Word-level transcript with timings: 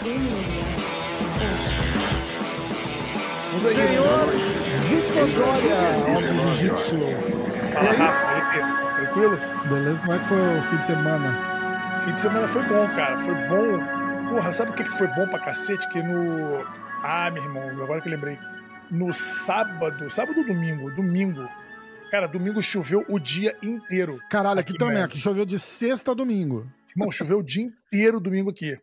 Senhor 0.00 0.16
Victor 4.88 5.28
Dória, 5.28 5.76
homem 6.08 6.32
do 6.32 6.54
jiu-jitsu. 6.54 6.96
Fala, 7.70 7.92
Rafa, 7.92 8.96
tranquilo? 8.96 9.36
Beleza? 9.68 10.00
Como 10.00 10.12
é 10.14 10.18
que 10.18 10.24
foi 10.24 10.38
o 10.38 10.62
fim 10.62 10.76
de 10.78 10.86
semana? 10.86 12.00
Fim 12.00 12.14
de 12.14 12.20
semana 12.20 12.48
foi 12.48 12.62
bom, 12.62 12.88
cara. 12.96 13.18
Foi 13.18 13.34
bom. 13.46 13.78
Porra, 14.30 14.50
sabe 14.52 14.70
o 14.70 14.74
que 14.74 14.84
foi 14.84 15.06
bom 15.08 15.28
pra 15.28 15.38
cacete? 15.38 15.86
Que 15.90 16.02
no. 16.02 16.64
Ah, 17.02 17.30
meu 17.30 17.44
irmão, 17.44 17.68
agora 17.82 18.00
que 18.00 18.08
eu 18.08 18.12
lembrei. 18.12 18.38
No 18.90 19.12
sábado, 19.12 20.08
sábado 20.08 20.38
ou 20.38 20.46
domingo? 20.46 20.90
Domingo. 20.92 21.46
Cara, 22.10 22.26
domingo 22.26 22.62
choveu 22.62 23.04
o 23.06 23.18
dia 23.18 23.54
inteiro. 23.62 24.18
Caralho, 24.30 24.60
aqui, 24.60 24.70
aqui 24.70 24.78
também. 24.78 25.02
Aqui 25.02 25.18
choveu 25.18 25.44
de 25.44 25.58
sexta 25.58 26.12
a 26.12 26.14
domingo. 26.14 26.66
Irmão, 26.88 27.12
choveu 27.12 27.40
o 27.40 27.42
dia 27.42 27.64
inteiro 27.64 28.18
domingo 28.18 28.48
aqui. 28.48 28.78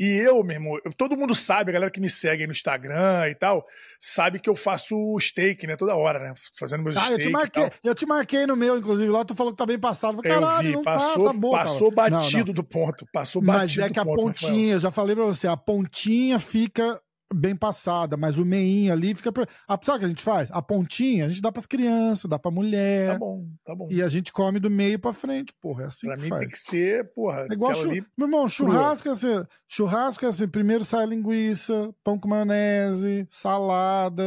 E 0.00 0.16
eu, 0.16 0.42
meu 0.42 0.56
irmão, 0.56 0.78
eu, 0.82 0.94
todo 0.94 1.14
mundo 1.14 1.34
sabe, 1.34 1.70
a 1.70 1.74
galera 1.74 1.90
que 1.90 2.00
me 2.00 2.08
segue 2.08 2.46
no 2.46 2.52
Instagram 2.52 3.28
e 3.28 3.34
tal, 3.34 3.66
sabe 3.98 4.40
que 4.40 4.48
eu 4.48 4.56
faço 4.56 4.96
steak, 5.20 5.66
né? 5.66 5.76
Toda 5.76 5.94
hora, 5.94 6.18
né? 6.18 6.32
Fazendo 6.58 6.82
meus 6.82 6.96
ah, 6.96 7.00
steak. 7.00 7.20
Eu 7.20 7.26
te, 7.26 7.28
marquei, 7.28 7.70
eu 7.84 7.94
te 7.94 8.06
marquei 8.06 8.46
no 8.46 8.56
meu, 8.56 8.78
inclusive, 8.78 9.10
lá 9.10 9.26
tu 9.26 9.34
falou 9.34 9.52
que 9.52 9.58
tá 9.58 9.66
bem 9.66 9.78
passado. 9.78 10.22
Caralho, 10.22 10.72
eu 10.72 10.78
vi, 10.78 10.84
passou, 10.84 11.24
tá, 11.24 11.32
tá 11.32 11.38
bom, 11.38 11.50
passou 11.50 11.90
batido 11.90 12.38
não, 12.38 12.46
não. 12.46 12.54
do 12.54 12.64
ponto. 12.64 13.06
Passou 13.12 13.42
Mas 13.42 13.56
batido. 13.56 13.80
Mas 13.82 13.90
é 13.90 13.92
que 13.92 14.00
a 14.00 14.04
ponto, 14.06 14.22
pontinha, 14.22 14.72
eu 14.72 14.80
já 14.80 14.90
falei 14.90 15.14
pra 15.14 15.26
você, 15.26 15.46
a 15.46 15.56
pontinha 15.56 16.40
fica 16.40 16.98
bem 17.32 17.54
passada, 17.54 18.16
mas 18.16 18.38
o 18.38 18.44
meinho 18.44 18.92
ali 18.92 19.14
fica. 19.14 19.30
Ah, 19.68 19.78
sabe 19.82 19.96
o 19.96 19.98
que 20.00 20.04
a 20.04 20.08
gente 20.08 20.22
faz? 20.22 20.50
A 20.50 20.60
pontinha 20.60 21.26
a 21.26 21.28
gente 21.28 21.40
dá 21.40 21.52
pras 21.52 21.66
crianças, 21.66 22.28
dá 22.28 22.38
pra 22.38 22.50
mulher. 22.50 23.12
Tá 23.12 23.18
bom, 23.18 23.46
tá 23.64 23.74
bom. 23.74 23.88
E 23.90 24.02
a 24.02 24.08
gente 24.08 24.32
come 24.32 24.58
do 24.58 24.70
meio 24.70 24.98
pra 24.98 25.12
frente, 25.12 25.52
porra. 25.60 25.84
É 25.84 25.86
assim 25.86 26.06
pra 26.06 26.16
que 26.16 26.22
mim 26.22 26.28
faz. 26.28 26.40
tem 26.40 26.50
que 26.50 26.58
ser, 26.58 27.12
porra. 27.12 27.46
É 27.48 27.52
igual 27.52 27.74
chu... 27.74 27.88
ali... 27.88 28.04
Meu 28.16 28.26
irmão, 28.26 28.48
churrasco 28.48 29.08
é 29.08 29.12
assim. 29.12 29.44
Churrasco 29.68 30.24
é 30.24 30.28
assim: 30.28 30.48
primeiro 30.48 30.84
sai 30.84 31.06
linguiça, 31.06 31.94
pão 32.02 32.18
com 32.18 32.28
maionese, 32.28 33.26
salada, 33.30 34.22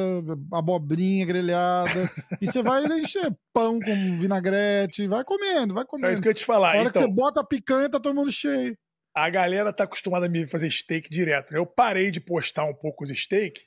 abobrinha 0.52 1.26
grelhada. 1.26 1.90
e 2.42 2.48
você 2.48 2.62
vai 2.62 2.86
encher 3.00 3.36
pão 3.54 3.80
com 3.80 4.20
vinagrete, 4.20 5.08
vai 5.08 5.24
comendo, 5.24 5.74
vai 5.74 5.86
comendo. 5.86 6.08
É 6.08 6.14
isso 6.14 6.22
que 6.22 6.28
eu 6.28 6.32
ia 6.32 6.36
te 6.36 6.46
falar. 6.46 6.76
A 6.76 6.80
hora 6.80 6.90
então... 6.90 7.02
que 7.02 7.08
você 7.08 7.14
bota 7.14 7.42
a 7.42 7.46
picanha, 7.46 7.90
tá 7.90 8.00
todo 8.00 8.16
mundo 8.16 8.32
cheio 8.32 8.78
a 9.16 9.30
galera 9.30 9.72
tá 9.72 9.84
acostumada 9.84 10.26
a 10.26 10.30
me 10.30 10.46
fazer 10.48 10.70
steak 10.70 11.10
direto. 11.10 11.56
Eu 11.56 11.66
parei 11.66 12.10
de 12.10 12.20
postar 12.20 12.66
um 12.66 12.74
pouco 12.74 13.04
os 13.04 13.10
steak. 13.10 13.62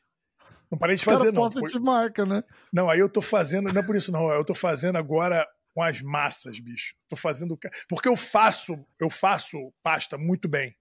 Não 0.71 0.79
parei 0.79 0.97
de 0.97 1.05
fazer, 1.05 1.33
não. 1.33 1.49
Posta 1.49 1.61
de 1.61 1.79
marca, 1.79 2.27
né? 2.27 2.43
Não, 2.73 2.91
aí 2.91 2.99
eu 2.99 3.09
tô 3.09 3.23
fazendo, 3.23 3.73
não 3.73 3.81
é 3.81 3.87
por 3.87 3.95
isso, 3.95 4.11
não. 4.11 4.31
Eu 4.31 4.45
tô 4.45 4.55
fazendo 4.55 4.97
agora 4.97 5.47
com 5.73 5.83
as 5.83 6.01
massas, 6.01 6.59
bicho. 6.59 6.95
Tô 7.09 7.15
fazendo. 7.15 7.59
Porque 7.89 8.09
eu 8.09 8.17
faço, 8.17 8.85
eu 9.01 9.09
faço 9.09 9.73
pasta 9.83 10.19
muito 10.19 10.49
bem. 10.49 10.75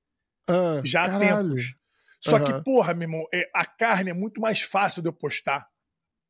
Ah, 0.47 0.81
já 0.83 1.03
há 1.03 1.09
caralho. 1.09 1.49
tempos. 1.49 1.75
Só 2.19 2.38
uhum. 2.38 2.45
que, 2.45 2.63
porra, 2.63 2.93
meu 2.93 3.08
irmão, 3.08 3.25
é, 3.31 3.47
a 3.53 3.66
carne 3.66 4.09
é 4.09 4.13
muito 4.13 4.41
mais 4.41 4.61
fácil 4.61 5.02
de 5.02 5.08
eu 5.08 5.13
postar. 5.13 5.67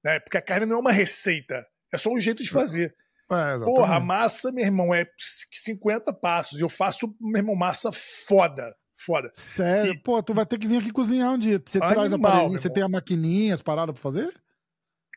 Né? 0.03 0.19
Porque 0.19 0.37
a 0.37 0.41
carne 0.41 0.65
não 0.65 0.77
é 0.77 0.79
uma 0.79 0.91
receita. 0.91 1.65
É 1.93 1.97
só 1.97 2.11
um 2.11 2.19
jeito 2.19 2.43
de 2.43 2.49
fazer. 2.49 2.93
É, 3.31 3.57
Porra, 3.59 3.95
a 3.95 3.99
massa, 3.99 4.51
meu 4.51 4.63
irmão, 4.63 4.93
é 4.93 5.07
50 5.51 6.13
passos. 6.13 6.59
Eu 6.59 6.69
faço, 6.69 7.13
meu 7.19 7.39
irmão, 7.39 7.55
massa 7.55 7.91
foda. 7.91 8.75
Foda. 8.95 9.31
Sério? 9.33 9.93
E... 9.93 9.99
Pô, 9.99 10.21
tu 10.23 10.33
vai 10.33 10.45
ter 10.45 10.57
que 10.57 10.67
vir 10.67 10.77
aqui 10.77 10.91
cozinhar 10.91 11.33
um 11.33 11.37
dia. 11.37 11.61
Você 11.65 11.77
Animal, 11.79 11.93
traz 11.93 12.13
a 12.13 12.19
panelinha, 12.19 12.57
você 12.57 12.69
tem 12.69 12.83
a 12.83 12.89
maquininha, 12.89 13.53
as 13.53 13.61
paradas 13.61 13.93
pra 13.93 14.01
fazer? 14.01 14.33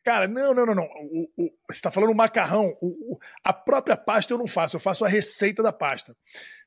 Cara, 0.04 0.26
não, 0.26 0.54
não, 0.54 0.64
não, 0.64 0.74
não. 0.74 0.84
O, 0.84 1.28
o, 1.36 1.50
você 1.70 1.82
tá 1.82 1.90
falando 1.90 2.14
macarrão. 2.14 2.74
O, 2.80 3.18
a 3.44 3.52
própria 3.52 3.96
pasta 3.96 4.32
eu 4.32 4.38
não 4.38 4.46
faço, 4.46 4.76
eu 4.76 4.80
faço 4.80 5.04
a 5.04 5.08
receita 5.08 5.62
da 5.62 5.72
pasta. 5.72 6.16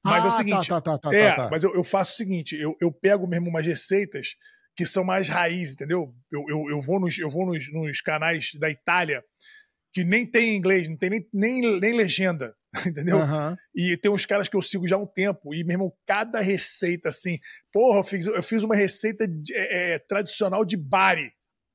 Mas 0.04 0.24
ah, 0.24 0.28
é 0.28 0.30
o 0.30 0.32
seguinte. 0.32 0.70
Tá, 0.70 0.80
tá, 0.80 0.98
tá, 0.98 1.14
é, 1.14 1.30
tá, 1.30 1.36
tá. 1.36 1.50
mas 1.50 1.64
eu, 1.64 1.74
eu, 1.74 1.84
faço 1.84 2.14
o 2.14 2.18
seguinte: 2.18 2.56
eu, 2.56 2.78
eu 2.80 2.92
pego 2.92 3.28
mesmo 3.28 3.50
umas 3.50 3.66
receitas 3.66 4.36
que 4.76 4.86
são 4.86 5.04
mais 5.04 5.28
raiz, 5.28 5.74
entendeu? 5.74 6.14
Eu, 6.32 6.46
eu, 6.48 6.70
eu 6.70 6.80
vou, 6.80 7.00
nos, 7.00 7.18
eu 7.18 7.30
vou 7.30 7.46
nos, 7.46 7.72
nos 7.74 8.00
canais 8.02 8.52
da 8.60 8.70
Itália 8.70 9.24
que 9.94 10.04
nem 10.04 10.26
tem 10.26 10.56
inglês, 10.56 10.88
não 10.88 10.98
tem 10.98 11.10
nem, 11.10 11.30
nem, 11.34 11.80
nem 11.80 11.94
legenda, 11.94 12.56
entendeu? 12.86 13.18
Uhum. 13.18 13.56
E 13.76 13.98
tem 13.98 14.12
uns 14.12 14.26
caras 14.26 14.48
que 14.48 14.56
eu 14.56 14.62
sigo 14.62 14.88
já 14.88 14.96
há 14.96 15.00
um 15.00 15.08
tempo, 15.08 15.54
e, 15.54 15.64
meu 15.64 15.74
irmão, 15.74 15.94
cada 16.08 16.40
receita, 16.40 17.10
assim, 17.10 17.40
porra, 17.72 18.00
eu 18.00 18.04
fiz, 18.04 18.28
eu 18.28 18.44
fiz 18.44 18.64
uma 18.64 18.76
receita 18.76 19.28
de, 19.28 19.54
é, 19.54 19.94
é, 19.94 20.00
tradicional 20.00 20.64
de 20.64 20.78
Bari, 20.78 21.32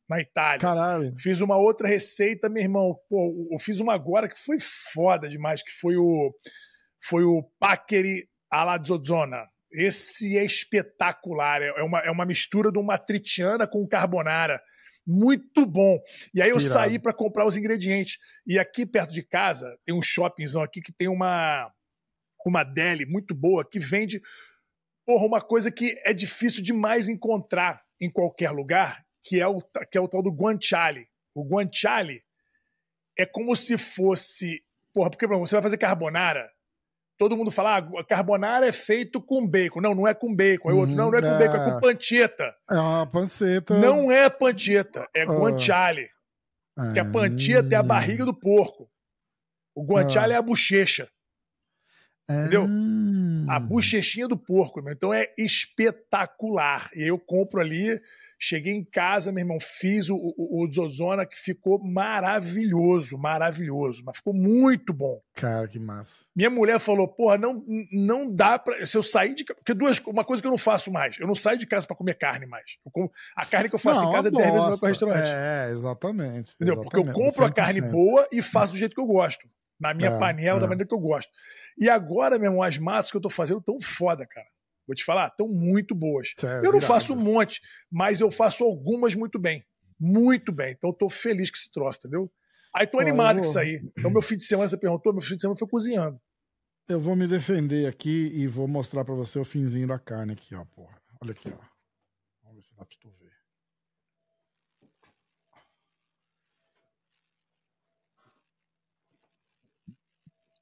na 0.09 0.21
Itália. 0.21 0.60
Caralho. 0.60 1.15
Fiz 1.19 1.41
uma 1.41 1.59
outra 1.59 1.88
receita, 1.88 2.49
meu 2.49 2.62
irmão, 2.62 2.97
pô, 3.09 3.49
eu 3.50 3.59
fiz 3.59 3.81
uma 3.81 3.93
agora 3.93 4.28
que 4.28 4.38
foi 4.38 4.59
foda 4.60 5.28
demais, 5.28 5.62
que 5.62 5.72
foi 5.72 5.97
o, 5.97 6.32
foi 7.03 7.25
o 7.25 7.43
Paccheri 7.59 8.28
alla 8.50 8.81
Zozona. 8.82 9.44
Esse 9.72 10.38
é 10.38 10.44
espetacular, 10.44 11.60
é 11.60 11.82
uma, 11.82 11.99
é 11.99 12.10
uma 12.10 12.25
mistura 12.25 12.71
de 12.71 12.78
uma 12.78 12.97
tritiana 12.97 13.66
com 13.66 13.87
carbonara 13.87 14.62
muito 15.06 15.65
bom. 15.65 15.99
E 16.34 16.43
aí 16.43 16.50
eu 16.50 16.59
Tirado. 16.59 16.72
saí 16.72 16.99
para 16.99 17.12
comprar 17.12 17.47
os 17.47 17.56
ingredientes. 17.56 18.19
E 18.47 18.59
aqui 18.59 18.84
perto 18.84 19.12
de 19.12 19.22
casa 19.22 19.78
tem 19.84 19.94
um 19.94 20.03
shoppingzão 20.03 20.62
aqui 20.62 20.81
que 20.81 20.93
tem 20.93 21.09
uma 21.09 21.72
uma 22.44 22.62
deli 22.62 23.05
muito 23.05 23.34
boa 23.34 23.69
que 23.69 23.81
vende 23.81 24.21
porra, 25.05 25.27
uma 25.27 25.41
coisa 25.41 25.69
que 25.69 26.00
é 26.05 26.12
difícil 26.12 26.62
demais 26.62 27.09
encontrar 27.09 27.83
em 28.00 28.09
qualquer 28.11 28.50
lugar, 28.50 29.05
que 29.22 29.41
é 29.41 29.47
o 29.47 29.61
que 29.61 29.99
é 29.99 30.00
o 30.00 30.09
tal 30.09 30.22
do 30.22 30.31
guanciale. 30.31 31.09
O 31.34 31.44
guanciale 31.44 32.23
é 33.17 33.27
como 33.27 33.55
se 33.56 33.77
fosse, 33.78 34.62
porra, 34.93 35.11
porque 35.11 35.27
você 35.27 35.56
vai 35.56 35.62
fazer 35.62 35.78
carbonara, 35.78 36.50
todo 37.19 37.37
mundo 37.37 37.50
fala, 37.50 37.78
ah, 37.78 38.04
carbonara 38.04 38.66
é 38.66 38.72
feito 38.72 39.21
com 39.21 39.47
bacon. 39.47 39.81
Não, 39.81 39.94
não 39.94 40.06
é 40.06 40.15
com 40.15 40.34
bacon. 40.34 40.71
Uhum, 40.71 40.78
outro, 40.78 40.94
não, 40.94 41.10
não 41.10 41.19
é 41.19 41.22
com 41.22 41.28
é... 41.28 41.38
bacon, 41.38 41.56
é 41.56 41.71
com 41.71 41.81
panceta. 41.81 42.54
É 42.71 42.78
uma 42.78 43.06
panceta. 43.06 43.78
Não 43.78 44.12
é 44.12 44.28
panceta, 44.28 45.09
é 45.15 45.25
guanciale. 45.25 46.09
Ah. 46.76 46.93
Que 46.93 46.99
a 46.99 47.05
panceta 47.05 47.75
é 47.75 47.78
a 47.78 47.82
barriga 47.82 48.25
do 48.25 48.34
porco. 48.34 48.88
O 49.75 49.84
guanciale 49.84 50.32
ah. 50.32 50.37
é 50.37 50.38
a 50.38 50.43
bochecha. 50.43 51.09
Entendeu? 52.28 52.66
A 53.48 53.60
bochechinha 53.60 54.26
do 54.26 54.37
porco, 54.37 54.82
meu. 54.82 54.92
Então 54.92 55.14
é 55.14 55.32
espetacular. 55.38 56.91
E 56.94 57.03
eu 57.03 57.19
compro 57.19 57.60
ali 57.60 58.00
Cheguei 58.38 58.75
em 58.75 58.84
casa, 58.84 59.32
meu 59.32 59.41
irmão, 59.41 59.59
fiz 59.59 60.10
o, 60.10 60.16
o, 60.16 60.62
o 60.62 60.70
Zozona 60.70 61.25
que 61.25 61.37
ficou 61.37 61.82
maravilhoso, 61.82 63.16
maravilhoso, 63.16 64.03
mas 64.04 64.19
ficou 64.19 64.34
muito 64.34 64.92
bom. 64.92 65.22
Cara, 65.34 65.66
que 65.66 65.78
massa. 65.78 66.26
Minha 66.34 66.50
mulher 66.50 66.78
falou: 66.78 67.09
porra, 67.09 67.38
não, 67.38 67.64
não 67.91 68.31
dá 68.31 68.58
pra. 68.58 68.84
Se 68.84 68.94
eu 68.94 69.03
sair 69.03 69.34
de 69.34 69.43
Porque 69.43 69.72
duas, 69.72 69.98
uma 70.00 70.22
coisa 70.22 70.43
que 70.43 70.47
eu 70.47 70.50
não 70.50 70.58
faço 70.58 70.93
mais, 70.93 71.19
eu 71.19 71.26
não 71.26 71.34
saio 71.34 71.58
de 71.58 71.66
casa 71.66 71.87
para 71.87 71.97
comer 71.97 72.14
carne 72.14 72.44
mais. 72.44 72.76
Como, 72.93 73.10
a 73.34 73.47
carne 73.47 73.70
que 73.70 73.75
eu 73.75 73.78
faço 73.78 74.03
não, 74.03 74.10
em 74.10 74.12
casa 74.12 74.28
é 74.28 74.31
10 74.31 74.44
vezes 74.44 74.62
melhor 74.62 74.78
que 74.78 74.84
o 74.84 74.88
restaurante. 74.88 75.32
É, 75.32 75.70
exatamente. 75.70 76.54
Entendeu? 76.56 76.75
Exatamente, 76.75 76.91
Porque 76.91 76.98
eu 76.98 77.14
compro 77.14 77.44
100%. 77.44 77.48
a 77.48 77.53
carne 77.53 77.81
boa 77.81 78.28
e 78.31 78.43
faço 78.43 78.72
do 78.72 78.78
jeito 78.78 78.94
que 78.94 79.00
eu 79.00 79.06
gosto. 79.06 79.48
Na 79.78 79.92
minha 79.92 80.10
é, 80.10 80.19
panela, 80.19 80.59
é. 80.59 80.60
da 80.60 80.66
maneira 80.66 80.88
que 80.88 80.94
eu 80.94 80.98
gosto. 80.98 81.31
E 81.78 81.88
agora, 81.88 82.38
meu 82.38 82.50
irmão, 82.50 82.62
as 82.62 82.78
massas 82.78 83.10
que 83.10 83.16
eu 83.16 83.20
tô 83.20 83.31
fazendo 83.31 83.60
tão 83.60 83.81
foda, 83.81 84.26
cara. 84.26 84.48
Vou 84.87 84.94
te 84.94 85.04
falar, 85.04 85.26
estão 85.26 85.48
muito 85.48 85.94
boas. 85.94 86.32
É, 86.42 86.64
eu 86.64 86.72
não 86.72 86.81
faço 86.81 87.12
um 87.12 87.16
monte, 87.16 87.60
mas 87.91 88.20
eu 88.20 88.31
faço 88.31 88.62
algumas 88.64 89.14
muito 89.14 89.38
bem. 89.38 89.64
Muito 89.98 90.53
bem. 90.53 90.72
Então 90.72 90.91
estou 90.91 91.10
feliz 91.10 91.50
com 91.50 91.56
esse 91.56 91.70
troço, 91.70 91.98
entendeu? 91.98 92.31
Aí 92.72 92.87
tô 92.87 93.00
animado 93.00 93.37
vou... 93.37 93.42
com 93.42 93.48
isso 93.48 93.59
aí. 93.59 93.82
Então, 93.98 94.10
meu 94.10 94.22
fim 94.22 94.37
de 94.37 94.44
semana, 94.44 94.69
você 94.69 94.76
perguntou, 94.76 95.12
meu 95.12 95.22
fim 95.22 95.34
de 95.34 95.41
semana 95.41 95.59
foi 95.59 95.66
cozinhando. 95.66 96.20
Eu 96.88 97.00
vou 97.00 97.16
me 97.16 97.26
defender 97.26 97.87
aqui 97.87 98.31
e 98.32 98.47
vou 98.47 98.69
mostrar 98.69 99.04
para 99.04 99.14
você 99.14 99.38
o 99.41 99.44
finzinho 99.44 99.88
da 99.88 99.98
carne 99.98 100.34
aqui, 100.34 100.54
ó, 100.54 100.64
porra. 100.66 100.97
Olha 101.20 101.32
aqui, 101.32 101.48
ó. 101.53 101.64
Vamos 102.43 102.56
ver 102.56 102.62
se 102.62 102.76
dá 102.76 102.84
pra 102.84 102.97
tu 103.00 103.10
ver. 103.19 103.25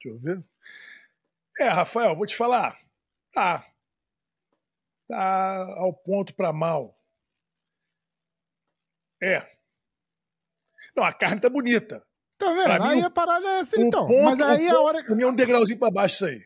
Deixa 0.04 0.08
eu 0.08 0.18
ver. 0.18 0.44
É, 1.58 1.68
Rafael, 1.68 2.14
vou 2.14 2.26
te 2.26 2.36
falar. 2.36 2.78
Tá, 3.32 3.66
tá 5.08 5.66
ao 5.78 5.92
ponto 5.94 6.34
para 6.34 6.52
mal. 6.52 6.98
É. 9.22 9.40
Não, 10.94 11.04
a 11.04 11.12
carne 11.12 11.40
tá 11.40 11.48
bonita. 11.48 12.04
Tá 12.36 12.52
vendo? 12.52 12.64
Pra 12.64 12.84
aí 12.84 12.96
mim, 12.96 13.02
a 13.02 13.10
parada 13.10 13.46
é 13.46 13.60
assim, 13.60 13.80
então. 13.82 14.06
Ponto, 14.06 14.24
Mas 14.24 14.40
aí 14.40 14.68
a 14.68 14.78
hora. 14.78 15.04
Comer 15.06 15.24
um 15.24 15.34
degrauzinho 15.34 15.78
para 15.78 15.90
baixo 15.90 16.16
isso 16.16 16.26
aí. 16.26 16.44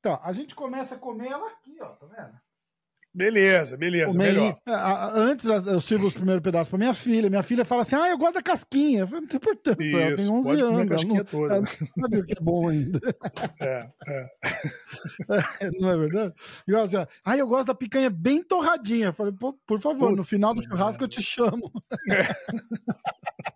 Então, 0.00 0.20
a 0.22 0.32
gente 0.32 0.54
começa 0.54 0.96
a 0.96 0.98
comer 0.98 1.28
ela 1.28 1.48
aqui, 1.50 1.76
ó, 1.80 1.90
tá 1.90 2.06
vendo? 2.06 2.40
Beleza, 3.16 3.78
beleza, 3.78 4.18
melhor. 4.18 4.60
Antes 5.14 5.46
eu 5.46 5.80
sirvo 5.80 6.06
os 6.06 6.12
primeiros 6.12 6.42
pedaços 6.42 6.68
para 6.68 6.78
minha 6.78 6.92
filha. 6.92 7.30
Minha 7.30 7.42
filha 7.42 7.64
fala 7.64 7.80
assim: 7.80 7.96
ah, 7.96 8.10
eu 8.10 8.18
gosto 8.18 8.34
da 8.34 8.42
casquinha. 8.42 9.00
Eu 9.00 9.08
falei, 9.08 9.22
não 9.22 9.28
tem 9.28 9.38
importância, 9.38 9.82
Isso, 9.82 9.96
ela 9.96 10.16
tem 10.16 10.30
11 10.30 10.60
anos. 10.60 10.80
A 10.80 10.86
casquinha 10.86 11.18
não, 11.20 11.24
toda. 11.24 11.54
Ela 11.54 11.60
não 11.62 12.02
sabe 12.02 12.18
o 12.18 12.26
que 12.26 12.32
é 12.32 12.42
bom 12.42 12.68
ainda. 12.68 13.00
É, 13.58 13.88
é. 14.06 14.26
é 15.60 15.70
não 15.80 15.88
é 15.88 15.96
verdade? 15.96 16.34
E 16.68 16.74
ela 16.74 16.84
assim, 16.84 17.06
ah, 17.24 17.36
eu 17.38 17.46
gosto 17.46 17.68
da 17.68 17.74
picanha 17.74 18.10
bem 18.10 18.42
torradinha. 18.42 19.06
Eu 19.06 19.14
falei, 19.14 19.32
por 19.66 19.80
favor, 19.80 20.14
no 20.14 20.22
final 20.22 20.54
do 20.54 20.62
churrasco 20.62 21.02
eu 21.02 21.08
te 21.08 21.22
chamo. 21.22 21.72
É. 22.10 22.26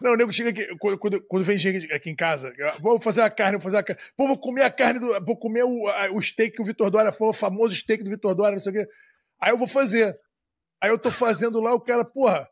Não, 0.00 0.12
o 0.12 0.16
nego 0.16 0.32
chega 0.32 0.50
aqui, 0.50 0.66
quando, 0.78 1.20
quando 1.22 1.44
vem 1.44 1.58
gente 1.58 1.92
aqui 1.92 2.10
em 2.10 2.14
casa, 2.14 2.52
vou 2.80 3.00
fazer 3.00 3.22
a 3.22 3.30
carne, 3.30 3.56
vou 3.56 3.62
fazer 3.62 3.78
a 3.78 3.82
carne. 3.82 4.00
Pô, 4.16 4.26
vou 4.26 4.38
comer 4.38 4.62
a 4.62 4.70
carne 4.70 5.00
do. 5.00 5.08
Vou 5.24 5.36
comer 5.36 5.64
o, 5.64 5.88
a, 5.88 6.10
o 6.12 6.22
steak 6.22 6.56
que 6.56 6.62
o 6.62 6.64
Vitor 6.64 6.90
Dória 6.90 7.12
falou, 7.12 7.30
o 7.30 7.36
famoso 7.36 7.74
steak 7.74 8.02
do 8.02 8.10
Vitor 8.10 8.34
Dória, 8.34 8.52
não 8.52 8.60
sei 8.60 8.72
o 8.72 8.74
quê. 8.74 8.88
Aí 9.40 9.50
eu 9.50 9.58
vou 9.58 9.68
fazer. 9.68 10.18
Aí 10.80 10.90
eu 10.90 10.98
tô 10.98 11.10
fazendo 11.10 11.60
lá, 11.60 11.74
o 11.74 11.80
cara, 11.80 12.04
porra, 12.04 12.48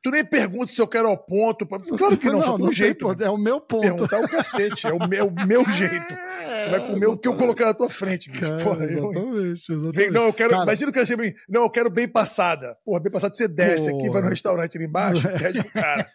Tu 0.00 0.10
nem 0.12 0.24
pergunta 0.24 0.72
se 0.72 0.80
eu 0.80 0.86
quero 0.86 1.08
ao 1.08 1.18
ponto. 1.18 1.66
Claro 1.66 2.16
que 2.16 2.26
não, 2.26 2.34
não 2.34 2.42
só 2.42 2.56
tem 2.56 2.66
um 2.66 2.72
jeito. 2.72 3.14
Tem, 3.16 3.26
é 3.26 3.30
o 3.30 3.36
meu 3.36 3.60
ponto. 3.60 3.82
Perguntar 3.82 4.20
o 4.20 4.28
cacete, 4.28 4.86
é 4.86 4.92
o 4.92 5.08
meu, 5.08 5.26
o 5.26 5.46
meu 5.46 5.64
jeito. 5.70 6.14
Você 6.60 6.70
vai 6.70 6.86
comer 6.86 7.06
o 7.06 7.16
que 7.16 7.26
eu 7.26 7.36
colocar 7.36 7.66
na 7.66 7.74
tua 7.74 7.90
frente, 7.90 8.30
bicho. 8.30 8.42
Cara, 8.42 8.62
Porra, 8.62 8.84
exatamente, 8.84 9.72
exatamente. 9.72 10.10
Não, 10.12 10.26
eu 10.26 10.32
quero. 10.32 10.50
Cara... 10.50 10.62
Imagina 10.62 10.90
o 10.90 10.92
que 10.92 10.98
eu 11.00 11.02
achei 11.02 11.34
Não, 11.48 11.62
eu 11.62 11.70
quero 11.70 11.90
bem 11.90 12.06
passada. 12.06 12.76
Porra, 12.84 13.00
bem 13.00 13.10
passada, 13.10 13.34
você 13.34 13.48
desce 13.48 13.90
Porra. 13.90 14.02
aqui, 14.02 14.10
vai 14.10 14.22
no 14.22 14.28
restaurante 14.28 14.78
ali 14.78 14.86
embaixo, 14.86 15.28
pede 15.36 15.64
pro 15.64 15.72
cara. 15.72 16.12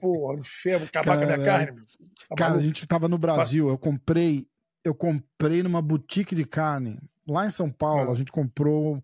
Porra, 0.00 0.36
no 0.36 0.44
ferro, 0.44 0.84
acabar 0.84 1.16
com 1.18 1.24
a 1.24 1.26
minha 1.26 1.44
carne. 1.44 1.80
Tá 2.28 2.36
cara, 2.36 2.54
a 2.54 2.60
gente 2.60 2.86
tava 2.86 3.08
no 3.08 3.18
Brasil, 3.18 3.68
eu 3.68 3.76
comprei, 3.76 4.46
eu 4.84 4.94
comprei 4.94 5.64
numa 5.64 5.82
boutique 5.82 6.34
de 6.34 6.44
carne. 6.44 6.96
Lá 7.28 7.44
em 7.44 7.50
São 7.50 7.70
Paulo, 7.70 8.10
ah. 8.10 8.12
a 8.12 8.16
gente 8.16 8.30
comprou 8.30 9.02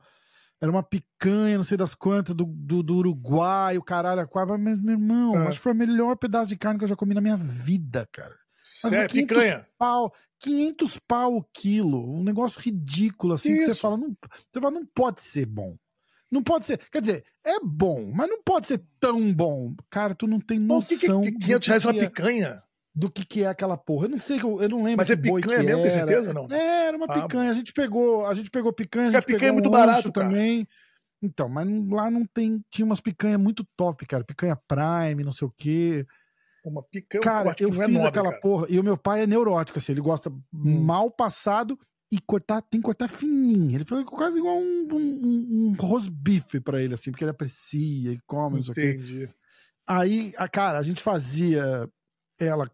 era 0.61 0.71
uma 0.71 0.83
picanha, 0.83 1.57
não 1.57 1.65
sei 1.65 1.77
das 1.77 1.95
quantas, 1.95 2.35
do, 2.35 2.45
do, 2.45 2.83
do 2.83 2.97
Uruguai, 2.97 3.77
o 3.77 3.83
caralho, 3.83 4.21
a. 4.23 4.59
Mas, 4.59 4.83
meu 4.83 4.95
irmão, 4.95 5.37
é. 5.37 5.49
acho 5.49 5.59
que 5.59 5.63
foi 5.63 5.73
o 5.73 5.77
melhor 5.77 6.17
pedaço 6.17 6.49
de 6.49 6.57
carne 6.57 6.79
que 6.79 6.85
eu 6.85 6.89
já 6.89 6.97
comi 6.97 7.15
na 7.15 7.21
minha 7.21 7.37
vida, 7.37 8.09
cara. 8.11 8.35
Sério, 8.59 9.11
picanha? 9.11 9.67
Pau, 9.79 10.13
500 10.41 10.99
pau 11.07 11.37
o 11.37 11.45
quilo. 11.53 12.19
Um 12.19 12.25
negócio 12.25 12.61
ridículo, 12.61 13.35
assim, 13.35 13.53
Isso. 13.53 13.67
que 13.67 13.75
você 13.75 13.81
fala, 13.81 13.97
não, 13.97 14.17
você 14.51 14.61
fala, 14.61 14.75
não 14.75 14.87
pode 14.87 15.21
ser 15.21 15.47
bom. 15.47 15.77
Não 16.31 16.43
pode 16.43 16.67
ser. 16.67 16.79
Quer 16.91 17.01
dizer, 17.01 17.25
é 17.45 17.61
bom, 17.63 18.11
mas 18.13 18.29
não 18.29 18.43
pode 18.43 18.67
ser 18.67 18.83
tão 18.99 19.33
bom. 19.33 19.75
Cara, 19.89 20.15
tu 20.15 20.27
não 20.27 20.41
tem 20.41 20.59
noção. 20.59 21.23
que, 21.23 21.33
que, 21.33 21.39
500 21.39 21.69
reais 21.69 21.85
uma 21.85 21.97
é. 21.97 22.07
picanha? 22.07 22.63
Do 22.97 23.11
que, 23.11 23.27
que 23.27 23.43
é 23.43 23.47
aquela 23.47 23.77
porra. 23.77 24.07
Eu 24.07 24.09
não 24.09 24.19
sei, 24.19 24.39
eu 24.41 24.69
não 24.71 24.83
lembro. 24.83 24.97
Mas 24.97 25.11
é 25.11 25.17
picanha 25.17 25.63
mesmo, 25.63 25.83
tem 25.83 25.91
certeza? 25.91 26.33
Não? 26.33 26.49
É, 26.51 26.87
era 26.87 26.97
uma 26.97 27.05
ah, 27.07 27.23
picanha. 27.23 27.51
A 27.51 27.55
gente 27.55 27.75
pegou, 27.75 28.25
a 28.25 28.33
gente 28.33 28.51
pegou 28.51 28.73
picanha, 28.73 29.09
a 29.09 29.13
gente 29.13 29.27
picanha 29.27 29.51
é 29.51 29.53
muito 29.53 29.69
um 29.69 29.73
barato 29.73 30.11
também. 30.11 30.67
Então, 31.23 31.47
mas 31.47 31.67
lá 31.91 32.11
não 32.11 32.25
tem. 32.25 32.65
Tinha 32.71 32.87
umas 32.87 33.01
picanhas 33.03 33.39
muito 33.39 33.67
top, 33.77 34.07
cara. 34.07 34.25
Picanha 34.25 34.59
Prime, 34.67 35.23
não 35.23 35.33
sei 35.33 35.47
o 35.47 35.53
quê. 35.55 36.07
Uma 36.65 36.83
picanha. 36.83 37.23
Cara, 37.23 37.55
eu 37.61 37.69
é 37.69 37.73
fiz 37.73 37.81
é 37.81 37.89
nobre, 37.89 38.09
aquela 38.09 38.31
cara. 38.31 38.41
porra. 38.41 38.67
E 38.71 38.81
o 38.81 38.85
meu 38.85 38.97
pai 38.97 39.23
é 39.23 39.27
neurótico, 39.27 39.79
assim. 39.79 39.93
Ele 39.93 40.01
gosta 40.01 40.31
hum. 40.31 40.81
mal 40.81 41.11
passado 41.11 41.79
e 42.11 42.19
cortar, 42.19 42.63
tem 42.63 42.81
que 42.81 42.87
cortar 42.87 43.09
fininho. 43.09 43.75
Ele 43.75 43.85
falou 43.85 44.07
quase 44.07 44.39
igual 44.39 44.57
um, 44.57 44.89
um, 44.91 44.97
um, 44.97 45.67
um 45.69 45.77
rosbife 45.79 46.61
pra 46.61 46.81
ele, 46.81 46.95
assim, 46.95 47.11
porque 47.11 47.25
ele 47.25 47.31
aprecia 47.31 48.13
e 48.13 48.21
come, 48.27 48.57
não 48.57 48.63
sei 48.63 48.73
o 48.73 48.75
quê. 48.75 48.91
Entendi. 48.95 49.29
Aí, 49.87 50.33
a, 50.39 50.49
cara, 50.49 50.79
a 50.79 50.83
gente 50.83 51.03
fazia 51.03 51.89
ela 52.39 52.69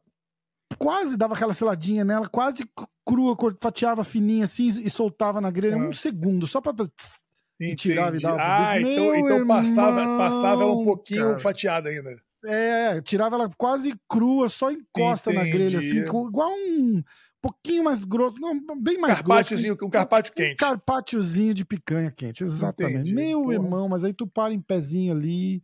quase 0.77 1.17
dava 1.17 1.35
aquela 1.35 1.55
seladinha 1.55 2.05
nela, 2.05 2.29
quase 2.29 2.65
crua, 3.05 3.37
fatiava 3.61 4.05
fininha 4.05 4.45
assim 4.45 4.69
e 4.69 4.91
soltava 4.91 5.41
na 5.41 5.51
grelha 5.51 5.77
ah. 5.77 5.79
um 5.79 5.93
segundo, 5.93 6.47
só 6.47 6.61
pra 6.61 6.73
tss, 6.73 7.23
e 7.61 7.75
tirava 7.75 8.17
e 8.17 8.21
dava. 8.21 8.39
Ah, 8.41 8.81
então, 8.81 9.17
então 9.17 9.47
passava, 9.47 10.19
passava 10.19 10.63
ela 10.63 10.73
um 10.73 10.85
pouquinho 10.85 11.27
cara. 11.27 11.39
fatiada 11.39 11.89
ainda. 11.89 12.21
É, 12.45 13.01
tirava 13.01 13.37
ela 13.37 13.49
quase 13.57 13.95
crua, 14.09 14.49
só 14.49 14.71
encosta 14.71 15.31
Entendi. 15.31 15.47
na 15.47 15.53
grelha, 15.53 15.79
assim, 15.79 15.99
igual 16.01 16.51
um 16.51 17.03
pouquinho 17.41 17.85
mais 17.85 18.05
grosso, 18.05 18.41
não, 18.41 18.81
bem 18.81 18.99
mais 18.99 19.19
Carpaciozinho, 19.19 19.77
grosso. 19.77 19.89
Um 19.89 19.91
carpaccio 19.91 20.35
quente. 20.35 20.55
Um 20.55 20.57
carpaciozinho 20.57 21.55
de 21.55 21.65
picanha 21.65 22.11
quente, 22.11 22.43
exatamente. 22.43 23.13
Entendi. 23.13 23.15
Meu 23.15 23.43
Porra. 23.43 23.55
irmão, 23.55 23.89
mas 23.89 24.03
aí 24.03 24.13
tu 24.13 24.27
para 24.27 24.53
em 24.53 24.61
pezinho 24.61 25.13
ali, 25.13 25.63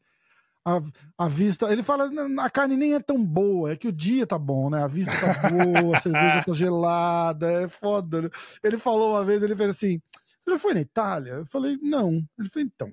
a, 0.69 1.25
a 1.25 1.29
vista. 1.29 1.73
Ele 1.73 1.83
fala, 1.83 2.11
a 2.41 2.51
carne 2.51 2.77
nem 2.77 2.95
é 2.95 3.01
tão 3.01 3.25
boa, 3.25 3.73
é 3.73 3.77
que 3.77 3.89
o 3.89 3.93
dia 3.93 4.27
tá 4.27 4.39
bom, 4.39 4.69
né? 4.69 4.83
A 4.83 4.87
vista 4.87 5.13
tá 5.13 5.49
boa, 5.49 5.97
a 5.97 6.01
cerveja 6.01 6.45
tá 6.45 6.53
gelada, 6.53 7.51
é 7.51 7.69
foda. 7.69 8.23
Né? 8.23 8.31
Ele 8.63 8.79
falou 8.79 9.13
uma 9.13 9.25
vez, 9.25 9.43
ele 9.43 9.57
fez 9.57 9.71
assim: 9.71 10.01
Você 10.43 10.51
já 10.51 10.59
foi 10.59 10.75
na 10.75 10.81
Itália? 10.81 11.33
Eu 11.33 11.47
falei, 11.47 11.79
não. 11.81 12.23
Ele 12.39 12.49
falou, 12.49 12.67
então. 12.67 12.93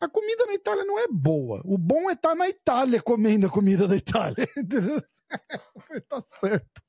A 0.00 0.08
comida 0.08 0.46
na 0.46 0.54
Itália 0.54 0.84
não 0.84 0.98
é 0.98 1.08
boa. 1.08 1.60
O 1.64 1.76
bom 1.76 2.08
é 2.08 2.12
estar 2.12 2.30
tá 2.30 2.34
na 2.34 2.48
Itália 2.48 3.02
comendo 3.02 3.46
a 3.46 3.50
comida 3.50 3.88
da 3.88 3.96
Itália. 3.96 4.48
Entendeu? 4.56 5.02
tá 6.08 6.20
certo. 6.20 6.82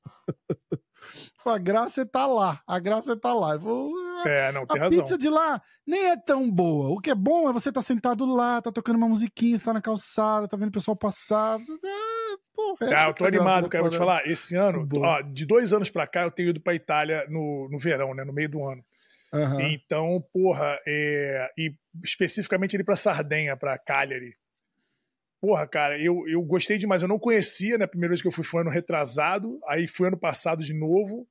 A 1.44 1.58
graça 1.58 2.02
é 2.02 2.04
tá 2.04 2.26
lá. 2.26 2.60
A 2.66 2.78
graça 2.78 3.12
é 3.12 3.16
tá 3.16 3.32
lá. 3.32 3.56
Vou, 3.56 3.92
é, 4.26 4.52
não, 4.52 4.66
tem 4.66 4.80
a 4.80 4.84
razão. 4.84 4.98
pizza 4.98 5.18
de 5.18 5.28
lá 5.28 5.60
nem 5.90 6.10
é 6.10 6.16
tão 6.16 6.48
boa. 6.48 6.88
O 6.90 7.00
que 7.00 7.10
é 7.10 7.14
bom 7.14 7.50
é 7.50 7.52
você 7.52 7.72
tá 7.72 7.82
sentado 7.82 8.24
lá, 8.24 8.62
tá 8.62 8.70
tocando 8.70 8.96
uma 8.96 9.08
musiquinha, 9.08 9.58
você 9.58 9.64
tá 9.64 9.72
na 9.72 9.82
calçada, 9.82 10.46
tá 10.46 10.56
vendo 10.56 10.68
o 10.68 10.72
pessoal 10.72 10.96
passar. 10.96 11.58
Você, 11.58 11.86
ah, 11.86 12.36
porra, 12.54 12.96
ah, 12.96 13.08
eu 13.08 13.14
tô 13.14 13.24
animado, 13.24 13.68
cara. 13.68 13.82
Vou 13.82 13.90
te 13.90 13.98
falar, 13.98 14.26
esse 14.26 14.54
ano, 14.54 14.88
ó, 14.96 15.20
de 15.20 15.44
dois 15.44 15.72
anos 15.72 15.90
pra 15.90 16.06
cá, 16.06 16.22
eu 16.22 16.30
tenho 16.30 16.50
ido 16.50 16.60
pra 16.60 16.74
Itália 16.74 17.26
no, 17.28 17.68
no 17.70 17.78
verão, 17.78 18.14
né? 18.14 18.24
No 18.24 18.32
meio 18.32 18.48
do 18.48 18.64
ano. 18.64 18.82
Uhum. 19.32 19.60
Então, 19.60 20.24
porra, 20.32 20.78
é, 20.86 21.50
e 21.58 21.74
especificamente 22.04 22.76
ali 22.76 22.84
pra 22.84 22.96
Sardenha, 22.96 23.56
pra 23.56 23.78
Cagliari. 23.78 24.34
Porra, 25.40 25.66
cara, 25.66 25.98
eu, 25.98 26.28
eu 26.28 26.42
gostei 26.42 26.76
demais. 26.76 27.02
Eu 27.02 27.08
não 27.08 27.18
conhecia, 27.18 27.78
né? 27.78 27.84
A 27.84 27.88
primeira 27.88 28.10
vez 28.10 28.20
que 28.20 28.28
eu 28.28 28.32
fui 28.32 28.44
foi 28.44 28.60
ano 28.60 28.70
retrasado, 28.70 29.58
aí 29.66 29.86
fui 29.86 30.08
ano 30.08 30.18
passado 30.18 30.62
de 30.62 30.74
novo. 30.74 31.26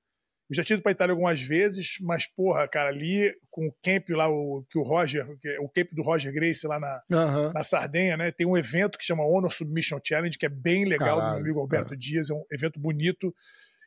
Eu 0.50 0.56
já 0.56 0.64
tinha 0.64 0.76
ido 0.76 0.82
pra 0.82 0.92
Itália 0.92 1.14
algumas 1.14 1.40
vezes, 1.40 1.98
mas, 2.02 2.26
porra, 2.26 2.68
cara, 2.68 2.90
ali 2.90 3.32
com 3.52 3.68
o 3.68 3.76
camp 3.84 4.10
lá, 4.10 4.28
o, 4.28 4.66
que 4.68 4.80
o 4.80 4.82
Roger, 4.82 5.28
o 5.60 5.70
camp 5.70 5.90
do 5.92 6.02
Roger 6.02 6.34
Grace 6.34 6.66
lá 6.66 6.80
na, 6.80 7.04
uhum. 7.12 7.54
na 7.54 7.62
Sardenha, 7.62 8.18
né? 8.18 8.32
Tem 8.32 8.48
um 8.48 8.58
evento 8.58 8.98
que 8.98 9.06
chama 9.06 9.24
Honor 9.24 9.52
Submission 9.52 10.00
Challenge, 10.04 10.36
que 10.36 10.48
é 10.48 10.50
bem 10.50 10.86
legal, 10.86 11.20
Caralho, 11.20 11.22
do 11.22 11.34
meu 11.36 11.42
amigo 11.44 11.60
Alberto 11.60 11.94
é. 11.94 11.98
Dias, 11.98 12.32
é 12.32 12.34
um 12.34 12.44
evento 12.52 12.80
bonito. 12.80 13.32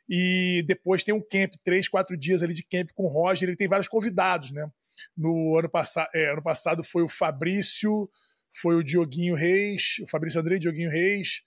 E 0.08 0.62
depois 0.68 1.02
tem 1.02 1.12
um 1.12 1.20
camp, 1.20 1.54
três, 1.64 1.88
quatro 1.88 2.16
dias 2.16 2.44
ali 2.44 2.54
de 2.54 2.62
camp 2.62 2.90
com 2.94 3.04
o 3.04 3.08
Roger. 3.08 3.48
Ele 3.48 3.56
tem 3.56 3.66
vários 3.66 3.88
convidados, 3.88 4.52
né? 4.52 4.70
No 5.16 5.58
ano, 5.58 5.68
pass 5.68 5.96
é, 6.14 6.30
ano 6.30 6.42
passado 6.42 6.84
foi 6.84 7.02
o 7.02 7.08
Fabrício, 7.08 8.08
foi 8.52 8.74
o 8.76 8.82
Dioguinho 8.82 9.34
Reis, 9.34 9.96
o 10.02 10.06
Fabrício 10.06 10.40
André 10.40 10.58
Dioguinho 10.58 10.90
Reis, 10.90 11.42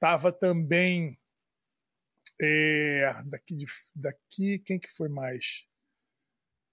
tava 0.00 0.32
também 0.32 1.18
é, 2.40 3.12
daqui, 3.26 3.56
de, 3.56 3.66
daqui, 3.94 4.58
quem 4.60 4.78
que 4.78 4.88
foi 4.88 5.08
mais? 5.08 5.66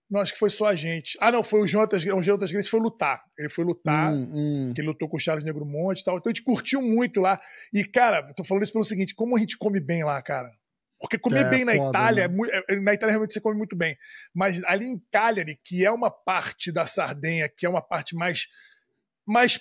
Não, 0.09 0.21
acho 0.21 0.33
que 0.33 0.39
foi 0.39 0.49
só 0.49 0.67
a 0.67 0.75
gente. 0.75 1.17
Ah, 1.19 1.31
não, 1.31 1.41
foi 1.41 1.61
o 1.61 1.67
Jonatas, 1.67 2.03
o 2.03 2.21
Jonatas 2.21 2.51
Grace 2.51 2.69
foi 2.69 2.79
lutar. 2.79 3.23
Ele 3.37 3.49
foi 3.49 3.65
lutar, 3.65 4.13
hum, 4.13 4.31
hum. 4.69 4.73
que 4.73 4.81
ele 4.81 4.89
lutou 4.89 5.09
com 5.09 5.17
o 5.17 5.19
Charles 5.19 5.43
Negromonte 5.43 6.01
e 6.01 6.03
tal. 6.03 6.17
Então 6.17 6.29
a 6.29 6.33
gente 6.33 6.43
curtiu 6.43 6.79
muito 6.81 7.19
lá. 7.19 7.39
E, 7.73 7.83
cara, 7.83 8.21
tô 8.33 8.43
falando 8.43 8.63
isso 8.63 8.73
pelo 8.73 8.85
seguinte: 8.85 9.15
como 9.15 9.35
a 9.35 9.39
gente 9.39 9.57
come 9.57 9.79
bem 9.79 10.03
lá, 10.03 10.21
cara? 10.21 10.51
Porque 10.99 11.17
comer 11.17 11.47
é, 11.47 11.49
bem 11.49 11.65
na 11.65 11.73
foda, 11.75 11.89
Itália, 11.89 12.27
né? 12.27 12.37
é, 12.51 12.73
é, 12.73 12.79
na 12.79 12.93
Itália 12.93 13.13
realmente 13.13 13.33
você 13.33 13.41
come 13.41 13.57
muito 13.57 13.75
bem. 13.75 13.97
Mas 14.33 14.63
ali 14.65 14.85
em 14.85 15.01
Cagliari, 15.11 15.59
que 15.63 15.83
é 15.83 15.91
uma 15.91 16.11
parte 16.11 16.71
da 16.71 16.85
Sardenha, 16.85 17.49
que 17.49 17.65
é 17.65 17.69
uma 17.69 17.81
parte 17.81 18.15
mais 18.15 18.45
mais, 19.25 19.59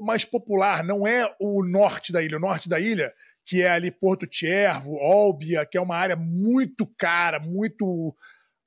mais 0.00 0.24
popular, 0.24 0.82
não 0.84 1.06
é 1.06 1.34
o 1.40 1.64
norte 1.64 2.12
da 2.12 2.22
ilha. 2.22 2.36
O 2.36 2.40
norte 2.40 2.68
da 2.68 2.80
ilha, 2.80 3.12
que 3.44 3.62
é 3.62 3.70
ali 3.70 3.90
Porto 3.90 4.26
Cervo, 4.30 4.94
Olbia, 4.94 5.66
que 5.66 5.78
é 5.78 5.80
uma 5.80 5.96
área 5.96 6.16
muito 6.16 6.86
cara, 6.98 7.38
muito 7.38 8.14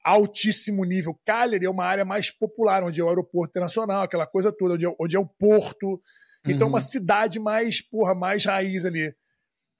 altíssimo 0.03 0.83
nível. 0.83 1.19
Cagliari 1.25 1.65
é 1.65 1.69
uma 1.69 1.85
área 1.85 2.05
mais 2.05 2.31
popular, 2.31 2.83
onde 2.83 2.99
é 2.99 3.03
o 3.03 3.09
aeroporto 3.09 3.51
internacional, 3.51 4.03
aquela 4.03 4.25
coisa 4.25 4.51
toda, 4.51 4.75
onde 4.75 4.85
é, 4.85 4.95
onde 4.99 5.15
é 5.15 5.19
o 5.19 5.25
porto. 5.25 6.01
Então, 6.45 6.67
uhum. 6.67 6.73
uma 6.73 6.79
cidade 6.79 7.39
mais, 7.39 7.81
porra, 7.81 8.15
mais 8.15 8.45
raiz 8.45 8.85
ali. 8.85 9.13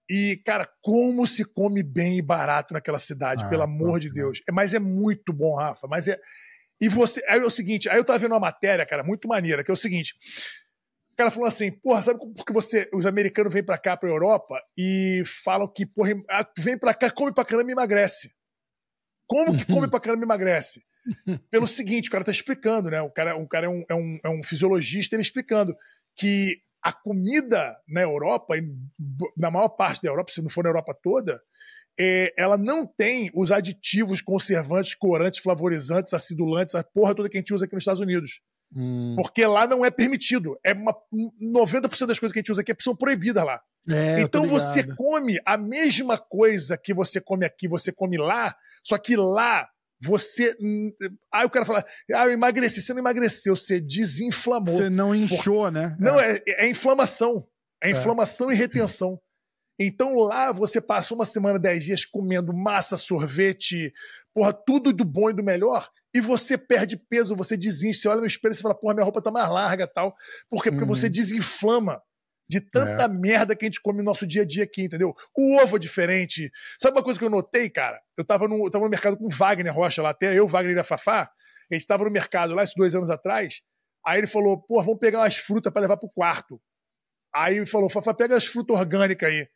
E, 0.10 0.42
cara, 0.44 0.68
como 0.82 1.26
se 1.28 1.46
come 1.46 1.84
bem 1.84 2.18
e 2.18 2.22
barato 2.22 2.74
naquela 2.74 2.98
cidade, 2.98 3.44
ah, 3.46 3.48
pelo 3.48 3.64
amor 3.64 4.00
de 4.00 4.12
Deus. 4.12 4.42
É, 4.48 4.52
mas 4.52 4.74
é 4.74 4.80
muito 4.80 5.32
bom, 5.32 5.56
Rafa. 5.56 5.88
Mas 5.88 6.08
é, 6.08 6.20
e 6.82 6.90
você. 6.90 7.24
Aí 7.28 7.40
é 7.40 7.46
o 7.46 7.50
seguinte, 7.50 7.88
aí 7.90 7.98
eu 7.98 8.04
tava 8.04 8.20
vendo 8.20 8.32
uma 8.32 8.40
matéria, 8.40 8.86
cara, 8.86 9.04
muito 9.04 9.28
maneira, 9.28 9.64
que 9.64 9.70
é 9.70 9.74
o 9.74 9.78
seguinte. 9.78 10.16
O 11.20 11.22
cara 11.22 11.32
falou 11.32 11.50
assim, 11.50 11.70
porra, 11.70 12.02
sabe 12.02 12.18
por 12.18 12.46
que 12.46 12.54
você, 12.54 12.90
os 12.94 13.06
americanos 13.06 13.52
vêm 13.52 13.62
para 13.62 13.78
cá, 13.78 13.98
pra 13.98 14.08
Europa, 14.08 14.58
e 14.78 15.22
falam 15.44 15.68
que, 15.68 15.86
porra, 15.86 16.12
ah, 16.30 16.50
vem 16.58 16.78
para 16.78 16.94
cá, 16.94 17.12
come 17.12 17.34
pra 17.34 17.44
caramba 17.44 17.70
e 17.70 17.74
emagrece. 17.74 18.34
Como 19.28 19.58
que 19.58 19.66
come 19.66 19.90
pra 19.92 20.00
caramba 20.00 20.24
e 20.24 20.26
emagrece? 20.26 20.82
Pelo 21.52 21.68
seguinte, 21.68 22.08
o 22.08 22.12
cara 22.14 22.24
tá 22.24 22.32
explicando, 22.32 22.90
né? 22.90 23.02
O 23.02 23.12
cara, 23.12 23.36
o 23.36 23.46
cara 23.50 23.66
é, 23.66 23.70
um, 23.70 23.84
é, 23.90 23.94
um, 23.94 24.20
é 24.24 24.30
um 24.30 24.42
fisiologista, 24.42 25.14
ele 25.14 25.22
explicando 25.22 25.76
que 26.16 26.62
a 26.82 26.94
comida 26.94 27.78
na 27.90 28.00
Europa, 28.00 28.54
na 29.36 29.52
maior 29.52 29.68
parte 29.68 30.02
da 30.02 30.08
Europa, 30.08 30.32
se 30.32 30.42
não 30.42 30.50
for 30.50 30.64
na 30.64 30.70
Europa 30.70 30.98
toda, 31.04 31.42
é, 32.00 32.34
ela 32.38 32.58
não 32.58 32.88
tem 32.88 33.30
os 33.36 33.52
aditivos 33.52 34.22
conservantes, 34.22 34.96
corantes, 34.96 35.42
flavorizantes, 35.42 36.14
acidulantes, 36.14 36.76
a 36.76 36.84
porra 36.84 37.14
toda 37.14 37.28
que 37.28 37.36
a 37.36 37.42
gente 37.42 37.54
usa 37.54 37.66
aqui 37.66 37.76
nos 37.76 37.82
Estados 37.82 38.00
Unidos. 38.00 38.40
Hum. 38.76 39.16
Porque 39.16 39.46
lá 39.46 39.66
não 39.66 39.84
é 39.84 39.90
permitido. 39.90 40.58
É 40.64 40.74
uma, 40.74 40.96
90% 41.42 42.06
das 42.06 42.20
coisas 42.20 42.32
que 42.32 42.40
a 42.40 42.42
gente 42.42 42.52
usa 42.52 42.62
aqui 42.62 42.76
são 42.80 42.96
proibidas 42.96 43.44
lá. 43.44 43.62
É, 43.90 44.22
então 44.22 44.46
você 44.46 44.84
come 44.84 45.40
a 45.46 45.58
mesma 45.58 46.18
coisa 46.18 46.78
que 46.78 46.94
você 46.94 47.20
come 47.20 47.46
aqui, 47.46 47.68
você 47.68 47.92
come 47.92 48.18
lá, 48.18 48.56
só 48.84 48.98
que 48.98 49.16
lá 49.16 49.68
você. 50.02 50.56
Aí 51.34 51.46
o 51.46 51.50
cara 51.50 51.66
fala, 51.66 51.86
ah, 52.14 52.26
eu 52.26 52.32
emagreci. 52.32 52.82
Você 52.82 52.94
não 52.94 53.00
emagreceu, 53.00 53.56
você 53.56 53.80
desinflamou. 53.80 54.78
Você 54.78 54.90
não 54.90 55.14
inchou, 55.14 55.72
né? 55.72 55.96
Não, 56.00 56.20
é, 56.20 56.42
é, 56.48 56.66
é 56.66 56.70
inflamação. 56.70 57.48
É, 57.82 57.90
é 57.90 57.92
inflamação 57.92 58.52
e 58.52 58.56
retenção. 58.56 59.20
Então 59.80 60.20
lá 60.20 60.52
você 60.52 60.82
passa 60.82 61.14
uma 61.14 61.24
semana, 61.24 61.58
dez 61.58 61.86
dias 61.86 62.06
comendo 62.06 62.54
massa, 62.54 62.98
sorvete, 62.98 63.94
porra, 64.34 64.52
tudo 64.52 64.92
do 64.92 65.06
bom 65.06 65.30
e 65.30 65.34
do 65.34 65.42
melhor, 65.42 65.90
e 66.14 66.20
você 66.20 66.58
perde 66.58 66.98
peso, 66.98 67.34
você 67.34 67.56
desincha, 67.56 68.02
você 68.02 68.10
olha 68.10 68.20
no 68.20 68.28
espelho 68.28 68.52
e 68.52 68.56
você 68.56 68.62
fala, 68.62 68.78
porra, 68.78 68.94
minha 68.94 69.06
roupa 69.06 69.22
tá 69.22 69.32
mais 69.32 69.48
larga 69.50 69.88
tal. 69.88 70.14
Por 70.50 70.62
quê? 70.62 70.70
Porque 70.70 70.84
uhum. 70.84 70.94
você 70.94 71.08
desinflama 71.08 72.02
de 72.50 72.60
tanta 72.60 73.04
é. 73.04 73.08
merda 73.08 73.56
que 73.56 73.64
a 73.64 73.68
gente 73.68 73.80
come 73.80 74.00
no 74.00 74.06
nosso 74.06 74.28
dia 74.28 74.42
a 74.42 74.46
dia 74.46 74.64
aqui, 74.64 74.84
entendeu? 74.84 75.16
O 75.38 75.58
ovo 75.62 75.78
é 75.78 75.80
diferente. 75.80 76.52
Sabe 76.78 76.98
uma 76.98 77.04
coisa 77.04 77.18
que 77.18 77.24
eu 77.24 77.30
notei, 77.30 77.70
cara? 77.70 78.02
Eu 78.18 78.26
tava 78.26 78.48
no, 78.48 78.66
eu 78.66 78.72
tava 78.72 78.84
no 78.84 78.90
mercado 78.90 79.16
com 79.16 79.28
o 79.28 79.30
Wagner 79.30 79.74
Rocha 79.74 80.02
lá, 80.02 80.10
até 80.10 80.38
eu, 80.38 80.48
Wagner 80.48 80.76
e 80.76 80.80
a 80.80 80.84
Fafá, 80.84 81.30
a 81.72 81.76
gente 81.76 81.86
tava 81.86 82.04
no 82.04 82.12
mercado 82.12 82.54
lá, 82.54 82.64
esses 82.64 82.76
dois 82.76 82.96
anos 82.96 83.12
atrás, 83.12 83.62
aí 84.04 84.18
ele 84.18 84.28
falou, 84.28 84.60
pô, 84.62 84.82
vamos 84.82 85.00
pegar 85.00 85.20
umas 85.20 85.38
frutas 85.38 85.72
para 85.72 85.84
levar 85.84 85.98
pro 85.98 86.10
quarto. 86.10 86.60
Aí 87.34 87.58
ele 87.58 87.68
falou, 87.68 87.88
Fafá, 87.88 88.14
pega 88.14 88.36
as 88.36 88.46
frutas 88.46 88.76
orgânicas 88.76 89.30
aí 89.30 89.48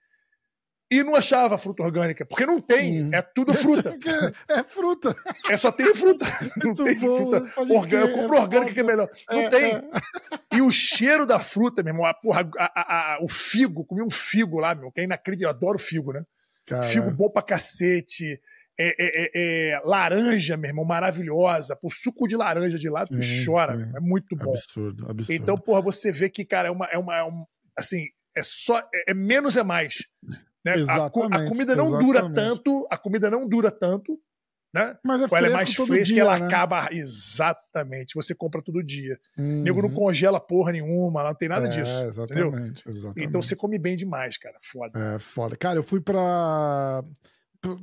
e 0.91 1.03
não 1.03 1.15
achava 1.15 1.57
fruta 1.57 1.81
orgânica, 1.81 2.25
porque 2.25 2.45
não 2.45 2.61
tem, 2.61 3.03
hum. 3.03 3.09
é 3.13 3.21
tudo 3.21 3.53
fruta. 3.53 3.97
É, 4.49 4.59
é, 4.59 4.63
fruta. 4.63 5.15
É 5.49 5.57
só 5.57 5.71
tem 5.71 5.93
fruta. 5.95 6.25
Não 6.63 6.73
tem 6.73 6.99
bom, 6.99 7.17
fruta 7.17 7.61
orgânica. 7.71 7.95
Eu 7.95 8.13
compro 8.13 8.37
é 8.37 8.39
orgânica 8.41 8.73
que 8.73 8.79
é 8.79 8.83
melhor. 8.83 9.09
Não 9.29 9.39
é, 9.39 9.49
tem. 9.49 9.75
É. 9.75 9.81
E 10.53 10.61
o 10.61 10.71
cheiro 10.71 11.25
da 11.25 11.39
fruta, 11.39 11.81
meu 11.81 11.93
irmão, 11.93 12.05
a, 12.05 12.13
porra, 12.13 12.49
a, 12.57 13.15
a, 13.15 13.23
o 13.23 13.27
figo, 13.27 13.85
comi 13.85 14.01
um 14.01 14.09
figo 14.09 14.59
lá, 14.59 14.75
meu, 14.75 14.91
que 14.91 15.01
é 15.01 15.03
inacreditável. 15.03 15.53
Eu 15.53 15.57
adoro 15.57 15.79
figo, 15.79 16.13
né? 16.13 16.23
Caramba. 16.65 16.87
Figo 16.87 17.11
bom 17.11 17.29
pra 17.29 17.41
cacete. 17.41 18.39
É, 18.77 18.95
é, 18.97 19.31
é, 19.35 19.81
laranja, 19.83 20.57
meu 20.57 20.69
irmão, 20.69 20.85
maravilhosa. 20.85 21.77
O 21.81 21.91
suco 21.91 22.27
de 22.27 22.35
laranja 22.35 22.79
de 22.79 22.89
lá, 22.89 23.05
tu 23.05 23.17
chora, 23.45 23.91
é 23.95 23.99
muito 23.99 24.35
bom. 24.35 24.51
Absurdo, 24.51 25.09
absurdo. 25.09 25.31
Então, 25.31 25.57
porra, 25.57 25.81
você 25.81 26.11
vê 26.11 26.29
que, 26.29 26.43
cara, 26.43 26.67
é 26.67 26.71
uma. 26.71 26.85
É 26.87 26.97
uma, 26.97 27.15
é 27.15 27.23
uma 27.23 27.47
assim, 27.77 28.05
é 28.35 28.41
só. 28.41 28.81
É, 29.07 29.13
menos 29.13 29.57
é 29.57 29.63
mais. 29.63 30.07
Né? 30.65 30.77
Exatamente, 30.77 31.33
a, 31.35 31.45
a, 31.45 31.49
comida 31.49 31.75
não 31.75 31.87
exatamente. 31.87 32.05
dura 32.05 32.33
tanto, 32.33 32.87
a 32.89 32.97
comida 32.97 33.29
não 33.29 33.47
dura 33.47 33.69
tanto, 33.69 34.19
né? 34.73 34.97
Mas 35.05 35.21
é 35.21 35.37
ela 35.37 35.47
é 35.47 35.49
mais 35.51 35.75
fresca 35.75 36.03
dia, 36.03 36.21
ela 36.21 36.39
né? 36.39 36.47
acaba. 36.47 36.87
Exatamente. 36.91 38.15
Você 38.15 38.33
compra 38.33 38.59
todo 38.59 38.83
dia. 38.83 39.19
Uhum. 39.37 39.59
O 39.59 39.63
nego 39.63 39.81
não 39.83 39.93
congela 39.93 40.39
porra 40.39 40.71
nenhuma, 40.71 41.23
não 41.23 41.35
tem 41.35 41.47
nada 41.47 41.67
é, 41.67 41.69
disso. 41.69 42.03
Exatamente, 42.03 42.41
entendeu? 42.41 42.81
exatamente. 42.87 43.27
Então 43.27 43.41
você 43.41 43.55
come 43.55 43.77
bem 43.77 43.95
demais, 43.95 44.35
cara. 44.35 44.57
Foda. 44.61 44.99
É, 44.99 45.19
foda. 45.19 45.55
Cara, 45.55 45.77
eu 45.77 45.83
fui 45.83 46.01
pra. 46.01 47.03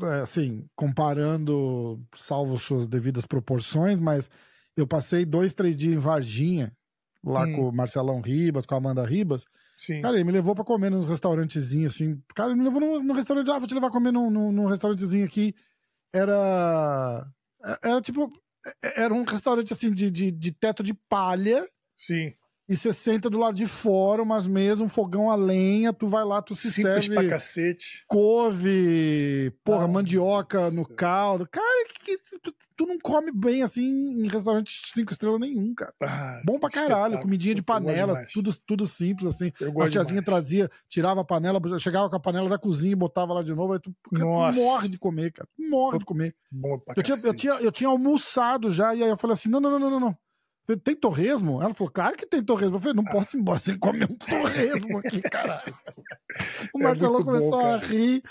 É, 0.03 0.21
assim, 0.23 0.67
comparando, 0.75 2.03
salvo 2.15 2.59
suas 2.59 2.89
devidas 2.89 3.25
proporções, 3.25 4.01
mas 4.01 4.29
eu 4.77 4.87
passei 4.87 5.25
dois, 5.25 5.55
três 5.55 5.77
dias 5.77 5.95
em 5.95 5.99
Varginha, 5.99 6.73
lá 7.25 7.45
hum. 7.45 7.55
com 7.55 7.69
o 7.69 7.73
Marcelão 7.73 8.21
Ribas, 8.21 8.67
com 8.67 8.75
a 8.75 8.79
Amanda 8.79 9.07
Ribas. 9.07 9.47
Sim. 9.81 10.03
Cara, 10.03 10.15
ele 10.15 10.25
me 10.25 10.33
levou 10.33 10.55
pra 10.55 10.63
comer 10.63 10.91
nos 10.91 11.09
restaurantezinhos, 11.09 11.95
assim. 11.95 12.23
Cara, 12.35 12.51
ele 12.51 12.59
me 12.59 12.65
levou 12.65 13.03
num, 13.03 13.15
restaurante. 13.15 13.51
Ah, 13.51 13.59
vou 13.59 13.67
te 13.67 13.73
levar 13.73 13.87
a 13.87 13.91
comer 13.91 14.13
num, 14.13 14.31
num, 14.31 14.53
num 14.53 14.67
restaurantezinho 14.67 15.25
aqui. 15.25 15.55
Era. 16.13 17.27
É, 17.65 17.89
era 17.89 18.01
tipo. 18.03 18.31
É, 18.85 19.05
era 19.05 19.15
um 19.15 19.25
restaurante 19.25 19.73
assim 19.73 19.91
de, 19.91 20.11
de, 20.11 20.31
de 20.31 20.53
teto 20.53 20.83
de 20.83 20.93
palha. 20.93 21.67
Sim. 21.95 22.35
E 22.71 22.77
você 22.77 22.93
senta 22.93 23.29
do 23.29 23.37
lado 23.37 23.57
de 23.57 23.67
fora, 23.67 24.25
mas 24.25 24.47
mesmo 24.47 24.85
um 24.85 24.89
fogão 24.89 25.29
a 25.29 25.35
lenha, 25.35 25.93
tu 25.93 26.07
vai 26.07 26.25
lá, 26.25 26.41
tu 26.41 26.55
se 26.55 26.71
Simples 26.71 27.07
serve. 27.07 27.15
pra 27.17 27.29
cacete. 27.29 28.05
Couve, 28.07 29.53
porra, 29.65 29.87
ah, 29.87 29.89
mandioca 29.89 30.61
nossa. 30.61 30.77
no 30.77 30.87
caldo. 30.87 31.49
Cara, 31.51 31.85
que, 31.89 32.17
que, 32.17 32.53
tu 32.77 32.87
não 32.87 32.97
come 32.97 33.33
bem 33.33 33.65
assim 33.65 33.83
em 33.83 34.29
restaurante 34.29 34.71
cinco 34.95 35.11
estrelas 35.11 35.41
nenhum, 35.41 35.75
cara. 35.75 35.93
Ah, 36.01 36.41
Bom 36.47 36.61
pra 36.61 36.71
caralho, 36.71 37.21
comidinha 37.21 37.57
de 37.57 37.63
panela, 37.63 38.25
tudo, 38.33 38.57
tudo 38.65 38.87
simples, 38.87 39.35
assim. 39.35 39.53
A 39.83 39.91
tiazinha 39.91 40.23
trazia, 40.23 40.71
tirava 40.89 41.23
a 41.23 41.25
panela, 41.25 41.61
chegava 41.81 42.09
com 42.09 42.15
a 42.15 42.21
panela 42.21 42.49
da 42.49 42.57
cozinha 42.57 42.93
e 42.93 42.97
botava 42.97 43.35
lá 43.35 43.43
de 43.43 43.53
novo. 43.53 43.73
Aí 43.73 43.81
tu, 43.81 43.93
cara, 44.15 44.53
tu 44.53 44.61
morre 44.61 44.89
de 44.89 44.97
comer, 44.97 45.33
cara. 45.33 45.49
Tu 45.57 45.69
morre 45.69 45.99
de 45.99 46.05
comer. 46.05 46.37
Bom 46.53 46.79
pra 46.79 46.95
eu, 46.97 47.03
tinha, 47.03 47.17
eu, 47.25 47.35
tinha, 47.35 47.53
eu 47.55 47.73
tinha 47.73 47.91
almoçado 47.91 48.73
já, 48.73 48.95
e 48.95 49.03
aí 49.03 49.11
eu 49.11 49.19
falei 49.19 49.35
assim: 49.35 49.49
não, 49.49 49.61
não, 49.61 49.77
não, 49.77 49.91
não, 49.91 49.99
não. 49.99 50.17
Tem 50.77 50.95
torresmo? 50.95 51.63
Ela 51.63 51.75
falou, 51.75 51.91
claro 51.91 52.17
que 52.17 52.27
tem 52.27 52.43
torresmo. 52.43 52.77
Eu 52.77 52.81
falei, 52.81 52.95
não 52.95 53.05
posso 53.05 53.37
ir 53.37 53.41
embora 53.41 53.59
sem 53.59 53.79
comer 53.79 54.09
um 54.11 54.17
torresmo 54.17 54.99
aqui, 54.99 55.21
caralho. 55.23 55.75
O 56.75 56.79
é 56.81 56.83
Marcelo 56.83 57.25
começou 57.25 57.51
bom, 57.51 57.67
a 57.67 57.77
rir. 57.77 58.23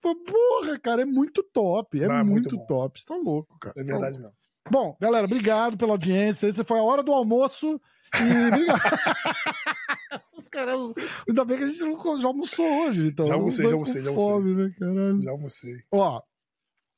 Porra, 0.00 0.78
cara, 0.78 1.02
é 1.02 1.06
muito 1.06 1.42
top. 1.42 2.02
É, 2.02 2.08
Não, 2.08 2.16
é 2.16 2.22
muito, 2.22 2.54
muito 2.54 2.66
top. 2.66 3.00
Você 3.00 3.06
tá 3.06 3.16
louco, 3.16 3.58
cara. 3.58 3.74
É 3.76 3.84
tá 3.84 3.92
verdade 3.92 4.18
mesmo. 4.18 4.34
Bom, 4.70 4.96
galera, 5.00 5.26
obrigado 5.26 5.76
pela 5.76 5.92
audiência. 5.92 6.46
Essa 6.46 6.64
foi 6.64 6.78
a 6.78 6.82
hora 6.82 7.02
do 7.02 7.12
almoço. 7.12 7.80
E 8.14 8.48
obrigado. 8.48 8.80
Os 10.38 10.48
caras, 10.48 10.78
ainda 11.28 11.44
bem 11.44 11.58
que 11.58 11.64
a 11.64 11.68
gente 11.68 11.82
não, 11.82 12.20
já 12.20 12.28
almoçou 12.28 12.66
hoje. 12.66 13.08
Então, 13.08 13.26
já 13.26 13.34
almocei, 13.34 13.66
já 13.66 13.72
almocei, 13.72 14.02
já 14.02 14.10
almocei. 14.10 14.54
Né, 14.54 14.74
caralho? 14.78 15.22
Já 15.22 15.30
almocei. 15.30 15.76
Ó, 15.92 16.22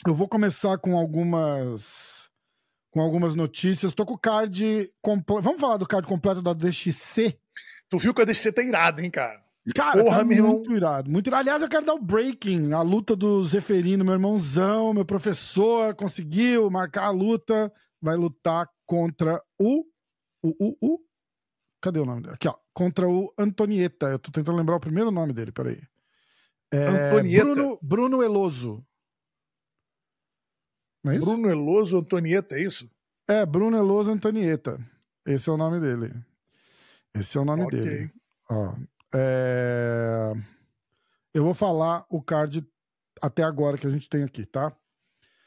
eu 0.06 0.14
vou 0.14 0.28
começar 0.28 0.78
com 0.78 0.96
algumas 0.96 2.25
com 2.96 3.02
algumas 3.02 3.34
notícias. 3.34 3.92
Tô 3.92 4.06
com 4.06 4.14
o 4.14 4.18
card 4.18 4.90
completo. 5.02 5.42
Vamos 5.42 5.60
falar 5.60 5.76
do 5.76 5.86
card 5.86 6.08
completo 6.08 6.40
da 6.40 6.54
DXC? 6.54 7.38
Tu 7.90 7.98
viu 7.98 8.14
que 8.14 8.22
a 8.22 8.24
DXC 8.24 8.52
tá 8.52 8.62
irada, 8.62 9.04
hein, 9.04 9.10
cara? 9.10 9.44
Cara, 9.74 10.02
Porra, 10.02 10.18
tá 10.20 10.24
meu 10.24 10.42
muito 10.46 10.62
irmão. 10.62 10.76
irado, 10.78 11.10
muito 11.10 11.26
irado. 11.26 11.42
Aliás, 11.42 11.60
eu 11.60 11.68
quero 11.68 11.84
dar 11.84 11.92
o 11.92 12.02
breaking, 12.02 12.72
a 12.72 12.80
luta 12.80 13.14
do 13.14 13.44
Zeferino, 13.44 14.02
meu 14.02 14.14
irmãozão, 14.14 14.94
meu 14.94 15.04
professor, 15.04 15.94
conseguiu 15.94 16.70
marcar 16.70 17.04
a 17.04 17.10
luta, 17.10 17.70
vai 18.00 18.16
lutar 18.16 18.66
contra 18.86 19.42
o... 19.58 19.84
o, 20.42 20.54
o, 20.58 20.76
o... 20.80 20.98
Cadê 21.82 21.98
o 21.98 22.06
nome 22.06 22.22
dele? 22.22 22.36
Aqui, 22.36 22.48
ó. 22.48 22.54
Contra 22.72 23.06
o 23.06 23.30
Antonieta. 23.36 24.06
Eu 24.06 24.18
tô 24.18 24.30
tentando 24.30 24.56
lembrar 24.56 24.76
o 24.76 24.80
primeiro 24.80 25.10
nome 25.10 25.34
dele, 25.34 25.52
peraí. 25.52 25.82
É, 26.72 26.86
Antonieta? 26.86 27.44
Bruno, 27.44 27.78
Bruno 27.82 28.22
Eloso. 28.22 28.82
Não 31.06 31.12
é 31.12 31.16
isso? 31.16 31.24
Bruno 31.24 31.48
Eloso 31.48 31.98
Antonieta, 31.98 32.56
é 32.56 32.62
isso? 32.62 32.90
É, 33.28 33.46
Bruno 33.46 33.76
Eloso 33.76 34.10
Antonieta. 34.10 34.80
Esse 35.24 35.48
é 35.48 35.52
o 35.52 35.56
nome 35.56 35.78
dele. 35.80 36.12
Esse 37.14 37.38
é 37.38 37.40
o 37.40 37.44
nome 37.44 37.62
okay. 37.62 37.80
dele. 37.80 38.12
Ó, 38.50 38.74
é... 39.14 40.32
Eu 41.32 41.44
vou 41.44 41.54
falar 41.54 42.04
o 42.10 42.20
card 42.20 42.66
até 43.22 43.44
agora 43.44 43.78
que 43.78 43.86
a 43.86 43.90
gente 43.90 44.08
tem 44.08 44.24
aqui, 44.24 44.44
tá? 44.44 44.76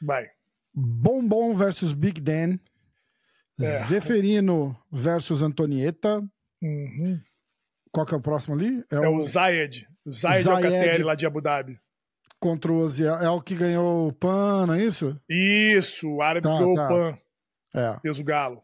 Vai. 0.00 0.30
Bombom 0.72 1.52
versus 1.52 1.92
Big 1.92 2.22
Dan. 2.22 2.58
É. 3.60 3.84
Zeferino 3.84 4.74
versus 4.90 5.42
Antonieta. 5.42 6.26
Uhum. 6.62 7.20
Qual 7.92 8.06
que 8.06 8.14
é 8.14 8.16
o 8.16 8.22
próximo 8.22 8.54
ali? 8.54 8.82
É, 8.90 8.96
é 8.96 9.08
o, 9.08 9.16
o 9.16 9.22
Zayed. 9.22 9.86
Zayed, 10.08 10.44
Zayed 10.44 10.48
Alcateri, 10.48 11.02
lá 11.02 11.14
de 11.14 11.26
Abu 11.26 11.42
Dhabi. 11.42 11.78
Contra 12.40 12.72
o 12.72 12.78
Oziel. 12.78 13.16
É 13.16 13.28
o 13.28 13.40
que 13.40 13.54
ganhou 13.54 14.08
o 14.08 14.12
PAN, 14.12 14.66
não 14.66 14.74
é 14.74 14.82
isso? 14.82 15.20
Isso, 15.28 16.08
o 16.08 16.22
árabe 16.22 16.48
tá, 16.48 16.58
ganhou 16.58 16.74
tá. 16.74 16.86
o 16.86 16.88
PAN. 16.88 17.18
É. 17.74 18.00
Peso 18.00 18.24
galo 18.24 18.62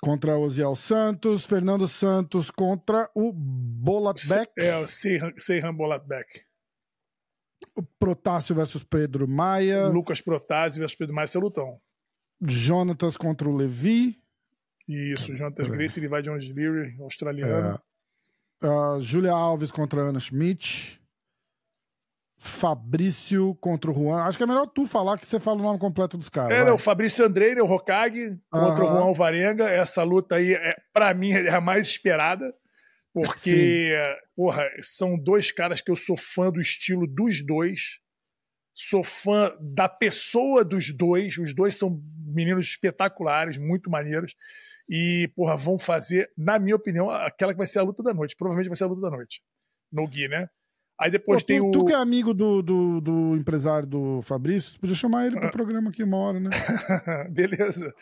contra 0.00 0.36
o 0.36 0.42
Osiel 0.42 0.74
Santos, 0.76 1.44
Fernando 1.44 1.86
Santos 1.88 2.50
contra 2.50 3.10
o 3.14 3.32
Bolatbeck. 3.32 4.52
É, 4.56 4.76
o 4.76 4.86
Seyhan 4.86 5.74
Bolatbeck. 5.74 6.42
O 7.74 7.82
Protásio 7.82 8.54
versus 8.54 8.84
Pedro 8.84 9.26
Maia. 9.26 9.88
Lucas 9.88 10.20
Protásio 10.20 10.80
versus 10.80 10.96
Pedro 10.96 11.14
Maia, 11.14 11.26
seu 11.26 11.40
lutão. 11.40 11.80
Jonatas 12.40 13.16
contra 13.16 13.48
o 13.48 13.54
Levi. 13.56 14.20
Isso, 14.86 15.34
Jonatas 15.36 15.68
Grace, 15.68 15.98
ele 15.98 16.08
vai 16.08 16.22
de 16.22 16.30
Jones 16.30 16.48
Leary, 16.48 16.96
australiano. 17.00 17.80
É. 18.62 18.66
Uh, 18.66 19.00
Julia 19.00 19.32
Alves 19.32 19.70
contra 19.70 20.00
Ana 20.00 20.20
Schmidt. 20.20 21.00
Fabrício 22.38 23.56
contra 23.56 23.90
o 23.90 23.94
Juan. 23.94 24.22
Acho 24.22 24.38
que 24.38 24.44
é 24.44 24.46
melhor 24.46 24.66
tu 24.66 24.86
falar 24.86 25.18
que 25.18 25.26
você 25.26 25.40
fala 25.40 25.58
o 25.58 25.62
nome 25.62 25.78
completo 25.78 26.16
dos 26.16 26.28
caras. 26.28 26.56
É, 26.56 26.70
o 26.70 26.78
Fabrício 26.78 27.24
Andrei, 27.24 27.54
né, 27.54 27.60
o 27.60 27.70
Hokage, 27.70 28.38
contra 28.48 28.84
o 28.84 28.88
Juan 28.88 29.12
Varenga. 29.12 29.68
Essa 29.68 30.04
luta 30.04 30.36
aí, 30.36 30.54
é, 30.54 30.76
para 30.92 31.12
mim, 31.12 31.32
é 31.32 31.50
a 31.50 31.60
mais 31.60 31.86
esperada. 31.86 32.54
Porque, 33.12 33.90
Sim. 33.90 34.26
porra, 34.36 34.64
são 34.80 35.18
dois 35.18 35.50
caras 35.50 35.80
que 35.80 35.90
eu 35.90 35.96
sou 35.96 36.16
fã 36.16 36.50
do 36.50 36.60
estilo 36.60 37.08
dos 37.08 37.44
dois. 37.44 38.00
Sou 38.72 39.02
fã 39.02 39.52
da 39.60 39.88
pessoa 39.88 40.64
dos 40.64 40.96
dois. 40.96 41.36
Os 41.38 41.52
dois 41.52 41.74
são 41.74 42.00
meninos 42.24 42.66
espetaculares, 42.66 43.58
muito 43.58 43.90
maneiros. 43.90 44.36
E, 44.88 45.28
porra, 45.34 45.56
vão 45.56 45.76
fazer, 45.76 46.30
na 46.38 46.58
minha 46.60 46.76
opinião, 46.76 47.10
aquela 47.10 47.52
que 47.52 47.58
vai 47.58 47.66
ser 47.66 47.80
a 47.80 47.82
luta 47.82 48.02
da 48.02 48.14
noite. 48.14 48.36
Provavelmente 48.36 48.68
vai 48.68 48.76
ser 48.76 48.84
a 48.84 48.88
luta 48.88 49.00
da 49.00 49.10
noite. 49.10 49.42
No 49.90 50.06
Gui, 50.06 50.28
né? 50.28 50.48
Aí 51.00 51.10
depois 51.10 51.42
Pô, 51.42 51.46
tem 51.46 51.58
tu, 51.60 51.68
o. 51.68 51.70
Tu 51.70 51.84
que 51.84 51.92
é 51.92 51.96
amigo 51.96 52.34
do, 52.34 52.60
do, 52.60 53.00
do 53.00 53.36
empresário 53.36 53.86
do 53.86 54.20
Fabrício, 54.22 54.78
podia 54.80 54.96
chamar 54.96 55.26
ele 55.26 55.38
pro 55.38 55.50
programa 55.50 55.90
aqui 55.90 56.02
uma 56.02 56.16
hora, 56.16 56.40
né? 56.40 56.50
Beleza. 57.30 57.94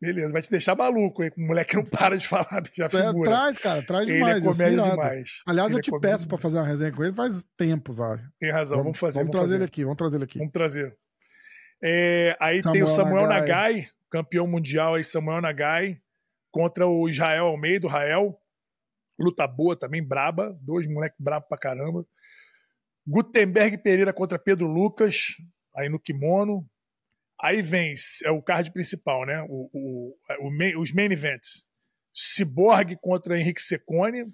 Beleza, 0.00 0.32
vai 0.32 0.40
te 0.40 0.48
deixar 0.48 0.76
maluco, 0.76 1.24
hein? 1.24 1.32
O 1.36 1.40
moleque 1.40 1.74
não 1.74 1.84
para 1.84 2.16
de 2.16 2.26
falar, 2.26 2.62
já 2.72 2.86
é, 2.86 2.88
figura. 2.88 3.30
Traz, 3.30 3.58
cara, 3.58 3.82
traz 3.82 4.06
demais. 4.06 4.36
Ele 4.36 4.46
é 4.46 4.52
comédia 4.52 4.90
demais. 4.90 5.42
Aliás, 5.44 5.70
ele 5.70 5.78
eu 5.78 5.82
te 5.82 5.94
é 5.94 5.98
peço 5.98 6.28
para 6.28 6.38
fazer 6.38 6.58
uma 6.58 6.66
resenha 6.66 6.92
com 6.92 7.02
ele 7.02 7.12
faz 7.12 7.44
tempo, 7.56 7.92
vai. 7.92 8.18
Tem 8.38 8.52
razão, 8.52 8.78
vamos, 8.78 8.84
vamos 8.84 8.98
fazer. 8.98 9.18
Vamos, 9.18 9.32
vamos 9.32 9.32
trazer 9.32 9.46
fazer. 9.46 9.56
ele 9.56 9.64
aqui, 9.64 9.82
vamos 9.82 9.98
trazer 9.98 10.16
ele 10.16 10.24
aqui. 10.24 10.38
Vamos 10.38 10.52
trazer. 10.52 10.96
É, 11.82 12.36
aí 12.40 12.62
Samuel 12.62 12.72
tem 12.72 12.82
o 12.82 12.86
Samuel 12.86 13.26
Nagai. 13.26 13.72
Nagai, 13.72 13.88
campeão 14.08 14.46
mundial 14.46 14.94
aí, 14.94 15.02
Samuel 15.02 15.40
Nagai, 15.40 16.00
contra 16.52 16.86
o 16.86 17.08
Israel 17.08 17.46
Almeida, 17.46 17.86
o 17.86 17.90
Rael. 17.90 18.40
Luta 19.18 19.48
boa 19.48 19.74
também, 19.74 20.00
braba. 20.00 20.56
Dois 20.62 20.86
moleques 20.86 21.18
brabos 21.20 21.48
pra 21.48 21.58
caramba. 21.58 22.06
Gutenberg 23.08 23.78
Pereira 23.78 24.12
contra 24.12 24.38
Pedro 24.38 24.66
Lucas, 24.66 25.36
aí 25.74 25.88
no 25.88 25.98
kimono. 25.98 26.68
Aí 27.40 27.62
vem 27.62 27.94
é 28.24 28.30
o 28.30 28.42
card 28.42 28.70
principal, 28.72 29.24
né? 29.24 29.42
O, 29.48 29.70
o, 29.72 30.14
o 30.40 30.50
main, 30.50 30.76
os 30.76 30.92
main 30.92 31.10
events. 31.10 31.66
Cyborg 32.12 32.96
contra 33.00 33.38
Henrique 33.38 33.62
Secone. 33.62 34.30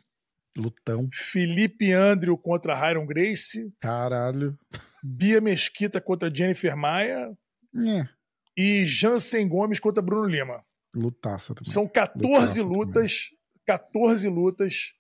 Lutão. 0.57 1.09
Felipe 1.13 1.93
Andrew 1.93 2.37
contra 2.37 2.75
Hyron 2.75 3.07
Grace. 3.07 3.73
Caralho. 3.81 4.59
Bia 5.03 5.41
Mesquita 5.41 6.01
contra 6.01 6.35
Jennifer 6.35 6.77
Maia. 6.77 7.31
É. 7.77 8.09
E 8.57 8.87
Jansen 8.87 9.47
Gomes 9.49 9.79
contra 9.79 10.03
Bruno 10.03 10.27
Lima. 10.27 10.65
Lutaça 10.95 11.55
também. 11.55 11.71
São 11.71 11.87
14 11.87 12.27
Lutaça 12.27 12.63
lutas. 12.63 13.29
Também. 13.29 13.45
14 13.67 14.29
lutas. 14.29 14.95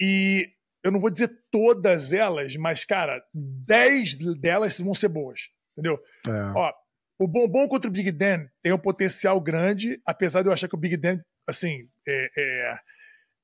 E 0.00 0.50
eu 0.82 0.90
não 0.90 1.00
vou 1.00 1.10
dizer 1.10 1.30
todas 1.50 2.12
elas, 2.12 2.56
mas, 2.56 2.84
cara, 2.84 3.22
10 3.34 4.14
delas 4.38 4.78
vão 4.80 4.94
ser 4.94 5.08
boas. 5.08 5.50
Entendeu? 5.72 5.98
É. 6.26 6.52
Ó, 6.54 6.72
o 7.18 7.26
Bombom 7.26 7.66
contra 7.68 7.88
o 7.88 7.92
Big 7.92 8.12
Dan 8.12 8.46
tem 8.62 8.72
um 8.72 8.78
potencial 8.78 9.40
grande, 9.40 10.00
apesar 10.06 10.42
de 10.42 10.48
eu 10.48 10.52
achar 10.52 10.68
que 10.68 10.74
o 10.74 10.78
Big 10.78 10.96
Dan, 10.96 11.20
assim, 11.46 11.88
é, 12.06 12.30
é, 12.36 12.78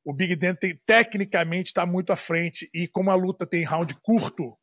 o 0.04 0.12
Big 0.12 0.36
Dan 0.36 0.54
tem, 0.54 0.80
tecnicamente 0.86 1.68
está 1.68 1.84
muito 1.84 2.12
à 2.12 2.16
frente 2.16 2.70
e 2.72 2.86
como 2.86 3.10
a 3.10 3.14
luta 3.14 3.46
tem 3.46 3.64
round 3.64 3.94
curto, 4.02 4.56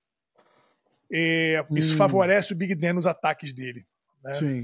é, 1.12 1.62
isso 1.72 1.94
hum. 1.94 1.98
favorece 1.98 2.54
o 2.54 2.56
Big 2.56 2.74
Dan 2.74 2.94
nos 2.94 3.08
ataques 3.08 3.54
dele. 3.54 3.86
Né? 4.24 4.34
Sim. 4.34 4.63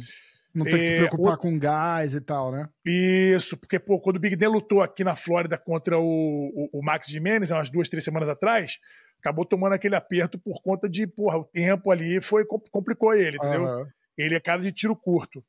Não 0.54 0.66
tem 0.66 0.77
que 0.77 0.86
se 0.86 0.94
é, 0.94 0.98
preocupar 0.98 1.36
o... 1.36 1.38
com 1.38 1.60
gás 1.60 2.13
e 2.13 2.22
tal, 2.22 2.51
né? 2.51 2.68
Isso, 2.86 3.56
porque 3.58 3.80
pô, 3.80 4.00
quando 4.00 4.16
o 4.16 4.20
Big 4.20 4.36
Dan 4.36 4.50
lutou 4.50 4.82
aqui 4.82 5.04
na 5.04 5.16
Flórida 5.16 5.58
contra 5.58 6.00
o, 6.00 6.04
o, 6.04 6.80
o 6.80 6.84
Max 6.84 7.08
Jimenez, 7.08 7.51
umas 7.51 7.70
duas, 7.70 7.89
três 7.89 8.04
semanas 8.04 8.27
atrás, 8.30 8.80
acabou 9.20 9.46
tomando 9.46 9.74
aquele 9.74 9.96
aperto 9.96 10.39
por 10.39 10.62
conta 10.62 10.89
de, 10.89 11.06
porra, 11.06 11.38
o 11.38 11.46
tempo 11.46 11.92
ali 11.92 12.22
foi 12.22 12.46
complicou 12.46 13.13
ele, 13.13 13.38
entendeu? 13.38 13.63
Uhum. 13.63 13.86
Ele 14.18 14.36
é 14.36 14.39
cara 14.39 14.62
de 14.62 14.72
tiro 14.72 14.96
curto. 14.96 15.44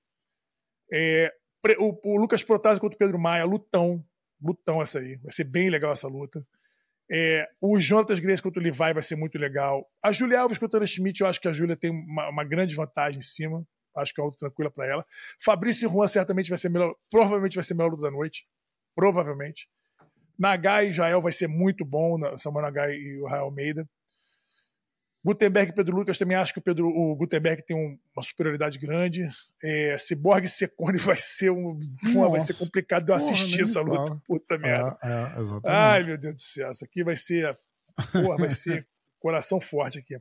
É, 0.93 1.33
o, 1.79 2.13
o, 2.13 2.17
Lucas 2.19 2.43
Protásio 2.43 2.81
contra 2.81 2.97
o 2.97 2.99
Pedro 2.99 3.19
Maia, 3.19 3.45
lutão, 3.45 4.05
lutão 4.43 4.81
essa 4.81 4.99
aí, 4.99 5.17
vai 5.17 5.33
ser 5.33 5.45
bem 5.45 5.71
legal 5.71 5.93
essa 5.93 6.09
luta. 6.09 6.45
É, 7.11 7.49
o 7.61 7.81
Jonatas 7.81 8.19
Grace 8.19 8.43
contra 8.43 8.61
o 8.61 8.63
Levi 8.63 8.77
vai 8.77 9.03
ser 9.03 9.17
muito 9.17 9.39
legal. 9.39 9.89
A 10.03 10.13
Julia 10.13 10.41
Alves 10.41 10.59
contra 10.59 10.83
a 10.83 10.87
Schmidt, 10.87 11.21
eu 11.21 11.27
acho 11.27 11.41
que 11.41 11.49
a 11.49 11.53
Júlia 11.53 11.77
tem 11.77 11.91
uma, 11.91 12.29
uma 12.29 12.45
grande 12.45 12.75
vantagem 12.75 13.19
em 13.19 13.23
cima. 13.23 13.65
Acho 13.97 14.15
que 14.15 14.21
é 14.21 14.23
uma 14.23 14.29
luta 14.29 14.39
tranquila 14.39 14.71
para 14.71 14.87
ela. 14.87 15.07
Fabrício 15.39 15.91
Juan 15.91 16.07
certamente 16.07 16.49
vai 16.49 16.59
ser 16.59 16.69
melhor, 16.69 16.95
provavelmente 17.11 17.55
vai 17.55 17.65
ser 17.65 17.73
a 17.73 17.77
melhor 17.77 17.91
luta 17.91 18.03
da 18.03 18.11
noite. 18.11 18.47
Provavelmente. 18.95 19.69
Nagai 20.39 20.89
e 20.89 20.93
Jael 20.93 21.21
vai 21.21 21.33
ser 21.33 21.49
muito 21.49 21.85
bom, 21.85 22.17
Samuel 22.37 22.67
Nagai 22.67 22.95
e 22.95 23.21
o 23.21 23.27
Rael 23.27 23.45
Almeida. 23.45 23.89
Gutenberg 25.25 25.73
e 25.73 25.75
Pedro 25.75 25.97
Lucas 25.97 26.17
também 26.17 26.37
acho 26.37 26.53
que 26.53 26.59
o, 26.59 26.63
Pedro, 26.63 26.89
o 26.89 27.15
Gutenberg 27.17 27.63
tem 27.63 27.77
um, 27.77 27.99
uma 28.17 28.23
superioridade 28.23 28.79
grande. 28.79 29.29
É, 29.63 29.97
Cyborg 29.99 30.47
e 30.47 30.49
Secone 30.49 30.97
vai 30.99 31.17
ser 31.17 31.51
um. 31.51 31.79
Nossa, 32.15 32.31
vai 32.31 32.41
ser 32.41 32.55
complicado 32.55 33.05
de 33.05 33.11
eu 33.11 33.17
assistir 33.17 33.63
essa 33.63 33.81
luta. 33.81 34.07
Fala. 34.07 34.23
Puta 34.27 34.59
merda. 34.59 34.97
É, 35.03 35.09
é, 35.09 35.71
Ai, 35.71 36.05
meu 36.05 36.17
Deus 36.17 36.35
do 36.35 36.41
céu. 36.41 36.71
Isso 36.71 36.85
aqui 36.85 37.03
vai 37.03 37.17
ser. 37.17 37.59
Porra, 38.13 38.37
vai 38.37 38.51
ser 38.53 38.87
coração 39.19 39.61
forte 39.61 39.99
aqui. 39.99 40.17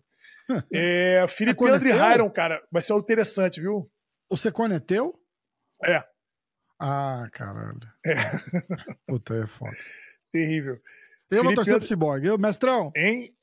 É, 0.74 1.26
Felipe 1.28 1.62
é 1.66 1.70
André 1.72 1.90
Hiron, 1.90 2.30
cara, 2.30 2.66
vai 2.72 2.82
ser 2.82 2.94
interessante, 2.94 3.60
viu? 3.60 3.92
O 4.30 4.38
Secone 4.38 4.76
é 4.76 4.80
teu? 4.80 5.14
É. 5.84 6.02
Ah, 6.80 7.28
caralho. 7.34 7.80
É. 8.06 8.14
Puta, 9.06 9.36
é 9.36 9.46
foda. 9.46 9.76
Terrível. 10.32 10.76
Eu 11.30 11.42
Felipe 11.42 11.44
vou 11.44 11.56
torcer 11.56 11.80
pro 11.80 11.88
Cyborg. 11.88 12.26
Eu, 12.26 12.38
mestrão. 12.38 12.92
Hein? 12.96 13.37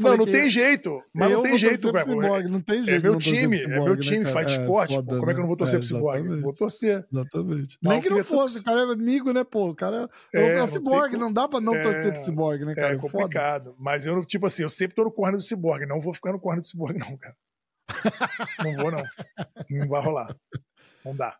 Não, 0.00 0.16
não 0.16 0.24
tem 0.24 0.48
jeito. 0.48 1.02
Mas 1.12 1.30
não 1.30 1.42
tem 1.42 1.58
jeito, 1.58 1.92
velho. 1.92 2.48
Não 2.48 2.60
tem 2.60 2.82
jeito. 2.82 3.06
É 3.06 3.10
meu 3.10 3.18
time, 3.18 3.60
é 3.60 3.66
meu 3.66 3.96
time, 3.96 4.24
né, 4.24 4.30
faz 4.30 4.52
esporte. 4.52 4.98
É, 4.98 5.02
Como 5.02 5.30
é 5.30 5.34
que 5.34 5.38
eu 5.38 5.42
não 5.42 5.48
vou 5.48 5.56
torcer 5.56 5.76
é, 5.76 5.78
pro 5.78 5.86
Cyborg? 5.86 6.40
Vou 6.40 6.52
torcer. 6.54 7.06
Exatamente. 7.12 7.78
Não, 7.82 7.92
Nem 7.92 8.00
que 8.00 8.08
não 8.08 8.24
fosse, 8.24 8.60
o 8.60 8.64
cara 8.64 8.80
é 8.80 8.84
amigo, 8.84 9.32
né, 9.32 9.44
pô? 9.44 9.70
O 9.70 9.74
cara 9.74 10.08
é, 10.32 10.58
é 10.58 10.66
Cyborg, 10.66 11.16
não, 11.16 11.32
dá 11.32 11.46
pra 11.46 11.60
não 11.60 11.74
é, 11.74 11.82
torcer 11.82 12.14
pro 12.14 12.24
Cyborg, 12.24 12.64
né, 12.64 12.74
cara? 12.74 12.94
É 12.94 12.98
complicado. 12.98 13.64
Foda. 13.64 13.76
Mas 13.78 14.06
eu, 14.06 14.24
tipo 14.24 14.46
assim, 14.46 14.62
eu 14.62 14.68
sempre 14.68 14.94
tô 14.94 15.04
no 15.04 15.12
corner 15.12 15.36
do 15.36 15.42
Cyborg. 15.42 15.86
Não 15.86 16.00
vou 16.00 16.14
ficar 16.14 16.32
no 16.32 16.40
corner 16.40 16.62
do 16.62 16.66
Cyborg, 16.66 16.98
não, 16.98 17.16
cara. 17.16 17.36
não 18.64 18.76
vou, 18.76 18.90
não. 18.90 19.02
Não 19.70 19.88
vai 19.88 20.02
rolar. 20.02 20.36
Não 21.04 21.14
dá. 21.14 21.36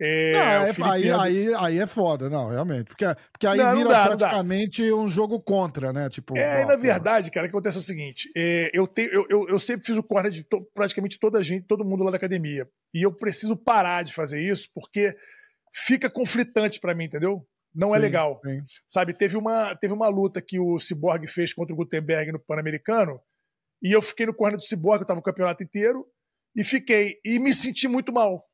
É, 0.00 0.32
não, 0.32 0.86
é, 0.86 0.90
aí, 0.90 1.10
aí, 1.10 1.54
aí 1.54 1.78
é 1.78 1.86
foda, 1.86 2.28
não, 2.28 2.48
realmente. 2.50 2.86
Porque, 2.86 3.04
porque 3.30 3.46
aí 3.46 3.58
não, 3.58 3.76
vira 3.76 3.84
não 3.84 3.90
dá, 3.90 4.04
praticamente 4.04 4.92
um 4.92 5.08
jogo 5.08 5.40
contra, 5.40 5.92
né? 5.92 6.08
Tipo, 6.08 6.36
é, 6.36 6.64
ó, 6.64 6.66
na 6.66 6.76
verdade, 6.76 7.30
cara, 7.30 7.46
o 7.46 7.48
que 7.48 7.54
acontece 7.54 7.76
é 7.76 7.80
o 7.80 7.82
seguinte: 7.82 8.28
é, 8.36 8.70
eu, 8.72 8.88
tenho, 8.88 9.12
eu, 9.12 9.26
eu, 9.30 9.48
eu, 9.50 9.58
sempre 9.58 9.86
fiz 9.86 9.96
o 9.96 10.02
corner 10.02 10.32
de 10.32 10.42
to, 10.42 10.66
praticamente 10.74 11.18
toda 11.18 11.38
a 11.38 11.42
gente, 11.44 11.66
todo 11.66 11.84
mundo 11.84 12.02
lá 12.02 12.10
da 12.10 12.16
academia. 12.16 12.68
E 12.92 13.02
eu 13.02 13.12
preciso 13.12 13.56
parar 13.56 14.02
de 14.02 14.12
fazer 14.12 14.40
isso 14.40 14.68
porque 14.74 15.16
fica 15.72 16.10
conflitante 16.10 16.80
para 16.80 16.94
mim, 16.94 17.04
entendeu? 17.04 17.46
Não 17.72 17.94
é 17.94 17.98
sim, 17.98 18.02
legal. 18.02 18.40
Sim. 18.44 18.62
Sabe, 18.88 19.14
teve 19.14 19.36
uma, 19.36 19.76
teve 19.76 19.94
uma 19.94 20.08
luta 20.08 20.42
que 20.42 20.58
o 20.58 20.76
Cyborg 20.76 21.24
fez 21.28 21.52
contra 21.52 21.72
o 21.72 21.76
Gutenberg 21.76 22.32
no 22.32 22.40
Pan-Americano, 22.40 23.20
e 23.80 23.92
eu 23.92 24.02
fiquei 24.02 24.26
no 24.26 24.34
corner 24.34 24.56
do 24.56 24.64
Cyborg, 24.64 25.02
eu 25.02 25.06
tava 25.06 25.20
o 25.20 25.24
campeonato 25.24 25.62
inteiro, 25.62 26.04
e 26.56 26.64
fiquei. 26.64 27.20
E 27.24 27.38
me 27.38 27.54
senti 27.54 27.86
muito 27.86 28.12
mal 28.12 28.44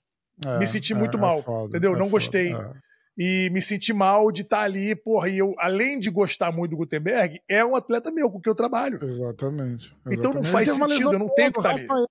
é, 0.46 0.58
me 0.58 0.66
senti 0.66 0.94
muito 0.94 1.16
é, 1.16 1.20
mal, 1.20 1.38
é 1.38 1.42
foda, 1.42 1.68
entendeu? 1.68 1.96
Não 1.96 2.08
gostei. 2.08 2.54
É. 2.54 2.72
E 3.18 3.50
me 3.50 3.60
senti 3.60 3.92
mal 3.92 4.32
de 4.32 4.42
estar 4.42 4.58
tá 4.58 4.62
ali, 4.62 4.94
porra, 4.94 5.28
e 5.28 5.38
eu, 5.38 5.54
além 5.58 5.98
de 5.98 6.10
gostar 6.10 6.50
muito 6.50 6.70
do 6.70 6.76
Gutenberg, 6.78 7.40
é 7.48 7.64
um 7.64 7.76
atleta 7.76 8.10
meu 8.10 8.30
com 8.30 8.40
que 8.40 8.48
eu 8.48 8.54
trabalho. 8.54 8.98
Exatamente. 9.02 9.86
exatamente. 9.86 9.94
Então 10.10 10.32
não 10.32 10.42
faz 10.42 10.70
sentido, 10.70 11.12
eu 11.12 11.18
não 11.18 11.28
tenho 11.34 11.52
que 11.52 11.58
estar 11.58 11.74
tá 11.74 11.94
ali. 11.94 12.06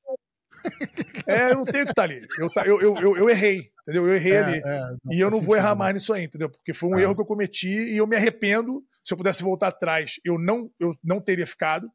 É, 1.25 1.51
eu 1.51 1.55
não 1.55 1.65
tenho 1.65 1.85
que 1.85 1.91
estar 1.91 1.95
tá 1.95 2.03
ali. 2.03 2.27
Eu, 2.37 2.79
eu, 2.81 2.97
eu, 2.97 3.17
eu, 3.17 3.29
errei, 3.29 3.71
entendeu? 3.81 4.07
Eu 4.07 4.15
errei 4.15 4.37
ali. 4.37 4.61
e 5.11 5.19
eu 5.19 5.31
não 5.31 5.41
vou 5.41 5.55
errar 5.55 5.75
mais 5.75 5.93
nisso 5.93 6.13
aí, 6.13 6.25
entendeu? 6.25 6.49
Porque 6.49 6.73
foi 6.73 6.89
um 6.89 6.99
erro 6.99 7.15
que 7.15 7.21
eu 7.21 7.25
cometi 7.25 7.69
e 7.69 7.97
eu 7.97 8.07
me 8.07 8.15
arrependo. 8.15 8.83
Se 9.03 9.13
eu 9.13 9.17
pudesse 9.17 9.41
voltar 9.41 9.69
atrás, 9.69 10.19
eu 10.23 10.37
não, 10.37 10.69
eu 10.79 10.95
não 11.03 11.19
teria 11.21 11.47
ficado. 11.47 11.89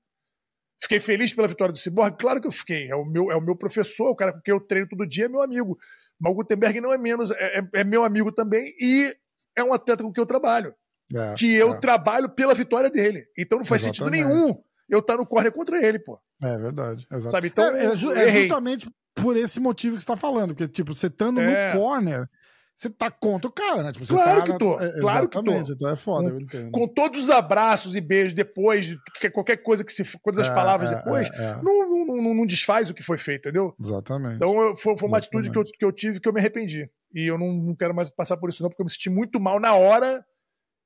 Fiquei 0.81 1.01
feliz 1.01 1.33
pela 1.33 1.49
vitória 1.49 1.73
do 1.73 1.79
Cyborg? 1.79 2.17
Claro 2.19 2.41
que 2.41 2.47
eu 2.47 2.53
fiquei. 2.53 2.91
É 2.91 2.97
o 2.97 3.05
meu, 3.05 3.31
é 3.31 3.37
o 3.37 3.41
meu 3.41 3.57
professor, 3.57 4.11
o 4.11 4.17
cara 4.17 4.33
com 4.33 4.41
quem 4.41 4.53
eu 4.53 4.61
treino 4.61 4.89
todo 4.89 5.07
dia, 5.07 5.27
é 5.27 5.29
meu 5.29 5.43
amigo. 5.43 5.79
Mas 6.21 6.33
o 6.33 6.35
Gutenberg 6.37 6.81
não 6.81 6.93
é 6.93 6.99
menos, 6.99 7.31
é, 7.31 7.59
é, 7.59 7.81
é 7.81 7.85
meu 7.85 8.05
amigo 8.05 8.33
também 8.33 8.73
e 8.81 9.15
é 9.57 9.63
um 9.63 9.73
atleta 9.73 10.03
com 10.03 10.13
quem 10.13 10.23
eu 10.23 10.27
trabalho. 10.27 10.75
É, 11.15 11.35
que 11.35 11.55
eu 11.55 11.75
é. 11.75 11.79
trabalho 11.79 12.29
pela 12.31 12.55
vitória 12.55 12.91
dele. 12.91 13.27
Então 13.37 13.59
não 13.59 13.65
faz 13.65 13.83
Exatamente. 13.83 14.17
sentido 14.17 14.29
nenhum 14.29 14.63
eu 14.89 15.01
estar 15.01 15.17
no 15.17 15.27
corner 15.27 15.53
contra 15.53 15.85
ele, 15.85 15.99
pô. 15.99 16.19
É 16.43 16.59
verdade. 16.59 17.07
Exatamente. 17.11 17.31
Sabe? 17.31 17.47
Então, 17.49 17.77
é, 17.77 17.87
é, 17.87 17.97
justamente 17.97 18.91
por 19.15 19.37
esse 19.37 19.61
motivo 19.61 19.97
que 19.97 20.01
você 20.01 20.05
está 20.05 20.17
falando, 20.17 20.55
porque, 20.55 20.69
tipo, 20.69 20.95
você 20.95 21.07
estando 21.07 21.41
no 21.41 21.79
corner, 21.79 22.29
você 22.77 22.91
tá 22.91 23.09
contra 23.11 23.49
o 23.49 23.53
cara, 23.53 23.83
né? 23.85 23.93
Tipo, 23.93 24.07
claro 24.07 24.41
tá 24.41 24.53
que 24.53 24.59
tô. 24.59 24.81
É, 24.81 25.01
claro 25.01 25.29
que 25.29 25.43
tô. 25.43 25.53
Então 25.53 25.91
é 25.91 25.97
foda, 25.97 26.29
com, 26.29 26.37
eu 26.37 26.41
entendo. 26.41 26.71
Com 26.73 26.89
todos 26.89 27.25
os 27.25 27.31
abraços 27.31 27.95
e 27.95 28.01
beijos 28.01 28.35
depois, 28.35 28.97
qualquer 29.33 29.59
coisa 29.59 29.85
que 29.85 29.93
se. 29.93 30.05
Todas 30.19 30.41
as 30.41 30.49
é, 30.49 30.55
palavras 30.55 30.91
é, 30.91 30.97
depois, 30.97 31.31
é, 31.31 31.45
é. 31.45 31.63
não, 31.63 31.89
não, 31.89 32.23
não, 32.23 32.35
não, 32.35 32.47
desfaz 32.47 32.91
o 32.91 32.95
que 32.95 33.03
foi 33.03 33.17
feito, 33.17 33.49
entendeu? 33.49 33.75
Exatamente. 33.81 34.37
Então 34.37 34.75
foi, 34.75 34.99
foi 34.99 35.09
uma 35.09 35.19
Exatamente. 35.19 35.49
atitude 35.49 35.51
que 35.51 35.59
eu, 35.59 35.65
que 35.65 35.85
eu 35.85 35.93
tive 35.93 36.21
que 36.21 36.29
eu 36.29 36.33
me 36.33 36.41
arrependi. 36.41 36.91
E 37.15 37.27
eu 37.27 37.39
não, 37.39 37.53
não 37.53 37.77
quero 37.77 37.95
mais 37.95 38.11
passar 38.11 38.37
por 38.37 38.51
isso, 38.51 38.63
não, 38.63 38.69
porque 38.69 38.83
eu 38.83 38.87
me 38.87 38.91
senti 38.91 39.09
muito 39.09 39.39
mal 39.39 39.61
na 39.61 39.75
hora 39.75 40.25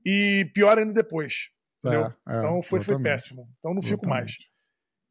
e 0.05 0.51
pior 0.55 0.77
ainda 0.79 0.93
depois. 0.93 1.49
Entendeu? 1.83 2.13
É, 2.29 2.39
então 2.39 2.63
foi, 2.63 2.83
foi 2.83 3.01
péssimo. 3.01 3.49
Então 3.59 3.73
não 3.73 3.81
fico 3.81 4.07
mais. 4.07 4.37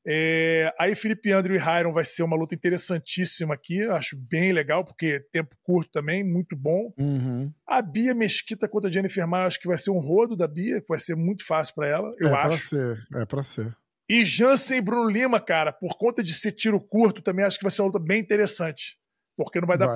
É, 0.10 0.74
aí 0.80 0.96
Felipe 0.96 1.34
Andrew 1.34 1.54
e 1.54 1.60
Hyron 1.60 1.92
vai 1.92 2.06
ser 2.06 2.24
uma 2.24 2.38
luta 2.38 2.56
interessantíssima 2.56 3.54
aqui, 3.54 3.84
acho 3.84 4.16
bem 4.16 4.54
legal, 4.54 4.86
porque 4.86 5.20
tempo 5.34 5.54
curto 5.62 5.92
também, 5.92 6.24
muito 6.24 6.56
bom. 6.56 6.94
Uhum. 6.98 7.52
A 7.68 7.82
Bia 7.82 8.16
Mesquita 8.16 8.70
contra 8.70 8.90
a 8.90 8.92
Jennifer 8.94 9.28
Maia, 9.28 9.48
acho 9.48 9.60
que 9.60 9.68
vai 9.68 9.78
ser 9.78 9.92
um 9.92 10.00
rodo 10.00 10.34
da 10.34 10.48
Bia, 10.48 10.80
que 10.80 10.88
vai 10.88 10.98
ser 10.98 11.16
muito 11.16 11.46
fácil 11.46 11.76
para 11.76 11.88
ela, 11.88 12.16
eu 12.20 12.30
é 12.30 12.34
acho. 12.34 12.48
Pra 12.48 12.58
ser, 12.58 13.08
é 13.16 13.26
pra 13.26 13.44
ser. 13.44 13.76
E 14.10 14.24
Jansen 14.24 14.78
e 14.78 14.82
Bruno 14.82 15.10
Lima, 15.10 15.42
cara, 15.42 15.74
por 15.74 15.98
conta 15.98 16.24
de 16.24 16.34
ser 16.34 16.54
tiro 16.54 16.80
curto, 16.80 17.22
também 17.22 17.44
acho 17.44 17.58
que 17.58 17.66
vai 17.66 17.72
ser 17.72 17.82
uma 17.82 17.88
luta 17.88 18.00
bem 18.00 18.22
interessante. 18.22 18.98
Porque 19.36 19.60
não 19.60 19.68
vai 19.68 19.78
dar 19.78 19.94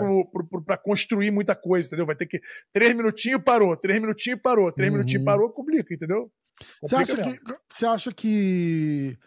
para 0.65 0.77
construir 0.77 1.31
muita 1.31 1.55
coisa, 1.55 1.87
entendeu? 1.87 2.05
Vai 2.05 2.15
ter 2.15 2.27
que. 2.27 2.41
Três 2.73 2.93
minutinhos 2.93 3.41
parou, 3.41 3.75
três 3.77 3.99
minutinhos 3.99 4.39
parou, 4.41 4.71
três 4.71 4.91
uhum. 4.91 4.97
minutinhos 4.97 5.23
parou, 5.23 5.49
complica, 5.49 5.93
entendeu? 5.93 6.29
Você 6.81 6.95
acha, 6.95 7.17
que, 7.17 7.39
você 7.67 7.85
acha 7.87 8.11
que 8.11 9.17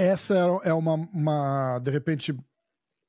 essa 0.00 0.34
é, 0.34 0.70
é 0.70 0.74
uma, 0.74 0.94
uma, 0.94 1.78
de 1.78 1.90
repente, 1.90 2.34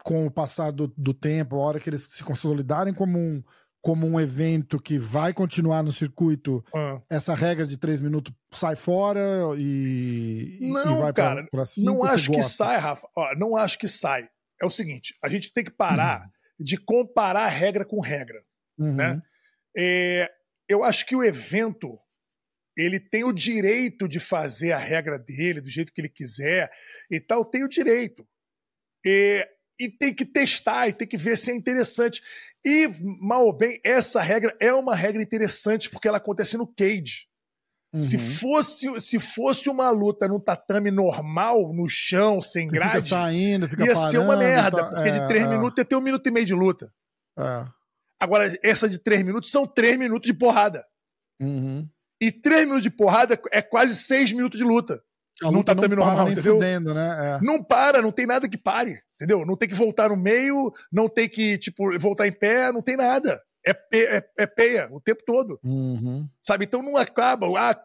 com 0.04 0.26
o 0.26 0.32
passar 0.32 0.72
do, 0.72 0.88
do, 0.98 1.14
tempo, 1.14 1.56
a 1.56 1.60
hora 1.60 1.80
que 1.80 1.90
eles 1.90 2.08
se 2.10 2.24
consolidarem 2.24 2.94
como 2.94 3.18
um, 3.18 3.42
como 3.82 4.06
um 4.06 4.20
evento 4.20 4.80
que 4.80 4.98
vai 4.98 5.34
continuar 5.34 5.84
no 5.84 5.92
circuito, 5.92 6.64
ah. 6.76 7.02
essa 7.10 7.34
regra 7.34 7.66
de 7.66 7.78
três 7.78 8.02
minutos 8.02 8.34
sai 8.52 8.76
fora 8.76 9.22
e, 9.58 10.60
não, 10.62 10.98
e 10.98 11.02
vai 11.02 11.14
cara, 11.14 11.42
pra, 11.44 11.52
pra 11.52 11.66
cinco, 11.66 11.86
não 11.86 12.04
acho 12.04 12.32
que 12.32 12.44
sai, 12.44 12.78
Rafa. 12.78 13.08
Ó, 13.16 13.36
não 13.36 13.56
acho 13.56 13.80
que 13.80 13.88
sai. 13.88 14.28
É 14.62 14.66
o 14.66 14.70
seguinte, 14.70 15.16
a 15.24 15.28
gente 15.28 15.52
tem 15.54 15.64
que 15.64 15.72
parar 15.72 16.22
uhum. 16.22 16.66
de 16.66 16.78
comparar 16.78 17.48
regra 17.48 17.86
com 17.86 18.00
regra, 18.00 18.44
uhum. 18.78 18.94
né? 18.94 19.22
É, 19.76 20.30
eu 20.68 20.84
acho 20.84 21.06
que 21.06 21.16
o 21.16 21.24
evento 21.24 21.98
ele 22.76 23.00
tem 23.00 23.24
o 23.24 23.34
direito 23.34 24.08
de 24.08 24.20
fazer 24.20 24.72
a 24.72 24.78
regra 24.78 25.20
dele 25.20 25.62
do 25.62 25.70
jeito 25.70 25.92
que 25.94 26.02
ele 26.02 26.10
quiser 26.10 26.72
e 27.10 27.20
tal, 27.20 27.44
tem 27.44 27.64
o 27.64 27.70
direito. 27.70 28.28
E, 29.06 29.48
e 29.80 29.90
tem 29.90 30.14
que 30.14 30.26
testar 30.26 30.88
e 30.88 30.94
tem 30.94 31.08
que 31.08 31.18
ver 31.18 31.38
se 31.38 31.52
é 31.52 31.56
interessante. 31.56 32.22
E, 32.64 32.88
mal 33.20 33.46
ou 33.46 33.54
bem, 33.54 33.80
essa 33.84 34.22
regra 34.22 34.56
é 34.60 34.74
uma 34.74 34.96
regra 34.96 35.22
interessante 35.22 35.90
porque 35.90 36.08
ela 36.08 36.18
acontece 36.18 36.58
no 36.58 36.68
cage. 36.68 37.28
Uhum. 37.94 38.00
Se, 38.00 38.18
fosse, 38.18 39.02
se 39.02 39.20
fosse 39.20 39.70
uma 39.70 39.90
luta 39.90 40.28
no 40.28 40.40
tatame 40.40 40.90
normal, 40.90 41.74
no 41.74 41.90
chão, 41.90 42.40
sem 42.40 42.68
grade, 42.68 43.04
fica 43.04 43.08
saindo, 43.10 43.68
fica 43.68 43.86
ia 43.86 43.94
parando, 43.94 44.12
ser 44.12 44.18
uma 44.20 44.38
merda, 44.38 44.78
tá... 44.78 44.90
porque 44.92 45.10
é, 45.10 45.12
de 45.12 45.28
três 45.28 45.44
é. 45.44 45.48
minutos 45.48 45.78
ia 45.78 45.86
ter 45.86 45.96
um 45.98 46.02
minuto 46.02 46.26
e 46.26 46.32
meio 46.32 46.46
de 46.46 46.54
luta. 46.54 46.94
É. 47.38 47.66
Agora, 48.18 48.58
essa 48.64 48.88
de 48.88 48.98
três 48.98 49.24
minutos 49.24 49.52
são 49.52 49.68
três 49.68 49.98
minutos 49.98 50.26
de 50.26 50.34
porrada. 50.34 50.86
Uhum. 51.42 51.90
E 52.22 52.32
três 52.32 52.62
minutos 52.62 52.84
de 52.84 52.92
porrada 52.92 53.40
é 53.52 53.62
quase 53.62 53.96
seis 53.96 54.32
minutos 54.32 54.60
de 54.60 54.64
luta. 54.64 55.02
A 55.42 55.46
Não 55.46 55.54
luta 55.58 55.74
não 55.74 55.82
para 55.82 55.96
normal, 55.96 56.26
nem 56.26 56.34
entendeu? 56.34 56.54
fudendo, 56.56 56.94
né? 56.94 57.40
É. 57.42 57.44
Não 57.44 57.64
para, 57.64 58.00
não 58.00 58.12
tem 58.12 58.28
nada 58.28 58.48
que 58.48 58.58
pare, 58.60 59.02
entendeu? 59.16 59.44
Não 59.44 59.58
tem 59.58 59.68
que 59.68 59.74
voltar 59.74 60.10
no 60.10 60.16
meio, 60.16 60.72
não 60.92 61.10
tem 61.10 61.28
que, 61.28 61.58
tipo, 61.58 61.98
voltar 62.00 62.28
em 62.28 62.32
pé, 62.32 62.72
não 62.72 62.82
tem 62.84 62.96
nada. 62.96 63.42
É, 63.66 63.74
pe 63.74 64.06
é, 64.06 64.24
é 64.40 64.46
peia 64.48 64.88
o 64.92 65.00
tempo 65.00 65.22
todo, 65.26 65.60
Uhum. 65.64 66.28
sabe? 66.44 66.66
Então 66.66 66.82
não 66.84 66.96
acaba, 66.98 67.48
ah, 67.60 67.80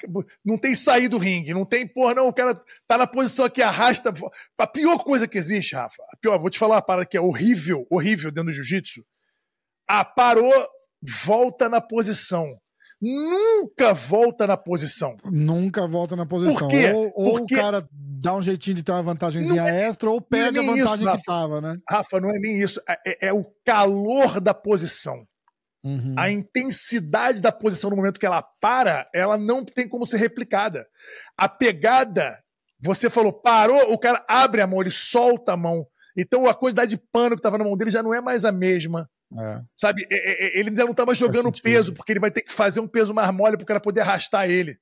não 0.45 0.57
tem 0.59 0.75
sair 0.75 1.07
do 1.09 1.19
ringue, 1.19 1.53
não 1.55 1.67
tem, 1.67 1.87
porra, 1.87 2.15
não, 2.15 2.29
o 2.29 2.33
cara 2.33 2.59
tá 2.87 2.97
na 2.99 3.07
posição 3.07 3.45
aqui, 3.47 3.61
arrasta. 3.63 4.11
A 4.59 4.67
pior 4.67 4.99
coisa 5.05 5.27
que 5.29 5.37
existe, 5.39 5.75
Rafa, 5.75 6.03
a 6.13 6.17
pior, 6.19 6.39
vou 6.39 6.49
te 6.51 6.59
falar 6.59 6.77
uma 6.77 6.83
parada 6.83 7.07
que 7.07 7.17
é 7.17 7.21
horrível, 7.21 7.87
horrível 7.91 8.31
dentro 8.31 8.51
do 8.51 8.55
jiu-jitsu. 8.55 9.03
Ah, 9.89 10.05
parou, 10.05 10.53
volta 11.25 11.69
na 11.69 11.81
posição. 11.81 12.59
Nunca 13.01 13.93
volta 13.93 14.47
na 14.47 14.57
posição. 14.57 15.17
Nunca 15.25 15.87
volta 15.87 16.17
na 16.17 16.25
posição. 16.27 16.57
Por 16.57 16.69
quê? 16.69 16.91
Ou, 16.93 17.13
ou 17.15 17.39
Porque- 17.39 17.55
o 17.55 17.59
cara 17.59 17.87
dá 17.93 18.35
um 18.35 18.43
jeitinho 18.43 18.77
de 18.77 18.83
ter 18.83 18.93
uma 18.93 19.03
vantagemzinha 19.03 19.63
é- 19.63 19.87
extra, 19.87 20.09
ou 20.11 20.17
não 20.17 20.39
é 20.39 20.43
perde 20.43 20.59
a 20.59 20.63
isso, 20.63 20.73
vantagem 20.77 21.05
Rafa. 21.05 21.19
que 21.19 21.25
tava, 21.25 21.61
né? 21.61 21.77
Rafa, 21.89 22.21
não 22.21 22.31
é 22.31 22.39
nem 22.39 22.61
isso, 22.61 22.81
é, 22.89 23.29
é 23.29 23.33
o 23.33 23.45
calor 23.65 24.41
da 24.41 24.55
posição. 24.55 25.25
Uhum. 25.85 26.15
A 26.19 26.31
intensidade 26.31 27.41
da 27.41 27.53
posição 27.53 27.91
no 27.91 27.97
momento 27.97 28.19
que 28.19 28.27
ela 28.27 28.43
para, 28.61 29.09
ela 29.15 29.37
não 29.39 29.65
tem 29.65 29.89
como 29.89 30.07
ser 30.07 30.17
replicada. 30.17 30.85
A 31.39 31.49
pegada, 31.49 32.37
você 32.81 33.09
falou, 33.09 33.33
parou, 33.33 33.93
o 33.93 33.99
cara 33.99 34.25
abre 34.27 34.61
a 34.61 34.67
mão, 34.67 34.81
ele 34.81 34.91
solta 34.91 35.53
a 35.53 35.57
mão. 35.57 35.87
Então 36.17 36.49
a 36.49 36.55
quantidade 36.55 36.91
de 36.91 37.03
pano 37.13 37.37
que 37.37 37.41
estava 37.41 37.59
na 37.59 37.65
mão 37.65 37.77
dele 37.77 37.91
já 37.91 38.03
não 38.03 38.13
é 38.13 38.21
mais 38.21 38.45
a 38.45 38.51
mesma. 38.51 39.09
É. 39.39 39.63
Sabe? 39.77 40.07
É, 40.11 40.17
é, 40.17 40.47
é, 40.47 40.59
Ele 40.61 40.75
já 40.75 40.85
não 40.85 40.95
tá 40.95 41.05
mais 41.05 41.19
jogando 41.19 41.51
peso, 41.61 41.93
porque 41.93 42.13
ele 42.13 42.21
vai 42.21 42.31
ter 42.31 42.43
que 42.43 42.53
fazer 42.53 42.81
um 42.81 42.87
peso 42.89 43.13
mais 43.13 43.31
mole 43.33 43.57
para 43.57 43.65
o 43.65 43.67
cara 43.67 43.81
poder 43.81 44.03
arrastar 44.03 44.49
ele. 44.49 44.79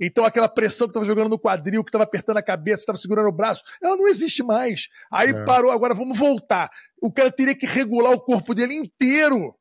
Então 0.00 0.24
aquela 0.24 0.48
pressão 0.48 0.86
que 0.86 0.90
estava 0.90 1.06
jogando 1.06 1.28
no 1.28 1.38
quadril, 1.38 1.84
que 1.84 1.88
estava 1.88 2.04
apertando 2.04 2.36
a 2.36 2.42
cabeça, 2.42 2.82
estava 2.82 2.98
segurando 2.98 3.28
o 3.28 3.32
braço, 3.32 3.62
ela 3.80 3.96
não 3.96 4.08
existe 4.08 4.42
mais. 4.42 4.88
Aí 5.10 5.30
É. 5.30 5.44
parou, 5.44 5.70
agora 5.70 5.94
vamos 5.94 6.18
voltar. 6.18 6.70
O 7.00 7.12
cara 7.12 7.30
teria 7.30 7.54
que 7.54 7.66
regular 7.66 8.12
o 8.12 8.20
corpo 8.20 8.54
dele 8.54 8.74
inteiro 8.74 9.54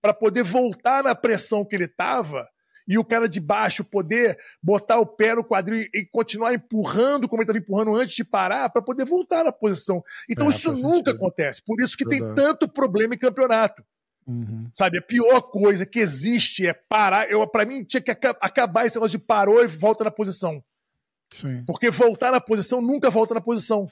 para 0.00 0.14
poder 0.14 0.42
voltar 0.42 1.02
na 1.02 1.14
pressão 1.14 1.64
que 1.64 1.74
ele 1.74 1.84
estava 1.84 2.48
e 2.88 2.96
o 2.98 3.04
cara 3.04 3.28
de 3.28 3.38
baixo 3.38 3.84
poder 3.84 4.38
botar 4.62 4.98
o 4.98 5.06
pé 5.06 5.34
no 5.34 5.44
quadril 5.44 5.82
e- 5.82 5.90
e 6.00 6.06
continuar 6.06 6.54
empurrando 6.54 7.28
como 7.28 7.42
ele 7.42 7.50
estava 7.50 7.58
empurrando 7.62 7.94
antes 7.94 8.16
de 8.16 8.24
parar 8.24 8.70
para 8.70 8.80
poder 8.82 9.04
voltar 9.04 9.44
na 9.44 9.52
posição. 9.52 10.02
Então 10.28 10.46
É, 10.46 10.50
isso 10.50 10.72
nunca 10.72 10.86
sentido. 11.10 11.10
acontece. 11.10 11.62
Por 11.64 11.80
isso 11.80 11.96
que 11.96 12.04
tem 12.08 12.18
Verdade. 12.20 12.40
tanto 12.42 12.66
problema 12.68 13.14
em 13.14 13.18
campeonato. 13.18 13.84
Uhum. 14.26 14.68
Sabe, 14.72 14.98
a 14.98 15.02
pior 15.02 15.40
coisa 15.42 15.86
que 15.86 15.98
existe 16.00 16.66
é 16.66 16.72
parar. 16.72 17.30
Eu, 17.30 17.46
para 17.46 17.64
mim, 17.64 17.82
tinha 17.84 18.00
que 18.00 18.10
aca- 18.10 18.36
acabar 18.40 18.84
esse 18.86 18.96
negócio 18.96 19.18
de 19.18 19.24
parou 19.24 19.62
e 19.62 19.66
volta 19.66 20.04
na 20.04 20.10
posição. 20.10 20.62
Sim. 21.32 21.62
Porque 21.66 21.90
voltar 21.90 22.30
na 22.32 22.40
posição 22.40 22.80
nunca 22.80 23.10
volta 23.10 23.34
na 23.34 23.40
posição. 23.40 23.86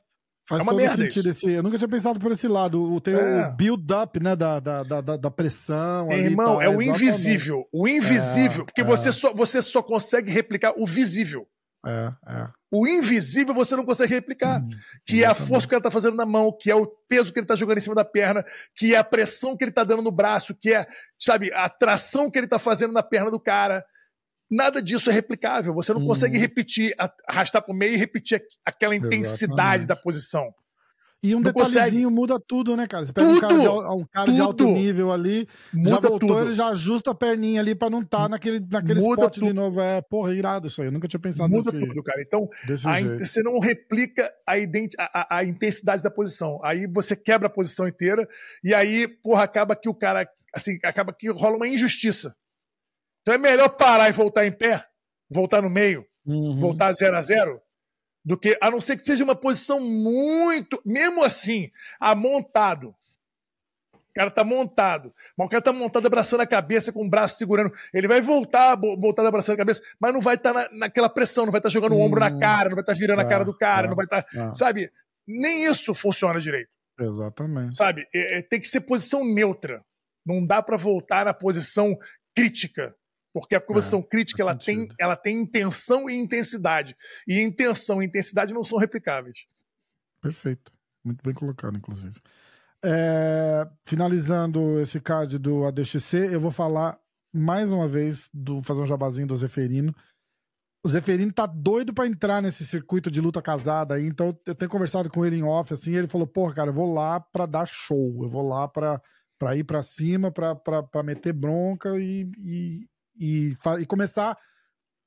Faz 0.49 0.61
É 0.61 0.63
uma 0.63 0.73
todo 0.73 0.81
merda 0.81 1.03
sentido 1.03 1.29
esse. 1.29 1.51
Eu 1.51 1.63
nunca 1.63 1.77
tinha 1.77 1.89
pensado 1.89 2.21
por 2.21 2.31
esse 2.31 2.47
lado. 2.47 2.81
O, 2.93 3.01
tem 3.01 3.15
É. 3.15 3.47
o 3.49 3.53
build-up, 3.53 4.21
né? 4.23 4.37
Da, 4.37 4.61
da, 4.61 4.83
da, 4.83 5.01
da- 5.17 5.31
pressão. 5.31 6.09
ali 6.11 6.25
Irmão, 6.27 6.55
tal. 6.55 6.63
é 6.63 6.69
o 6.69 6.81
exatamente. 6.81 6.91
invisível. 7.03 7.69
O 7.73 7.89
invisível. 7.89 8.63
É, 8.63 8.65
porque 8.65 8.81
é. 8.81 8.85
Você, 8.85 9.11
só, 9.13 9.33
você 9.35 9.61
só 9.61 9.83
consegue 9.83 10.31
replicar 10.31 10.73
o 10.77 10.87
visível. 10.87 11.49
É, 11.85 12.13
é. 12.29 12.49
O 12.71 12.87
invisível 12.87 13.55
você 13.55 13.75
não 13.77 13.85
consegue 13.85 14.13
replicar. 14.15 14.61
Hum, 14.61 14.69
que 15.05 15.23
é 15.23 15.27
a 15.27 15.35
força 15.35 15.67
que 15.69 15.75
ele 15.75 15.83
tá 15.83 15.91
fazendo 15.91 16.17
na 16.17 16.27
mão, 16.27 16.53
que 16.53 16.71
é 16.71 16.75
o 16.75 16.87
peso 17.09 17.33
que 17.33 17.39
ele 17.39 17.47
tá 17.47 17.55
jogando 17.57 17.79
em 17.79 17.81
cima 17.81 17.95
da 17.95 18.05
perna, 18.05 18.45
que 18.75 18.95
é 18.95 18.99
a 18.99 19.05
pressão 19.05 19.57
que 19.57 19.65
ele 19.65 19.71
tá 19.73 19.85
dando 19.85 20.03
no 20.03 20.11
braço, 20.11 20.55
que 20.55 20.73
é, 20.73 20.87
sabe, 21.19 21.53
a 21.53 21.69
tração 21.69 22.31
que 22.31 22.39
ele 22.39 22.47
tá 22.49 22.59
fazendo 22.59 22.93
na 22.93 23.03
perna 23.03 23.31
do 23.31 23.39
cara. 23.41 23.85
Nada 24.51 24.81
disso 24.81 25.11
é 25.11 25.13
replicável. 25.13 25.75
Você 25.75 25.93
não 25.93 26.01
Uhum. 26.01 26.07
consegue 26.09 26.39
repetir, 26.39 26.95
a- 26.99 27.11
arrastar 27.29 27.63
pro 27.63 27.75
meio 27.75 27.95
e 27.95 27.97
repetir 27.97 28.37
aqu- 28.37 28.47
aquela 28.65 28.95
intensidade 28.95 29.85
Exatamente. 29.85 29.87
da 29.89 29.97
posição. 29.97 30.55
E 31.23 31.35
um 31.35 31.41
Não 31.41 31.51
detalhezinho 31.51 32.09
muda 32.11 32.39
tudo, 32.39 32.77
né, 32.77 32.87
cara? 32.87 33.05
Você 33.05 33.13
pega 33.13 33.27
um 33.29 33.41
cara, 33.41 33.55
Tudo! 33.55 33.63
de, 33.63 33.69
um 34.03 34.07
cara 34.13 34.33
de 34.33 34.41
alto 34.41 34.65
Tudo! 34.65 34.71
nível 34.79 35.11
ali, 35.11 35.49
já 35.73 35.79
Muda 35.97 36.09
voltou, 36.09 36.29
tudo. 36.29 36.41
ele 36.41 36.55
já 36.55 36.69
ajusta 36.69 37.11
a 37.11 37.15
perninha 37.15 37.61
ali 37.61 37.75
pra 37.75 37.91
não 37.91 38.01
estar 38.01 38.29
naquele, 38.29 38.61
naquele 38.71 39.01
Muda 39.01 39.23
spot 39.23 39.35
tudo. 39.35 39.47
de 39.47 39.53
novo. 39.53 39.81
É, 39.81 40.03
porra, 40.03 40.33
irado 40.35 40.69
isso 40.69 40.81
aí. 40.81 40.89
Eu 40.89 40.93
nunca 40.93 41.09
tinha 41.09 41.19
pensado 41.19 41.49
Muda 41.49 41.73
nesse, 41.73 41.85
tudo, 41.89 42.03
cara. 42.05 42.21
Então, 42.23 42.49
desse 42.67 42.87
a 42.87 43.01
você 43.19 43.43
não 43.43 43.59
replica 43.59 44.31
a, 44.47 44.59
identi- 44.59 44.95
a- 45.01 45.11
a- 45.23 45.39
a 45.39 45.45
intensidade 45.45 46.03
da 46.03 46.11
posição. 46.11 46.61
Aí 46.63 46.87
você 46.87 47.17
quebra 47.17 47.49
a 47.49 47.51
posição 47.51 47.89
inteira 47.89 48.29
e 48.63 48.73
aí, 48.75 49.09
porra, 49.09 49.43
acaba 49.43 49.75
que 49.75 49.89
o 49.89 49.95
cara, 49.95 50.29
assim, 50.55 50.79
acaba 50.85 51.13
que 51.13 51.29
rola 51.31 51.57
uma 51.57 51.67
injustiça. 51.67 52.37
Então 53.27 53.35
é 53.35 53.39
melhor 53.39 53.71
parar 53.71 54.09
e 54.09 54.13
voltar 54.13 54.47
em 54.47 54.53
pé, 54.53 54.87
voltar 55.29 55.61
no 55.61 55.69
meio, 55.69 56.07
Uhum. 56.25 56.61
voltar 56.61 56.93
0 56.93 57.17
a 57.17 57.21
0 57.23 57.61
do 58.25 58.39
que, 58.39 58.57
a 58.61 58.71
não 58.71 58.81
ser 58.81 58.97
que 58.97 59.03
seja 59.03 59.25
uma 59.25 59.35
posição 59.35 59.81
muito, 59.81 60.81
mesmo 60.87 61.25
assim, 61.25 61.69
amontado. 61.99 62.95
O 63.93 64.15
cara 64.15 64.31
tá 64.31 64.45
montado, 64.45 65.13
mas 65.37 65.47
o 65.47 65.51
cara 65.51 65.61
tá 65.61 65.73
montado 65.73 66.07
abraçando 66.07 66.41
a 66.43 66.47
cabeça 66.47 66.93
com 66.93 67.05
o 67.05 67.09
braço 67.11 67.37
segurando. 67.37 67.73
Ele 67.93 68.07
vai 68.07 68.21
voltar, 68.21 68.77
voltado 68.77 69.27
abraçando 69.27 69.55
a 69.57 69.59
cabeça, 69.59 69.83
mas 70.01 70.13
não 70.13 70.21
vai 70.21 70.37
estar 70.37 70.53
na, 70.55 70.69
naquela 70.71 71.09
pressão, 71.09 71.47
não 71.47 71.53
vai 71.53 71.59
estar 71.59 71.69
jogando 71.69 71.97
o 71.97 72.01
ombro 72.01 72.21
na 72.21 72.29
Hum. 72.29 72.39
cara, 72.39 72.69
não 72.69 72.77
vai 72.77 72.83
estar 72.83 72.95
virando 72.95 73.21
a 73.21 73.25
É, 73.25 73.29
cara 73.29 73.45
do 73.45 73.57
cara, 73.59 73.87
é, 73.87 73.91
não 73.91 73.97
vai 73.97 74.05
estar, 74.07 74.25
é. 74.35 74.55
sabe? 74.55 74.91
Nem 75.27 75.65
isso 75.65 75.93
funciona 75.95 76.41
direito, 76.41 76.71
Exatamente. 76.99 77.77
sabe? 77.77 78.07
É- 78.15 78.39
é- 78.39 78.43
tem 78.43 78.61
que 78.61 78.69
ser 78.69 78.83
posição 78.83 79.25
neutra. 79.25 79.85
Não 80.25 80.45
dá 80.47 80.63
pra 80.63 80.77
voltar 80.77 81.25
na 81.25 81.35
posição 81.35 81.99
crítica. 82.35 82.95
Porque 83.39 83.55
a 83.55 83.61
posição 83.61 84.01
crítica 84.01 84.43
faz 84.43 84.49
ela 84.49 84.59
tem, 84.59 84.89
ela 84.99 85.15
tem 85.15 85.39
intenção 85.39 86.09
e 86.09 86.15
intensidade. 86.15 86.97
E 87.29 87.39
intenção 87.39 88.03
e 88.03 88.07
intensidade 88.07 88.55
não 88.55 88.65
são 88.65 88.79
replicáveis. 88.79 89.45
Perfeito. 90.23 90.73
Muito 91.05 91.23
bem 91.23 91.35
colocado, 91.35 91.77
inclusive. 91.77 92.19
É, 92.83 93.69
finalizando 93.85 94.81
esse 94.81 94.99
card 95.03 95.39
do 95.39 95.67
ADXC, 95.67 96.17
eu 96.33 96.41
vou 96.41 96.51
falar 96.51 96.99
mais 97.31 97.71
uma 97.71 97.87
vez 97.87 98.31
do 98.33 98.63
fazer 98.63 98.81
um 98.81 98.87
jabazinho 98.87 99.27
do 99.27 99.37
Zeferino. 99.37 99.95
O 100.83 100.89
Zeferino 100.89 101.31
tá 101.31 101.45
doido 101.45 101.93
pra 101.93 102.07
entrar 102.07 102.41
nesse 102.41 102.65
circuito 102.65 103.11
de 103.11 103.21
luta 103.21 103.43
casada 103.43 103.97
aí, 103.97 104.07
então 104.07 104.35
eu 104.47 104.55
tenho 104.55 104.71
conversado 104.71 105.11
com 105.11 105.27
ele 105.27 105.37
em 105.37 105.43
off 105.43 105.75
assim, 105.75 105.93
e 105.93 105.97
ele 105.97 106.09
falou: 106.09 106.27
"Porra, 106.27 106.55
cara, 106.55 106.71
eu 106.71 106.75
vou 106.75 106.91
lá 106.91 107.21
pra 107.21 107.45
dar 107.45 107.67
show, 107.67 108.23
eu 108.23 108.31
vou 108.31 108.49
lá 108.49 108.67
pra, 108.67 108.99
pra 109.39 109.55
ir 109.55 109.65
pra 109.65 109.83
cima, 109.83 110.31
pra, 110.31 110.55
pra, 110.55 110.83
pra 110.83 111.03
meter 111.03 111.35
bronca 111.35 111.99
e, 111.99 112.31
e, 112.39 112.89
e, 113.19 113.57
e 113.81 113.87
começar 113.87 114.33
a 114.33 114.37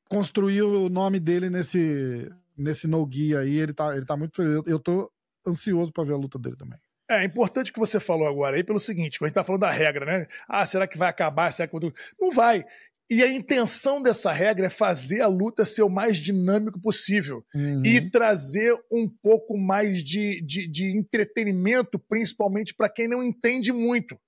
construir 0.09 0.63
o 0.63 0.89
nome 0.89 1.19
dele 1.19 1.49
nesse 1.49 2.29
nesse 2.59 2.87
no 2.87 3.05
guia 3.05 3.39
aí, 3.39 3.57
ele 3.57 3.73
tá, 3.73 3.95
ele 3.95 4.05
tá 4.05 4.17
muito 4.17 4.35
feliz. 4.35 4.61
Eu, 4.65 4.79
tô 4.79 5.09
ansioso 5.47 5.93
pra 5.93 6.03
ver 6.03 6.13
a 6.13 6.17
luta 6.17 6.37
dele 6.37 6.57
também. 6.57 6.77
É, 7.09 7.21
é 7.21 7.23
importante 7.23 7.71
que 7.71 7.79
você 7.79 7.99
falou 7.99 8.27
agora 8.27 8.57
aí 8.57 8.63
pelo 8.63 8.79
seguinte, 8.79 9.17
quando 9.17 9.27
a 9.27 9.29
gente 9.29 9.35
tá 9.35 9.43
falando 9.43 9.61
da 9.61 9.71
regra, 9.71 10.05
né? 10.05 10.27
Ah, 10.47 10.65
será 10.65 10.85
que 10.85 10.97
vai 10.97 11.09
acabar? 11.09 11.51
Será 11.51 11.67
que... 11.67 11.93
Não 12.19 12.31
vai. 12.31 12.65
E 13.09 13.23
a 13.23 13.31
intenção 13.31 14.03
dessa 14.03 14.31
regra 14.31 14.67
é 14.67 14.69
fazer 14.69 15.21
a 15.21 15.27
luta 15.27 15.65
ser 15.65 15.81
o 15.81 15.89
mais 15.89 16.17
dinâmico 16.17 16.79
possível. 16.79 17.43
Uhum. 17.55 17.83
e 17.83 18.11
trazer 18.11 18.75
um 18.91 19.09
pouco 19.09 19.57
mais 19.57 20.03
de, 20.03 20.45
de, 20.45 20.67
de 20.67 20.95
entretenimento, 20.95 21.97
principalmente 21.97 22.75
para 22.75 22.89
quem 22.89 23.07
não 23.07 23.23
entende 23.23 23.71
muito. 23.71 24.19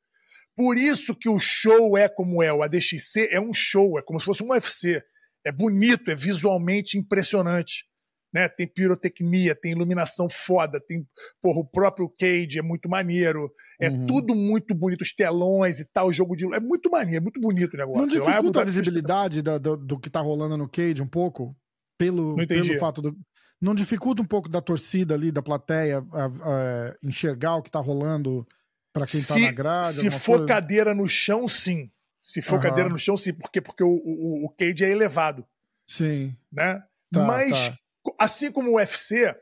Por 0.55 0.77
isso 0.77 1.15
que 1.15 1.29
o 1.29 1.39
show 1.39 1.97
é 1.97 2.07
como 2.09 2.41
é. 2.43 2.51
O 2.53 2.61
ADXC 2.63 3.29
é 3.31 3.39
um 3.39 3.53
show, 3.53 3.97
é 3.97 4.01
como 4.01 4.19
se 4.19 4.25
fosse 4.25 4.43
um 4.43 4.49
UFC. 4.51 5.01
É 5.45 5.51
bonito, 5.51 6.11
é 6.11 6.15
visualmente 6.15 6.97
impressionante. 6.97 7.85
Né? 8.33 8.47
Tem 8.47 8.65
pirotecnia, 8.65 9.53
tem 9.53 9.73
iluminação 9.73 10.29
foda, 10.29 10.79
tem 10.79 11.05
porra, 11.41 11.59
o 11.59 11.65
próprio 11.69 12.07
cage 12.17 12.59
é 12.59 12.61
muito 12.61 12.87
maneiro. 12.87 13.51
É 13.79 13.89
Uhum. 13.89 14.05
tudo 14.07 14.33
muito 14.35 14.73
bonito, 14.73 15.01
os 15.01 15.13
telões 15.13 15.79
e 15.81 15.85
tal, 15.91 16.07
o 16.07 16.13
jogo 16.13 16.35
de. 16.37 16.45
É 16.55 16.59
muito 16.61 16.89
maneiro, 16.89 17.17
é 17.17 17.19
muito 17.19 17.41
bonito 17.41 17.73
o 17.73 17.77
negócio. 17.77 18.15
Não 18.15 18.23
Abu 18.23 18.31
dificulta 18.31 18.61
a 18.61 18.63
visibilidade 18.63 19.41
da- 19.41 19.57
do, 19.57 19.75
do 19.75 19.99
que 19.99 20.09
tá 20.09 20.21
rolando 20.21 20.55
no 20.55 20.69
Cage 20.69 21.01
um 21.01 21.07
pouco? 21.07 21.53
Pelo, 21.97 22.35
pelo 22.47 22.79
fato 22.79 23.01
do. 23.01 23.17
Não 23.61 23.75
dificulta 23.75 24.21
um 24.21 24.25
pouco 24.25 24.47
da 24.47 24.61
torcida 24.61 25.13
ali, 25.13 25.29
da 25.31 25.41
plateia, 25.41 26.01
a- 26.13 26.25
a- 26.25 26.95
enxergar 27.03 27.57
o 27.57 27.61
que 27.61 27.69
tá 27.69 27.79
rolando 27.81 28.47
pra 28.91 29.05
quem 29.05 29.21
tá 29.21 29.33
se, 29.33 29.41
na 29.41 29.51
grade? 29.51 29.93
Se 29.93 30.11
for 30.11 30.37
coisa? 30.39 30.45
cadeira 30.45 30.93
no 30.93 31.07
chão, 31.07 31.47
sim. 31.47 31.91
Se 32.19 32.41
for 32.41 32.55
Aham. 32.55 32.63
cadeira 32.63 32.89
no 32.89 32.99
chão, 32.99 33.17
sim. 33.17 33.33
Por 33.33 33.51
quê? 33.51 33.59
Porque 33.61 33.83
o, 33.83 33.89
o, 33.89 34.45
o 34.45 34.49
cage 34.49 34.83
é 34.83 34.89
elevado. 34.89 35.45
Sim. 35.87 36.35
Né? 36.51 36.81
Tá, 37.11 37.25
Mas, 37.25 37.69
tá. 37.69 37.75
assim 38.19 38.51
como 38.51 38.71
o 38.71 38.75
UFC, 38.75 39.35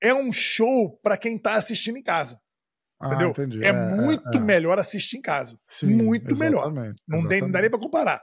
é 0.00 0.14
um 0.14 0.32
show 0.32 0.98
para 1.02 1.16
quem 1.16 1.38
tá 1.38 1.54
assistindo 1.54 1.98
em 1.98 2.02
casa. 2.02 2.40
Ah, 3.00 3.06
entendeu? 3.06 3.32
É, 3.62 3.68
é, 3.68 3.72
muito 3.72 4.36
é, 4.36 4.38
melhor 4.38 4.78
assistir 4.78 5.16
em 5.16 5.22
casa. 5.22 5.58
Sim, 5.64 5.86
muito 5.86 6.36
melhor. 6.36 6.72
Não, 6.72 6.84
exatamente. 7.18 7.40
não 7.40 7.50
dá 7.50 7.60
nem 7.62 7.70
para 7.70 7.80
comparar. 7.80 8.22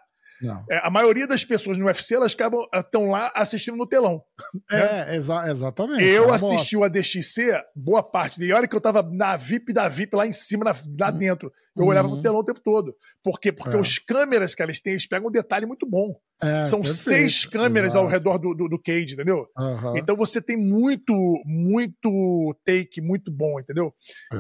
É, 0.70 0.80
a 0.84 0.90
maioria 0.90 1.26
das 1.26 1.44
pessoas 1.44 1.78
no 1.78 1.86
UFC, 1.86 2.16
elas 2.16 2.34
acabam 2.34 2.66
estão 2.74 3.10
lá 3.10 3.32
assistindo 3.36 3.76
no 3.76 3.88
telão. 3.88 4.22
É, 4.70 4.78
né? 4.78 5.16
exa 5.16 5.50
exatamente. 5.50 6.04
Eu 6.04 6.30
é 6.30 6.36
assisti 6.36 6.78
o 6.78 6.84
ADXC, 6.84 7.60
boa 7.76 8.04
parte. 8.04 8.42
E 8.42 8.54
olha 8.54 8.68
que 8.68 8.76
eu 8.76 8.82
tava 8.82 9.02
na 9.02 9.36
VIP 9.36 9.74
da 9.74 9.88
VIP 9.88 10.16
lá 10.16 10.28
em 10.28 10.32
cima, 10.32 10.66
lá, 10.66 10.76
lá 11.00 11.12
uhum. 11.12 11.18
dentro. 11.18 11.52
Eu 11.76 11.84
uhum. 11.84 11.90
olhava 11.90 12.08
no 12.08 12.22
telão 12.22 12.40
o 12.40 12.44
tempo 12.44 12.60
todo. 12.60 12.96
Por 13.24 13.40
quê? 13.40 13.52
Porque 13.52 13.76
é. 13.76 13.80
os 13.80 14.00
câmeras 14.00 14.56
que 14.56 14.62
elas 14.62 14.80
têm, 14.80 14.94
eles 14.94 15.08
pegam 15.08 15.30
um 15.30 15.32
detalhe 15.32 15.66
muito 15.66 15.88
bom. 15.88 16.16
É, 16.42 16.64
São 16.64 16.82
perfeito. 16.82 17.04
seis 17.04 17.46
câmeras 17.46 17.92
Exato. 17.92 18.04
ao 18.04 18.10
redor 18.10 18.38
do, 18.38 18.54
do, 18.54 18.68
do 18.68 18.82
cage, 18.82 19.14
entendeu? 19.14 19.48
Uhum. 19.58 19.98
Então 19.98 20.16
você 20.16 20.42
tem 20.42 20.58
muito, 20.58 21.14
muito 21.46 22.56
take 22.66 23.02
muito 23.02 23.32
bom, 23.32 23.60
entendeu? 23.60 23.94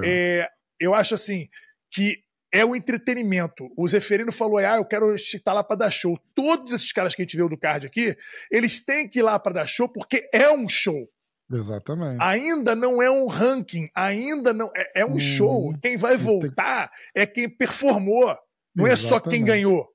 É. 0.03 0.41
é 0.41 0.49
eu 0.79 0.93
acho 0.93 1.15
assim 1.15 1.47
que 1.91 2.17
é 2.51 2.63
o 2.63 2.75
entretenimento. 2.75 3.69
O 3.75 3.87
Zeferino 3.87 4.31
falou: 4.31 4.57
ah, 4.57 4.77
eu 4.77 4.85
quero 4.85 5.13
estar 5.15 5.53
lá 5.53 5.63
para 5.63 5.77
dar 5.77 5.91
show. 5.91 6.17
Todos 6.33 6.73
esses 6.73 6.91
caras 6.91 7.15
que 7.15 7.21
a 7.21 7.25
gente 7.25 7.37
viu 7.37 7.49
do 7.49 7.57
card 7.57 7.87
aqui, 7.87 8.15
eles 8.51 8.79
têm 8.83 9.07
que 9.07 9.19
ir 9.19 9.23
lá 9.23 9.37
para 9.37 9.53
dar 9.53 9.67
show 9.67 9.87
porque 9.89 10.29
é 10.33 10.49
um 10.51 10.67
show. 10.67 11.09
Exatamente. 11.51 12.21
Ainda 12.21 12.75
não 12.75 13.01
é 13.01 13.09
um 13.09 13.27
ranking, 13.27 13.89
ainda 13.95 14.51
não 14.51 14.69
é, 14.75 15.01
é 15.01 15.05
um 15.05 15.15
hum, 15.15 15.19
show. 15.19 15.73
Quem 15.81 15.95
vai 15.95 16.17
voltar 16.17 16.89
tem... 17.13 17.23
é 17.23 17.25
quem 17.25 17.49
performou, 17.49 18.35
não 18.75 18.85
Exatamente. 18.85 18.91
é 18.91 18.95
só 18.95 19.19
quem 19.19 19.45
ganhou. 19.45 19.87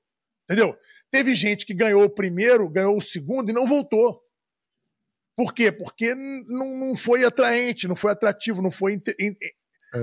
Entendeu? 0.49 0.75
Teve 1.11 1.35
gente 1.35 1.65
que 1.65 1.73
ganhou 1.75 2.03
o 2.03 2.09
primeiro, 2.09 2.69
ganhou 2.69 2.97
o 2.97 3.01
segundo 3.01 3.49
e 3.49 3.53
não 3.53 3.67
voltou. 3.67 4.19
Por 5.35 5.53
quê? 5.53 5.71
Porque 5.71 6.13
não, 6.13 6.77
não 6.77 6.95
foi 6.95 7.23
atraente, 7.23 7.87
não 7.87 7.95
foi 7.95 8.11
atrativo, 8.11 8.61
não 8.61 8.71
foi, 8.71 9.01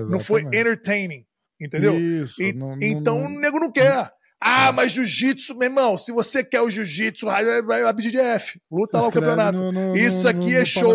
não 0.08 0.20
foi 0.20 0.42
entertaining. 0.42 1.24
Entendeu? 1.61 1.99
Isso, 1.99 2.42
e, 2.42 2.53
não, 2.53 2.77
então 2.81 3.20
não, 3.20 3.27
o 3.27 3.40
nego 3.40 3.61
não 3.61 3.70
quer. 3.70 4.11
Ah, 4.40 4.73
mas 4.73 4.92
jiu-jitsu, 4.92 5.55
meu 5.55 5.68
irmão, 5.68 5.99
se 5.99 6.11
você 6.12 6.42
quer 6.42 6.62
o 6.62 6.70
jiu-jitsu, 6.70 7.27
vai, 7.27 7.61
vai 7.61 7.83
a 7.83 7.92
BDF, 7.92 8.59
luta 8.70 8.99
lá 8.99 9.09
o 9.09 9.12
campeonato. 9.12 9.59
No, 9.59 9.70
no, 9.70 9.96
isso 9.96 10.27
aqui 10.27 10.53
no, 10.53 10.57
é 10.57 10.64
show. 10.64 10.94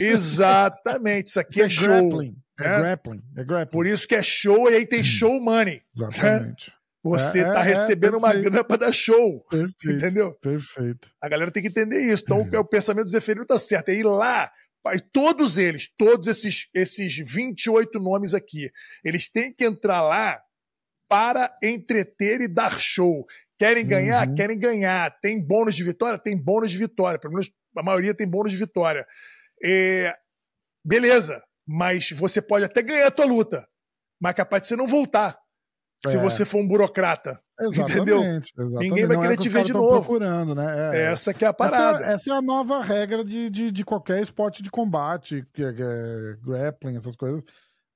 Exatamente, 0.00 1.26
isso 1.26 1.40
aqui 1.40 1.60
isso 1.60 1.62
é, 1.62 1.66
é 1.66 1.68
show. 1.68 2.08
Grappling. 2.08 2.36
É, 2.60 2.64
é 2.64 2.78
grappling, 2.78 3.22
é 3.36 3.44
grappling. 3.44 3.72
Por 3.72 3.86
isso 3.86 4.06
que 4.06 4.14
é 4.14 4.22
show 4.22 4.70
e 4.70 4.76
aí 4.76 4.86
tem 4.86 5.02
show 5.02 5.40
money. 5.40 5.82
Exatamente. 5.96 6.72
Você 7.02 7.40
é, 7.40 7.44
tá 7.44 7.60
é, 7.60 7.62
recebendo 7.62 8.18
uma 8.18 8.32
grana 8.32 8.62
pra 8.62 8.76
dar 8.76 8.92
show. 8.92 9.42
Perfeito, 9.50 9.90
entendeu? 9.90 10.34
Perfeito. 10.34 11.08
A 11.20 11.28
galera 11.28 11.50
tem 11.50 11.62
que 11.62 11.70
entender 11.70 11.98
isso. 11.98 12.22
Então, 12.24 12.46
o 12.60 12.64
pensamento 12.64 13.06
do 13.06 13.10
Zeferino 13.10 13.46
tá 13.46 13.58
certo. 13.58 13.88
É 13.88 13.94
ir 13.94 14.04
lá 14.04 14.50
todos 15.12 15.58
eles, 15.58 15.88
todos 15.96 16.26
esses, 16.26 16.68
esses 16.74 17.16
28 17.18 17.98
nomes 17.98 18.34
aqui, 18.34 18.70
eles 19.04 19.30
têm 19.30 19.52
que 19.52 19.64
entrar 19.64 20.02
lá 20.02 20.40
para 21.08 21.56
entreter 21.62 22.40
e 22.40 22.48
dar 22.48 22.80
show. 22.80 23.26
Querem 23.58 23.86
ganhar? 23.86 24.28
Uhum. 24.28 24.34
Querem 24.34 24.58
ganhar. 24.58 25.10
Tem 25.20 25.44
bônus 25.44 25.74
de 25.74 25.82
vitória? 25.82 26.18
Tem 26.18 26.36
bônus 26.36 26.70
de 26.70 26.78
vitória. 26.78 27.18
Pelo 27.18 27.34
menos 27.34 27.52
a 27.76 27.82
maioria 27.82 28.14
tem 28.14 28.28
bônus 28.28 28.52
de 28.52 28.58
vitória. 28.58 29.06
É... 29.62 30.16
Beleza, 30.84 31.42
mas 31.66 32.10
você 32.10 32.40
pode 32.40 32.64
até 32.64 32.80
ganhar 32.80 33.08
a 33.08 33.10
tua 33.10 33.26
luta, 33.26 33.68
mas 34.18 34.30
é 34.30 34.34
capaz 34.34 34.62
de 34.62 34.68
você 34.68 34.76
não 34.76 34.86
voltar. 34.86 35.38
É. 36.06 36.08
Se 36.08 36.16
você 36.16 36.44
for 36.44 36.58
um 36.58 36.66
burocrata. 36.66 37.42
Exatamente, 37.60 37.96
entendeu? 37.96 38.22
Exatamente. 38.22 38.78
Ninguém 38.78 39.06
vai 39.06 39.20
querer 39.20 39.32
é 39.32 39.36
que 39.36 39.42
te 39.42 39.48
ver 39.48 39.64
de 39.64 39.72
novo. 39.72 40.00
Procurando, 40.00 40.54
né? 40.54 40.96
É, 40.96 41.12
essa 41.12 41.34
que 41.34 41.44
é 41.44 41.48
a 41.48 41.52
parada. 41.52 41.98
Essa, 41.98 42.12
essa, 42.12 42.30
é 42.30 42.32
a 42.34 42.42
nova 42.42 42.82
regra 42.82 43.24
de, 43.24 43.50
de, 43.50 43.70
de 43.70 43.84
qualquer 43.84 44.20
esporte 44.20 44.62
de 44.62 44.70
combate, 44.70 45.46
que 45.52 45.62
é, 45.62 45.72
que 45.72 45.82
é 45.82 46.36
grappling, 46.42 46.96
essas 46.96 47.14
coisas. 47.14 47.44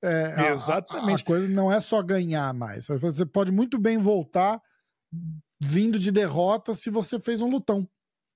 É, 0.03 0.49
Exatamente. 0.51 1.21
A, 1.21 1.23
a, 1.23 1.25
coisa 1.25 1.47
não 1.47 1.71
é 1.71 1.79
só 1.79 2.01
ganhar 2.03 2.53
mais. 2.53 2.87
Você 2.87 3.25
pode 3.25 3.51
muito 3.51 3.79
bem 3.79 3.97
voltar 3.97 4.61
vindo 5.59 5.97
de 5.97 6.11
derrota 6.11 6.73
se 6.73 6.89
você 6.89 7.19
fez 7.19 7.41
um 7.41 7.49
lutão. 7.49 7.87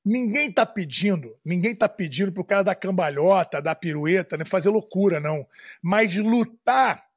Ninguém 0.04 0.52
tá 0.52 0.66
pedindo, 0.66 1.36
ninguém 1.44 1.76
tá 1.76 1.88
pedindo 1.88 2.32
pro 2.32 2.44
cara 2.44 2.64
dar 2.64 2.74
cambalhota, 2.74 3.62
dar 3.62 3.76
pirueta, 3.76 4.38
né, 4.38 4.46
fazer 4.46 4.70
loucura, 4.70 5.20
não. 5.20 5.46
Mas 5.84 6.16
lutar 6.16 7.09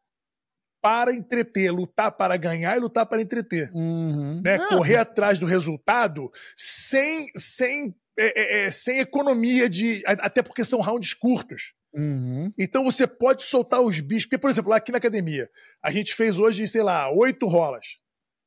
para 0.82 1.14
entreter, 1.14 1.70
lutar 1.70 2.10
para 2.10 2.36
ganhar 2.36 2.76
e 2.76 2.80
lutar 2.80 3.06
para 3.06 3.22
entreter. 3.22 3.70
Uhum. 3.72 4.42
Né? 4.42 4.58
Correr 4.68 4.96
atrás 4.96 5.38
do 5.38 5.46
resultado 5.46 6.30
sem, 6.56 7.28
sem, 7.36 7.94
é, 8.18 8.64
é, 8.64 8.66
é, 8.66 8.70
sem 8.70 8.98
economia 8.98 9.70
de. 9.70 10.02
Até 10.04 10.42
porque 10.42 10.64
são 10.64 10.80
rounds 10.80 11.14
curtos. 11.14 11.72
Uhum. 11.94 12.52
Então 12.58 12.82
você 12.82 13.06
pode 13.06 13.44
soltar 13.44 13.80
os 13.80 14.00
bichos. 14.00 14.24
Porque, 14.24 14.38
por 14.38 14.50
exemplo, 14.50 14.70
lá 14.70 14.78
aqui 14.78 14.90
na 14.90 14.98
academia, 14.98 15.48
a 15.80 15.92
gente 15.92 16.14
fez 16.14 16.40
hoje, 16.40 16.66
sei 16.66 16.82
lá, 16.82 17.08
oito 17.12 17.46
rolas 17.46 17.98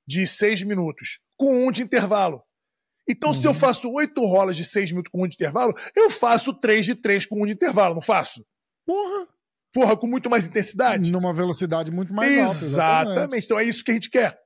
de 0.06 0.28
seis 0.28 0.62
minutos, 0.62 1.19
com 1.38 1.65
um 1.65 1.71
de 1.71 1.82
intervalo. 1.82 2.43
Então, 3.08 3.30
uhum. 3.30 3.36
se 3.36 3.48
eu 3.48 3.52
uhum. 3.52 3.58
faço 3.58 3.89
oito 3.93 4.26
rolas 4.26 4.58
de 4.58 4.63
seis 4.63 4.91
minutos 4.91 5.12
com 5.12 5.24
um 5.24 5.28
de 5.28 5.36
intervalo, 5.36 5.74
eu 5.95 6.10
faço 6.10 6.54
três 6.54 6.86
de 6.86 6.95
três 6.95 7.26
com 7.26 7.41
um 7.41 7.45
de 7.45 7.54
intervalo, 7.54 7.95
não 7.95 8.02
faço? 8.02 8.45
Porra! 8.86 9.35
Porra, 9.76 9.98
com 9.98 10.08
muito 10.08 10.30
mais 10.30 10.48
intensidade. 10.48 11.12
Numa 11.12 11.34
velocidade 11.34 11.92
muito 11.92 12.14
mais 12.14 12.32
exatamente. 12.32 12.80
alta. 12.80 13.12
Exatamente. 13.12 13.46
Então 13.46 13.60
é 13.60 13.64
isso 13.66 13.84
que 13.84 13.92
a 13.92 13.94
gente 13.94 14.10
quer. 14.10 14.40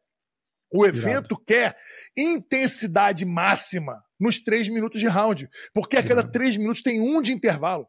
O 0.74 0.86
evento 0.86 1.38
quer 1.46 1.78
intensidade 2.18 3.26
máxima 3.26 4.04
nos 4.20 4.40
três 4.40 4.68
minutos 4.68 5.00
de 5.00 5.08
round. 5.08 5.48
Porque 5.72 5.98
a 5.98 6.04
cada 6.04 6.24
três 6.24 6.58
minutos 6.58 6.82
tem 6.82 7.00
um 7.00 7.22
de 7.22 7.32
intervalo. 7.32 7.88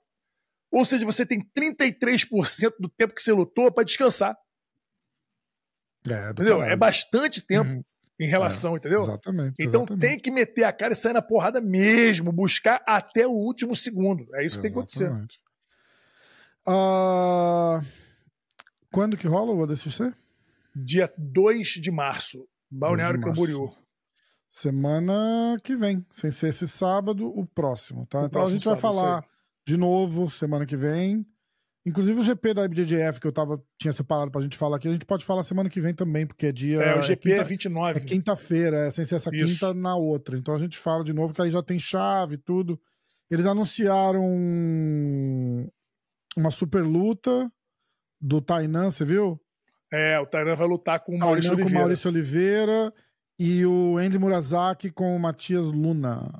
Ou 0.70 0.84
seja, 0.84 1.06
você 1.06 1.24
tem 1.24 1.40
33% 1.58 2.72
do 2.78 2.88
tempo 2.90 3.14
que 3.14 3.22
você 3.22 3.32
lutou 3.32 3.72
para 3.72 3.84
descansar. 3.84 4.36
É, 6.06 6.30
entendeu? 6.30 6.62
É 6.62 6.76
bastante 6.76 7.40
tempo 7.40 7.70
uhum. 7.70 7.82
em 8.20 8.26
relação, 8.26 8.74
é, 8.74 8.76
entendeu? 8.76 9.02
Exatamente. 9.02 9.54
Então 9.58 9.82
exatamente. 9.82 10.00
tem 10.00 10.18
que 10.18 10.30
meter 10.30 10.64
a 10.64 10.72
cara 10.72 10.92
e 10.92 10.96
sair 10.96 11.14
na 11.14 11.22
porrada 11.22 11.60
mesmo, 11.60 12.32
buscar 12.32 12.82
até 12.86 13.26
o 13.26 13.32
último 13.32 13.74
segundo. 13.74 14.26
É 14.34 14.44
isso 14.44 14.56
que 14.56 14.62
tem 14.62 14.72
que 14.72 14.78
acontecer. 14.78 15.10
Uh... 16.66 17.84
Quando 18.92 19.16
que 19.16 19.26
rola 19.26 19.52
o 19.52 19.62
ADCC? 19.62 20.12
Dia 20.74 21.12
2 21.16 21.68
de 21.80 21.90
março, 21.90 22.46
Balneário 22.70 23.20
Camboriú. 23.20 23.72
Semana 24.48 25.56
que 25.62 25.76
vem, 25.76 26.04
sem 26.10 26.30
ser 26.30 26.48
esse 26.48 26.66
sábado, 26.66 27.28
o 27.28 27.46
próximo, 27.46 28.04
tá? 28.06 28.22
O 28.22 28.26
então 28.26 28.30
próximo 28.30 28.56
a 28.56 28.58
gente 28.58 28.68
vai 28.68 28.76
falar 28.76 29.24
de 29.64 29.76
novo 29.76 30.28
semana 30.28 30.66
que 30.66 30.76
vem. 30.76 31.24
Inclusive 31.86 32.20
o 32.20 32.24
GP 32.24 32.54
da 32.54 32.64
IBJJF 32.64 33.20
que 33.20 33.26
eu 33.26 33.32
tava, 33.32 33.62
tinha 33.78 33.92
separado 33.92 34.30
pra 34.30 34.40
gente 34.40 34.56
falar 34.56 34.76
aqui, 34.76 34.88
a 34.88 34.92
gente 34.92 35.06
pode 35.06 35.24
falar 35.24 35.44
semana 35.44 35.70
que 35.70 35.80
vem 35.80 35.94
também, 35.94 36.26
porque 36.26 36.46
é 36.46 36.52
dia. 36.52 36.78
É, 36.78 36.98
o 36.98 37.02
GP 37.02 37.30
é, 37.30 37.34
quinta, 37.34 37.42
é 37.42 37.44
29. 37.44 37.98
É 37.98 38.04
quinta-feira, 38.04 38.86
é 38.86 38.90
sem 38.90 39.04
ser 39.04 39.14
essa 39.14 39.30
Isso. 39.32 39.46
quinta 39.46 39.72
na 39.72 39.96
outra. 39.96 40.36
Então 40.36 40.54
a 40.54 40.58
gente 40.58 40.76
fala 40.76 41.04
de 41.04 41.12
novo, 41.12 41.32
que 41.32 41.40
aí 41.40 41.48
já 41.48 41.62
tem 41.62 41.78
chave 41.78 42.34
e 42.34 42.38
tudo. 42.38 42.78
Eles 43.30 43.46
anunciaram 43.46 44.26
uma 46.36 46.50
super 46.50 46.82
luta 46.82 47.50
do 48.20 48.40
Tainan, 48.40 48.90
você 48.90 49.04
viu? 49.04 49.40
É, 49.92 50.18
o 50.20 50.26
Tainan 50.26 50.54
vai 50.54 50.68
lutar 50.68 51.00
com 51.00 51.14
o 51.14 51.18
Maurício 51.18 51.52
Oliveira. 51.52 51.70
com 51.70 51.76
o 51.76 51.80
Maurício 51.80 52.10
Oliveira 52.10 52.94
e 53.38 53.66
o 53.66 53.96
Andy 53.98 54.18
Murazaki 54.18 54.90
com 54.90 55.16
o 55.16 55.18
Matias 55.18 55.66
Luna. 55.66 56.30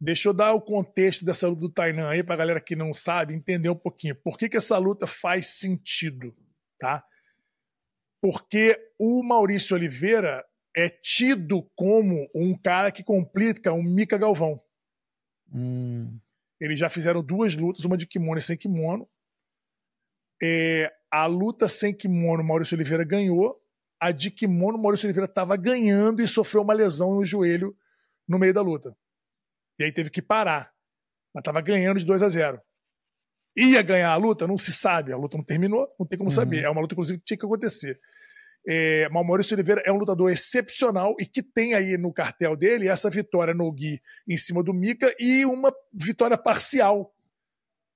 Deixa 0.00 0.28
eu 0.28 0.34
dar 0.34 0.52
o 0.52 0.60
contexto 0.60 1.24
dessa 1.24 1.48
luta 1.48 1.62
do 1.62 1.72
Tainan 1.72 2.08
aí 2.08 2.22
pra 2.22 2.36
galera 2.36 2.60
que 2.60 2.76
não 2.76 2.92
sabe 2.92 3.34
entender 3.34 3.70
um 3.70 3.76
pouquinho. 3.76 4.14
Por 4.14 4.36
que, 4.36 4.48
que 4.48 4.56
essa 4.56 4.76
luta 4.78 5.06
faz 5.06 5.58
sentido, 5.58 6.36
tá? 6.78 7.02
Porque 8.20 8.78
o 8.98 9.22
Maurício 9.22 9.74
Oliveira 9.74 10.44
é 10.76 10.88
tido 10.88 11.62
como 11.74 12.28
um 12.34 12.56
cara 12.56 12.92
que 12.92 13.02
complica 13.02 13.72
um 13.72 13.82
Mika 13.82 14.18
Galvão. 14.18 14.60
Hum. 15.52 16.18
Eles 16.60 16.78
já 16.78 16.88
fizeram 16.88 17.22
duas 17.22 17.54
lutas, 17.54 17.84
uma 17.84 17.96
de 17.96 18.06
kimono 18.06 18.38
e 18.38 18.42
sem 18.42 18.56
kimono. 18.56 19.08
É, 20.42 20.92
a 21.10 21.26
luta 21.26 21.68
sem 21.68 21.94
kimono, 21.94 22.42
Maurício 22.42 22.74
Oliveira 22.74 23.04
ganhou. 23.04 23.60
A 24.00 24.10
de 24.10 24.30
kimono, 24.30 24.76
Maurício 24.76 25.06
Oliveira 25.06 25.30
estava 25.30 25.56
ganhando 25.56 26.20
e 26.22 26.28
sofreu 26.28 26.62
uma 26.62 26.74
lesão 26.74 27.14
no 27.14 27.24
joelho 27.24 27.74
no 28.28 28.38
meio 28.38 28.52
da 28.52 28.60
luta. 28.60 28.96
E 29.78 29.84
aí 29.84 29.92
teve 29.92 30.10
que 30.10 30.20
parar. 30.20 30.72
Mas 31.34 31.40
estava 31.40 31.60
ganhando 31.60 31.98
de 31.98 32.06
2 32.06 32.22
a 32.22 32.28
0 32.28 32.60
Ia 33.56 33.82
ganhar 33.82 34.10
a 34.10 34.16
luta? 34.16 34.46
Não 34.46 34.56
se 34.56 34.72
sabe. 34.72 35.12
A 35.12 35.16
luta 35.16 35.36
não 35.36 35.44
terminou, 35.44 35.88
não 35.98 36.06
tem 36.06 36.18
como 36.18 36.30
uhum. 36.30 36.34
saber. 36.34 36.64
É 36.64 36.68
uma 36.70 36.80
luta, 36.80 36.94
inclusive, 36.94 37.18
que 37.18 37.24
tinha 37.24 37.38
que 37.38 37.46
acontecer. 37.46 38.00
É, 38.66 39.08
mas 39.10 39.22
o 39.22 39.26
Maurício 39.26 39.54
Oliveira 39.54 39.82
é 39.84 39.92
um 39.92 39.96
lutador 39.96 40.32
excepcional 40.32 41.14
e 41.20 41.26
que 41.26 41.42
tem 41.42 41.74
aí 41.74 41.98
no 41.98 42.12
cartel 42.12 42.56
dele 42.56 42.88
essa 42.88 43.10
vitória 43.10 43.52
no 43.52 43.70
Gui 43.70 44.00
em 44.26 44.38
cima 44.38 44.62
do 44.62 44.72
Mika 44.72 45.14
e 45.20 45.44
uma 45.44 45.72
vitória 45.92 46.38
parcial 46.38 47.13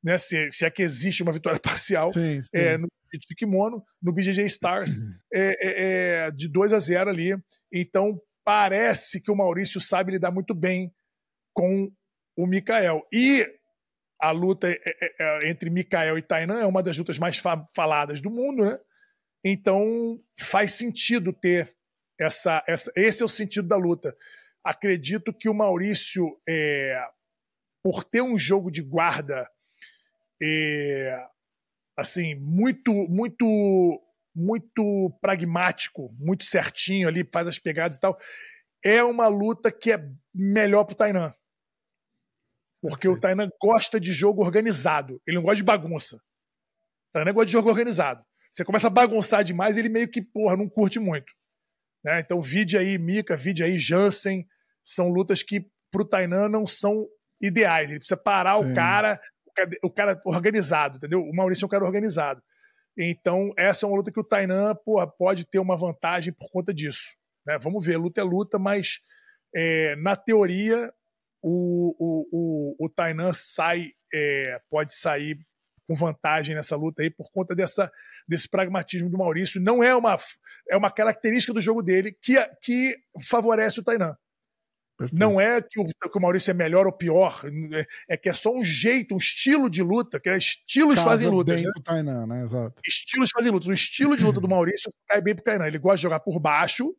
né, 0.02 0.16
se, 0.18 0.50
se 0.52 0.64
é 0.64 0.70
que 0.70 0.82
existe 0.82 1.22
uma 1.22 1.32
vitória 1.32 1.58
parcial 1.60 2.12
sim, 2.12 2.42
sim. 2.42 2.50
É, 2.52 2.78
no 2.78 2.88
de 3.10 3.34
kimono, 3.34 3.82
no 4.02 4.12
BJJ 4.12 4.44
Stars, 4.46 4.98
uhum. 4.98 5.14
é, 5.32 5.40
é, 5.40 6.26
é, 6.26 6.30
de 6.30 6.46
2 6.46 6.74
a 6.74 6.78
0 6.78 7.08
ali. 7.08 7.34
Então, 7.72 8.20
parece 8.44 9.20
que 9.20 9.30
o 9.30 9.36
Maurício 9.36 9.80
sabe 9.80 10.12
lidar 10.12 10.30
muito 10.30 10.54
bem 10.54 10.92
com 11.54 11.90
o 12.36 12.46
Mikael. 12.46 13.06
E 13.12 13.46
a 14.20 14.30
luta 14.30 14.70
é, 14.70 14.78
é, 14.84 15.14
é, 15.18 15.50
entre 15.50 15.70
Mikael 15.70 16.18
e 16.18 16.22
Tainan 16.22 16.60
é 16.60 16.66
uma 16.66 16.82
das 16.82 16.98
lutas 16.98 17.18
mais 17.18 17.38
fa 17.38 17.64
faladas 17.74 18.20
do 18.20 18.30
mundo, 18.30 18.64
né? 18.64 18.78
Então 19.44 20.20
faz 20.36 20.74
sentido 20.74 21.32
ter 21.32 21.74
essa, 22.20 22.62
essa. 22.66 22.92
Esse 22.96 23.22
é 23.22 23.24
o 23.24 23.28
sentido 23.28 23.68
da 23.68 23.76
luta. 23.76 24.14
Acredito 24.64 25.32
que 25.32 25.48
o 25.48 25.54
Maurício, 25.54 26.38
é, 26.48 27.00
por 27.82 28.04
ter 28.04 28.22
um 28.22 28.38
jogo 28.38 28.70
de 28.70 28.82
guarda 28.82 29.48
é, 30.42 31.26
assim 31.96 32.34
muito, 32.34 32.92
muito, 32.92 33.46
muito 34.34 35.18
pragmático, 35.20 36.14
muito 36.18 36.44
certinho 36.44 37.08
ali, 37.08 37.28
faz 37.32 37.48
as 37.48 37.58
pegadas 37.58 37.96
e 37.96 38.00
tal, 38.00 38.18
é 38.84 39.02
uma 39.02 39.28
luta 39.28 39.72
que 39.72 39.92
é 39.92 40.08
melhor 40.34 40.84
pro 40.84 40.94
Tainan. 40.94 41.32
Porque 42.80 43.08
o 43.08 43.18
Tainan 43.18 43.48
gosta 43.60 43.98
de 43.98 44.12
jogo 44.12 44.42
organizado. 44.42 45.20
Ele 45.26 45.36
não 45.36 45.42
gosta 45.42 45.56
de 45.56 45.64
bagunça. 45.64 46.16
O 46.16 47.12
Tainan 47.12 47.32
gosta 47.32 47.46
de 47.46 47.52
jogo 47.52 47.68
organizado. 47.68 48.24
Você 48.50 48.64
começa 48.64 48.86
a 48.86 48.90
bagunçar 48.90 49.44
demais, 49.44 49.76
ele 49.76 49.88
meio 49.88 50.08
que, 50.08 50.22
porra, 50.22 50.56
não 50.56 50.68
curte 50.68 50.98
muito. 50.98 51.32
Né? 52.04 52.20
Então, 52.20 52.40
vide 52.40 52.78
aí 52.78 52.96
Mika, 52.96 53.36
vide 53.36 53.62
aí 53.62 53.78
Jansen. 53.78 54.46
São 54.82 55.08
lutas 55.08 55.42
que 55.42 55.66
pro 55.90 56.04
Tainan 56.04 56.48
não 56.48 56.66
são 56.66 57.06
ideais. 57.40 57.90
Ele 57.90 57.98
precisa 57.98 58.16
parar 58.16 58.56
Sim. 58.56 58.70
o 58.70 58.74
cara, 58.74 59.20
o 59.82 59.90
cara 59.90 60.20
organizado, 60.24 60.96
entendeu? 60.96 61.22
O 61.22 61.34
Maurício 61.34 61.64
é 61.64 61.66
um 61.66 61.70
cara 61.70 61.84
organizado. 61.84 62.42
Então, 62.96 63.52
essa 63.56 63.84
é 63.84 63.88
uma 63.88 63.96
luta 63.96 64.10
que 64.10 64.18
o 64.18 64.24
Tainan 64.24 64.74
porra, 64.74 65.06
pode 65.06 65.44
ter 65.44 65.58
uma 65.58 65.76
vantagem 65.76 66.32
por 66.32 66.50
conta 66.50 66.74
disso. 66.74 67.16
Né? 67.46 67.56
Vamos 67.58 67.84
ver, 67.84 67.96
luta 67.96 68.20
é 68.20 68.24
luta, 68.24 68.58
mas 68.58 68.98
é, 69.54 69.94
na 69.96 70.16
teoria 70.16 70.92
o, 71.40 71.94
o, 71.98 72.28
o, 72.32 72.86
o 72.86 72.88
Tainan 72.88 73.32
sai, 73.32 73.92
é, 74.12 74.60
pode 74.68 74.92
sair 74.92 75.38
com 75.86 75.94
vantagem 75.94 76.54
nessa 76.54 76.76
luta 76.76 77.02
aí 77.02 77.08
por 77.08 77.30
conta 77.32 77.54
dessa, 77.54 77.90
desse 78.26 78.48
pragmatismo 78.48 79.08
do 79.08 79.16
Maurício. 79.16 79.60
Não 79.60 79.82
é 79.82 79.94
uma, 79.94 80.16
é 80.68 80.76
uma 80.76 80.90
característica 80.90 81.54
do 81.54 81.62
jogo 81.62 81.82
dele 81.82 82.12
que, 82.20 82.34
que 82.60 82.96
favorece 83.26 83.80
o 83.80 83.82
Tainan. 83.82 84.14
Perfeito. 84.98 85.20
Não 85.20 85.40
é 85.40 85.62
que 85.62 85.78
o, 85.78 85.84
que 85.84 86.18
o, 86.18 86.20
Maurício 86.20 86.50
é 86.50 86.54
melhor 86.54 86.84
ou 86.84 86.92
pior, 86.92 87.40
é, 87.72 87.86
é, 88.08 88.16
que 88.16 88.28
é 88.28 88.32
só 88.32 88.52
um 88.52 88.64
jeito, 88.64 89.14
um 89.14 89.18
estilo 89.18 89.70
de 89.70 89.80
luta, 89.80 90.18
que 90.18 90.28
é 90.28 90.36
estilos 90.36 90.96
Casa 90.96 91.08
fazem 91.08 91.28
lutas. 91.28 91.62
Né? 91.62 91.70
Tainan, 91.84 92.26
né? 92.26 92.42
Exato. 92.42 92.74
Estilos 92.84 93.30
fazem 93.30 93.52
lutas. 93.52 93.68
O 93.68 93.72
estilo 93.72 94.16
de 94.16 94.24
luta 94.24 94.40
do 94.40 94.48
Maurício 94.50 94.92
cai 95.06 95.20
bem 95.20 95.36
pro 95.36 95.44
Tainan. 95.44 95.68
Ele 95.68 95.78
gosta 95.78 95.98
de 95.98 96.02
jogar 96.02 96.18
por 96.18 96.40
baixo, 96.40 96.92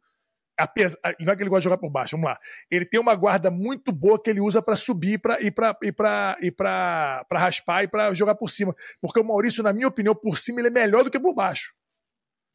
apesar, 0.58 0.98
não 1.20 1.34
é 1.34 1.36
que 1.36 1.44
ele 1.44 1.50
gosta 1.50 1.60
de 1.60 1.64
jogar 1.66 1.78
por 1.78 1.90
baixo, 1.90 2.12
vamos 2.12 2.30
lá. 2.30 2.40
Ele 2.72 2.86
tem 2.86 3.02
uma 3.02 3.14
guarda 3.16 3.52
muito 3.52 3.92
boa 3.92 4.18
que 4.18 4.30
ele 4.30 4.40
usa 4.40 4.62
para 4.62 4.78
subir 4.78 5.20
pra, 5.20 5.42
e 5.42 5.52
para 5.52 5.78
e 5.84 5.92
pra, 5.92 6.38
e 6.42 6.52
pra, 6.52 7.26
pra 7.28 7.40
raspar 7.40 7.84
e 7.84 7.88
para 7.90 8.14
jogar 8.14 8.36
por 8.36 8.50
cima. 8.50 8.74
Porque 9.02 9.20
o 9.20 9.26
Maurício, 9.26 9.62
na 9.62 9.74
minha 9.74 9.90
opinião, 9.90 10.16
por 10.16 10.38
cima 10.38 10.62
ele 10.62 10.70
é 10.70 10.72
melhor 10.72 11.04
do 11.04 11.12
que 11.12 11.20
por 11.20 11.36
baixo. 11.36 11.74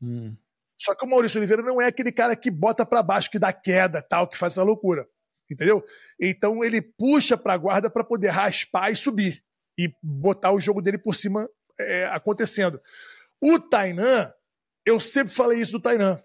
Hum. 0.01 0.35
Só 0.79 0.95
que 0.95 1.05
o 1.05 1.09
Maurício 1.09 1.39
Oliveira 1.39 1.63
não 1.63 1.83
é 1.83 1.87
aquele 1.89 2.11
cara 2.11 2.35
que 2.35 2.51
bota 2.51 2.87
para 2.87 3.03
baixo, 3.03 3.31
que 3.31 3.39
dá 3.39 3.53
queda, 3.53 4.01
tal, 4.01 4.27
que 4.27 4.39
faz 4.39 4.55
essa 4.55 4.63
loucura. 4.63 5.07
Entendeu? 5.51 5.85
Então 6.21 6.65
ele 6.65 6.81
puxa 6.81 7.37
para 7.37 7.53
a 7.53 7.57
guarda 7.57 7.91
para 7.91 8.05
poder 8.05 8.29
raspar 8.29 8.91
e 8.91 8.97
subir. 8.97 9.43
E 9.79 9.93
botar 10.03 10.53
o 10.53 10.61
jogo 10.61 10.81
dele 10.81 10.99
por 10.99 11.15
cima 11.15 11.49
é, 11.79 12.07
acontecendo. 12.07 12.81
O 13.41 13.59
Tainan, 13.59 14.33
eu 14.87 15.01
sempre 15.01 15.35
falei 15.35 15.61
isso 15.61 15.73
do 15.73 15.81
Tainan. 15.81 16.23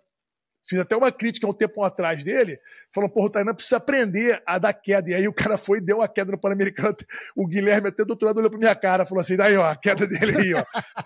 Fiz 0.63 0.77
até 0.77 0.95
uma 0.95 1.11
crítica 1.11 1.47
um 1.47 1.53
tempo 1.53 1.83
atrás 1.83 2.23
dele, 2.23 2.59
falando, 2.93 3.09
porra, 3.09 3.25
o 3.25 3.29
Tainan 3.31 3.55
precisa 3.55 3.77
aprender 3.77 4.39
a 4.45 4.59
dar 4.59 4.71
queda. 4.71 5.09
E 5.09 5.15
aí 5.15 5.27
o 5.27 5.33
cara 5.33 5.57
foi 5.57 5.79
e 5.79 5.81
deu 5.81 5.97
uma 5.97 6.07
queda 6.07 6.31
no 6.31 6.37
Pan-Americano. 6.37 6.95
O 7.35 7.47
Guilherme, 7.47 7.87
até 7.87 8.05
do 8.05 8.11
outro 8.11 8.27
lado, 8.27 8.37
olhou 8.37 8.51
pra 8.51 8.59
minha 8.59 8.75
cara, 8.75 9.05
falou 9.05 9.21
assim, 9.21 9.35
daí, 9.35 9.57
ó, 9.57 9.65
a 9.65 9.75
queda 9.75 10.05
dele 10.05 10.37
aí, 10.37 10.53
ó. 10.53 10.63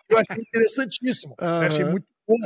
Eu 0.09 0.17
achei 0.17 0.35
interessantíssimo. 0.37 1.35
Uhum. 1.39 1.47
Eu 1.47 1.67
achei 1.67 1.85
muito 1.85 2.05
bom. 2.27 2.37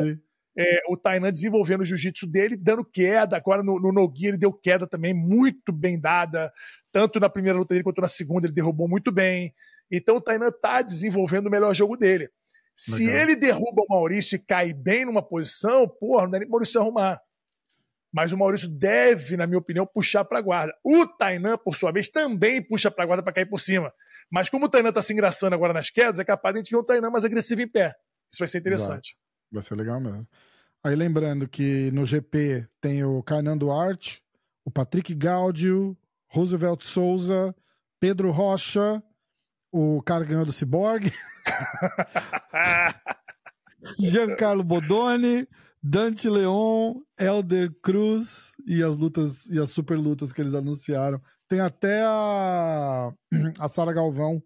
É, 0.58 0.82
o 0.90 0.98
Tainan 0.98 1.32
desenvolvendo 1.32 1.82
o 1.82 1.86
jiu-jitsu 1.86 2.26
dele, 2.26 2.58
dando 2.58 2.84
queda. 2.84 3.38
Agora 3.38 3.62
no, 3.62 3.80
no 3.80 3.92
Nogi 3.92 4.28
ele 4.28 4.38
deu 4.38 4.52
queda 4.52 4.88
também, 4.88 5.14
muito 5.14 5.72
bem 5.72 6.00
dada. 6.00 6.52
Tanto 6.92 7.20
na 7.20 7.30
primeira 7.30 7.58
luta 7.58 7.74
dele 7.74 7.84
quanto 7.84 8.02
na 8.02 8.08
segunda, 8.08 8.48
ele 8.48 8.54
derrubou 8.54 8.88
muito 8.88 9.12
bem. 9.12 9.54
Então 9.92 10.16
o 10.16 10.22
Tainan 10.22 10.52
tá 10.52 10.82
desenvolvendo 10.82 11.48
o 11.48 11.52
melhor 11.52 11.74
jogo 11.76 11.96
dele. 11.96 12.30
Se 12.76 13.06
Legal. 13.06 13.22
ele 13.22 13.36
derruba 13.36 13.82
o 13.82 13.88
Maurício 13.90 14.36
e 14.36 14.40
cai 14.40 14.74
bem 14.74 15.06
numa 15.06 15.22
posição, 15.22 15.88
porra, 15.88 16.24
não 16.24 16.32
dá 16.32 16.40
nem 16.40 16.50
Maurício 16.50 16.80
arrumar. 16.80 17.22
Mas 18.12 18.32
o 18.32 18.38
Maurício 18.38 18.68
deve, 18.68 19.36
na 19.36 19.46
minha 19.46 19.60
opinião, 19.60 19.86
puxar 19.86 20.24
para 20.26 20.40
a 20.40 20.42
guarda. 20.42 20.74
O 20.84 21.06
Tainan, 21.06 21.58
por 21.58 21.76
sua 21.76 21.92
vez, 21.92 22.10
também 22.10 22.62
puxa 22.62 22.90
para 22.90 23.04
a 23.04 23.08
guarda 23.08 23.24
para 23.24 23.34
cair 23.34 23.46
por 23.46 23.60
cima. 23.60 23.94
Mas 24.32 24.50
como 24.50 24.66
o 24.66 24.70
Tainan 24.70 24.90
está 24.90 25.02
se 25.02 25.14
engraçando 25.14 25.54
agora 25.54 25.74
nas 25.74 25.90
quedas, 25.90 26.20
é 26.20 26.24
capaz 26.24 26.54
de 26.54 26.60
a 26.60 26.64
gente 26.64 26.72
ver 26.72 26.78
um 26.78 26.84
Tainan 26.84 27.12
mais 27.12 27.26
agressivo 27.26 27.62
em 27.62 27.68
pé. 27.68 27.96
Isso 28.30 28.40
vai 28.40 28.48
ser 28.48 28.60
interessante. 28.60 29.12
Exato. 29.12 29.27
Vai 29.52 29.62
ser 29.62 29.76
legal 29.76 30.00
mesmo. 30.00 30.28
Aí 30.84 30.96
lembrando 30.96 31.48
que 31.48 31.92
no 31.92 32.06
GP 32.06 32.68
tem 32.80 33.04
o 33.04 33.22
Kainan 33.24 33.58
Duarte, 33.58 34.22
o 34.64 34.72
Patrick 34.72 35.14
Gaudio, 35.16 35.98
Roosevelt 36.28 36.84
Souza, 36.84 37.56
Pedro 38.00 38.32
Rocha, 38.32 39.02
o 39.72 40.02
cara 40.02 40.24
ganhou 40.24 40.46
do 40.46 40.52
Cyborg. 40.52 41.12
Giancarlo 44.00 44.64
Bodoni, 44.64 45.48
Dante 45.82 46.30
Leon, 46.30 46.96
Elder 47.18 47.72
Cruz 47.82 48.54
e 48.66 48.84
as 48.84 48.98
lutas 48.98 49.50
e 49.50 49.60
as 49.60 49.70
super 49.70 49.98
lutas 49.98 50.34
que 50.34 50.42
eles 50.42 50.54
anunciaram. 50.54 51.22
Tem 51.48 51.60
até 51.60 52.04
a, 52.04 53.12
a 53.60 53.68
Sara 53.68 53.94
Galvão 53.94 54.42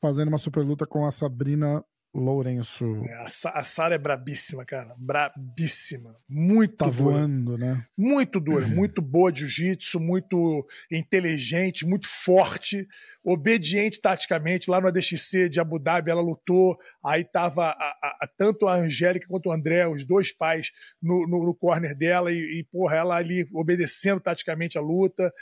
fazendo 0.00 0.28
uma 0.28 0.38
super 0.38 0.64
luta 0.64 0.86
com 0.86 1.06
a 1.06 1.10
Sabrina 1.10 1.84
Lourenço. 2.12 3.04
É, 3.06 3.24
a 3.54 3.62
Sara 3.62 3.94
é 3.94 3.98
brabíssima, 3.98 4.64
cara. 4.64 4.96
Brabíssima. 4.98 6.16
Muito 6.28 6.76
tá 6.76 6.86
voando, 6.86 7.56
né? 7.56 7.86
Muito 7.96 8.40
dura, 8.40 8.66
muito 8.66 9.00
boa 9.00 9.30
de 9.30 9.46
jiu-jitsu, 9.46 10.00
muito 10.00 10.66
inteligente, 10.90 11.86
muito 11.86 12.08
forte, 12.08 12.88
obediente 13.22 14.00
taticamente. 14.00 14.68
Lá 14.68 14.80
no 14.80 14.88
ADXC 14.88 15.48
de 15.48 15.60
Abu 15.60 15.78
Dhabi, 15.78 16.10
ela 16.10 16.20
lutou. 16.20 16.76
Aí 17.04 17.22
tava 17.22 17.66
a, 17.66 17.70
a, 17.70 18.18
a, 18.22 18.26
tanto 18.26 18.66
a 18.66 18.74
Angélica 18.74 19.28
quanto 19.28 19.48
o 19.48 19.52
André, 19.52 19.86
os 19.86 20.04
dois 20.04 20.32
pais, 20.32 20.72
no, 21.00 21.28
no, 21.28 21.46
no 21.46 21.54
corner 21.54 21.94
dela. 21.96 22.32
E, 22.32 22.58
e, 22.58 22.64
porra, 22.64 22.96
ela 22.96 23.16
ali 23.16 23.48
obedecendo 23.52 24.20
taticamente 24.20 24.76
a 24.76 24.80
luta. 24.80 25.32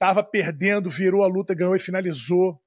Tava 0.00 0.24
perdendo, 0.24 0.90
virou 0.90 1.22
a 1.22 1.28
luta, 1.28 1.54
ganhou 1.54 1.76
e 1.76 1.80
finalizou 1.80 2.60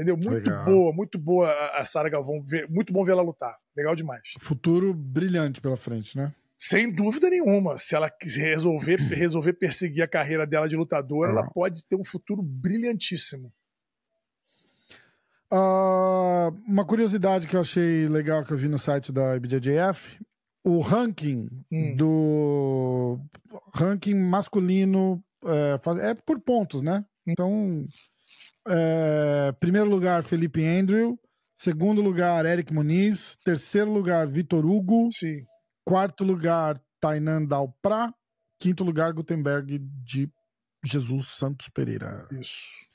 Entendeu? 0.00 0.16
Muito 0.16 0.30
Legal. 0.30 0.64
boa, 0.64 0.92
muito 0.94 1.18
boa 1.18 1.52
a 1.76 1.84
Sara 1.84 2.08
Galvão. 2.08 2.42
Muito 2.70 2.90
bom 2.90 3.04
ver 3.04 3.12
ela 3.12 3.22
lutar. 3.22 3.54
Legal 3.76 3.94
demais. 3.94 4.32
Futuro 4.38 4.94
brilhante 4.94 5.60
pela 5.60 5.76
frente, 5.76 6.16
né? 6.16 6.32
Sem 6.58 6.90
dúvida 6.90 7.28
nenhuma. 7.28 7.76
Se 7.76 7.94
ela 7.94 8.08
quiser 8.08 8.48
resolver, 8.48 8.96
resolver 9.12 9.52
perseguir 9.52 10.02
a 10.02 10.08
carreira 10.08 10.46
dela 10.46 10.66
de 10.66 10.74
lutadora, 10.74 11.32
ela 11.32 11.46
pode 11.50 11.84
ter 11.84 11.96
um 11.96 12.04
futuro 12.04 12.42
brilhantíssimo. 12.42 13.52
Uh, 15.52 16.48
uma 16.66 16.86
curiosidade 16.86 17.46
que 17.46 17.56
eu 17.56 17.60
achei 17.60 18.08
legal 18.08 18.42
que 18.42 18.52
eu 18.52 18.56
vi 18.56 18.68
no 18.68 18.78
site 18.78 19.12
da 19.12 19.36
IBJJF, 19.36 20.18
o 20.64 20.80
ranking 20.80 21.48
hum. 21.70 21.96
do 21.96 23.20
ranking 23.74 24.14
masculino 24.14 25.22
é, 25.44 25.78
é, 26.10 26.14
por 26.14 26.40
pontos, 26.40 26.80
né? 26.80 27.04
Então 27.26 27.84
é, 28.68 29.52
primeiro 29.58 29.88
lugar, 29.88 30.22
Felipe 30.22 30.64
Andrew. 30.64 31.18
Segundo 31.56 32.00
lugar, 32.00 32.46
Eric 32.46 32.72
Muniz. 32.72 33.36
Terceiro 33.44 33.92
lugar, 33.92 34.26
Vitor 34.26 34.64
Hugo. 34.64 35.08
Sim. 35.12 35.44
Quarto 35.84 36.24
lugar, 36.24 36.80
Tainan 37.00 37.44
Dalprá. 37.44 38.12
Quinto 38.58 38.84
lugar, 38.84 39.12
Gutenberg 39.12 39.78
de 39.78 40.30
Jesus 40.84 41.28
Santos 41.28 41.68
Pereira. 41.68 42.26
Isso. 42.30 42.88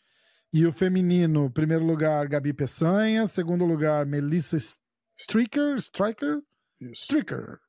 E 0.54 0.66
o 0.66 0.72
feminino, 0.72 1.50
primeiro 1.52 1.86
lugar, 1.86 2.28
Gabi 2.28 2.54
Peçanha. 2.54 3.28
Segundo 3.28 3.66
lugar, 3.66 4.06
Melissa 4.06 4.58
Stricker. 5.16 5.76
Striker? 5.76 6.40
Isso. 6.80 7.04
Stricker. 7.04 7.60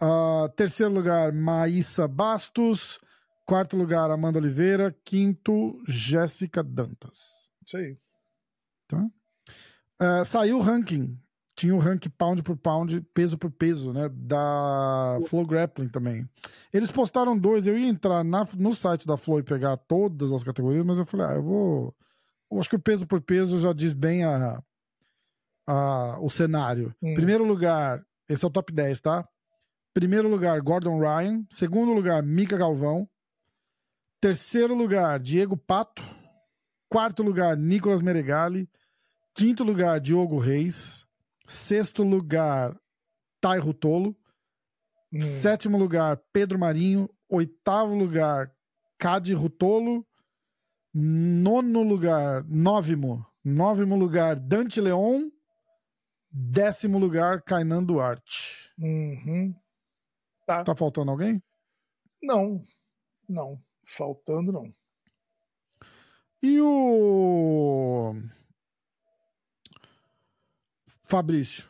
Uh, 0.00 0.48
terceiro 0.54 0.92
lugar, 0.92 1.32
Maísa 1.32 2.06
Bastos. 2.06 3.00
Quarto 3.48 3.78
lugar, 3.78 4.10
Amanda 4.10 4.38
Oliveira. 4.38 4.94
Quinto, 5.02 5.82
Jéssica 5.88 6.62
Dantas. 6.62 7.48
Isso 7.64 7.78
aí. 7.78 7.96
Tá? 8.86 9.08
Uh, 9.98 10.24
saiu 10.26 10.58
o 10.58 10.60
ranking. 10.60 11.18
Tinha 11.56 11.74
o 11.74 11.78
ranking 11.78 12.10
pound 12.10 12.42
por 12.42 12.58
pound, 12.58 13.00
peso 13.14 13.38
por 13.38 13.50
peso, 13.50 13.90
né? 13.90 14.10
Da 14.12 15.18
Flow 15.28 15.46
Grappling 15.46 15.88
também. 15.88 16.28
Eles 16.70 16.92
postaram 16.92 17.38
dois. 17.38 17.66
Eu 17.66 17.78
ia 17.78 17.88
entrar 17.88 18.22
na, 18.22 18.46
no 18.58 18.74
site 18.74 19.06
da 19.06 19.16
Flow 19.16 19.38
e 19.38 19.42
pegar 19.42 19.78
todas 19.78 20.30
as 20.30 20.44
categorias, 20.44 20.84
mas 20.84 20.98
eu 20.98 21.06
falei, 21.06 21.26
ah, 21.28 21.34
eu 21.36 21.42
vou. 21.42 21.96
Eu 22.52 22.60
acho 22.60 22.68
que 22.68 22.76
o 22.76 22.80
peso 22.80 23.06
por 23.06 23.22
peso 23.22 23.58
já 23.58 23.72
diz 23.72 23.94
bem 23.94 24.24
a, 24.24 24.62
a, 25.66 26.18
o 26.20 26.28
cenário. 26.28 26.94
Hum. 27.02 27.14
Primeiro 27.14 27.44
lugar, 27.44 28.04
esse 28.28 28.44
é 28.44 28.46
o 28.46 28.50
top 28.50 28.74
10, 28.74 29.00
tá? 29.00 29.26
Primeiro 29.94 30.28
lugar, 30.28 30.60
Gordon 30.60 30.98
Ryan. 31.00 31.46
Segundo 31.50 31.94
lugar, 31.94 32.22
Mika 32.22 32.58
Galvão. 32.58 33.08
Terceiro 34.20 34.74
lugar, 34.74 35.20
Diego 35.20 35.56
Pato. 35.56 36.02
Quarto 36.88 37.22
lugar, 37.22 37.56
Nicolas 37.56 38.02
Meregali. 38.02 38.68
Quinto 39.34 39.62
lugar, 39.62 40.00
Diogo 40.00 40.38
Reis. 40.38 41.06
Sexto 41.46 42.02
lugar, 42.02 42.76
Tai 43.40 43.58
Rutolo. 43.58 44.16
Hum. 45.12 45.20
Sétimo 45.20 45.78
lugar, 45.78 46.20
Pedro 46.32 46.58
Marinho. 46.58 47.08
Oitavo 47.28 47.94
lugar, 47.94 48.52
Cade 48.98 49.34
Rutolo. 49.34 50.04
Nono 50.92 51.82
lugar, 51.82 52.44
Novimo. 52.48 53.24
Novimo 53.44 53.96
lugar, 53.96 54.34
Dante 54.34 54.80
Leon. 54.80 55.30
Décimo 56.30 56.98
lugar, 56.98 57.42
Kainan 57.42 57.84
Duarte. 57.84 58.70
Uhum. 58.78 59.54
Tá. 60.46 60.64
tá 60.64 60.74
faltando 60.74 61.10
alguém? 61.10 61.40
Não, 62.22 62.62
não. 63.28 63.62
Faltando 63.88 64.52
não. 64.52 64.70
E 66.42 66.60
o. 66.60 68.14
Fabrício? 71.04 71.64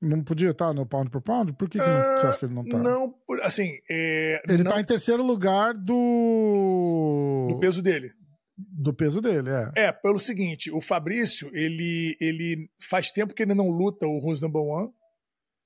Não 0.00 0.22
podia 0.22 0.50
estar 0.50 0.72
no 0.74 0.84
pound 0.84 1.10
por 1.10 1.22
pound? 1.22 1.52
Por 1.52 1.68
que, 1.68 1.78
que 1.78 1.84
uh, 1.84 1.88
você 1.88 2.26
acha 2.26 2.38
que 2.40 2.44
ele 2.46 2.54
não 2.54 2.64
tá? 2.64 2.78
Não, 2.78 3.14
assim. 3.42 3.78
É, 3.88 4.42
ele 4.48 4.64
não... 4.64 4.72
tá 4.72 4.80
em 4.80 4.84
terceiro 4.84 5.22
lugar 5.22 5.74
do. 5.74 7.46
Do 7.50 7.60
peso 7.60 7.80
dele. 7.80 8.12
Do 8.56 8.92
peso 8.92 9.20
dele, 9.20 9.50
é. 9.50 9.86
É, 9.86 9.92
pelo 9.92 10.18
seguinte, 10.18 10.72
o 10.72 10.80
Fabrício, 10.80 11.48
ele, 11.52 12.16
ele 12.20 12.68
faz 12.90 13.12
tempo 13.12 13.32
que 13.32 13.44
ele 13.44 13.54
não 13.54 13.70
luta 13.70 14.06
o 14.06 14.18
Who's 14.18 14.42
Number 14.42 14.60
One, 14.60 14.92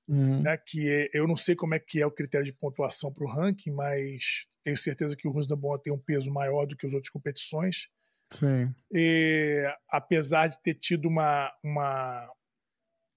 uhum. 0.09 0.43
né, 0.43 0.57
que 0.57 0.89
é, 0.89 1.11
eu 1.13 1.27
não 1.27 1.37
sei 1.37 1.55
como 1.55 1.75
é 1.75 1.79
que 1.79 2.01
é 2.01 2.07
o 2.07 2.11
critério 2.11 2.45
de 2.45 2.53
pontuação 2.53 3.13
para 3.13 3.25
o 3.25 3.29
ranking, 3.29 3.73
mas 3.73 4.47
tenho 4.65 4.77
certeza 4.77 5.17
que 5.17 5.27
o 5.27 5.33
One 5.35 5.83
tem 5.83 5.93
um 5.93 5.99
peso 5.99 6.31
maior 6.31 6.67
do 6.67 6.77
que 6.77 6.87
as 6.87 6.93
outras 6.93 7.11
competições. 7.11 7.89
Sim. 8.33 8.75
E, 8.93 9.65
apesar 9.91 10.49
de 10.49 10.61
ter 10.63 10.75
tido 10.75 11.07
uma, 11.07 11.53
uma, 11.63 12.29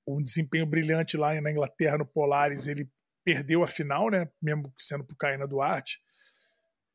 um 0.07 0.21
desempenho 0.21 0.65
brilhante 0.65 1.15
lá 1.15 1.39
na 1.39 1.51
Inglaterra, 1.51 1.97
no 1.97 2.05
Polaris, 2.05 2.67
ele 2.67 2.89
perdeu 3.23 3.63
a 3.63 3.67
final, 3.67 4.09
né, 4.09 4.29
mesmo 4.41 4.73
sendo 4.77 5.03
para 5.03 5.13
o 5.13 5.17
Caína 5.17 5.47
Duarte 5.47 5.99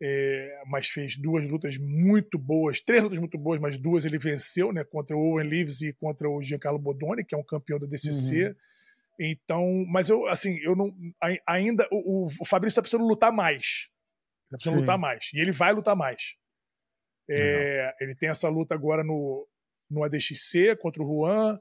é, 0.02 0.62
mas 0.66 0.88
fez 0.88 1.16
duas 1.16 1.46
lutas 1.46 1.76
muito 1.76 2.38
boas, 2.38 2.80
três 2.80 3.02
lutas 3.02 3.18
muito 3.18 3.36
boas, 3.36 3.60
mas 3.60 3.76
duas 3.76 4.04
ele 4.04 4.18
venceu, 4.18 4.72
né, 4.72 4.82
contra 4.82 5.14
o 5.14 5.20
Owen 5.20 5.46
Leaves 5.46 5.82
e 5.82 5.92
contra 5.92 6.28
o 6.28 6.42
Giancarlo 6.42 6.78
Bodoni, 6.78 7.24
que 7.24 7.34
é 7.34 7.38
um 7.38 7.44
campeão 7.44 7.78
da 7.78 7.86
DCC. 7.86 8.48
Uhum. 8.48 8.54
Então, 9.22 9.84
mas 9.86 10.08
eu, 10.08 10.26
assim, 10.26 10.58
eu 10.62 10.74
não, 10.74 10.90
ainda, 11.46 11.86
o, 11.92 12.24
o 12.40 12.46
Fabrício 12.46 12.70
está 12.72 12.80
precisando 12.80 13.06
lutar 13.06 13.30
mais. 13.30 13.90
Está 14.46 14.56
precisando 14.56 14.76
Sim. 14.76 14.80
lutar 14.80 14.98
mais. 14.98 15.30
E 15.34 15.40
ele 15.40 15.52
vai 15.52 15.74
lutar 15.74 15.94
mais. 15.94 16.36
É, 17.28 17.94
ele 18.00 18.16
tem 18.16 18.30
essa 18.30 18.48
luta 18.48 18.74
agora 18.74 19.04
no, 19.04 19.46
no 19.90 20.02
ADXC 20.02 20.74
contra 20.80 21.02
o 21.02 21.06
Juan. 21.06 21.60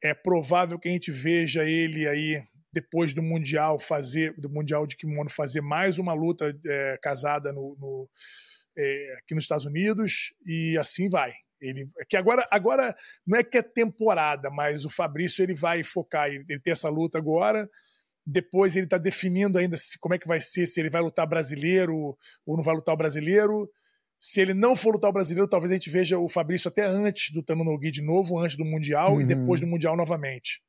É 0.00 0.14
provável 0.14 0.78
que 0.78 0.88
a 0.88 0.92
gente 0.92 1.10
veja 1.10 1.64
ele 1.64 2.06
aí 2.06 2.40
depois 2.72 3.12
do 3.12 3.22
Mundial 3.22 3.78
fazer 3.80 4.34
do 4.38 4.48
Mundial 4.48 4.86
de 4.86 4.96
Kimono 4.96 5.28
fazer 5.28 5.60
mais 5.60 5.98
uma 5.98 6.14
luta 6.14 6.56
é, 6.66 6.98
casada 7.02 7.52
no, 7.52 7.76
no 7.78 8.08
é, 8.78 9.16
aqui 9.18 9.34
nos 9.34 9.44
Estados 9.44 9.66
Unidos 9.66 10.32
e 10.46 10.78
assim 10.78 11.08
vai. 11.10 11.32
Ele 11.62 11.88
é 11.98 12.04
que 12.04 12.16
agora 12.16 12.46
agora 12.50 12.94
não 13.26 13.38
é 13.38 13.44
que 13.44 13.56
é 13.56 13.62
temporada, 13.62 14.50
mas 14.50 14.84
o 14.84 14.90
Fabrício 14.90 15.42
ele 15.42 15.54
vai 15.54 15.82
focar, 15.84 16.28
ele, 16.28 16.44
ele 16.48 16.60
tem 16.60 16.72
essa 16.72 16.88
luta 16.88 17.16
agora. 17.16 17.68
Depois 18.26 18.76
ele 18.76 18.86
está 18.86 18.98
definindo 18.98 19.58
ainda 19.58 19.76
se, 19.76 19.98
como 19.98 20.14
é 20.14 20.18
que 20.18 20.28
vai 20.28 20.40
ser, 20.40 20.66
se 20.66 20.80
ele 20.80 20.90
vai 20.90 21.00
lutar 21.00 21.26
brasileiro 21.26 22.16
ou 22.46 22.56
não 22.56 22.62
vai 22.62 22.74
lutar 22.74 22.94
o 22.94 22.98
brasileiro. 22.98 23.70
Se 24.18 24.40
ele 24.40 24.54
não 24.54 24.76
for 24.76 24.94
lutar 24.94 25.10
o 25.10 25.12
brasileiro, 25.12 25.48
talvez 25.48 25.72
a 25.72 25.74
gente 25.74 25.90
veja 25.90 26.18
o 26.18 26.28
Fabrício 26.28 26.68
até 26.68 26.84
antes 26.84 27.32
do 27.32 27.42
Tano 27.42 27.64
Nogi 27.64 27.90
de 27.90 28.02
novo, 28.02 28.38
antes 28.38 28.56
do 28.56 28.64
Mundial 28.64 29.14
uhum. 29.14 29.20
e 29.20 29.24
depois 29.24 29.60
do 29.60 29.66
Mundial 29.66 29.96
novamente. 29.96 30.62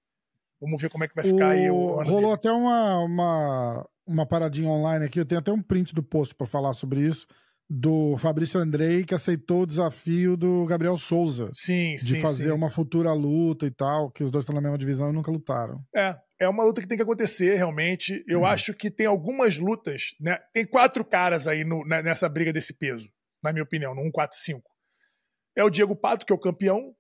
Vamos 0.59 0.81
ver 0.81 0.89
como 0.89 1.03
é 1.03 1.07
que 1.07 1.15
vai 1.15 1.25
ficar 1.25 1.47
o... 1.47 1.49
aí 1.49 1.69
o 1.69 1.99
ano 1.99 2.09
Rolou 2.09 2.21
dele. 2.21 2.33
até 2.33 2.51
uma, 2.51 2.99
uma, 2.99 3.89
uma 4.07 4.25
paradinha 4.25 4.69
online 4.69 5.05
aqui, 5.05 5.19
eu 5.19 5.25
tenho 5.25 5.39
até 5.39 5.51
um 5.51 5.61
print 5.61 5.93
do 5.93 6.01
post 6.01 6.33
para 6.33 6.47
falar 6.47 6.73
sobre 6.73 7.01
isso, 7.01 7.27
do 7.69 8.17
Fabrício 8.17 8.59
Andrei, 8.59 9.03
que 9.03 9.15
aceitou 9.15 9.61
o 9.61 9.65
desafio 9.65 10.37
do 10.37 10.65
Gabriel 10.65 10.97
Souza. 10.97 11.49
Sim, 11.53 11.95
de 11.95 12.01
sim. 12.01 12.15
De 12.15 12.21
fazer 12.21 12.49
sim. 12.49 12.51
uma 12.51 12.69
futura 12.69 13.13
luta 13.13 13.65
e 13.65 13.71
tal, 13.71 14.11
que 14.11 14.23
os 14.23 14.31
dois 14.31 14.43
estão 14.43 14.55
na 14.55 14.61
mesma 14.61 14.77
divisão 14.77 15.09
e 15.09 15.13
nunca 15.13 15.31
lutaram. 15.31 15.83
É, 15.95 16.15
é 16.39 16.47
uma 16.47 16.63
luta 16.63 16.81
que 16.81 16.87
tem 16.87 16.97
que 16.97 17.03
acontecer, 17.03 17.55
realmente. 17.55 18.23
Eu 18.27 18.41
hum. 18.41 18.45
acho 18.45 18.73
que 18.73 18.91
tem 18.91 19.07
algumas 19.07 19.57
lutas, 19.57 20.15
né? 20.19 20.37
Tem 20.53 20.65
quatro 20.65 21.03
caras 21.03 21.47
aí 21.47 21.63
no, 21.63 21.85
né, 21.85 22.01
nessa 22.01 22.29
briga 22.29 22.53
desse 22.53 22.73
peso, 22.73 23.09
na 23.41 23.51
minha 23.51 23.63
opinião, 23.63 23.95
no 23.95 24.01
145. 24.03 24.69
É 25.55 25.63
o 25.63 25.69
Diego 25.69 25.95
Pato, 25.95 26.25
que 26.25 26.33
é 26.33 26.35
o 26.35 26.39
campeão, 26.39 26.95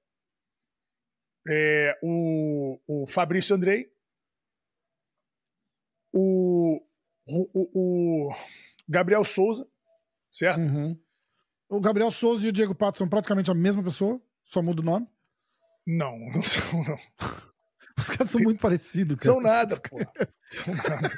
é, 1.47 1.97
o, 2.01 2.79
o 2.87 3.07
Fabrício 3.07 3.55
Andrei, 3.55 3.91
o, 6.13 6.79
o, 7.27 8.27
o 8.29 8.35
Gabriel 8.87 9.25
Souza, 9.25 9.67
certo? 10.33 10.59
Uhum. 10.59 10.99
O 11.69 11.79
Gabriel 11.79 12.11
Souza 12.11 12.45
e 12.45 12.49
o 12.49 12.51
Diego 12.51 12.75
Pato 12.75 12.97
são 12.97 13.07
praticamente 13.07 13.49
a 13.49 13.53
mesma 13.53 13.83
pessoa, 13.83 14.21
só 14.43 14.61
muda 14.61 14.81
o 14.81 14.85
nome? 14.85 15.07
Não, 15.85 16.17
não 16.33 16.43
são, 16.43 16.83
não. 16.83 16.97
Os 17.97 18.09
caras 18.09 18.31
são 18.31 18.41
muito 18.41 18.59
parecidos, 18.59 19.19
cara. 19.19 19.31
São 19.31 19.41
nada, 19.41 19.79
pô. 19.79 19.97
São 20.47 20.73
nada. 20.73 21.11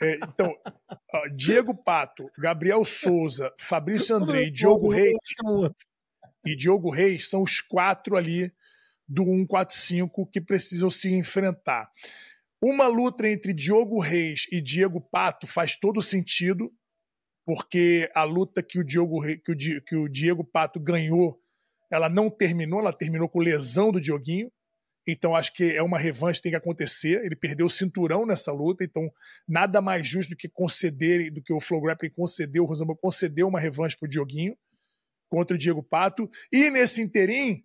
É, 0.00 0.16
então, 0.16 0.54
ó, 1.12 1.28
Diego 1.28 1.74
Pato, 1.74 2.30
Gabriel 2.38 2.84
Souza, 2.84 3.52
Fabrício 3.58 4.14
Andrei, 4.14 4.50
Diogo 4.50 4.88
Reis 4.88 5.16
e 6.44 6.54
Diogo 6.54 6.90
Reis 6.90 7.28
são 7.28 7.42
os 7.42 7.60
quatro 7.60 8.16
ali 8.16 8.52
do 9.08 9.24
145 9.24 10.26
que 10.26 10.40
precisam 10.40 10.90
se 10.90 11.12
enfrentar. 11.12 11.90
Uma 12.60 12.86
luta 12.86 13.28
entre 13.28 13.52
Diogo 13.52 13.98
Reis 14.00 14.46
e 14.50 14.60
Diego 14.60 15.00
Pato 15.00 15.46
faz 15.46 15.76
todo 15.76 16.00
sentido, 16.00 16.72
porque 17.44 18.10
a 18.14 18.24
luta 18.24 18.62
que 18.62 18.78
o 18.78 18.84
Diogo, 18.84 19.20
que 19.38 19.52
o, 19.52 19.82
que 19.82 19.96
o 19.96 20.08
Diego 20.08 20.42
Pato 20.42 20.80
ganhou, 20.80 21.38
ela 21.90 22.08
não 22.08 22.30
terminou, 22.30 22.80
ela 22.80 22.92
terminou 22.92 23.28
com 23.28 23.38
lesão 23.40 23.92
do 23.92 24.00
Dioguinho. 24.00 24.50
Então 25.06 25.36
acho 25.36 25.52
que 25.52 25.72
é 25.72 25.82
uma 25.82 25.98
revanche 25.98 26.38
que 26.38 26.44
tem 26.44 26.52
que 26.52 26.56
acontecer. 26.56 27.22
Ele 27.24 27.36
perdeu 27.36 27.66
o 27.66 27.70
cinturão 27.70 28.24
nessa 28.24 28.50
luta, 28.52 28.82
então 28.82 29.10
nada 29.46 29.82
mais 29.82 30.06
justo 30.06 30.30
do 30.30 30.36
que 30.36 30.48
conceder, 30.48 31.30
do 31.30 31.42
que 31.42 31.52
o 31.52 31.60
Flow 31.60 31.82
Grappling 31.82 32.10
concedeu, 32.10 32.64
o 32.64 32.66
Rosamba 32.66 32.96
concedeu 32.96 33.46
uma 33.46 33.60
revanche 33.60 33.96
pro 33.98 34.08
Dioguinho 34.08 34.56
contra 35.28 35.54
o 35.54 35.58
Diego 35.58 35.82
Pato. 35.82 36.28
E 36.50 36.70
nesse 36.70 37.02
interim, 37.02 37.62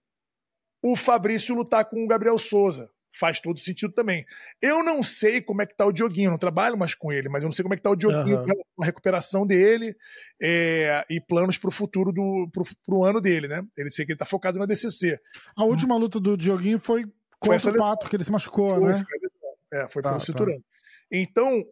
o 0.84 0.96
Fabrício 0.96 1.56
lutar 1.56 1.86
com 1.86 2.04
o 2.04 2.08
Gabriel 2.08 2.38
Souza. 2.38 2.92
Faz 3.12 3.40
todo 3.40 3.60
sentido 3.60 3.92
também. 3.92 4.26
Eu 4.62 4.84
não 4.84 5.02
sei 5.02 5.42
como 5.42 5.62
é 5.62 5.66
que 5.66 5.76
tá 5.76 5.86
o 5.86 5.92
Dioguinho, 5.92 6.32
não 6.32 6.38
trabalho 6.38 6.78
mais 6.78 6.94
com 6.94 7.12
ele, 7.12 7.28
mas 7.28 7.42
eu 7.42 7.48
não 7.48 7.54
sei 7.54 7.64
como 7.64 7.74
é 7.74 7.78
que 7.78 7.84
tá 7.84 7.90
o 7.90 7.96
Dioguinho 7.96 8.40
uhum. 8.40 8.62
a 8.82 8.86
recuperação 8.86 9.48
dele 9.48 9.96
é, 10.42 11.06
e 11.10 11.20
planos 11.20 11.58
para 11.58 11.70
o 11.70 11.72
futuro 11.72 12.12
do 12.12 12.50
pro, 12.54 12.64
pro 12.86 13.04
ano 13.04 13.20
dele, 13.20 13.48
né? 13.48 13.64
Ele 13.76 13.90
sei 13.90 14.06
que 14.06 14.12
ele 14.12 14.20
tá 14.20 14.26
focado 14.26 14.60
na 14.60 14.66
DCC. 14.66 15.20
A 15.56 15.64
última 15.64 15.98
luta 15.98 16.20
do 16.20 16.38
Dioguinho 16.38 16.80
foi 16.80 17.06
contra 17.40 17.60
foi 17.60 17.72
o 17.74 17.78
Pato, 17.78 18.10
que 18.10 18.16
ele 18.16 18.24
se 18.24 18.32
machucou, 18.32 18.70
foi, 18.70 18.94
né? 18.94 19.04
Foi, 19.04 19.80
é, 19.80 19.90
foi 19.90 20.02
tá, 20.04 20.10
pelo 20.10 20.20
tá. 20.20 20.26
cinturão. 20.26 20.64
Então, 21.12 21.66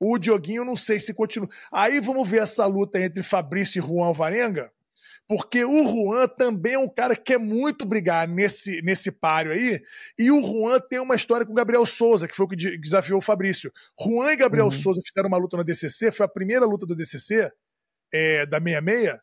o 0.00 0.18
Dioguinho, 0.18 0.64
não 0.64 0.74
sei 0.74 0.98
se 0.98 1.14
continua. 1.14 1.48
Aí 1.70 2.00
vamos 2.00 2.28
ver 2.28 2.42
essa 2.42 2.66
luta 2.66 2.98
entre 2.98 3.22
Fabrício 3.22 3.78
e 3.78 3.86
Juan 3.86 4.12
Varenga 4.12 4.72
porque 5.30 5.64
o 5.64 5.86
Juan 5.86 6.26
também 6.26 6.72
é 6.72 6.78
um 6.80 6.88
cara 6.88 7.14
que 7.14 7.22
quer 7.22 7.38
muito 7.38 7.86
brigar 7.86 8.26
nesse, 8.26 8.82
nesse 8.82 9.12
páreo 9.12 9.52
aí, 9.52 9.80
e 10.18 10.28
o 10.28 10.42
Juan 10.42 10.80
tem 10.80 10.98
uma 10.98 11.14
história 11.14 11.46
com 11.46 11.52
o 11.52 11.54
Gabriel 11.54 11.86
Souza, 11.86 12.26
que 12.26 12.34
foi 12.34 12.46
o 12.46 12.48
que 12.48 12.56
desafiou 12.76 13.18
o 13.18 13.22
Fabrício. 13.22 13.72
Juan 13.96 14.32
e 14.32 14.36
Gabriel 14.36 14.66
uhum. 14.66 14.72
Souza 14.72 15.00
fizeram 15.06 15.28
uma 15.28 15.36
luta 15.36 15.56
na 15.56 15.62
DCC, 15.62 16.10
foi 16.10 16.26
a 16.26 16.28
primeira 16.28 16.66
luta 16.66 16.84
do 16.84 16.96
DCC, 16.96 17.48
é, 18.12 18.44
da 18.44 18.58
66, 18.58 19.20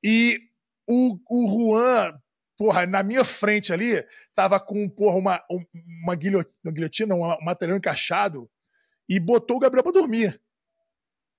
e 0.00 0.38
o, 0.86 1.18
o 1.28 1.72
Juan, 1.72 2.16
porra, 2.56 2.86
na 2.86 3.02
minha 3.02 3.24
frente 3.24 3.72
ali, 3.72 4.06
tava 4.36 4.60
com, 4.60 4.88
porra, 4.88 5.16
uma, 5.16 5.44
uma, 6.04 6.14
guilhotina, 6.14 7.16
um 7.16 7.36
material 7.44 7.76
encaixado, 7.76 8.48
e 9.08 9.18
botou 9.18 9.56
o 9.56 9.60
Gabriel 9.60 9.82
pra 9.82 9.90
dormir. 9.90 10.40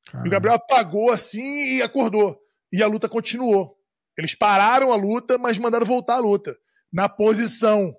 Caramba. 0.07 0.25
E 0.25 0.27
o 0.27 0.31
Gabriel 0.31 0.55
apagou 0.55 1.09
assim 1.09 1.77
e 1.77 1.81
acordou. 1.81 2.37
E 2.69 2.83
a 2.83 2.87
luta 2.87 3.07
continuou. 3.07 3.78
Eles 4.19 4.35
pararam 4.35 4.91
a 4.91 4.97
luta, 4.97 5.37
mas 5.37 5.57
mandaram 5.57 5.85
voltar 5.85 6.15
a 6.15 6.19
luta. 6.19 6.53
Na 6.91 7.07
posição. 7.07 7.95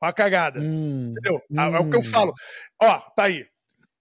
Olha 0.00 0.10
a 0.10 0.12
cagada. 0.12 0.60
Hum, 0.60 1.10
Entendeu? 1.10 1.42
Hum. 1.50 1.60
É 1.60 1.80
o 1.80 1.90
que 1.90 1.96
eu 1.96 2.00
hum. 2.00 2.04
falo. 2.04 2.32
Ó, 2.80 2.98
tá 3.16 3.24
aí. 3.24 3.44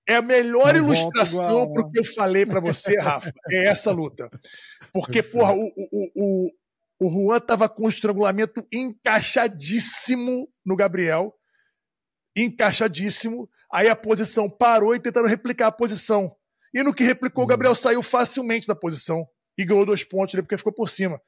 É 0.08 0.18
a 0.18 0.22
melhor 0.22 0.76
Não 0.76 0.84
ilustração 0.84 1.74
pro 1.74 1.90
que 1.90 1.98
eu 1.98 2.04
falei 2.04 2.46
para 2.46 2.60
você, 2.60 2.96
Rafa. 3.00 3.34
É 3.50 3.66
essa 3.66 3.90
luta. 3.90 4.30
Porque, 4.94 5.24
porra, 5.24 5.54
o, 5.54 5.66
o, 5.76 6.12
o, 6.16 6.52
o 7.00 7.10
Juan 7.10 7.40
tava 7.40 7.68
com 7.68 7.86
o 7.86 7.90
estrangulamento 7.90 8.64
encaixadíssimo 8.72 10.48
no 10.64 10.76
Gabriel. 10.76 11.34
Encaixadíssimo. 12.38 13.50
Aí 13.74 13.90
a 13.90 13.96
posição 13.96 14.48
parou 14.48 14.94
e 14.94 15.00
tentaram 15.00 15.28
replicar 15.28 15.68
a 15.68 15.72
posição. 15.72 16.36
E 16.72 16.84
no 16.84 16.94
que 16.94 17.04
replicou, 17.04 17.44
o 17.44 17.46
hum. 17.46 17.50
Gabriel 17.50 17.74
saiu 17.74 18.04
facilmente 18.04 18.68
da 18.68 18.76
posição 18.76 19.28
e 19.58 19.66
ganhou 19.66 19.86
dois 19.86 20.04
pontos 20.04 20.36
ali 20.36 20.44
porque 20.44 20.58
ficou 20.58 20.74
por 20.74 20.90
cima. 20.90 21.22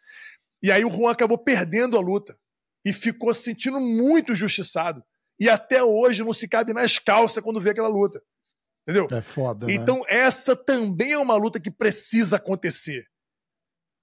E 0.62 0.72
aí 0.72 0.86
o 0.86 0.90
Juan 0.90 1.12
acabou 1.12 1.38
perdendo 1.38 1.98
a 1.98 2.02
luta 2.02 2.38
e 2.86 2.94
ficou 2.94 3.34
se 3.34 3.44
sentindo 3.44 3.80
muito 3.80 4.34
injustiçado. 4.34 5.04
E 5.40 5.50
até 5.50 5.84
hoje 5.84 6.24
não 6.24 6.34
se 6.34 6.48
cabe 6.48 6.74
nas 6.74 7.00
calças 7.00 7.44
quando 7.44 7.60
vê 7.60 7.72
aquela 7.72 7.88
luta. 7.88 8.22
Entendeu? 8.88 9.08
É 9.12 9.22
foda. 9.22 9.66
Né? 9.66 9.74
Então, 9.74 10.04
essa 10.08 10.56
também 10.56 11.14
é 11.14 11.18
uma 11.18 11.36
luta 11.36 11.60
que 11.60 11.72
precisa 11.72 12.38
acontecer. 12.38 13.08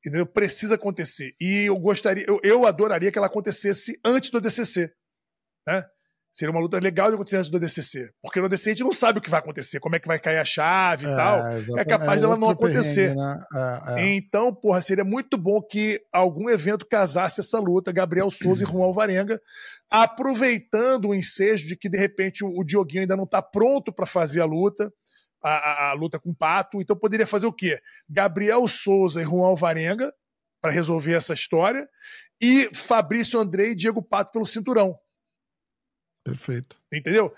Entendeu? 0.05 0.27
Precisa 0.27 0.75
acontecer. 0.77 1.35
E 1.39 1.65
eu 1.65 1.79
gostaria, 1.79 2.25
eu, 2.27 2.41
eu 2.43 2.67
adoraria 2.67 3.13
que 3.13 3.19
ela 3.19 3.27
acontecesse 3.27 4.01
antes 4.05 4.31
do 4.31 4.41
DCC. 4.41 4.93
Né? 5.67 5.85
Seria 6.33 6.53
uma 6.53 6.61
luta 6.61 6.79
legal 6.79 7.09
de 7.09 7.15
acontecer 7.15 7.39
antes 7.39 7.51
do 7.51 7.59
DCC. 7.59 8.09
Porque 8.23 8.41
no 8.41 8.49
DCC 8.49 8.71
a 8.71 8.73
gente 8.75 8.85
não 8.85 8.93
sabe 8.93 9.19
o 9.19 9.23
que 9.23 9.29
vai 9.29 9.41
acontecer, 9.41 9.81
como 9.81 9.97
é 9.97 9.99
que 9.99 10.07
vai 10.07 10.19
cair 10.19 10.39
a 10.39 10.45
chave 10.45 11.07
e 11.07 11.11
é, 11.11 11.17
tal. 11.17 11.41
É 11.77 11.85
capaz 11.85 12.19
é 12.19 12.21
dela 12.21 12.37
não 12.37 12.51
acontecer. 12.51 13.17
Né? 13.17 13.45
É, 13.53 14.03
é, 14.03 14.15
então, 14.15 14.55
porra, 14.55 14.81
seria 14.81 15.05
muito 15.05 15.37
bom 15.37 15.61
que 15.61 16.01
algum 16.13 16.49
evento 16.49 16.87
casasse 16.87 17.41
essa 17.41 17.59
luta, 17.59 17.91
Gabriel 17.91 18.31
Souza 18.31 18.63
e 18.63 18.67
Juan 18.67 18.85
Alvarenga, 18.85 19.41
aproveitando 19.91 21.09
o 21.09 21.15
ensejo 21.15 21.67
de 21.67 21.77
que, 21.77 21.89
de 21.89 21.99
repente, 21.99 22.45
o, 22.45 22.49
o 22.57 22.65
Dioguinho 22.65 23.03
ainda 23.03 23.17
não 23.17 23.25
está 23.25 23.43
pronto 23.43 23.93
para 23.93 24.07
fazer 24.07 24.41
a 24.41 24.47
luta. 24.47 24.93
A, 25.43 25.53
a, 25.53 25.91
a, 25.91 25.93
luta 25.95 26.21
com 26.21 26.31
o 26.31 26.37
Pato, 26.37 26.83
então 26.83 26.95
poderia 26.95 27.27
fazer 27.27 27.47
o 27.47 27.53
quê? 27.53 27.81
Gabriel 28.07 28.69
Souza 28.69 29.23
e 29.23 29.25
Juan 29.25 29.47
Alvarenga 29.47 30.13
para 30.61 30.71
resolver 30.71 31.15
essa 31.15 31.33
história 31.33 31.89
e 32.41 32.69
Fabrício 32.75 33.41
Andrei 33.41 33.71
e 33.71 33.75
Diego 33.75 34.03
Pato 34.03 34.33
pelo 34.33 34.45
cinturão. 34.45 34.99
Perfeito. 36.25 36.81
Entendeu? 36.93 37.35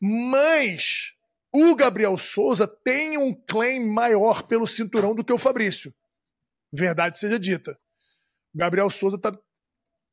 Mas 0.00 1.14
o 1.52 1.74
Gabriel 1.74 2.16
Souza 2.16 2.66
tem 2.66 3.16
um 3.16 3.34
claim 3.34 3.84
maior 3.84 4.42
pelo 4.42 4.66
cinturão 4.66 5.14
do 5.14 5.24
que 5.24 5.32
o 5.32 5.38
Fabrício. 5.38 5.94
Verdade 6.72 7.18
seja 7.18 7.38
dita. 7.38 7.78
O 8.54 8.58
Gabriel 8.58 8.90
Souza 8.90 9.18
tá. 9.18 9.32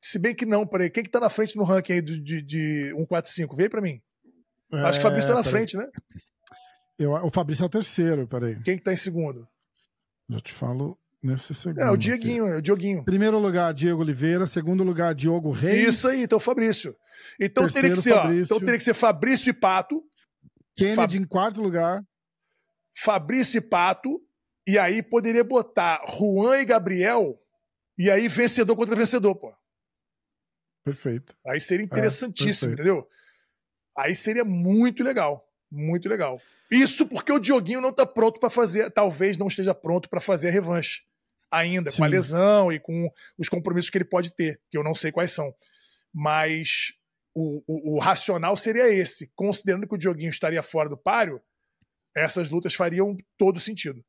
Se 0.01 0.19
bem 0.19 0.35
que 0.35 0.45
não, 0.45 0.65
peraí. 0.65 0.89
Quem 0.89 1.03
que 1.03 1.09
tá 1.09 1.19
na 1.19 1.29
frente 1.29 1.55
no 1.55 1.63
ranking 1.63 1.93
aí 1.93 2.01
de, 2.01 2.19
de, 2.19 2.41
de 2.41 2.89
145? 2.91 3.55
Vem 3.55 3.69
pra 3.69 3.81
mim. 3.81 4.01
É, 4.71 4.77
Acho 4.81 4.99
que 4.99 5.05
o 5.05 5.09
Fabrício 5.09 5.29
tá 5.29 5.35
na 5.35 5.43
frente, 5.43 5.77
né? 5.77 5.87
Eu, 6.97 7.11
o 7.11 7.29
Fabrício 7.29 7.63
é 7.63 7.65
o 7.65 7.69
terceiro, 7.69 8.27
peraí. 8.27 8.61
Quem 8.63 8.77
que 8.77 8.83
tá 8.83 8.93
em 8.93 8.97
segundo? 8.97 9.47
Já 10.29 10.39
te 10.39 10.51
falo 10.51 10.97
nesse 11.23 11.55
segundo. 11.55 11.79
É, 11.79 11.89
o 11.89 11.95
Dieguinho, 11.95 12.47
é 12.47 12.57
o 12.57 12.61
Dioguinho. 12.61 13.03
Primeiro 13.03 13.39
lugar, 13.39 13.73
Diego 13.73 14.01
Oliveira. 14.01 14.45
Segundo 14.45 14.83
lugar, 14.83 15.15
Diogo 15.15 15.51
Reis. 15.51 15.95
Isso 15.95 16.07
aí, 16.09 16.23
então 16.23 16.39
Fabrício. 16.39 16.95
Então 17.39 17.67
teria 17.67 17.91
que 17.91 18.01
ser, 18.01 18.11
ó, 18.11 18.31
então 18.31 18.59
teria 18.59 18.77
que 18.77 18.83
ser 18.83 18.93
Fabrício 18.93 19.49
e 19.49 19.53
Pato. 19.53 20.03
Kennedy 20.75 20.95
Fab... 20.95 21.15
em 21.15 21.23
quarto 21.25 21.61
lugar. 21.61 22.03
Fabrício 22.95 23.57
e 23.57 23.61
Pato. 23.61 24.21
E 24.67 24.77
aí 24.77 25.01
poderia 25.01 25.43
botar 25.43 26.03
Juan 26.07 26.59
e 26.59 26.65
Gabriel. 26.65 27.39
E 27.97 28.11
aí 28.11 28.27
vencedor 28.27 28.75
contra 28.75 28.95
vencedor, 28.95 29.35
pô. 29.35 29.53
Perfeito. 30.83 31.35
Aí 31.47 31.59
seria 31.59 31.83
é, 31.83 31.85
interessantíssimo, 31.85 32.71
é, 32.71 32.73
entendeu? 32.73 33.07
Aí 33.97 34.13
seria 34.13 34.43
muito 34.43 35.03
legal. 35.03 35.47
Muito 35.71 36.09
legal. 36.09 36.41
Isso 36.69 37.05
porque 37.05 37.31
o 37.31 37.39
Dioguinho 37.39 37.81
não 37.81 37.89
está 37.89 38.05
pronto 38.05 38.39
para 38.39 38.49
fazer, 38.49 38.89
talvez 38.91 39.37
não 39.37 39.47
esteja 39.47 39.73
pronto 39.73 40.09
para 40.09 40.19
fazer 40.19 40.49
a 40.49 40.51
revanche 40.51 41.03
ainda, 41.53 41.91
Sim. 41.91 41.97
com 41.97 42.03
a 42.03 42.07
lesão 42.07 42.71
e 42.71 42.79
com 42.79 43.09
os 43.37 43.47
compromissos 43.47 43.89
que 43.89 43.97
ele 43.97 44.05
pode 44.05 44.35
ter, 44.35 44.59
que 44.69 44.77
eu 44.77 44.83
não 44.83 44.95
sei 44.95 45.11
quais 45.11 45.31
são. 45.31 45.53
Mas 46.13 46.93
o, 47.35 47.63
o, 47.67 47.95
o 47.95 47.99
racional 47.99 48.57
seria 48.57 48.89
esse. 48.89 49.31
Considerando 49.35 49.87
que 49.87 49.95
o 49.95 49.97
Dioguinho 49.97 50.29
estaria 50.29 50.63
fora 50.63 50.89
do 50.89 50.97
páreo, 50.97 51.39
essas 52.15 52.49
lutas 52.49 52.73
fariam 52.73 53.15
todo 53.37 53.59
sentido. 53.59 54.03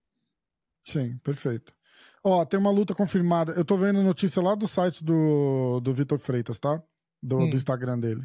Sim, 0.86 1.18
perfeito. 1.18 1.74
Ó, 2.22 2.44
tem 2.44 2.58
uma 2.58 2.70
luta 2.70 2.94
confirmada. 2.94 3.52
Eu 3.52 3.64
tô 3.64 3.76
vendo 3.76 4.02
notícia 4.02 4.40
lá 4.40 4.54
do 4.54 4.66
site 4.66 5.04
do, 5.04 5.80
do 5.80 5.92
Vitor 5.92 6.18
Freitas, 6.18 6.58
tá? 6.58 6.82
Do, 7.22 7.38
hum. 7.38 7.50
do 7.50 7.56
Instagram 7.56 7.98
dele. 7.98 8.22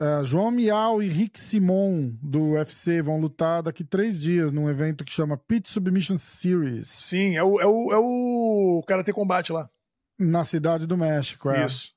Uh, 0.00 0.24
João 0.24 0.52
Miau 0.52 1.02
e 1.02 1.08
Rick 1.08 1.40
Simon 1.40 2.12
do 2.22 2.52
UFC 2.52 3.02
vão 3.02 3.20
lutar 3.20 3.64
daqui 3.64 3.82
três 3.82 4.16
dias 4.18 4.52
num 4.52 4.70
evento 4.70 5.04
que 5.04 5.10
chama 5.10 5.36
Pit 5.36 5.68
Submission 5.68 6.16
Series. 6.16 6.86
Sim, 6.86 7.36
é 7.36 7.42
o, 7.42 7.60
é 7.60 7.66
o, 7.66 7.92
é 7.92 7.98
o 7.98 8.84
Karate 8.86 9.12
Combate 9.12 9.52
lá. 9.52 9.68
Na 10.16 10.44
Cidade 10.44 10.86
do 10.86 10.96
México, 10.96 11.50
é. 11.50 11.66
Isso. 11.66 11.94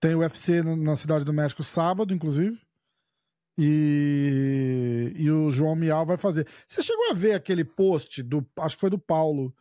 Tem 0.00 0.14
o 0.14 0.20
UFC 0.20 0.62
na 0.62 0.94
Cidade 0.94 1.24
do 1.24 1.32
México 1.32 1.64
sábado, 1.64 2.14
inclusive. 2.14 2.58
E, 3.58 5.12
e 5.16 5.30
o 5.30 5.50
João 5.50 5.74
Miau 5.74 6.06
vai 6.06 6.16
fazer. 6.16 6.46
Você 6.66 6.80
chegou 6.82 7.10
a 7.10 7.14
ver 7.14 7.34
aquele 7.34 7.64
post 7.64 8.22
do. 8.22 8.46
Acho 8.58 8.76
que 8.76 8.80
foi 8.80 8.90
do 8.90 8.98
Paulo 8.98 9.54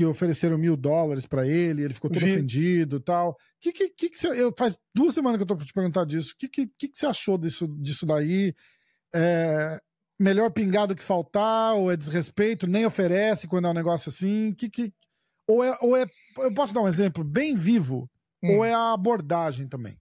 que 0.00 0.04
ofereceram 0.06 0.56
mil 0.56 0.78
dólares 0.78 1.26
para 1.26 1.46
ele, 1.46 1.82
ele 1.82 1.92
ficou 1.92 2.10
todo 2.10 2.22
ofendido 2.22 2.96
e 2.96 3.00
tal. 3.00 3.36
Que, 3.60 3.70
que, 3.70 3.90
que, 3.90 4.08
que 4.08 4.18
você, 4.18 4.28
eu, 4.28 4.50
faz 4.56 4.78
duas 4.94 5.12
semanas 5.12 5.36
que 5.36 5.42
eu 5.42 5.46
tô 5.46 5.54
pra 5.54 5.66
te 5.66 5.74
perguntar 5.74 6.06
disso. 6.06 6.32
O 6.32 6.38
que, 6.38 6.48
que, 6.48 6.66
que, 6.68 6.88
que 6.88 6.98
você 6.98 7.04
achou 7.04 7.36
disso, 7.36 7.68
disso 7.78 8.06
daí? 8.06 8.54
É, 9.14 9.78
melhor 10.18 10.50
pingar 10.52 10.86
do 10.86 10.94
que 10.94 11.04
faltar, 11.04 11.74
ou 11.74 11.92
é 11.92 11.98
desrespeito, 11.98 12.66
nem 12.66 12.86
oferece 12.86 13.46
quando 13.46 13.66
é 13.66 13.70
um 13.70 13.74
negócio 13.74 14.08
assim? 14.08 14.54
Que, 14.54 14.70
que, 14.70 14.90
ou, 15.46 15.62
é, 15.62 15.76
ou 15.82 15.94
é. 15.94 16.06
Eu 16.38 16.54
posso 16.54 16.72
dar 16.72 16.80
um 16.80 16.88
exemplo 16.88 17.22
bem 17.22 17.54
vivo, 17.54 18.10
hum. 18.42 18.56
ou 18.56 18.64
é 18.64 18.72
a 18.72 18.94
abordagem 18.94 19.68
também. 19.68 19.98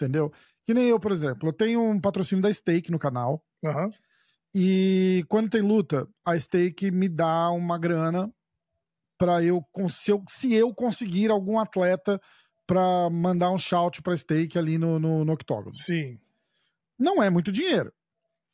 Entendeu? 0.00 0.32
Que 0.66 0.72
nem 0.72 0.86
eu, 0.86 0.98
por 0.98 1.12
exemplo, 1.12 1.50
eu 1.50 1.52
tenho 1.52 1.82
um 1.82 2.00
patrocínio 2.00 2.40
da 2.40 2.50
Stake 2.50 2.90
no 2.90 2.98
canal. 2.98 3.44
Uhum. 3.62 3.90
E 4.54 5.22
quando 5.28 5.50
tem 5.50 5.60
luta, 5.60 6.08
a 6.24 6.38
Stake 6.38 6.90
me 6.90 7.10
dá 7.10 7.50
uma 7.50 7.76
grana 7.76 8.32
para 9.18 9.42
eu 9.42 9.64
se, 9.88 10.10
eu 10.10 10.22
se 10.28 10.54
eu 10.54 10.74
conseguir 10.74 11.30
algum 11.30 11.58
atleta 11.58 12.20
para 12.66 13.08
mandar 13.10 13.50
um 13.50 13.58
shout 13.58 14.02
para 14.02 14.16
stake 14.16 14.58
ali 14.58 14.78
no, 14.78 14.98
no, 14.98 15.24
no 15.24 15.32
octógono. 15.32 15.72
Sim. 15.72 16.18
Não 16.98 17.22
é 17.22 17.28
muito 17.28 17.52
dinheiro. 17.52 17.92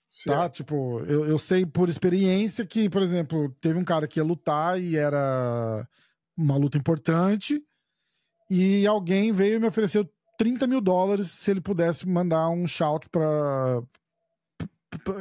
Certo. 0.08 0.36
Tá? 0.36 0.48
Tipo, 0.50 1.00
eu, 1.06 1.24
eu 1.24 1.38
sei 1.38 1.64
por 1.64 1.88
experiência 1.88 2.66
que, 2.66 2.90
por 2.90 3.00
exemplo, 3.00 3.54
teve 3.60 3.78
um 3.78 3.84
cara 3.84 4.08
que 4.08 4.18
ia 4.18 4.24
lutar 4.24 4.80
e 4.80 4.96
era 4.96 5.86
uma 6.36 6.56
luta 6.56 6.76
importante 6.76 7.62
e 8.50 8.84
alguém 8.86 9.30
veio 9.30 9.56
e 9.56 9.58
me 9.60 9.68
ofereceu 9.68 10.10
30 10.36 10.66
mil 10.66 10.80
dólares 10.80 11.30
se 11.30 11.50
ele 11.50 11.60
pudesse 11.60 12.08
mandar 12.08 12.48
um 12.48 12.66
shout 12.66 13.08
para 13.08 13.82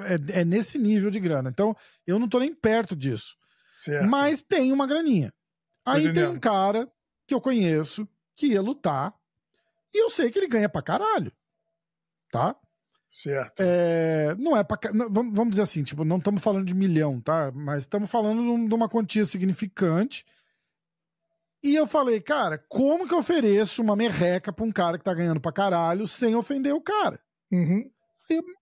é, 0.08 0.40
é, 0.40 0.46
nesse 0.46 0.80
nível 0.80 1.12
de 1.12 1.20
grana. 1.20 1.50
Então, 1.50 1.76
eu 2.08 2.18
não 2.18 2.28
tô 2.28 2.40
nem 2.40 2.54
perto 2.56 2.96
disso. 2.96 3.38
Certo. 3.80 4.09
Mas 4.09 4.41
tem 4.41 4.73
uma 4.73 4.86
graninha. 4.86 5.34
Aí 5.86 6.11
tem 6.11 6.27
um 6.27 6.38
cara 6.38 6.91
que 7.25 7.34
eu 7.34 7.39
conheço 7.39 8.05
que 8.36 8.47
ia 8.47 8.61
lutar 8.61 9.15
e 9.93 10.03
eu 10.03 10.09
sei 10.09 10.30
que 10.30 10.38
ele 10.38 10.49
ganha 10.49 10.67
pra 10.67 10.82
caralho. 10.82 11.32
Tá? 12.30 12.57
Certo. 13.07 13.61
É, 13.61 14.36
não 14.36 14.57
é 14.57 14.65
pra. 14.65 14.77
Vamos 15.09 15.51
dizer 15.51 15.61
assim, 15.61 15.82
tipo, 15.82 16.03
não 16.03 16.17
estamos 16.17 16.43
falando 16.43 16.65
de 16.65 16.75
milhão, 16.75 17.21
tá? 17.21 17.53
Mas 17.53 17.84
estamos 17.84 18.11
falando 18.11 18.67
de 18.67 18.75
uma 18.75 18.89
quantia 18.89 19.23
significante. 19.23 20.25
E 21.63 21.73
eu 21.73 21.88
falei, 21.88 22.19
cara, 22.19 22.57
como 22.57 23.07
que 23.07 23.13
eu 23.13 23.19
ofereço 23.19 23.82
uma 23.82 23.95
merreca 23.95 24.51
pra 24.51 24.65
um 24.65 24.73
cara 24.73 24.97
que 24.97 25.05
tá 25.05 25.13
ganhando 25.13 25.39
pra 25.39 25.53
caralho 25.53 26.05
sem 26.05 26.36
ofender 26.36 26.75
o 26.75 26.82
cara? 26.82 27.17
Uhum. 27.49 27.89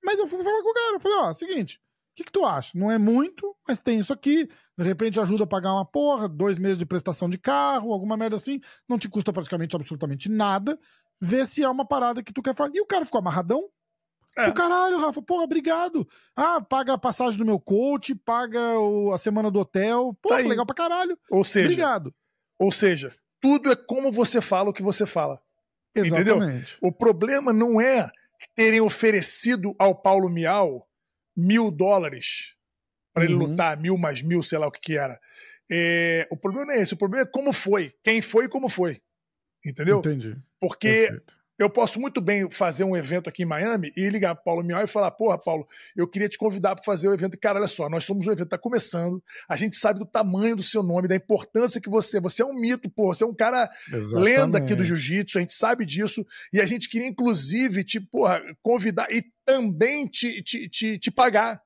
mas 0.05 0.19
eu 0.19 0.27
fui 0.27 0.43
falar 0.43 0.61
com 0.61 0.69
o 0.69 0.73
cara, 0.73 0.95
eu 0.95 0.99
falei, 0.99 1.17
ó, 1.17 1.33
seguinte, 1.33 1.81
que, 2.17 2.23
que 2.23 2.31
tu 2.31 2.43
acha? 2.43 2.71
Não 2.73 2.89
é 2.89 2.97
muito, 2.97 3.55
mas 3.67 3.77
tem 3.77 3.99
isso 3.99 4.11
aqui. 4.11 4.49
De 4.75 4.83
repente 4.83 5.19
ajuda 5.19 5.43
a 5.43 5.47
pagar 5.47 5.73
uma 5.73 5.85
porra, 5.85 6.27
dois 6.27 6.57
meses 6.57 6.77
de 6.77 6.85
prestação 6.85 7.29
de 7.29 7.37
carro, 7.37 7.93
alguma 7.93 8.17
merda 8.17 8.35
assim. 8.35 8.59
Não 8.89 8.97
te 8.97 9.07
custa 9.07 9.31
praticamente 9.31 9.75
absolutamente 9.75 10.27
nada. 10.27 10.79
Vê 11.21 11.45
se 11.45 11.63
é 11.63 11.69
uma 11.69 11.85
parada 11.85 12.23
que 12.23 12.33
tu 12.33 12.41
quer 12.41 12.55
fazer. 12.55 12.77
E 12.77 12.81
o 12.81 12.87
cara 12.87 13.05
ficou 13.05 13.19
amarradão. 13.19 13.69
É. 14.35 14.51
caralho, 14.51 14.99
Rafa, 14.99 15.21
porra, 15.21 15.43
obrigado. 15.43 16.07
Ah, 16.35 16.59
paga 16.59 16.93
a 16.93 16.97
passagem 16.97 17.37
do 17.37 17.45
meu 17.45 17.59
coach, 17.59 18.13
paga 18.13 18.79
o, 18.79 19.11
a 19.11 19.17
semana 19.17 19.49
do 19.49 19.59
hotel. 19.59 20.15
Pô, 20.21 20.29
tá 20.29 20.37
legal 20.37 20.65
pra 20.65 20.75
caralho. 20.75 21.17
Ou 21.29 21.43
seja, 21.43 21.67
obrigado. 21.67 22.13
Ou 22.59 22.71
seja, 22.71 23.15
tudo 23.39 23.71
é 23.71 23.75
como 23.75 24.11
você 24.11 24.41
fala 24.41 24.69
o 24.69 24.73
que 24.73 24.83
você 24.83 25.05
fala. 25.05 25.39
Exatamente. 25.95 26.31
Entendeu? 26.31 26.77
O 26.81 26.91
problema 26.91 27.53
não 27.53 27.79
é 27.81 28.09
terem 28.55 28.81
oferecido 28.81 29.75
ao 29.79 29.95
Paulo 29.95 30.29
Miau 30.29 30.86
mil 31.37 31.69
dólares 31.69 32.55
para 33.13 33.23
ele 33.23 33.35
uhum. 33.35 33.45
lutar, 33.45 33.77
mil 33.79 33.97
mais 33.97 34.21
mil, 34.21 34.41
sei 34.41 34.57
lá 34.57 34.67
o 34.67 34.71
que 34.71 34.79
que 34.79 34.97
era. 34.97 35.19
É, 35.69 36.27
o 36.31 36.37
problema 36.37 36.67
não 36.67 36.73
é 36.73 36.81
esse, 36.81 36.93
o 36.93 36.97
problema 36.97 37.23
é 37.23 37.31
como 37.31 37.53
foi, 37.53 37.93
quem 38.03 38.21
foi 38.21 38.45
e 38.45 38.49
como 38.49 38.67
foi. 38.67 38.99
Entendeu? 39.63 39.99
Entendi. 39.99 40.35
Porque 40.59 40.89
Perfeito. 40.89 41.36
Eu 41.57 41.69
posso 41.69 41.99
muito 41.99 42.21
bem 42.21 42.49
fazer 42.51 42.83
um 42.83 42.95
evento 42.95 43.27
aqui 43.27 43.41
em 43.41 43.45
Miami 43.45 43.91
e 43.97 44.09
ligar 44.09 44.35
para 44.35 44.43
Paulo 44.43 44.63
Miau 44.63 44.83
e 44.83 44.87
falar: 44.87 45.09
Porra, 45.11 45.37
Paulo, 45.37 45.65
eu 45.95 46.07
queria 46.07 46.29
te 46.29 46.37
convidar 46.37 46.75
para 46.75 46.83
fazer 46.83 47.07
o 47.07 47.13
evento. 47.13 47.37
Cara, 47.39 47.57
olha 47.57 47.67
só, 47.67 47.89
nós 47.89 48.03
somos 48.03 48.27
um 48.27 48.31
evento, 48.31 48.45
está 48.45 48.57
começando, 48.57 49.23
a 49.49 49.55
gente 49.55 49.75
sabe 49.75 49.99
do 49.99 50.05
tamanho 50.05 50.55
do 50.55 50.63
seu 50.63 50.83
nome, 50.83 51.07
da 51.07 51.15
importância 51.15 51.81
que 51.81 51.89
você 51.89 52.17
é. 52.17 52.21
Você 52.21 52.43
é 52.43 52.45
um 52.45 52.53
mito, 52.53 52.89
pô, 52.89 53.13
você 53.13 53.23
é 53.23 53.27
um 53.27 53.33
cara 53.33 53.69
Exatamente. 53.91 54.23
lenda 54.23 54.57
aqui 54.59 54.75
do 54.75 54.83
jiu-jitsu, 54.83 55.37
a 55.37 55.41
gente 55.41 55.53
sabe 55.53 55.85
disso, 55.85 56.23
e 56.53 56.61
a 56.61 56.65
gente 56.65 56.87
queria, 56.89 57.07
inclusive, 57.07 57.83
te 57.83 57.99
porra, 57.99 58.41
convidar 58.61 59.07
e 59.11 59.23
também 59.43 60.05
te, 60.05 60.43
te, 60.43 60.69
te, 60.69 60.99
te 60.99 61.11
pagar. 61.11 61.59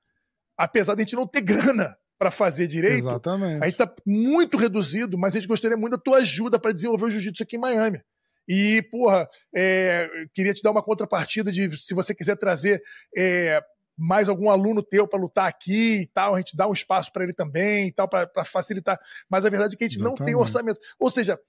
Apesar 0.57 0.95
de 0.95 1.01
a 1.01 1.03
gente 1.03 1.15
não 1.15 1.27
ter 1.27 1.41
grana 1.41 1.97
para 2.17 2.29
fazer 2.29 2.67
direito, 2.67 3.09
Exatamente. 3.09 3.63
a 3.63 3.65
gente 3.65 3.73
está 3.73 3.91
muito 4.05 4.55
reduzido, 4.55 5.17
mas 5.17 5.35
a 5.35 5.39
gente 5.39 5.47
gostaria 5.47 5.75
muito 5.75 5.93
da 5.93 5.97
tua 5.97 6.17
ajuda 6.17 6.59
para 6.59 6.71
desenvolver 6.71 7.05
o 7.05 7.11
jiu-jitsu 7.11 7.43
aqui 7.43 7.57
em 7.57 7.59
Miami. 7.59 7.99
E, 8.47 8.81
porra, 8.83 9.27
é, 9.55 10.09
queria 10.33 10.53
te 10.53 10.63
dar 10.63 10.71
uma 10.71 10.83
contrapartida 10.83 11.51
de 11.51 11.77
se 11.77 11.93
você 11.93 12.13
quiser 12.13 12.35
trazer 12.35 12.81
é, 13.15 13.61
mais 13.97 14.27
algum 14.27 14.49
aluno 14.49 14.81
teu 14.81 15.07
para 15.07 15.19
lutar 15.19 15.47
aqui 15.47 16.01
e 16.01 16.07
tal, 16.07 16.35
a 16.35 16.37
gente 16.37 16.55
dá 16.55 16.67
um 16.67 16.73
espaço 16.73 17.11
para 17.11 17.23
ele 17.23 17.33
também 17.33 17.87
e 17.87 17.91
tal, 17.91 18.07
para 18.07 18.43
facilitar. 18.43 18.99
Mas 19.29 19.45
a 19.45 19.49
verdade 19.49 19.75
é 19.75 19.77
que 19.77 19.83
a 19.83 19.87
gente 19.87 19.97
Exatamente. 19.97 20.19
não 20.19 20.25
tem 20.25 20.35
orçamento. 20.35 20.79
Ou 20.99 21.11
seja, 21.11 21.39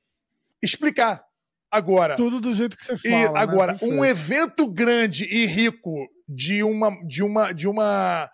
explicar 0.62 1.24
agora. 1.70 2.16
Tudo 2.16 2.40
do 2.40 2.53
jeito 2.53 2.76
que 2.76 2.84
você 2.84 2.97
fala. 2.97 3.14
E 3.14 3.32
né? 3.32 3.40
agora, 3.40 3.72
né? 3.72 3.78
um 3.82 4.05
evento 4.05 4.70
grande 4.70 5.24
e 5.24 5.47
rico 5.47 6.07
de 6.28 6.62
uma 6.62 6.90
de 7.07 7.22
uma 7.22 7.53
de 7.53 7.66
uma 7.66 8.30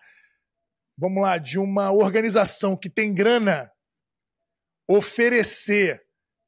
vamos 0.97 1.23
lá, 1.23 1.37
de 1.37 1.57
uma 1.57 1.91
organização 1.91 2.75
que 2.75 2.89
tem 2.89 3.13
grana 3.13 3.71
oferecer 4.85 6.03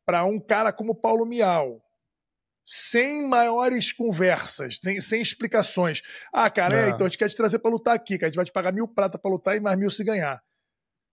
para 0.05 0.25
um 0.25 0.39
cara 0.39 0.73
como 0.73 0.93
Paulo 0.93 1.25
Miau 1.25 1.81
sem 2.63 3.27
maiores 3.27 3.91
conversas, 3.91 4.79
sem, 4.81 5.01
sem 5.01 5.21
explicações. 5.21 6.01
Ah, 6.31 6.49
cara, 6.49 6.75
é. 6.75 6.85
É, 6.85 6.89
então 6.89 7.05
a 7.05 7.09
gente 7.09 7.17
quer 7.17 7.29
te 7.29 7.35
trazer 7.35 7.59
para 7.59 7.71
lutar 7.71 7.95
aqui, 7.95 8.17
que 8.17 8.25
a 8.25 8.27
gente 8.27 8.35
vai 8.35 8.45
te 8.45 8.51
pagar 8.51 8.71
mil 8.71 8.87
prata 8.87 9.17
para 9.17 9.31
lutar 9.31 9.55
e 9.55 9.59
mais 9.59 9.77
mil 9.77 9.89
se 9.89 10.03
ganhar. 10.03 10.41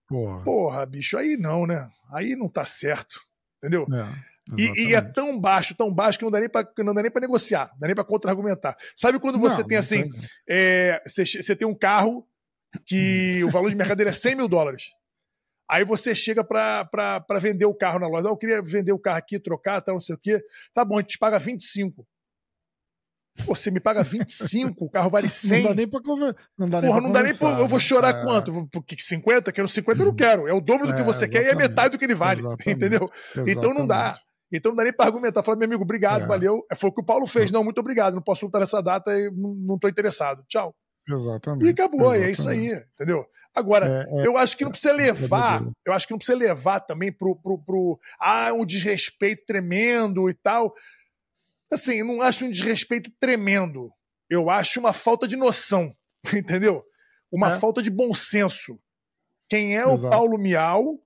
Porra. 0.07 0.43
Porra, 0.43 0.85
bicho, 0.85 1.17
aí 1.17 1.37
não, 1.37 1.67
né? 1.67 1.89
Aí 2.11 2.35
não 2.35 2.49
tá 2.49 2.65
certo, 2.65 3.19
entendeu? 3.57 3.85
É. 3.93 4.29
E, 4.57 4.89
e, 4.89 4.95
é 4.95 5.01
tão 5.01 5.39
baixo, 5.39 5.75
tão 5.75 5.93
baixo 5.93 6.17
que 6.17 6.23
não 6.23 6.31
dá 6.31 6.39
nem 6.39 6.49
para 6.49 6.67
não 6.79 6.93
dá 6.93 7.03
nem 7.03 7.11
para 7.11 7.21
negociar, 7.21 7.69
não 7.73 7.79
dá 7.79 7.87
nem 7.87 7.95
para 7.95 8.03
contra-argumentar. 8.03 8.75
Sabe 8.95 9.19
quando 9.19 9.39
você 9.39 9.61
não, 9.61 9.67
tem 9.67 9.77
assim, 9.77 10.09
é, 10.49 10.99
você, 11.05 11.23
você 11.23 11.55
tem 11.55 11.67
um 11.67 11.75
carro 11.75 12.27
que 12.85 13.43
o 13.43 13.49
valor 13.51 13.69
de 13.69 13.75
mercado 13.75 13.97
dele 13.97 14.09
é 14.09 14.13
100 14.13 14.35
mil 14.35 14.47
dólares. 14.47 14.91
Aí 15.69 15.85
você 15.85 16.15
chega 16.15 16.43
para 16.43 17.39
vender 17.39 17.65
o 17.65 17.75
carro 17.75 17.99
na 17.99 18.07
loja. 18.07 18.27
Ah, 18.27 18.31
eu 18.31 18.37
queria 18.37 18.61
vender 18.61 18.91
o 18.91 18.99
carro 18.99 19.19
aqui, 19.19 19.39
trocar, 19.39 19.81
tal, 19.81 19.95
não 19.95 19.99
sei 19.99 20.15
o 20.15 20.19
quê. 20.19 20.41
Tá 20.73 20.83
bom, 20.83 20.97
a 20.97 21.01
gente 21.01 21.11
te 21.11 21.17
paga 21.19 21.37
25. 21.37 22.05
Você 23.45 23.71
me 23.71 23.79
paga 23.79 24.03
25, 24.03 24.83
o 24.83 24.89
carro 24.89 25.09
vale 25.09 25.29
100. 25.29 25.61
Não 25.63 25.69
dá 25.69 25.75
nem 25.75 25.87
pra 25.87 26.01
conversar. 26.01 26.41
Não 26.57 26.67
dá 26.67 26.81
nem 26.81 26.89
Porra, 26.89 27.01
não 27.01 27.11
dá 27.11 27.23
nem 27.23 27.33
pra. 27.33 27.49
Eu 27.51 27.67
vou 27.69 27.79
chorar 27.79 28.09
é. 28.09 28.23
quanto? 28.23 28.67
Porque 28.69 28.97
50? 28.99 29.51
Quero 29.53 29.67
50, 29.67 30.01
eu 30.01 30.05
não 30.07 30.15
quero. 30.15 30.45
É 30.45 30.53
o 30.53 30.59
dobro 30.59 30.87
do 30.87 30.93
que 30.93 30.99
é, 30.99 31.03
você 31.05 31.23
exatamente. 31.23 31.45
quer 31.45 31.49
e 31.49 31.51
é 31.51 31.55
metade 31.55 31.91
do 31.91 31.97
que 31.97 32.03
ele 32.03 32.15
vale. 32.15 32.41
Exatamente. 32.41 32.71
Entendeu? 32.71 33.09
Exatamente. 33.13 33.57
Então 33.57 33.73
não 33.73 33.87
dá. 33.87 34.19
Então 34.51 34.71
não 34.71 34.75
dá 34.75 34.83
nem 34.83 34.91
para 34.91 35.05
argumentar. 35.05 35.41
Falar, 35.41 35.57
meu 35.57 35.67
amigo, 35.67 35.83
obrigado, 35.83 36.23
é. 36.23 36.27
valeu. 36.27 36.65
Foi 36.75 36.89
o 36.89 36.93
que 36.93 37.01
o 37.01 37.05
Paulo 37.05 37.25
fez. 37.27 37.51
Não, 37.51 37.63
muito 37.63 37.79
obrigado. 37.79 38.13
Não 38.13 38.21
posso 38.21 38.45
lutar 38.45 38.59
nessa 38.59 38.81
data 38.81 39.17
e 39.17 39.31
não 39.31 39.75
estou 39.75 39.89
interessado. 39.89 40.43
Tchau. 40.47 40.75
Exatamente. 41.09 41.65
E 41.65 41.69
acabou, 41.69 42.13
Exatamente. 42.13 42.27
é 42.27 42.31
isso 42.31 42.49
aí, 42.49 42.85
entendeu? 42.93 43.25
Agora, 43.55 44.07
é, 44.09 44.21
é, 44.21 44.27
eu 44.27 44.37
acho 44.37 44.55
que 44.55 44.63
não 44.63 44.71
precisa 44.71 44.93
é 44.93 44.97
levar, 44.97 45.63
eu 45.85 45.93
acho 45.93 46.07
que 46.07 46.13
não 46.13 46.17
precisa 46.19 46.37
levar 46.37 46.79
também 46.81 47.11
pro, 47.11 47.35
pro, 47.35 47.57
pro 47.57 47.99
ah, 48.19 48.53
um 48.53 48.65
desrespeito 48.65 49.45
tremendo 49.45 50.29
e 50.29 50.33
tal. 50.33 50.73
Assim, 51.71 51.95
eu 51.95 52.05
não 52.05 52.21
acho 52.21 52.45
um 52.45 52.51
desrespeito 52.51 53.11
tremendo. 53.19 53.91
Eu 54.29 54.49
acho 54.49 54.79
uma 54.79 54.93
falta 54.93 55.27
de 55.27 55.35
noção, 55.35 55.95
entendeu? 56.33 56.83
Uma 57.31 57.55
é. 57.55 57.59
falta 57.59 57.81
de 57.81 57.89
bom 57.89 58.13
senso. 58.13 58.79
Quem 59.47 59.77
é 59.77 59.81
Exato. 59.81 60.05
o 60.05 60.09
Paulo 60.09 60.37
Miau 60.37 60.99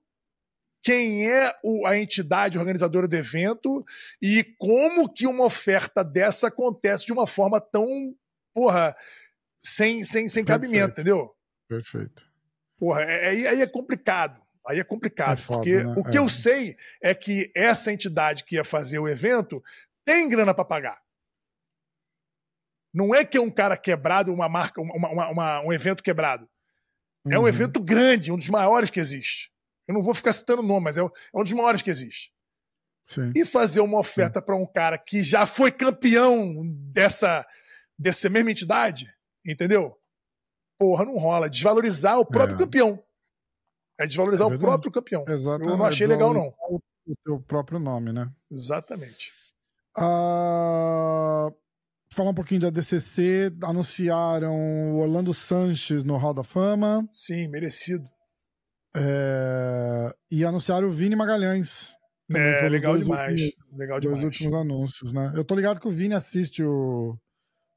quem 0.84 1.26
é 1.26 1.50
o, 1.62 1.86
a 1.86 1.98
entidade 1.98 2.58
organizadora 2.58 3.08
do 3.08 3.16
evento 3.16 3.82
e 4.20 4.44
como 4.58 5.10
que 5.10 5.26
uma 5.26 5.44
oferta 5.46 6.04
dessa 6.04 6.48
acontece 6.48 7.06
de 7.06 7.12
uma 7.12 7.26
forma 7.26 7.58
tão, 7.58 8.14
porra, 8.52 8.94
sem, 9.64 10.04
sem, 10.04 10.28
sem 10.28 10.44
cabimento, 10.44 10.92
entendeu? 10.92 11.34
Perfeito. 11.68 12.28
Porra, 12.76 13.02
é, 13.02 13.28
aí, 13.28 13.46
aí 13.46 13.62
é 13.62 13.66
complicado. 13.66 14.42
Aí 14.66 14.78
é 14.78 14.84
complicado, 14.84 15.32
é 15.32 15.36
foda, 15.36 15.58
porque 15.58 15.84
né? 15.84 15.94
o 15.96 16.02
que 16.04 16.16
é. 16.16 16.20
eu 16.20 16.28
sei 16.28 16.76
é 17.02 17.14
que 17.14 17.52
essa 17.54 17.92
entidade 17.92 18.44
que 18.44 18.56
ia 18.56 18.64
fazer 18.64 18.98
o 18.98 19.08
evento 19.08 19.62
tem 20.04 20.28
grana 20.28 20.54
para 20.54 20.64
pagar. 20.64 21.02
Não 22.92 23.14
é 23.14 23.24
que 23.24 23.36
é 23.36 23.40
um 23.40 23.50
cara 23.50 23.76
quebrado, 23.76 24.32
uma 24.32 24.48
marca, 24.48 24.80
uma, 24.80 24.94
uma, 24.94 25.28
uma, 25.28 25.60
um 25.62 25.72
evento 25.72 26.02
quebrado. 26.02 26.48
É 27.28 27.38
um 27.38 27.42
uhum. 27.42 27.48
evento 27.48 27.80
grande, 27.80 28.30
um 28.32 28.36
dos 28.36 28.48
maiores 28.48 28.90
que 28.90 29.00
existe. 29.00 29.50
Eu 29.86 29.94
não 29.94 30.02
vou 30.02 30.14
ficar 30.14 30.32
citando 30.32 30.62
o 30.62 30.66
nome, 30.66 30.84
mas 30.84 30.96
é, 30.96 31.00
é 31.00 31.04
um 31.34 31.42
dos 31.42 31.52
maiores 31.52 31.82
que 31.82 31.90
existe. 31.90 32.32
Sim. 33.06 33.32
E 33.34 33.44
fazer 33.44 33.80
uma 33.80 33.98
oferta 33.98 34.40
para 34.40 34.56
um 34.56 34.66
cara 34.66 34.96
que 34.96 35.22
já 35.22 35.46
foi 35.46 35.70
campeão 35.70 36.62
dessa, 36.90 37.46
dessa 37.98 38.30
mesma 38.30 38.50
entidade, 38.50 39.13
entendeu? 39.44 39.96
Porra, 40.78 41.04
não 41.04 41.16
rola. 41.16 41.48
Desvalorizar 41.48 42.18
o 42.18 42.26
próprio 42.26 42.56
é. 42.56 42.58
campeão. 42.58 43.02
É 43.98 44.06
desvalorizar 44.06 44.50
é 44.50 44.54
o 44.54 44.58
próprio 44.58 44.90
campeão. 44.90 45.24
Exatamente. 45.28 45.70
Eu 45.70 45.76
não 45.76 45.84
achei 45.84 46.06
legal, 46.06 46.34
não. 46.34 46.52
O 46.68 46.80
teu 47.24 47.40
próprio 47.40 47.78
nome, 47.78 48.12
né? 48.12 48.30
Exatamente. 48.50 49.30
Uh, 49.96 51.54
falar 52.12 52.30
um 52.30 52.34
pouquinho 52.34 52.62
da 52.62 52.70
DCC. 52.70 53.52
Anunciaram 53.62 54.54
o 54.54 54.98
Orlando 54.98 55.32
Sanches 55.32 56.02
no 56.02 56.16
Hall 56.16 56.34
da 56.34 56.42
Fama. 56.42 57.06
Sim, 57.12 57.48
merecido. 57.48 58.08
É, 58.96 60.14
e 60.30 60.44
anunciaram 60.44 60.86
o 60.86 60.90
Vini 60.90 61.16
Magalhães. 61.16 61.94
É, 62.34 62.68
legal 62.68 62.96
demais. 62.96 63.40
Últimos, 63.40 63.78
legal 63.78 64.00
demais. 64.00 64.24
últimos 64.24 64.54
anúncios, 64.54 65.12
né? 65.12 65.32
Eu 65.36 65.44
tô 65.44 65.54
ligado 65.54 65.80
que 65.80 65.88
o 65.88 65.90
Vini 65.90 66.14
assiste 66.14 66.62
o, 66.64 67.18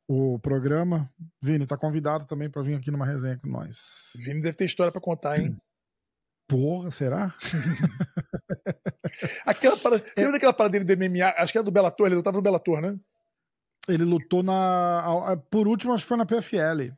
o 0.07 0.39
programa. 0.39 1.11
Vini, 1.41 1.65
tá 1.65 1.77
convidado 1.77 2.25
também 2.25 2.49
para 2.49 2.61
vir 2.61 2.75
aqui 2.75 2.91
numa 2.91 3.05
resenha 3.05 3.37
com 3.37 3.47
nós. 3.47 4.11
Vini 4.15 4.41
deve 4.41 4.55
ter 4.55 4.65
história 4.65 4.91
para 4.91 5.01
contar, 5.01 5.39
hein? 5.39 5.57
Porra, 6.47 6.91
será? 6.91 7.35
aquela 9.45 9.77
parada, 9.77 10.03
é... 10.15 10.21
Lembra 10.21 10.33
daquela 10.33 10.53
parada 10.53 10.79
dele 10.79 10.85
do 10.85 10.97
MMA? 10.97 11.33
Acho 11.37 11.51
que 11.51 11.57
era 11.57 11.65
do 11.65 11.71
Bellator, 11.71 12.07
ele 12.07 12.15
lutava 12.15 12.37
no 12.37 12.43
Bellator, 12.43 12.81
né? 12.81 12.97
Ele 13.89 14.03
lutou 14.03 14.43
na. 14.43 15.37
Por 15.49 15.67
último, 15.67 15.93
acho 15.93 16.03
que 16.03 16.09
foi 16.09 16.17
na 16.17 16.25
PFL. 16.25 16.91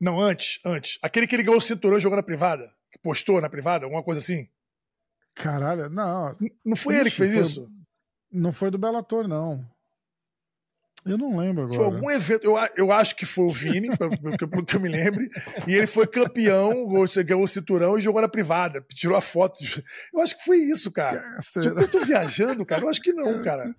Não, 0.00 0.20
antes, 0.20 0.60
antes. 0.64 0.98
Aquele 1.02 1.26
que 1.26 1.34
ele 1.34 1.42
ganhou 1.42 1.58
o 1.58 1.60
cinturão 1.60 1.98
jogando 1.98 2.18
na 2.18 2.22
privada 2.22 2.72
que 2.90 2.98
postou 2.98 3.40
na 3.40 3.48
privada, 3.48 3.84
alguma 3.84 4.02
coisa 4.02 4.20
assim? 4.20 4.48
Caralho, 5.34 5.88
não. 5.88 6.36
Não 6.64 6.76
foi 6.76 6.94
Ixi, 6.94 7.00
ele 7.00 7.10
que 7.10 7.16
fez 7.16 7.32
foi, 7.32 7.42
isso? 7.42 7.70
Não 8.30 8.52
foi 8.52 8.70
do 8.70 8.78
Bellator, 8.78 9.28
não. 9.28 9.64
Eu 11.08 11.18
não 11.18 11.36
lembro 11.36 11.64
agora. 11.64 11.76
Foi 11.76 11.84
algum 11.84 12.10
evento, 12.10 12.44
eu, 12.44 12.56
eu 12.76 12.92
acho 12.92 13.16
que 13.16 13.26
foi 13.26 13.44
o 13.44 13.50
Vini, 13.50 13.88
pelo 13.96 14.64
que 14.64 14.76
eu 14.76 14.80
me 14.80 14.88
lembre, 14.88 15.28
e 15.66 15.74
ele 15.74 15.86
foi 15.86 16.06
campeão, 16.06 16.72
ganhou 17.24 17.42
o 17.42 17.48
cinturão 17.48 17.98
e 17.98 18.00
jogou 18.00 18.20
na 18.20 18.28
privada, 18.28 18.84
tirou 18.90 19.16
a 19.16 19.20
foto. 19.20 19.58
Eu 20.12 20.20
acho 20.20 20.36
que 20.36 20.44
foi 20.44 20.58
isso, 20.58 20.90
cara. 20.90 21.22
Tipo, 21.52 21.80
eu 21.80 21.88
tô 21.88 22.00
viajando, 22.04 22.64
cara? 22.64 22.82
Eu 22.82 22.88
acho 22.88 23.00
que 23.00 23.12
não, 23.12 23.42
cara. 23.42 23.74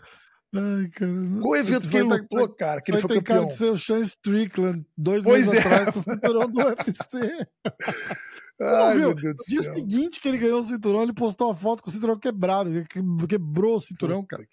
Ai, 0.56 0.88
cara. 0.90 1.12
Qual 1.42 1.56
evento 1.56 1.88
que 1.88 1.98
ele 1.98 2.08
tá 2.08 2.16
lutou, 2.16 2.50
cara? 2.50 2.82
Que 2.82 2.92
ele 2.92 3.02
foi 3.02 3.10
tem 3.10 3.22
campeão? 3.22 3.46
cara 3.46 3.52
de 3.52 3.58
ser 3.58 3.72
o 3.72 3.78
Sean 3.78 4.00
Strickland 4.00 4.86
dois 4.98 5.24
pois 5.24 5.48
meses 5.48 5.54
é. 5.54 5.68
atrás 5.68 5.92
com 5.92 6.00
o 6.00 6.04
cinturão 6.04 6.48
do 6.48 6.60
UFC. 6.60 7.48
Ai, 8.62 8.98
viu? 8.98 9.10
No 9.10 9.16
dia 9.16 9.34
céu. 9.38 9.76
seguinte 9.76 10.20
que 10.20 10.28
ele 10.28 10.38
ganhou 10.38 10.60
o 10.60 10.64
cinturão, 10.64 11.04
ele 11.04 11.14
postou 11.14 11.48
uma 11.48 11.56
foto 11.56 11.82
com 11.82 11.90
o 11.90 11.94
cinturão 11.94 12.20
quebrado. 12.20 12.70
Ele 12.70 12.86
quebrou 13.28 13.76
o 13.76 13.80
cinturão, 13.80 14.26
cara. 14.26 14.46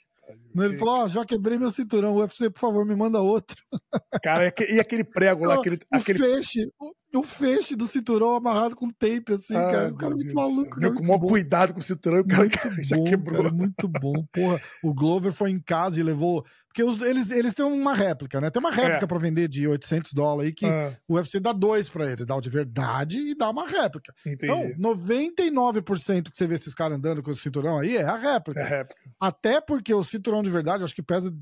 Ele 0.65 0.79
falou: 0.79 1.03
ah, 1.03 1.09
já 1.09 1.25
quebrei 1.25 1.59
meu 1.59 1.71
cinturão, 1.71 2.17
UFC, 2.17 2.51
por 2.51 2.61
favor, 2.61 2.85
me 2.85 2.95
manda 2.95 3.21
outro. 3.21 3.57
Cara, 4.23 4.53
e 4.69 4.81
aquele 4.81 5.05
prego 5.05 5.45
lá? 5.45 5.57
Aquele, 5.57 5.77
o, 5.77 5.97
aquele... 5.97 6.19
Feixe, 6.19 6.71
o, 6.81 7.19
o, 7.19 7.23
feixe 7.23 7.77
do 7.77 7.87
cinturão 7.87 8.35
amarrado 8.35 8.75
com 8.75 8.91
tape, 8.91 9.33
assim, 9.33 9.55
cara. 9.55 9.89
O 9.89 9.97
cara 9.97 10.13
é 10.13 10.17
muito 10.17 10.35
maluco. 10.35 10.81
Meu, 10.81 10.95
com 10.95 11.03
o 11.03 11.07
maior 11.07 11.19
cuidado 11.21 11.73
com 11.73 11.81
o 11.81 11.83
cinturão, 11.83 12.21
o 12.21 12.27
cara 12.27 12.45
muito 12.45 12.59
já 12.83 12.97
bom, 12.97 13.05
quebrou. 13.05 13.43
Cara, 13.43 13.55
muito 13.55 13.89
bom. 13.89 14.25
Porra, 14.33 14.61
o 14.83 14.95
Glover 14.95 15.33
foi 15.33 15.51
em 15.51 15.61
casa 15.61 16.01
e 16.01 16.03
levou 16.03 16.45
porque 16.77 16.85
os, 16.85 17.01
eles, 17.01 17.31
eles 17.31 17.55
têm 17.55 17.65
uma 17.65 17.95
réplica, 17.95 18.39
né? 18.39 18.51
Tem 18.51 18.61
uma 18.61 18.71
réplica 18.71 19.05
é. 19.05 19.07
para 19.07 19.19
vender 19.19 19.49
de 19.49 19.67
800 19.67 20.13
dólares 20.13 20.49
aí 20.49 20.53
que 20.53 20.67
ah. 20.67 20.93
o 21.09 21.15
UFC 21.15 21.41
dá 21.41 21.51
dois 21.51 21.89
para 21.89 22.13
eles. 22.13 22.27
Dá 22.27 22.37
o 22.37 22.41
de 22.41 22.51
verdade 22.51 23.19
e 23.19 23.35
dá 23.35 23.49
uma 23.49 23.67
réplica. 23.67 24.13
Entendi. 24.27 24.53
Então, 24.53 24.95
99% 24.95 26.31
que 26.31 26.37
você 26.37 26.47
vê 26.47 26.57
esses 26.57 26.75
caras 26.75 26.99
andando 26.99 27.23
com 27.23 27.31
o 27.31 27.35
cinturão 27.35 27.79
aí 27.79 27.97
é 27.97 28.05
a 28.05 28.19
réplica. 28.19 28.61
É 28.61 28.63
a 28.63 28.67
réplica. 28.67 29.01
Até 29.19 29.59
porque 29.59 29.95
o 29.95 30.05
cinturão 30.05 30.43
de 30.47 30.53
verdade, 30.53 30.85
acho 30.85 30.95
que 30.95 31.03
pesa 31.03 31.33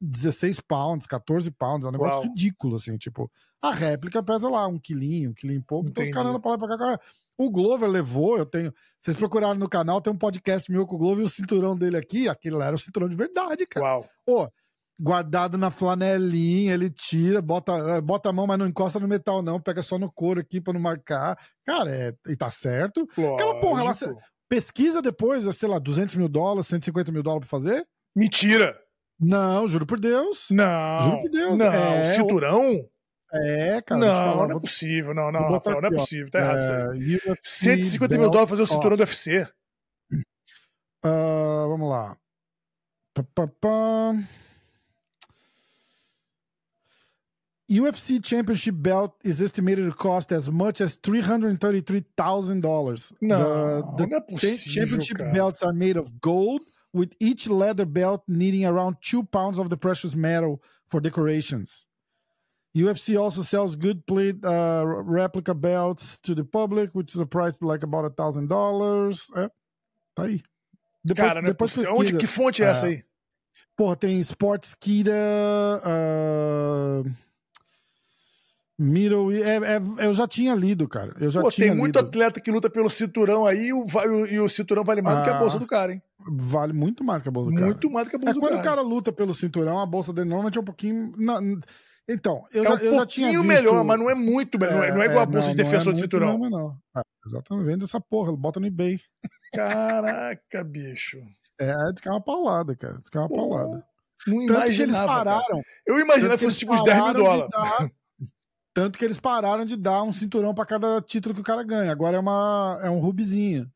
16 0.00 0.60
pounds, 0.60 1.06
14 1.06 1.50
pounds. 1.50 1.84
É 1.84 1.88
um 1.88 1.92
negócio 1.92 2.18
Uau. 2.18 2.22
ridículo, 2.22 2.76
assim. 2.76 2.96
Tipo, 2.96 3.30
a 3.60 3.72
réplica 3.72 4.22
pesa 4.22 4.48
lá 4.48 4.66
um 4.66 4.78
quilinho, 4.78 5.30
um 5.30 5.34
quilinho 5.34 5.60
e 5.60 5.62
pouco. 5.62 5.88
Entendi. 5.88 6.10
Então 6.10 6.10
os 6.10 6.14
caras 6.14 6.28
andam 6.30 6.40
pra 6.40 6.50
lá 6.50 6.56
e 6.56 6.78
pra 6.78 6.78
cá. 6.96 7.00
O 7.38 7.50
Glover 7.50 7.88
levou, 7.88 8.36
eu 8.38 8.46
tenho. 8.46 8.72
Vocês 8.98 9.16
procuraram 9.16 9.54
no 9.54 9.68
canal, 9.68 10.00
tem 10.00 10.12
um 10.12 10.16
podcast 10.16 10.70
meu 10.70 10.86
com 10.86 10.96
o 10.96 10.98
Glover 10.98 11.22
e 11.22 11.26
o 11.26 11.30
cinturão 11.30 11.76
dele 11.76 11.96
aqui, 11.96 12.28
aquele 12.28 12.56
lá 12.56 12.66
era 12.66 12.76
o 12.76 12.78
cinturão 12.78 13.08
de 13.08 13.16
verdade, 13.16 13.66
cara. 13.66 13.86
Uau. 13.86 14.08
Pô, 14.24 14.52
guardado 15.00 15.58
na 15.58 15.70
flanelinha, 15.70 16.74
ele 16.74 16.90
tira, 16.90 17.42
bota, 17.42 17.72
eh, 17.72 18.00
bota 18.00 18.28
a 18.28 18.32
mão, 18.32 18.46
mas 18.46 18.58
não 18.58 18.66
encosta 18.66 19.00
no 19.00 19.08
metal, 19.08 19.42
não, 19.42 19.60
pega 19.60 19.82
só 19.82 19.98
no 19.98 20.12
couro 20.12 20.40
aqui 20.40 20.60
pra 20.60 20.72
não 20.72 20.80
marcar. 20.80 21.36
Cara, 21.64 21.90
é, 21.90 22.14
e 22.28 22.36
tá 22.36 22.50
certo. 22.50 23.08
Lógico. 23.16 23.34
Aquela 23.34 23.60
porra 23.60 23.82
lá, 23.82 23.94
pesquisa 24.48 25.00
depois, 25.00 25.44
sei 25.56 25.68
lá, 25.68 25.78
200 25.78 26.14
mil 26.14 26.28
dólares, 26.28 26.68
150 26.68 27.10
mil 27.10 27.22
dólares 27.22 27.48
pra 27.48 27.58
fazer? 27.58 27.84
Mentira! 28.14 28.78
Não, 29.18 29.66
juro 29.68 29.86
por 29.86 29.98
Deus. 30.00 30.48
Não. 30.50 31.00
Juro 31.02 31.20
por 31.22 31.30
Deus. 31.30 31.58
Não, 31.58 31.66
é, 31.66 32.04
cinturão? 32.14 32.88
É, 33.32 33.80
cara. 33.80 34.00
Não, 34.00 34.32
falar, 34.32 34.48
não 34.48 34.56
é 34.56 34.60
possível. 34.60 35.14
Não, 35.14 35.32
não, 35.32 35.52
Rafael, 35.52 35.80
não 35.80 35.88
é 35.88 35.92
possível. 35.92 36.30
Tá 36.30 36.40
errado 36.40 36.58
é, 36.58 36.98
isso 36.98 37.30
aí. 37.30 37.36
150 37.42 38.18
mil 38.18 38.28
dólares 38.28 38.50
fazer 38.50 38.62
o 38.62 38.66
cinturão 38.66 38.96
do 38.96 39.00
UFC. 39.00 39.48
Uh, 41.04 41.68
vamos 41.68 41.88
lá. 41.88 42.16
Pá, 43.14 43.22
pá, 43.34 43.46
pá. 43.46 44.14
UFC 47.70 48.20
Championship 48.22 48.82
belt 48.82 49.12
is 49.24 49.40
estimated 49.40 49.88
to 49.88 49.96
cost 49.96 50.30
as 50.32 50.48
much 50.48 50.82
as 50.82 50.96
$333,000. 50.98 53.12
Não, 53.20 53.96
the, 53.96 54.06
não 54.06 54.16
é 54.18 54.20
possível, 54.20 54.58
championship 54.58 55.16
cara. 55.16 55.32
belts 55.32 55.62
are 55.62 55.72
made 55.72 55.98
of 55.98 56.10
gold, 56.20 56.62
with 56.92 57.14
each 57.18 57.48
leather 57.48 57.86
belt 57.86 58.22
needing 58.28 58.64
around 58.64 58.96
two 59.00 59.24
pounds 59.24 59.58
of 59.58 59.70
the 59.70 59.76
precious 59.76 60.14
metal 60.14 60.62
for 60.90 61.00
decorations. 61.00 61.86
UFC 62.76 63.18
also 63.20 63.42
sells 63.42 63.76
good 63.76 64.06
plate 64.06 64.36
uh, 64.44 64.84
replica 64.86 65.54
belts 65.54 66.18
to 66.20 66.34
the 66.34 66.44
public, 66.44 66.90
which 66.94 67.14
is 67.14 67.20
a 67.20 67.26
price 67.26 67.56
like 67.60 67.82
about 67.82 68.04
a 68.04 68.10
thousand 68.10 68.48
dollars. 68.48 69.30
Tá 70.16 70.24
aí. 70.24 70.42
Depois, 71.04 71.28
Cara, 71.28 71.42
não 71.42 71.48
é 71.48 71.52
depois. 71.52 71.84
Onde, 71.90 72.16
que 72.16 72.26
fonte 72.26 72.62
é 72.62 72.66
essa 72.66 72.86
aí? 72.86 73.04
Porra, 73.76 73.96
tem 73.96 74.22
Sportskida, 74.22 75.12
uh, 75.82 77.10
Middle. 78.78 79.32
É, 79.32 79.56
é- 79.76 80.06
eu 80.06 80.14
já 80.14 80.26
tinha 80.26 80.54
lido, 80.54 80.88
cara. 80.88 81.14
Eu 81.20 81.30
já 81.30 81.40
Pô, 81.40 81.50
tinha 81.50 81.68
tem 81.68 81.76
muito 81.76 81.96
lido. 81.96 82.08
atleta 82.08 82.40
que 82.40 82.50
luta 82.50 82.68
pelo 82.70 82.88
cinturão 82.90 83.46
aí 83.46 83.68
e 83.68 83.72
o, 83.72 83.84
e 84.30 84.40
o 84.40 84.48
cinturão 84.48 84.82
vale 84.84 85.02
mais 85.02 85.18
do 85.18 85.22
que 85.24 85.30
a 85.30 85.36
Ah. 85.36 85.38
bolsa 85.38 85.58
do 85.58 85.66
cara, 85.66 85.92
hein? 85.92 86.02
Vale 86.26 86.72
muito 86.72 87.04
mais 87.04 87.22
que 87.22 87.28
a 87.28 87.32
bolsa 87.32 87.50
do 87.50 87.54
cara. 87.54 87.66
Muito 87.66 87.90
mais 87.90 88.06
do 88.06 88.10
que 88.10 88.16
a 88.16 88.18
bolsa 88.18 88.30
É 88.30 88.34
do 88.34 88.40
quando 88.40 88.50
cara. 88.50 88.60
o 88.60 88.64
cara 88.64 88.80
luta 88.82 89.12
pelo 89.12 89.34
cinturão, 89.34 89.78
a 89.80 89.86
bolsa 89.86 90.12
dele 90.12 90.28
normalmente 90.28 90.58
é 90.58 90.60
um 90.60 90.64
pouquinho. 90.64 91.12
na- 91.16 91.40
Então, 92.08 92.42
eu, 92.52 92.64
é 92.64 92.68
um 92.74 92.76
já, 92.78 92.84
eu 92.84 92.94
já 92.94 93.06
tinha 93.06 93.26
pouquinho 93.28 93.42
visto... 93.42 93.44
melhor, 93.64 93.84
mas 93.84 93.98
não 93.98 94.10
é 94.10 94.14
muito 94.14 94.58
melhor. 94.58 94.76
não, 94.76 94.84
é, 94.84 94.92
não 94.92 95.02
é 95.02 95.06
igual 95.06 95.22
a 95.22 95.26
bolsa 95.26 95.48
não, 95.48 95.54
de 95.54 95.62
não 95.62 95.68
é 95.68 95.70
defensor 95.70 95.92
de 95.92 96.00
cinturão. 96.00 96.38
mesmo, 96.38 96.50
não. 96.50 96.76
Ah, 96.94 97.02
exatamente, 97.26 97.66
vende 97.66 97.84
essa 97.84 98.00
porra, 98.00 98.32
bota 98.36 98.58
no 98.58 98.66
eBay. 98.66 98.98
Caraca, 99.54 100.64
bicho. 100.64 101.18
É, 101.60 101.72
diz 101.92 102.00
que 102.00 102.08
é 102.08 102.10
uma 102.10 102.20
paulada, 102.20 102.74
cara. 102.74 102.94
Diz 102.98 103.08
que 103.10 103.16
é 103.16 103.20
uma 103.20 103.28
Pô, 103.28 103.34
paulada. 103.36 103.84
Não 104.26 104.46
Tanto 104.46 104.60
que 104.60 104.66
eles 104.66 104.78
imaginava. 104.78 105.06
cara. 105.06 105.24
pararam. 105.24 105.62
Eu 105.86 105.98
imaginava 106.00 106.28
tanto 106.30 106.38
que 106.38 106.44
fosse 106.46 106.58
tipo 106.58 106.74
uns 106.74 106.84
10 106.84 106.96
mil 106.96 107.04
pararam 107.06 107.20
de 107.20 107.26
dólares. 107.48 107.92
Tanto 108.74 108.98
que 108.98 109.04
eles 109.04 109.20
pararam 109.20 109.64
de 109.64 109.76
dar 109.76 110.02
um 110.02 110.12
cinturão 110.12 110.54
pra 110.54 110.64
cada 110.64 111.00
título 111.02 111.34
que 111.34 111.40
o 111.40 111.44
cara 111.44 111.62
ganha. 111.62 111.92
Agora 111.92 112.16
é, 112.16 112.20
uma, 112.20 112.80
é 112.82 112.88
um 112.90 112.98
rubizinho. 113.00 113.70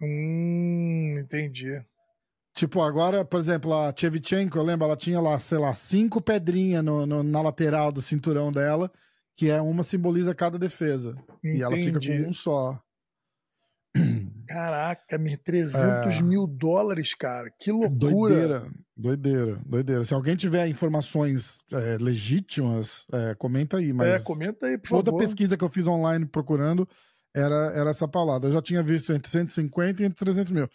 Hum, 0.00 1.16
entendi. 1.18 1.82
Tipo, 2.54 2.82
agora, 2.82 3.24
por 3.24 3.38
exemplo, 3.38 3.72
a 3.74 3.92
Chevchenko, 3.96 4.58
eu 4.58 4.62
lembro, 4.62 4.84
ela 4.86 4.96
tinha 4.96 5.20
lá, 5.20 5.38
sei 5.38 5.58
lá, 5.58 5.74
cinco 5.74 6.20
pedrinhas 6.20 6.82
no, 6.84 7.06
no- 7.06 7.22
na 7.22 7.40
lateral 7.42 7.92
do 7.92 8.02
cinturão 8.02 8.50
dela, 8.50 8.90
que 9.36 9.48
é 9.48 9.60
uma 9.60 9.82
simboliza 9.82 10.34
cada 10.34 10.58
defesa. 10.58 11.16
E 11.42 11.62
ela 11.62 11.74
fica 11.76 11.98
Entendi. 11.98 12.22
com 12.24 12.30
um 12.30 12.32
só. 12.32 12.80
Caraca, 14.46 15.18
me 15.18 15.36
300 15.36 16.16
É. 16.16 16.22
mil 16.22 16.46
dólares, 16.46 17.14
cara. 17.14 17.50
Que 17.60 17.70
loucura. 17.70 17.90
Doideira, 17.98 18.70
doideira, 18.96 19.60
doideira. 19.66 20.04
Se 20.04 20.14
alguém 20.14 20.36
tiver 20.36 20.66
informações 20.68 21.58
é, 21.72 21.98
legítimas, 22.00 23.06
é, 23.12 23.34
comenta 23.34 23.76
aí. 23.76 23.92
Mas 23.92 24.08
É, 24.08 24.18
comenta 24.20 24.66
aí, 24.66 24.78
por 24.78 24.96
outra 24.96 25.12
favor. 25.12 25.24
pesquisa 25.24 25.56
que 25.56 25.64
eu 25.64 25.68
fiz 25.68 25.86
online 25.86 26.24
procurando 26.24 26.88
era, 27.34 27.72
era 27.74 27.90
essa 27.90 28.08
palavra. 28.08 28.48
Eu 28.48 28.52
já 28.52 28.62
tinha 28.62 28.82
visto 28.82 29.12
entre 29.12 29.30
150 29.30 30.02
e 30.02 30.06
entre 30.06 30.16
300 30.24 30.52
mil. 30.52 30.68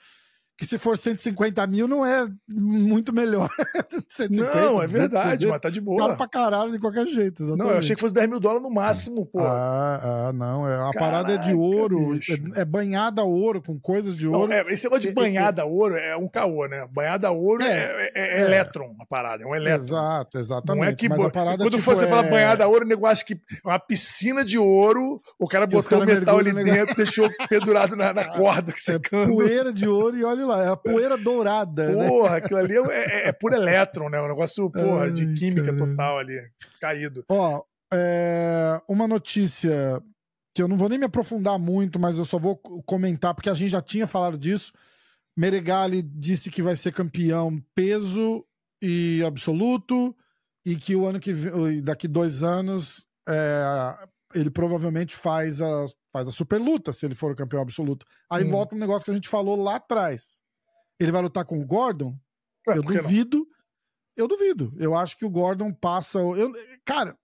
Que 0.55 0.67
se 0.67 0.77
for 0.77 0.95
150 0.95 1.65
mil 1.65 1.87
não 1.87 2.05
é 2.05 2.27
muito 2.47 3.11
melhor. 3.11 3.49
150, 4.07 4.55
Não, 4.61 4.81
é 4.83 4.85
200, 4.85 4.91
verdade, 4.91 5.27
300, 5.29 5.49
mas 5.49 5.61
tá 5.61 5.69
de 5.71 5.81
Caro 5.81 5.97
boa. 5.97 6.15
pra 6.15 6.27
caralho 6.27 6.71
de 6.71 6.77
qualquer 6.79 7.07
jeito. 7.07 7.41
Não, 7.41 7.49
eu 7.49 7.55
exatamente. 7.55 7.79
achei 7.79 7.95
que 7.95 8.01
fosse 8.01 8.13
10 8.13 8.29
mil 8.29 8.39
dólares 8.39 8.61
no 8.61 8.69
máximo, 8.69 9.25
pô. 9.25 9.39
Ah, 9.39 10.27
ah, 10.29 10.33
não. 10.33 10.67
É, 10.67 10.75
a 10.75 10.91
parada 10.93 11.33
é 11.33 11.37
de 11.37 11.45
Caraca, 11.45 11.57
ouro. 11.59 12.13
bicho. 12.13 12.33
É, 12.55 12.61
é 12.61 12.65
banhada 12.65 13.21
a 13.23 13.25
ouro, 13.25 13.63
com 13.63 13.79
coisas 13.79 14.15
de 14.15 14.27
Não, 14.27 14.41
ouro. 14.41 14.53
é, 14.53 14.61
esse 14.71 14.83
negócio 14.83 15.09
de 15.09 15.15
banhada 15.15 15.63
a 15.63 15.65
ouro 15.65 15.95
é 15.95 16.15
um 16.15 16.27
caô, 16.29 16.67
né? 16.67 16.87
Banhada 16.91 17.29
a 17.29 17.31
ouro 17.31 17.63
é, 17.63 17.67
É, 17.67 18.11
é- 18.13 18.41
é 18.41 18.41
elétron 18.45 18.95
a 18.99 19.05
parada, 19.07 19.43
é 19.43 19.47
um 19.47 19.55
elétron. 19.55 19.83
Exato, 19.87 20.37
exatamente. 20.37 20.83
Não 20.83 20.87
é 20.89 20.95
que 20.95 21.09
Mas 21.09 21.19
a 21.19 21.29
parada, 21.31 21.57
quando 21.63 21.71
tipo, 21.77 21.83
você 21.83 22.07
fala 22.07 22.23
banhada 22.23 22.63
a 22.63 22.67
ouro, 22.67 22.85
o 22.85 22.87
negócio 22.87 23.25
que 23.25 23.33
é 23.33 23.67
uma 23.67 23.79
piscina 23.79 24.45
de 24.45 24.59
ouro, 24.59 25.19
o 25.39 25.47
cara 25.47 25.65
botou 25.65 25.81
o 25.81 25.83
cara 25.83 26.05
metal 26.05 26.37
ali 26.37 26.53
dentro, 26.53 26.95
deixou 26.95 27.27
pendurado 27.49 27.95
na, 27.95 28.13
na 28.13 28.25
corda 28.37 28.71
que 28.71 28.77
É 28.79 28.81
secando. 28.83 29.33
poeira 29.33 29.73
de 29.73 29.87
ouro 29.87 30.15
e 30.15 30.23
olha 30.23 30.42
lá, 30.45 30.63
é 30.63 30.69
a 30.69 30.75
poeira 30.75 31.17
dourada, 31.17 31.91
né? 31.91 32.07
Porra, 32.07 32.37
aquilo 32.37 32.59
ali 32.59 32.75
é, 32.75 32.81
é, 32.81 33.27
é 33.29 33.31
por 33.31 33.53
elétron, 33.53 34.09
né? 34.09 34.21
Um 34.21 34.27
negócio, 34.27 34.69
porra, 34.69 35.11
de 35.11 35.23
Ai, 35.23 35.33
química 35.33 35.73
caralho. 35.73 35.91
total 35.91 36.19
ali, 36.19 36.39
caído. 36.79 37.25
Ó, 37.29 37.63
é, 37.93 38.81
uma 38.87 39.07
notícia 39.07 40.01
que 40.53 40.61
eu 40.61 40.67
não 40.67 40.77
vou 40.77 40.89
nem 40.89 40.99
me 40.99 41.05
aprofundar 41.05 41.57
muito, 41.57 41.99
mas 41.99 42.17
eu 42.17 42.25
só 42.25 42.37
vou 42.37 42.55
comentar, 42.57 43.33
porque 43.33 43.49
a 43.49 43.53
gente 43.53 43.71
já 43.71 43.81
tinha 43.81 44.05
falado 44.05 44.37
disso. 44.37 44.71
Meregali 45.35 46.01
disse 46.01 46.51
que 46.51 46.61
vai 46.61 46.75
ser 46.75 46.91
campeão 46.91 47.59
peso 47.73 48.45
e 48.81 49.23
absoluto, 49.25 50.15
e 50.65 50.75
que 50.75 50.95
o 50.95 51.07
ano 51.07 51.19
que 51.19 51.33
vem, 51.33 51.81
daqui 51.81 52.07
dois 52.07 52.43
anos, 52.43 53.07
é, 53.27 53.95
ele 54.33 54.49
provavelmente 54.49 55.15
faz 55.15 55.61
a, 55.61 55.85
faz 56.11 56.27
a 56.27 56.31
super 56.31 56.59
luta, 56.61 56.91
se 56.93 57.05
ele 57.05 57.15
for 57.15 57.31
o 57.31 57.35
campeão 57.35 57.61
absoluto. 57.61 58.05
Aí 58.29 58.43
Hum. 58.43 58.49
volta 58.51 58.75
um 58.75 58.79
negócio 58.79 59.05
que 59.05 59.11
a 59.11 59.13
gente 59.13 59.29
falou 59.29 59.55
lá 59.55 59.75
atrás. 59.75 60.41
Ele 60.99 61.11
vai 61.11 61.21
lutar 61.21 61.45
com 61.45 61.59
o 61.59 61.65
Gordon? 61.65 62.17
Ué, 62.67 62.77
eu 62.77 62.83
que 62.83 62.93
não? 62.93 63.01
duvido. 63.03 63.47
Eu 64.15 64.27
duvido. 64.27 64.73
Eu 64.77 64.93
acho 64.95 65.17
que 65.17 65.25
o 65.25 65.29
Gordon 65.29 65.73
passa. 65.73 66.19
Eu, 66.19 66.51
cara, 66.85 67.17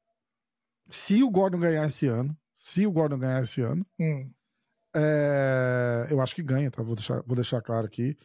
se 0.89 1.22
o 1.24 1.30
Gordon 1.30 1.60
ganhar 1.60 1.86
esse 1.86 2.07
ano, 2.07 2.36
se 2.55 2.86
o 2.88 2.91
Gordon 2.91 3.20
ganhar 3.20 3.41
esse 3.43 3.62
ano, 3.62 3.86
Hum. 3.99 4.32
é, 4.95 6.07
eu 6.10 6.20
acho 6.20 6.36
que 6.36 6.41
ganha, 6.43 6.70
tá? 6.72 6.82
Vou 6.82 6.95
deixar, 6.95 7.22
vou 7.26 7.36
deixar 7.36 7.62
claro 7.62 7.86
aqui. 7.86 8.18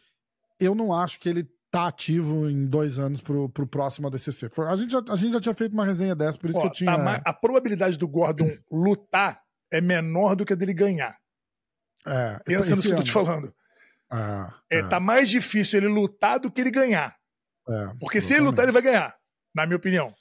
Eu 0.59 0.73
não 0.73 0.93
acho 0.93 1.19
que 1.19 1.29
ele 1.29 1.47
tá 1.75 1.87
ativo 1.87 2.49
em 2.49 2.65
dois 2.65 2.97
anos 2.99 3.19
pro, 3.21 3.49
pro 3.49 3.67
próximo 3.67 4.07
ADCC. 4.07 4.49
Foi- 4.49 4.67
a, 4.67 4.75
gente 4.75 4.91
já, 4.91 5.01
a 5.09 5.15
gente 5.15 5.33
já 5.33 5.41
tinha 5.41 5.53
feito 5.53 5.73
uma 5.73 5.85
resenha 5.85 6.15
dessa, 6.15 6.37
por 6.37 6.49
isso 6.49 6.57
Ó, 6.59 6.61
que 6.61 6.67
eu 6.67 6.71
tinha. 6.71 6.91
tá 6.91 6.97
mais- 6.97 7.21
a 7.25 7.33
probabilidade 7.33 7.97
do 7.97 8.07
Gordon 8.07 8.49
lutar 8.71 9.41
é 9.71 9.81
menor 9.81 10.35
do 10.35 10.45
que 10.45 10.53
a 10.53 10.55
dele 10.55 10.73
ganhar. 10.73 11.17
é, 12.07 12.39
Pensa 12.45 12.75
nisso 12.75 12.79
esse 12.79 12.87
que 12.87 12.93
eu 12.93 12.97
tô 12.97 13.03
te 13.03 13.11
falando. 13.11 13.53
Ah, 14.11 14.53
É, 14.71 14.79
ah, 14.79 14.87
Tá 14.87 14.99
mais 14.99 15.29
difícil 15.29 15.79
ele 15.79 15.87
lutar 15.87 16.39
do 16.39 16.49
que 16.51 16.61
ele 16.61 16.71
ganhar. 16.71 17.15
é, 17.67 17.87
Porque 17.99 18.21
se 18.21 18.33
ele 18.33 18.43
lutar, 18.43 18.63
ele 18.63 18.71
vai 18.71 18.81
ganhar, 18.81 19.13
na 19.53 19.65
minha 19.65 19.77
opinião. 19.77 20.13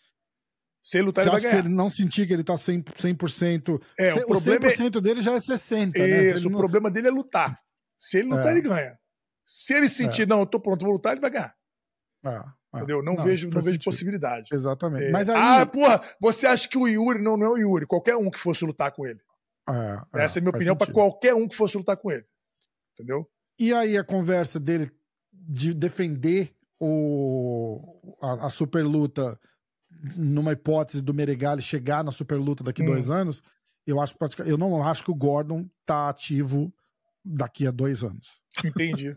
Se 0.83 0.99
ele 0.99 1.07
lutar, 1.07 1.23
Você 1.25 1.29
ele 1.29 1.33
vai 1.33 1.41
que 1.41 1.47
se 1.47 1.53
ganhar. 1.55 1.67
ele 1.67 1.75
não 1.75 1.89
sentir 1.91 2.27
que 2.27 2.33
ele 2.33 2.43
tá 2.45 2.55
100%, 2.57 2.85
100% 2.99 3.81
É, 3.99 4.13
se- 4.13 4.21
o 4.21 4.27
problema 4.27 4.67
é- 4.67 4.71
100% 4.71 5.01
dele 5.01 5.23
já 5.23 5.33
é 5.35 5.39
60%, 5.41 5.99
né? 5.99 6.31
Isso, 6.35 6.49
o 6.49 6.51
não- 6.51 6.59
problema 6.59 6.91
dele 6.91 7.09
é 7.09 7.11
lutar. 7.11 7.59
Se 7.99 8.19
ele 8.19 8.29
lutar, 8.29 8.49
É. 8.49 8.51
ele 8.53 8.63
ganha. 8.63 8.99
Se 9.45 9.75
ele 9.75 9.89
sentir, 9.89 10.27
não, 10.27 10.41
eu 10.41 10.47
tô 10.47 10.59
pronto, 10.59 10.85
vou 10.85 10.95
lutar, 10.95 11.13
ele 11.13 11.21
vai 11.21 11.31
ganhar. 11.31 11.55
Ah, 12.25 12.55
ah. 12.73 12.79
Entendeu? 12.79 13.03
Não, 13.03 13.15
Não, 13.15 13.25
vejo, 13.25 13.47
não 13.51 13.61
vejo 13.61 13.67
sentido. 13.75 13.85
possibilidade. 13.85 14.49
Exatamente. 14.53 15.05
É, 15.05 15.11
Mas 15.11 15.29
aí. 15.29 15.37
Ah, 15.39 15.67
porra, 15.67 16.01
você 16.21 16.47
acha 16.47 16.67
que 16.69 16.79
o 16.79 16.89
Yuri 16.89 17.23
não, 17.23 17.37
não 17.37 17.47
é 17.47 17.51
o 17.51 17.57
Yuri? 17.59 17.87
Qualquer 17.87 18.17
um 18.17 18.31
que 18.31 18.39
fosse 18.39 18.65
lutar 18.65 18.91
com 18.93 19.07
ele. 19.07 19.21
é, 19.69 20.23
Essa 20.25 20.39
é 20.39 20.41
a 20.41 20.43
minha 20.43 20.51
opinião 20.51 20.77
para 20.77 20.93
qualquer 20.93 21.35
um 21.35 21.47
que 21.47 21.55
fosse 21.57 21.77
lutar 21.77 21.97
com 21.97 22.11
ele. 22.11 22.25
Entendeu? 22.95 23.29
E 23.59 23.73
aí 23.75 23.97
a 23.99 24.03
conversa 24.05 24.59
dele 24.59 24.91
de 25.33 25.75
defender 25.75 26.55
o, 26.81 28.17
a, 28.21 28.47
a 28.47 28.51
super 28.51 28.85
luta 28.85 29.39
numa 30.17 30.53
hipótese 30.53 31.01
do 31.03 31.15
Meregali 31.15 31.63
chegar 31.63 32.03
na 32.03 32.11
super 32.13 32.37
luta 32.37 32.65
daqui 32.65 32.83
Hum. 32.83 32.87
dois 32.87 33.11
anos, 33.11 33.43
eu 33.87 34.01
acho 34.01 34.17
eu 34.47 34.57
não 34.59 34.83
acho 34.87 35.05
que 35.05 35.11
o 35.11 35.15
Gordon 35.15 35.69
tá 35.87 36.09
ativo 36.09 36.73
daqui 37.25 37.67
a 37.67 37.71
dois 37.71 38.03
anos. 38.03 38.41
Entendi. 38.65 39.17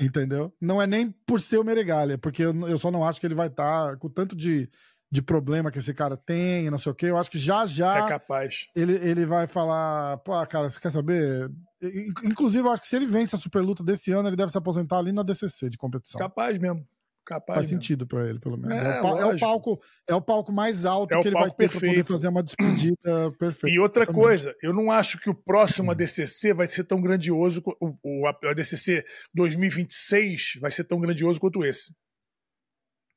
Entendeu? 0.00 0.52
Não 0.60 0.80
é 0.82 0.86
nem 0.86 1.10
por 1.26 1.40
ser 1.40 1.58
o 1.58 1.64
Meregali, 1.64 2.14
é 2.14 2.16
porque 2.16 2.42
eu, 2.42 2.68
eu 2.68 2.78
só 2.78 2.90
não 2.90 3.04
acho 3.06 3.20
que 3.20 3.26
ele 3.26 3.34
vai 3.34 3.46
estar 3.46 3.96
com 3.98 4.08
tanto 4.08 4.34
de, 4.34 4.68
de 5.10 5.22
problema 5.22 5.70
que 5.70 5.78
esse 5.78 5.94
cara 5.94 6.16
tem, 6.16 6.68
não 6.70 6.78
sei 6.78 6.90
o 6.90 6.94
quê. 6.94 7.06
Eu 7.06 7.16
acho 7.16 7.30
que 7.30 7.38
já 7.38 7.64
já 7.66 8.06
é 8.06 8.08
capaz. 8.08 8.66
ele, 8.74 8.94
ele 8.94 9.26
vai 9.26 9.46
falar, 9.46 10.16
pô, 10.18 10.32
cara, 10.46 10.68
você 10.68 10.80
quer 10.80 10.90
saber? 10.90 11.48
In- 11.82 12.12
Inclusive, 12.24 12.66
eu 12.66 12.72
acho 12.72 12.82
que 12.82 12.88
se 12.88 12.96
ele 12.96 13.06
vence 13.06 13.34
a 13.36 13.38
super 13.38 13.60
luta 13.60 13.84
desse 13.84 14.10
ano, 14.12 14.28
ele 14.28 14.36
deve 14.36 14.50
se 14.50 14.58
aposentar 14.58 14.98
ali 14.98 15.12
na 15.12 15.22
DCC 15.22 15.68
de 15.70 15.76
competição. 15.78 16.18
Capaz 16.18 16.58
mesmo. 16.58 16.86
Capaz 17.32 17.56
Faz 17.56 17.70
mesmo. 17.70 17.82
sentido 17.82 18.06
pra 18.06 18.28
ele, 18.28 18.38
pelo 18.38 18.56
menos. 18.58 18.76
É, 18.76 18.98
É, 18.98 19.02
o, 19.02 19.18
é 19.18 19.26
o 19.26 19.38
palco, 19.38 19.80
é 20.06 20.14
o 20.14 20.20
palco 20.20 20.52
mais 20.52 20.84
alto 20.84 21.14
É 21.14 21.20
que 21.20 21.28
ele 21.28 21.34
vai 21.34 21.50
ter 21.50 21.70
pra 21.70 21.80
poder 21.80 22.04
fazer 22.04 22.28
uma 22.28 22.42
despedida 22.42 23.32
perfeita. 23.38 23.74
E 23.74 23.78
outra 23.78 24.06
coisa, 24.06 24.54
eu 24.62 24.72
não 24.72 24.90
acho 24.90 25.18
que 25.18 25.30
o 25.30 25.34
próximo 25.34 25.90
ADCC 25.90 26.52
vai 26.52 26.66
ser 26.66 26.84
tão 26.84 27.00
grandioso, 27.00 27.62
o, 27.80 27.96
o 28.02 28.26
ADCC 28.26 29.04
2026 29.34 30.58
vai 30.60 30.70
ser 30.70 30.84
tão 30.84 31.00
grandioso 31.00 31.40
quanto 31.40 31.64
esse. 31.64 31.94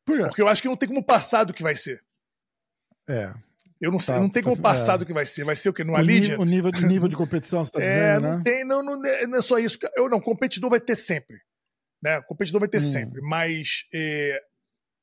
Por 0.05 0.17
quê? 0.17 0.23
Porque 0.27 0.41
eu 0.41 0.47
acho 0.47 0.61
que 0.61 0.67
não 0.67 0.77
tem 0.77 0.87
como 0.87 1.03
passar 1.03 1.43
do 1.43 1.53
que 1.53 1.63
vai 1.63 1.75
ser. 1.75 2.01
É. 3.09 3.33
Eu 3.81 3.91
não 3.91 3.99
sei, 3.99 4.15
Tá, 4.15 4.21
não 4.21 4.29
tem 4.29 4.41
como 4.41 4.53
assim, 4.53 4.61
passar 4.61 4.95
é. 4.95 4.97
do 4.99 5.05
que 5.05 5.11
vai 5.13 5.25
ser. 5.25 5.43
Vai 5.43 5.55
ser 5.55 5.69
o 5.69 5.73
quê? 5.73 5.83
No 5.83 5.95
Allegiant? 5.95 6.39
o 6.39 6.45
nível 6.45 6.71
de 6.71 6.85
nível 6.87 7.07
de 7.09 7.15
competição, 7.17 7.63
você 7.65 7.71
tá 7.71 7.81
É, 7.81 8.13
dizendo, 8.15 8.21
não 8.29 8.37
né? 8.37 8.43
tem, 8.43 8.63
não, 8.65 8.81
não, 8.83 9.05
é- 9.05 9.27
não 9.27 9.39
é 9.39 9.41
só 9.41 9.59
isso. 9.59 9.77
Eu 9.95 10.07
não, 10.09 10.21
competidor 10.21 10.69
vai 10.69 10.79
ter 10.79 10.95
sempre. 10.95 11.37
Né? 12.05 12.21
Competidor 12.21 12.59
vai 12.59 12.69
ter 12.69 12.77
Hum. 12.77 12.81
sempre. 12.81 13.19
Mas 13.19 13.85
é, 13.91 14.39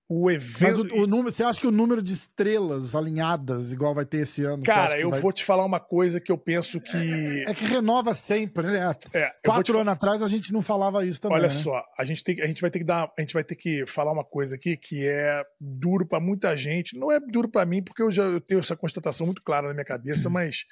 o 0.09 0.31
evento. 0.31 0.85
Mas 0.85 0.93
o, 0.93 1.03
o, 1.03 1.07
número, 1.09 1.33
você 1.33 1.43
acha 1.43 1.61
que 1.61 1.67
o 1.67 1.73
número 1.73 2.01
de 2.01 2.13
estrelas 2.13 2.95
alinhadas, 2.95 3.73
igual 3.73 3.93
vai 3.93 4.05
ter 4.05 4.19
esse 4.19 4.45
ano? 4.45 4.63
Cara, 4.63 5.01
eu 5.01 5.11
vai... 5.11 5.21
vou 5.21 5.33
te 5.33 5.45
falar 5.45 5.65
uma 5.65 5.81
coisa 5.81 6.21
que 6.21 6.31
eu 6.31 6.39
penso 6.39 6.81
que. 6.81 6.97
É, 7.45 7.51
é 7.51 7.55
que 7.55 7.65
renova 7.65 8.15
sempre, 8.15 8.69
né? 8.69 8.95
É, 9.13 9.33
Quatro 9.45 9.81
anos 9.81 9.93
atrás 9.93 10.23
a 10.23 10.29
gente 10.29 10.53
não 10.53 10.63
falava 10.63 11.05
isso 11.05 11.21
também. 11.21 11.39
Olha 11.39 11.49
né? 11.49 11.55
só, 11.55 11.83
a 11.99 12.05
gente, 12.05 12.23
tem, 12.23 12.41
a 12.41 12.47
gente 12.47 12.61
vai 12.61 12.71
ter 12.71 12.79
que 12.79 12.85
dar. 12.85 13.13
A 13.19 13.21
gente 13.21 13.35
vai 13.35 13.43
ter 13.43 13.57
que 13.57 13.85
falar 13.85 14.13
uma 14.13 14.25
coisa 14.25 14.55
aqui 14.55 14.77
que 14.77 15.05
é 15.05 15.43
duro 15.61 16.07
para 16.07 16.21
muita 16.21 16.57
gente. 16.57 16.97
Não 16.97 17.11
é 17.11 17.19
duro 17.19 17.49
para 17.49 17.67
mim, 17.67 17.83
porque 17.83 18.01
eu 18.01 18.13
já 18.13 18.23
eu 18.23 18.41
tenho 18.41 18.61
essa 18.61 18.77
constatação 18.77 19.27
muito 19.27 19.43
clara 19.43 19.67
na 19.67 19.75
minha 19.75 19.85
cabeça, 19.85 20.29
uhum. 20.29 20.35
mas. 20.35 20.65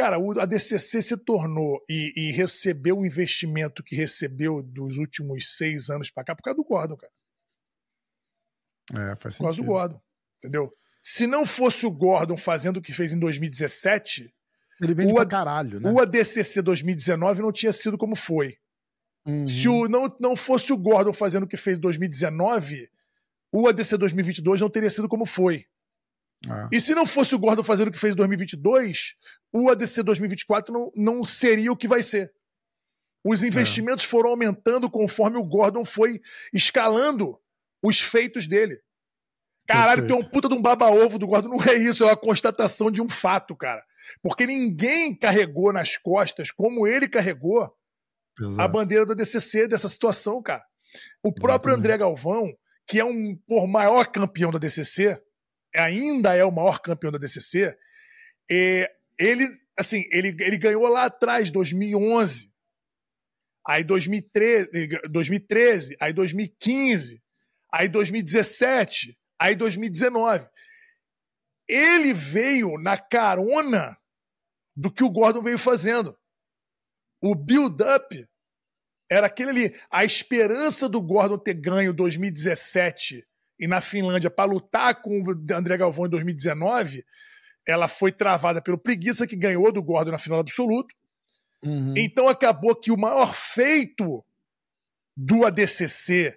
Cara, 0.00 0.16
a 0.40 0.46
DCC 0.46 1.02
se 1.02 1.16
tornou 1.18 1.84
e, 1.86 2.12
e 2.16 2.32
recebeu 2.32 2.98
o 2.98 3.04
investimento 3.04 3.82
que 3.82 3.94
recebeu 3.94 4.62
dos 4.62 4.96
últimos 4.96 5.58
seis 5.58 5.90
anos 5.90 6.10
para 6.10 6.24
cá 6.24 6.34
por 6.34 6.42
causa 6.42 6.56
do 6.56 6.64
Gordon, 6.64 6.96
cara. 6.96 7.12
É, 8.94 9.16
faz 9.16 9.34
sentido. 9.34 9.38
Por 9.38 9.44
causa 9.44 9.56
do 9.58 9.64
Gordon. 9.64 10.00
Entendeu? 10.38 10.70
Se 11.02 11.26
não 11.26 11.44
fosse 11.44 11.84
o 11.84 11.90
Gordon 11.90 12.38
fazendo 12.38 12.78
o 12.78 12.82
que 12.82 12.94
fez 12.94 13.12
em 13.12 13.18
2017. 13.18 14.34
Ele 14.80 14.94
vende 14.94 15.12
o, 15.12 15.16
pra 15.16 15.26
caralho, 15.26 15.78
né? 15.78 15.92
O 15.92 16.00
ADCC 16.00 16.62
2019 16.62 17.42
não 17.42 17.52
tinha 17.52 17.70
sido 17.70 17.98
como 17.98 18.16
foi. 18.16 18.56
Uhum. 19.26 19.46
Se 19.46 19.68
o, 19.68 19.86
não, 19.86 20.16
não 20.18 20.34
fosse 20.34 20.72
o 20.72 20.78
Gordon 20.78 21.12
fazendo 21.12 21.42
o 21.42 21.46
que 21.46 21.58
fez 21.58 21.76
em 21.76 21.80
2019, 21.82 22.88
o 23.52 23.68
ADC 23.68 23.98
2022 23.98 24.62
não 24.62 24.70
teria 24.70 24.88
sido 24.88 25.10
como 25.10 25.26
foi. 25.26 25.66
Ah. 26.48 26.68
E 26.72 26.80
se 26.80 26.94
não 26.94 27.06
fosse 27.06 27.34
o 27.34 27.38
Gordon 27.38 27.62
fazendo 27.62 27.88
o 27.88 27.92
que 27.92 27.98
fez 27.98 28.14
em 28.14 28.16
2022, 28.16 29.14
o 29.52 29.70
ADC 29.70 30.02
2024 30.02 30.72
não, 30.72 30.92
não 30.94 31.24
seria 31.24 31.72
o 31.72 31.76
que 31.76 31.88
vai 31.88 32.02
ser. 32.02 32.32
Os 33.24 33.42
investimentos 33.42 34.04
é. 34.04 34.08
foram 34.08 34.30
aumentando 34.30 34.90
conforme 34.90 35.36
o 35.36 35.44
Gordon 35.44 35.84
foi 35.84 36.20
escalando 36.52 37.38
os 37.82 38.00
feitos 38.00 38.46
dele. 38.46 38.80
Caralho, 39.66 40.06
tem 40.06 40.16
um 40.16 40.22
puta 40.22 40.48
de 40.48 40.54
um 40.54 40.62
baba-ovo 40.62 41.18
do 41.18 41.26
Gordon. 41.26 41.48
Não 41.48 41.62
é 41.62 41.74
isso, 41.74 42.02
é 42.02 42.06
uma 42.06 42.16
constatação 42.16 42.90
de 42.90 43.00
um 43.00 43.08
fato, 43.08 43.54
cara. 43.54 43.84
Porque 44.22 44.46
ninguém 44.46 45.14
carregou 45.14 45.72
nas 45.72 45.96
costas, 45.96 46.50
como 46.50 46.86
ele 46.86 47.08
carregou, 47.08 47.72
Exato. 48.38 48.60
a 48.60 48.66
bandeira 48.66 49.06
do 49.06 49.14
DCC 49.14 49.68
dessa 49.68 49.88
situação, 49.88 50.42
cara. 50.42 50.64
O 51.22 51.32
próprio 51.32 51.72
Exatamente. 51.72 51.78
André 51.78 51.98
Galvão, 51.98 52.52
que 52.86 52.98
é 52.98 53.04
um 53.04 53.38
por 53.46 53.68
maior 53.68 54.06
campeão 54.06 54.50
da 54.50 54.58
DCC, 54.58 55.20
ainda 55.74 56.34
é 56.34 56.44
o 56.44 56.50
maior 56.50 56.80
campeão 56.80 57.12
da 57.12 57.18
DCC, 57.18 57.76
é, 58.50 58.92
ele, 59.18 59.46
assim, 59.78 60.04
ele, 60.10 60.36
ele 60.40 60.58
ganhou 60.58 60.88
lá 60.88 61.04
atrás, 61.04 61.50
2011, 61.50 62.50
aí 63.66 63.84
2013, 63.84 64.70
2013 65.08 65.96
aí 66.00 66.12
2015, 66.12 67.22
aí 67.72 67.88
2017, 67.88 69.18
aí 69.38 69.54
2019. 69.54 70.48
Ele 71.68 72.12
veio 72.12 72.76
na 72.78 72.98
carona 72.98 73.96
do 74.74 74.90
que 74.90 75.04
o 75.04 75.10
Gordon 75.10 75.42
veio 75.42 75.58
fazendo. 75.58 76.18
O 77.22 77.34
build-up 77.34 78.26
era 79.08 79.26
aquele 79.26 79.50
ali. 79.50 79.80
A 79.90 80.04
esperança 80.04 80.88
do 80.88 81.00
Gordon 81.00 81.38
ter 81.38 81.54
ganho 81.54 81.92
2017 81.92 83.24
e 83.60 83.68
na 83.68 83.82
Finlândia 83.82 84.30
para 84.30 84.50
lutar 84.50 85.02
com 85.02 85.22
o 85.22 85.54
André 85.54 85.76
Galvão 85.76 86.06
em 86.06 86.08
2019, 86.08 87.04
ela 87.68 87.88
foi 87.88 88.10
travada 88.10 88.62
pelo 88.62 88.78
preguiça 88.78 89.26
que 89.26 89.36
ganhou 89.36 89.70
do 89.70 89.82
Gordon 89.82 90.12
na 90.12 90.18
final 90.18 90.40
absoluto. 90.40 90.94
Uhum. 91.62 91.92
Então 91.94 92.26
acabou 92.26 92.74
que 92.74 92.90
o 92.90 92.96
maior 92.96 93.34
feito 93.34 94.24
do 95.14 95.44
ADCC 95.44 96.34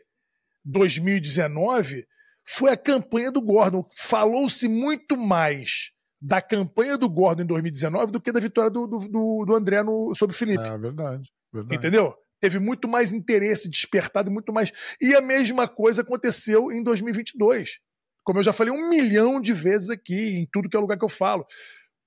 2019 0.65 2.05
foi 2.43 2.71
a 2.71 2.77
campanha 2.77 3.31
do 3.31 3.41
Gordon. 3.41 3.87
Falou-se 3.95 4.67
muito 4.67 5.15
mais 5.17 5.91
da 6.21 6.41
campanha 6.41 6.97
do 6.97 7.09
Gordon 7.09 7.43
em 7.43 7.47
2019 7.47 8.11
do 8.11 8.19
que 8.19 8.33
da 8.33 8.41
vitória 8.41 8.69
do, 8.69 8.85
do, 8.85 9.45
do 9.45 9.55
André 9.55 9.81
no, 9.81 10.13
sobre 10.13 10.35
o 10.35 10.37
Felipe. 10.37 10.61
É 10.63 10.77
verdade, 10.77 11.31
verdade. 11.53 11.75
Entendeu? 11.75 12.13
Teve 12.43 12.59
muito 12.59 12.89
mais 12.89 13.13
interesse 13.13 13.69
despertado, 13.69 14.29
muito 14.29 14.51
mais. 14.51 14.69
E 14.99 15.15
a 15.15 15.21
mesma 15.21 15.65
coisa 15.65 16.01
aconteceu 16.01 16.73
em 16.73 16.83
2022. 16.83 17.79
Como 18.21 18.39
eu 18.39 18.43
já 18.43 18.51
falei 18.51 18.73
um 18.73 18.89
milhão 18.89 19.39
de 19.39 19.53
vezes 19.53 19.89
aqui, 19.89 20.39
em 20.39 20.45
tudo 20.51 20.67
que 20.67 20.75
é 20.75 20.79
lugar 20.81 20.99
que 20.99 21.05
eu 21.05 21.09
falo. 21.09 21.45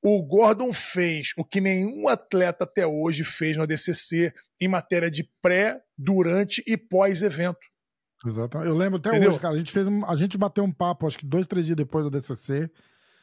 O 0.04 0.22
Gordon 0.22 0.74
fez 0.74 1.28
o 1.38 1.42
que 1.42 1.58
nenhum 1.58 2.06
atleta 2.06 2.64
até 2.64 2.86
hoje 2.86 3.24
fez 3.24 3.56
no 3.56 3.62
ADCC 3.62 4.30
em 4.60 4.68
matéria 4.68 5.10
de 5.10 5.26
pré, 5.40 5.80
durante 5.96 6.62
e 6.66 6.76
pós-evento. 6.76 7.56
Exato. 8.26 8.58
Eu 8.58 8.76
lembro 8.76 8.98
até 8.98 9.08
Entendeu? 9.08 9.30
hoje, 9.30 9.40
cara. 9.40 9.54
A 9.54 9.58
gente 9.58 9.72
fez 9.72 9.86
um, 9.86 10.04
a 10.04 10.14
gente 10.16 10.36
bateu 10.36 10.64
um 10.64 10.72
papo, 10.72 11.06
acho 11.06 11.16
que 11.16 11.24
dois, 11.24 11.46
três 11.46 11.64
dias 11.64 11.78
depois 11.78 12.04
do 12.04 12.10
DCC. 12.10 12.70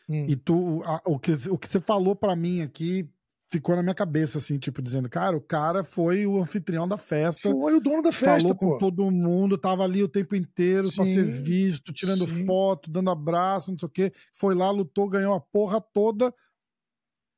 Hum. 0.10 0.26
E 0.28 0.36
tu, 0.36 0.82
a, 0.84 1.00
o, 1.06 1.20
que, 1.20 1.34
o 1.48 1.60
que 1.60 1.68
você 1.68 1.80
falou 1.80 2.16
para 2.16 2.36
mim 2.36 2.64
aqui 2.64 3.08
ficou 3.54 3.76
na 3.76 3.84
minha 3.84 3.94
cabeça, 3.94 4.40
assim, 4.40 4.58
tipo, 4.58 4.82
dizendo, 4.82 5.08
cara, 5.08 5.38
o 5.38 5.42
cara 5.42 5.84
foi 5.84 6.26
o 6.26 6.42
anfitrião 6.42 6.88
da 6.88 6.98
festa. 6.98 7.42
Foi 7.42 7.76
o 7.76 7.80
dono 7.80 8.02
da 8.02 8.12
festa, 8.12 8.42
Falou 8.42 8.56
pô. 8.56 8.72
com 8.72 8.78
todo 8.80 9.12
mundo, 9.12 9.60
tava 9.60 9.84
ali 9.84 10.02
o 10.02 10.08
tempo 10.08 10.36
inteiro 10.36 10.88
sim, 10.88 10.96
pra 10.96 11.06
ser 11.06 11.24
visto, 11.24 11.94
tirando 11.94 12.28
sim. 12.28 12.46
foto, 12.48 12.90
dando 12.90 13.12
abraço, 13.12 13.70
não 13.70 13.78
sei 13.78 13.86
o 13.86 13.90
quê. 13.90 14.12
Foi 14.34 14.56
lá, 14.56 14.72
lutou, 14.72 15.08
ganhou 15.08 15.36
a 15.36 15.40
porra 15.40 15.80
toda, 15.80 16.34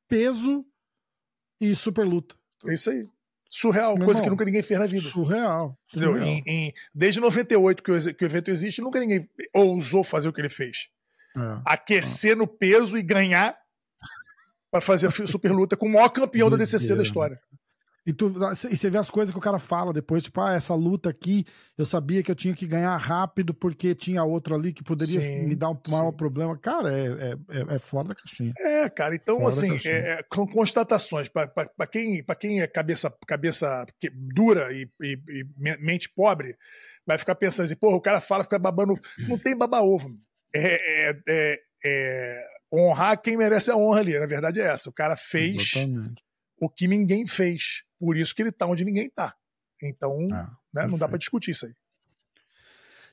peso 0.08 0.64
e 1.60 1.74
super 1.74 2.06
luta. 2.06 2.34
É 2.66 2.72
isso 2.72 2.90
aí. 2.90 3.06
Surreal, 3.48 3.94
Meu 3.94 4.06
coisa 4.06 4.20
irmão, 4.20 4.24
que 4.24 4.30
nunca 4.30 4.44
ninguém 4.46 4.62
fez 4.62 4.80
na 4.80 4.86
vida. 4.86 5.02
Surreal. 5.02 5.78
surreal. 5.86 6.18
Em, 6.18 6.42
em, 6.46 6.72
desde 6.94 7.20
98 7.20 7.82
que 7.82 7.92
o, 7.92 8.14
que 8.14 8.24
o 8.24 8.26
evento 8.26 8.50
existe, 8.50 8.80
nunca 8.80 8.98
ninguém 8.98 9.28
ousou 9.54 10.02
fazer 10.02 10.28
o 10.28 10.32
que 10.32 10.40
ele 10.40 10.48
fez. 10.48 10.88
É, 11.36 11.60
Aquecer 11.66 12.32
é. 12.32 12.34
no 12.34 12.46
peso 12.46 12.96
e 12.96 13.02
ganhar 13.02 13.54
para 14.76 14.80
fazer 14.80 15.06
a 15.06 15.10
super 15.26 15.52
luta 15.52 15.76
com 15.76 15.86
o 15.86 15.92
maior 15.92 16.10
campeão 16.10 16.50
da 16.50 16.56
DCC 16.56 16.94
da 16.94 17.02
história. 17.02 17.40
E, 18.06 18.12
tu, 18.12 18.32
e 18.70 18.76
você 18.76 18.88
vê 18.88 18.98
as 18.98 19.10
coisas 19.10 19.32
que 19.32 19.38
o 19.38 19.42
cara 19.42 19.58
fala 19.58 19.92
depois, 19.92 20.22
tipo, 20.22 20.40
ah, 20.40 20.54
essa 20.54 20.72
luta 20.76 21.10
aqui, 21.10 21.44
eu 21.76 21.84
sabia 21.84 22.22
que 22.22 22.30
eu 22.30 22.36
tinha 22.36 22.54
que 22.54 22.64
ganhar 22.64 22.96
rápido 22.98 23.52
porque 23.52 23.96
tinha 23.96 24.22
outro 24.22 24.54
ali 24.54 24.72
que 24.72 24.84
poderia 24.84 25.20
sim, 25.20 25.42
me 25.42 25.56
dar 25.56 25.70
um 25.70 25.80
maior 25.88 26.12
sim. 26.12 26.16
problema. 26.16 26.56
Cara, 26.56 26.92
é, 26.92 27.06
é, 27.06 27.32
é, 27.50 27.74
é 27.74 27.78
fora 27.80 28.06
da 28.06 28.14
caixinha. 28.14 28.52
É, 28.60 28.88
cara, 28.88 29.16
então, 29.16 29.38
fora 29.38 29.48
assim, 29.48 29.76
é, 29.84 30.12
é, 30.12 30.22
com 30.22 30.46
constatações, 30.46 31.28
para 31.28 31.86
quem, 31.90 32.24
quem 32.38 32.60
é 32.60 32.68
cabeça, 32.68 33.12
cabeça 33.26 33.84
dura 34.12 34.72
e, 34.72 34.88
e, 35.02 35.18
e, 35.28 35.44
mente 35.80 36.08
pobre, 36.14 36.56
vai 37.04 37.18
ficar 37.18 37.34
pensando 37.34 37.64
assim, 37.64 37.74
porra, 37.74 37.96
o 37.96 38.00
cara 38.00 38.20
fala, 38.20 38.44
fica 38.44 38.58
babando. 38.58 38.94
Não 39.26 39.36
tem 39.36 39.56
baba-ovo. 39.56 40.16
É, 40.54 41.08
é, 41.10 41.16
é, 41.28 41.60
é, 41.84 42.55
honrar 42.72 43.20
quem 43.20 43.36
merece 43.36 43.70
a 43.70 43.76
honra 43.76 44.00
ali. 44.00 44.18
Na 44.18 44.26
verdade 44.26 44.60
é 44.60 44.66
essa. 44.66 44.90
O 44.90 44.92
cara 44.92 45.16
fez 45.16 45.74
Exatamente. 45.74 46.22
o 46.60 46.68
que 46.68 46.88
ninguém 46.88 47.26
fez. 47.26 47.82
Por 47.98 48.16
isso 48.16 48.34
que 48.34 48.42
ele 48.42 48.52
tá 48.52 48.66
onde 48.66 48.84
ninguém 48.84 49.08
tá. 49.08 49.34
Então, 49.82 50.28
ah, 50.32 50.50
né, 50.72 50.86
não 50.86 50.98
dá 50.98 51.08
para 51.08 51.18
discutir 51.18 51.50
isso 51.50 51.66
aí. 51.66 51.72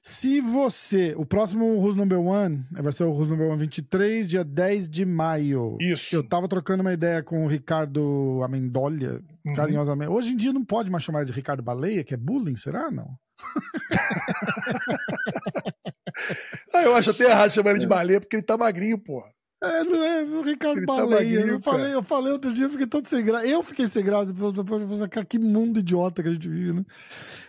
Se 0.05 0.41
você. 0.41 1.13
O 1.15 1.25
próximo 1.25 1.77
Who's 1.77 1.95
Number 1.95 2.19
One 2.19 2.65
vai 2.71 2.91
ser 2.91 3.05
o 3.05 3.11
Who's 3.11 3.29
Number 3.29 3.47
One 3.47 3.59
23, 3.59 4.27
dia 4.27 4.43
10 4.43 4.89
de 4.89 5.05
maio. 5.05 5.77
Isso. 5.79 6.13
Eu 6.13 6.27
tava 6.27 6.45
trocando 6.49 6.81
uma 6.81 6.91
ideia 6.91 7.23
com 7.23 7.45
o 7.45 7.47
Ricardo 7.47 8.41
Amendolia, 8.43 9.21
uhum. 9.45 9.53
carinhosamente. 9.53 10.11
Hoje 10.11 10.33
em 10.33 10.35
dia 10.35 10.51
não 10.51 10.65
pode 10.65 10.91
mais 10.91 11.05
chamar 11.05 11.23
de 11.23 11.31
Ricardo 11.31 11.63
Baleia, 11.63 12.03
que 12.03 12.13
é 12.13 12.17
bullying, 12.17 12.57
será? 12.57 12.91
Não. 12.91 13.17
ah, 16.73 16.83
eu 16.83 16.93
acho 16.95 17.11
até 17.11 17.23
errado 17.23 17.51
chamar 17.51 17.71
ele 17.71 17.79
de 17.79 17.87
baleia, 17.87 18.19
porque 18.19 18.35
ele 18.35 18.43
tá 18.43 18.57
magrinho, 18.57 18.97
porra. 18.97 19.31
É, 19.63 19.83
não 19.85 20.03
é, 20.03 20.23
o 20.23 20.41
Ricardo 20.41 20.79
ele 20.79 20.85
tá 20.85 20.93
Baleia. 20.93 21.41
Tá 21.41 21.47
eu, 21.47 21.61
falei, 21.61 21.93
eu 21.93 22.03
falei 22.03 22.33
outro 22.33 22.51
dia, 22.51 22.65
eu 22.65 22.69
fiquei 22.69 22.85
todo 22.85 23.07
sem 23.07 23.23
graça. 23.23 23.47
Eu 23.47 23.63
fiquei 23.63 23.87
sem 23.87 24.03
graça 24.03 24.33
depois, 24.33 24.53
depois, 24.53 25.25
que 25.29 25.39
mundo 25.39 25.79
idiota 25.79 26.21
que 26.21 26.29
a 26.29 26.33
gente 26.33 26.49
vive, 26.49 26.73
né? 26.73 26.85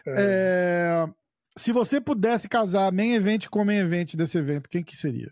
É. 0.06 1.06
É, 1.06 1.14
se 1.58 1.72
você 1.72 2.00
pudesse 2.00 2.48
casar 2.48 2.92
main 2.92 3.14
event 3.14 3.48
com 3.48 3.64
main 3.64 3.78
event 3.78 4.14
desse 4.14 4.38
evento, 4.38 4.68
quem 4.68 4.82
que 4.82 4.96
seria? 4.96 5.30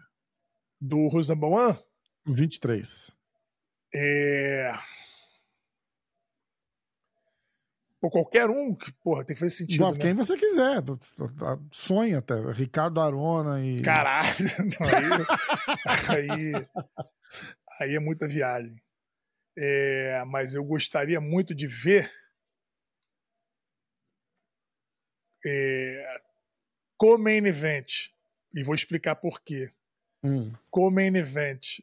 Do 0.81 0.99
Who's 1.07 1.29
Number 1.29 1.51
One? 1.51 1.79
23. 2.27 3.13
É. 3.95 4.73
Ou 8.03 8.11
qualquer 8.11 8.51
um, 8.51 8.75
que, 8.75 8.93
porra, 8.95 9.25
tem 9.25 9.33
que 9.33 9.39
fazer 9.39 9.55
sentido. 9.55 9.81
Não, 9.81 9.93
né? 9.93 9.99
Quem 9.99 10.13
você 10.13 10.37
quiser. 10.37 10.83
Sonha 11.71 12.19
até. 12.19 12.35
Ricardo 12.51 13.01
Arona 13.01 13.65
e. 13.65 13.81
Caralho! 13.81 14.27
aí, 16.11 16.19
aí, 16.19 16.69
aí, 17.81 17.95
é 17.95 18.01
muita 18.01 18.27
viagem. 18.27 18.75
É, 19.57 20.25
mas 20.27 20.55
eu 20.55 20.65
gostaria 20.65 21.21
muito 21.21 21.55
de 21.55 21.69
ver. 21.69 22.13
É, 25.47 26.21
main 27.21 27.47
event. 27.47 28.09
E 28.53 28.65
vou 28.65 28.75
explicar 28.75 29.15
por 29.15 29.41
quê. 29.41 29.71
Hum. 30.25 30.53
main 30.91 31.15
event. 31.15 31.79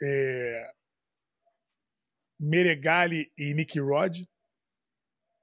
É, 0.00 0.72
Meregali 2.38 3.32
e 3.36 3.52
Nick 3.54 3.80
Rod 3.80 4.22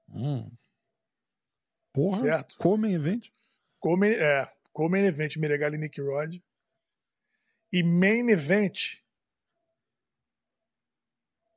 Hum. 0.08 0.50
Porra, 1.92 2.16
certo? 2.18 2.56
Comem 2.58 2.92
evento? 2.92 3.30
Come, 3.80 4.10
é, 4.10 4.50
Co-main 4.76 5.06
event, 5.06 5.36
Meregali 5.38 5.76
e 5.76 5.80
Nick 5.80 5.98
Rod. 6.02 6.34
E 7.72 7.82
main 7.82 8.28
event, 8.28 8.98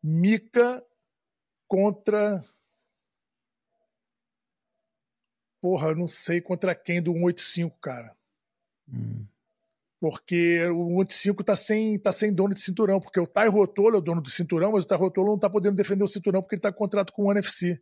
Mika 0.02 0.82
contra. 1.68 2.42
Porra, 5.60 5.90
eu 5.90 5.96
não 5.98 6.08
sei 6.08 6.40
contra 6.40 6.74
quem 6.74 7.02
do 7.02 7.12
185, 7.12 7.78
cara. 7.82 8.16
Hum. 8.88 9.26
Porque 10.00 10.66
o 10.68 10.88
185 11.04 11.44
tá 11.44 11.58
sem, 11.58 12.00
tá 12.00 12.14
sem 12.14 12.34
dono 12.34 12.54
de 12.54 12.62
cinturão, 12.62 13.02
porque 13.02 13.20
o 13.20 13.28
Tai 13.28 13.50
Rotolo 13.50 13.96
é 13.96 14.00
o 14.00 14.02
dono 14.02 14.22
do 14.22 14.30
cinturão, 14.30 14.72
mas 14.72 14.86
o 14.86 14.88
Tai 14.88 14.98
Rotolo 14.98 15.32
não 15.32 15.38
tá 15.38 15.50
podendo 15.50 15.76
defender 15.76 16.06
o 16.06 16.08
cinturão 16.08 16.42
porque 16.42 16.56
ele 16.56 16.62
tá 16.62 16.72
com 16.72 16.78
contrato 16.78 17.12
com 17.12 17.26
o 17.26 17.32
NFC. 17.34 17.82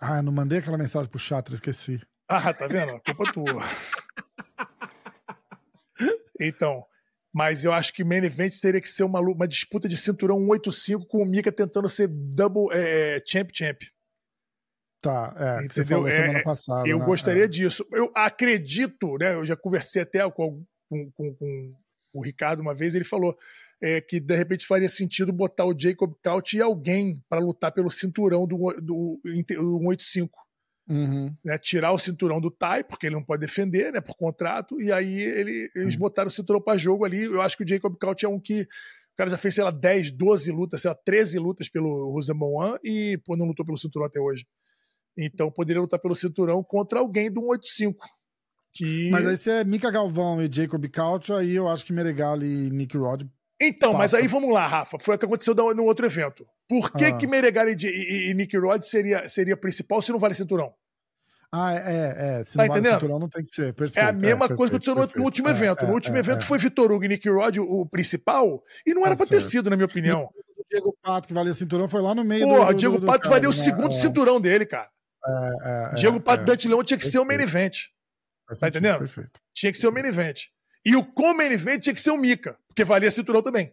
Ah, 0.00 0.22
não 0.22 0.32
mandei 0.32 0.58
aquela 0.58 0.78
mensagem 0.78 1.08
pro 1.08 1.18
Chatra, 1.18 1.54
esqueci. 1.54 2.00
Ah, 2.28 2.52
tá 2.52 2.66
vendo? 2.66 3.00
Culpa 3.04 3.32
tua. 3.32 3.62
Então, 6.40 6.84
mas 7.32 7.64
eu 7.64 7.72
acho 7.72 7.92
que 7.92 8.02
main 8.04 8.24
event 8.24 8.58
teria 8.60 8.80
que 8.80 8.88
ser 8.88 9.04
uma, 9.04 9.20
uma 9.20 9.46
disputa 9.46 9.88
de 9.88 9.96
cinturão 9.96 10.38
185 10.38 11.06
com 11.06 11.22
o 11.22 11.26
Mika 11.26 11.52
tentando 11.52 11.88
ser 11.88 12.08
double 12.08 12.68
é, 12.72 13.22
champ 13.26 13.50
champ. 13.52 13.82
Tá, 15.00 15.34
é, 15.36 15.68
você 15.68 15.84
falou 15.84 16.08
É, 16.08 16.12
semana 16.16 16.38
é, 16.38 16.42
passada. 16.42 16.88
Eu 16.88 16.98
né? 16.98 17.04
gostaria 17.04 17.44
É. 17.44 17.48
disso. 17.48 17.86
Eu 17.92 18.10
acredito, 18.14 19.16
né? 19.18 19.34
Eu 19.34 19.44
já 19.44 19.54
conversei 19.56 20.02
até 20.02 20.28
com, 20.30 20.64
com, 20.88 21.10
com- 21.12 21.34
com 21.34 21.74
o 22.14 22.22
Ricardo 22.22 22.60
uma 22.60 22.74
vez, 22.74 22.94
ele 22.94 23.04
falou 23.04 23.36
é, 23.82 24.00
que 24.00 24.18
de 24.20 24.34
repente 24.36 24.66
faria 24.66 24.88
sentido 24.88 25.32
botar 25.32 25.64
o 25.66 25.74
Jacob 25.78 26.12
Couch 26.22 26.56
e 26.56 26.62
alguém 26.62 27.22
para 27.28 27.40
lutar 27.40 27.72
pelo 27.72 27.90
cinturão 27.90 28.46
do, 28.46 28.56
do, 28.80 29.20
do 29.22 29.80
185 29.82 30.38
Uhum. 30.86 31.34
né, 31.42 31.56
tirar 31.56 31.92
o 31.92 31.98
cinturão 31.98 32.38
do 32.38 32.50
Tai, 32.50 32.84
porque 32.84 33.06
ele 33.06 33.14
não 33.14 33.24
pode 33.24 33.40
defender, 33.40 33.90
né, 33.90 34.02
por 34.02 34.14
contrato, 34.16 34.78
e 34.82 34.92
aí 34.92 35.18
ele- 35.18 35.70
eles 35.74 35.96
Hum. 35.96 35.98
botaram 36.00 36.28
o 36.28 36.30
cinturão 36.30 36.60
para 36.60 36.76
jogo 36.76 37.06
ali. 37.06 37.22
Eu 37.22 37.40
acho 37.40 37.56
que 37.56 37.64
o 37.64 37.66
Jacob 37.68 37.96
Couch 37.98 38.26
é 38.26 38.28
um 38.28 38.38
que 38.38 38.60
o 38.62 39.16
cara 39.16 39.30
já 39.30 39.38
fez, 39.38 39.54
sei 39.54 39.64
lá, 39.64 39.70
10, 39.70 40.10
12 40.10 40.52
lutas, 40.52 40.82
sei 40.82 40.90
lá, 40.90 40.94
13 41.02 41.38
lutas 41.38 41.70
pelo 41.70 42.10
Rosemont 42.12 42.52
One 42.54 42.78
e 42.84 43.16
pô, 43.24 43.34
não 43.34 43.46
lutou 43.46 43.64
pelo 43.64 43.78
cinturão 43.78 44.06
até 44.06 44.20
hoje. 44.20 44.44
Então 45.16 45.50
poderia 45.50 45.80
lutar 45.80 45.98
pelo 46.00 46.14
cinturão 46.14 46.62
contra 46.62 46.98
alguém 46.98 47.30
do 47.30 47.40
185. 47.40 48.06
Que... 48.74 49.08
Mas 49.10 49.26
aí 49.26 49.36
se 49.38 49.50
é 49.50 49.64
Mika 49.64 49.90
Galvão 49.90 50.42
e 50.42 50.50
Jacob 50.52 50.84
Couch, 50.92 51.32
aí 51.32 51.52
eu 51.54 51.66
acho 51.66 51.86
que 51.86 51.94
Meregali 51.94 52.44
e 52.66 52.70
Nick 52.70 52.94
Rod. 52.98 53.22
Então, 53.68 53.92
mas 53.92 54.10
Passa. 54.12 54.22
aí 54.22 54.28
vamos 54.28 54.52
lá, 54.52 54.66
Rafa. 54.66 54.98
Foi 55.00 55.14
o 55.14 55.18
que 55.18 55.24
aconteceu 55.24 55.54
no 55.54 55.84
outro 55.84 56.06
evento. 56.06 56.46
Por 56.68 56.90
que, 56.92 57.04
Ah. 57.06 57.16
que 57.16 57.26
Meregali 57.26 57.76
e, 57.78 57.86
e, 57.86 58.30
e 58.30 58.34
Nick 58.34 58.56
Rod 58.56 58.82
seria, 58.82 59.28
seria 59.28 59.56
principal 59.56 60.00
se 60.02 60.10
não 60.12 60.18
vale 60.18 60.34
cinturão? 60.34 60.72
Ah, 61.52 61.72
é, 61.72 61.76
é. 61.76 62.40
é. 62.40 62.44
Se 62.44 62.56
Tá 62.56 62.62
não 62.62 62.68
vale 62.68 62.80
entendendo? 62.80 63.00
cinturão, 63.00 63.18
não 63.20 63.28
tem 63.28 63.44
que 63.44 63.54
ser. 63.54 63.68
É 63.68 63.72
Perfeito, 63.72 64.08
a 64.08 64.12
mesma 64.12 64.38
perfeito, 64.40 64.56
coisa 64.56 64.70
que 64.70 64.76
aconteceu 64.76 64.94
no, 64.94 65.00
no 65.02 65.06
perfeito. 65.06 65.24
último 65.24 65.48
É, 65.48 65.50
evento. 65.52 65.84
é, 65.84 65.86
no 65.86 65.92
último 65.94 66.16
é, 66.16 66.20
evento 66.20 66.38
é. 66.38 66.42
foi 66.42 66.58
Vitor 66.58 66.90
Hugo 66.92 67.04
e 67.04 67.08
Nick 67.08 67.28
Rod 67.28 67.58
o, 67.58 67.86
principal, 67.86 68.62
e 68.84 68.92
não 68.92 69.02
era 69.02 69.10
Tá 69.10 69.18
pra 69.18 69.26
ter 69.26 69.40
certo. 69.40 69.50
sido, 69.52 69.70
na 69.70 69.76
minha 69.76 69.86
opinião. 69.86 70.28
O 70.56 70.66
Diego 70.74 70.96
Pato, 71.02 71.28
que 71.28 71.34
valia 71.34 71.54
cinturão, 71.54 71.86
foi 71.88 72.00
lá 72.00 72.14
no 72.14 72.24
meio 72.24 72.48
Porra, 72.48 72.66
do. 72.66 72.72
do 72.72 72.78
Diego 72.78 72.98
do 72.98 73.06
Pato 73.06 73.28
valia 73.28 73.48
o 73.48 73.52
né? 73.52 73.58
segundo 73.62 73.92
É, 73.92 73.96
cinturão 73.96 74.40
dele, 74.40 74.64
cara. 74.66 74.88
é, 75.24 75.90
é, 75.92 75.94
Diego 75.94 76.16
é, 76.16 76.20
Pato 76.20 76.42
é. 76.42 76.46
Dante 76.46 76.66
Leão 76.66 76.82
tinha 76.82 76.98
que 76.98 77.06
ser 77.06 77.18
o 77.18 77.24
main 77.24 77.36
Perfeito. 77.38 77.56
event. 77.56 77.76
Tá 78.60 78.68
entendendo? 78.68 78.98
Perfeito. 78.98 79.40
Tinha 79.54 79.70
que 79.70 79.78
ser 79.78 79.86
o 79.86 79.92
main 79.92 80.04
event. 80.06 80.44
E 80.84 80.94
o 80.96 81.04
co-main 81.04 81.50
event 81.52 81.82
tinha 81.82 81.94
que 81.94 82.00
ser 82.00 82.10
o 82.10 82.16
Mika, 82.18 82.56
porque 82.68 82.84
valia 82.84 83.10
cinturão 83.10 83.42
também. 83.42 83.72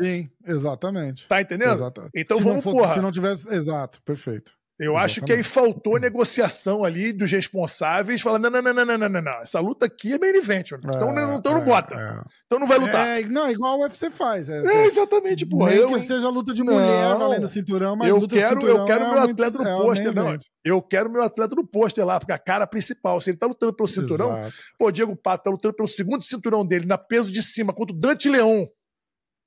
Sim, 0.00 0.30
exatamente. 0.44 1.26
Tá 1.28 1.40
entendendo? 1.40 1.74
Exato. 1.74 2.08
Então 2.14 2.38
se 2.38 2.44
vamos, 2.44 2.62
for- 2.64 2.72
porra. 2.72 2.94
Se 2.94 3.00
não 3.00 3.12
tivesse. 3.12 3.48
Exato, 3.52 4.02
perfeito. 4.02 4.52
Eu 4.78 4.94
acho 4.96 5.22
que 5.22 5.32
aí 5.32 5.42
faltou 5.42 5.98
negociação 5.98 6.84
ali 6.84 7.10
dos 7.12 7.30
responsáveis, 7.32 8.20
falando: 8.20 8.50
não, 8.50 8.60
não, 8.60 8.74
não, 8.74 8.84
não, 8.84 8.98
não, 8.98 9.08
não, 9.08 9.22
não. 9.22 9.32
Essa 9.40 9.58
luta 9.58 9.86
aqui 9.86 10.12
é 10.12 10.18
main 10.18 10.34
event, 10.36 10.72
mano. 10.72 10.82
Então, 10.94 11.14
não, 11.14 11.36
então 11.38 11.52
não 11.54 11.62
É, 11.62 11.64
bota. 11.64 11.94
é. 11.94 12.20
Então 12.44 12.58
não 12.58 12.66
vai 12.66 12.78
lutar. 12.78 13.06
É, 13.06 13.22
não, 13.24 13.50
igual 13.50 13.78
o 13.78 13.82
UFC 13.82 14.10
faz. 14.10 14.48
É, 14.50 14.58
É, 14.62 14.86
exatamente, 14.86 15.46
porra. 15.46 15.70
Nem 15.70 15.78
Eu, 15.80 15.88
que 15.88 16.00
seja 16.00 16.28
luta 16.28 16.52
de 16.52 16.62
Não. 16.62 16.74
mulher 16.74 17.16
valendo 17.16 17.48
cinturão, 17.48 17.96
mas 17.96 18.08
eu 18.08 18.18
luta 18.18 18.34
quero, 18.34 18.48
de 18.56 18.60
cinturão 18.60 18.78
eu 18.80 18.86
quero 18.86 19.04
é 19.04 19.10
meu 19.10 19.20
muito- 19.22 19.42
atleta 19.42 19.58
no 19.64 19.68
é 19.70 19.76
pôster, 19.82 20.14
não. 20.14 20.36
Eu 20.64 20.82
quero 20.82 21.10
meu 21.10 21.22
atleta 21.22 21.54
no 21.54 21.66
pôster 21.66 22.04
lá, 22.04 22.18
porque 22.20 22.32
a 22.32 22.38
cara 22.38 22.66
principal, 22.66 23.20
se 23.20 23.30
ele 23.30 23.38
tá 23.38 23.46
lutando 23.46 23.72
pelo 23.72 23.88
cinturão, 23.88 24.36
Exato. 24.36 24.54
pô, 24.78 24.90
Diego 24.90 25.16
Pato 25.16 25.44
tá 25.44 25.50
lutando 25.50 25.74
pelo 25.74 25.88
segundo 25.88 26.22
cinturão 26.22 26.66
dele, 26.66 26.84
na 26.86 26.98
peso 26.98 27.32
de 27.32 27.40
cima, 27.42 27.72
contra 27.72 27.94
o 27.94 27.98
Dante 27.98 28.28
Leão. 28.28 28.68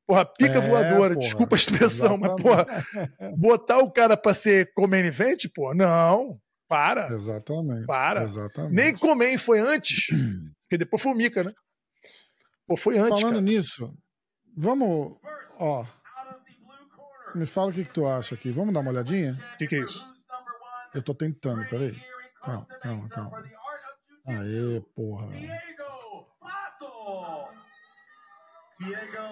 Porra, 0.09 0.25
pica 0.25 0.57
É, 0.57 0.59
voadora, 0.59 1.13
porra. 1.13 1.19
desculpa 1.27 1.55
a 1.55 1.59
expressão, 1.59 2.17
mas, 2.17 2.35
porra, 2.41 2.65
botar 3.37 3.77
o 3.77 3.91
cara 3.91 4.17
pra 4.17 4.33
ser 4.33 4.73
comer 4.73 5.05
event, 5.05 5.45
pô, 5.53 5.71
não, 5.75 6.39
para. 6.67 7.13
Exatamente. 7.13 7.85
Para. 7.85 8.23
Exatamente. 8.23 8.73
Nem 8.73 8.97
comer 8.97 9.37
foi 9.37 9.59
antes, 9.59 10.07
porque 10.63 10.79
depois 10.79 10.99
foi 11.03 11.11
o 11.11 11.15
Mika, 11.15 11.43
né? 11.43 11.53
Pô, 12.65 12.75
foi 12.75 12.97
antes, 12.97 13.21
Falando 13.21 13.35
cara. 13.35 13.41
nisso, 13.41 13.93
vamos. 14.57 15.15
Ó. 15.59 15.85
Me 17.35 17.45
fala 17.45 17.69
o 17.69 17.73
que, 17.73 17.85
que 17.85 17.93
tu 17.93 18.07
acha 18.07 18.33
aqui. 18.33 18.49
Vamos 18.49 18.73
dar 18.73 18.79
uma 18.79 18.89
olhadinha? 18.89 19.37
O 19.53 19.57
que, 19.59 19.67
que 19.67 19.75
é 19.75 19.79
isso? 19.83 20.03
Eu 20.91 21.03
tô 21.03 21.13
tentando, 21.13 21.69
peraí. 21.69 21.95
Calma, 22.41 22.65
calma, 22.81 23.09
calma. 23.09 23.43
Aê, 24.25 24.81
porra. 24.95 25.27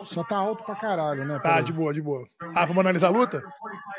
Só 0.05 0.23
tá 0.23 0.35
alto 0.37 0.63
pra 0.63 0.75
caralho, 0.75 1.23
né? 1.25 1.39
Tá, 1.39 1.61
de 1.61 1.71
boa, 1.71 1.93
de 1.93 2.01
boa. 2.01 2.27
Ah, 2.53 2.65
vamos 2.65 2.79
analisar 2.79 3.07
a 3.07 3.11
luta? 3.11 3.41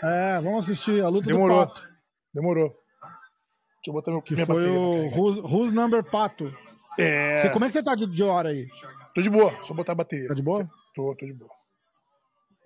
É, 0.03 0.40
vamos 0.40 0.64
assistir 0.68 1.03
a 1.03 1.09
luta 1.09 1.26
Demorou. 1.26 1.64
do 1.64 1.66
Pato. 1.68 1.88
Demorou. 2.34 2.68
Deixa 2.68 3.88
eu 3.88 3.92
botar 3.92 4.11
meu 4.11 4.20
Que 4.20 4.34
minha 4.34 4.44
foi 4.46 4.57
bateria 4.57 4.78
o. 4.78 5.09
Who's, 5.16 5.38
Who's 5.38 5.72
Number 5.72 6.05
Pato. 6.05 6.55
É, 6.99 7.42
Você, 7.42 7.51
como 7.51 7.64
é 7.64 7.68
que 7.68 7.72
você 7.72 7.82
tá 7.82 7.94
de, 7.94 8.07
de 8.07 8.22
hora 8.22 8.51
aí? 8.51 8.66
tô 9.14 9.22
de 9.22 9.30
boa, 9.30 9.53
só 9.64 9.72
botar 9.72 9.92
a 9.92 9.94
bateria. 9.94 10.28
Tá 10.28 10.34
de 10.34 10.42
boa? 10.42 10.68
Tô, 10.94 11.14
tô 11.16 11.24
de 11.26 11.32
boa. 11.32 11.51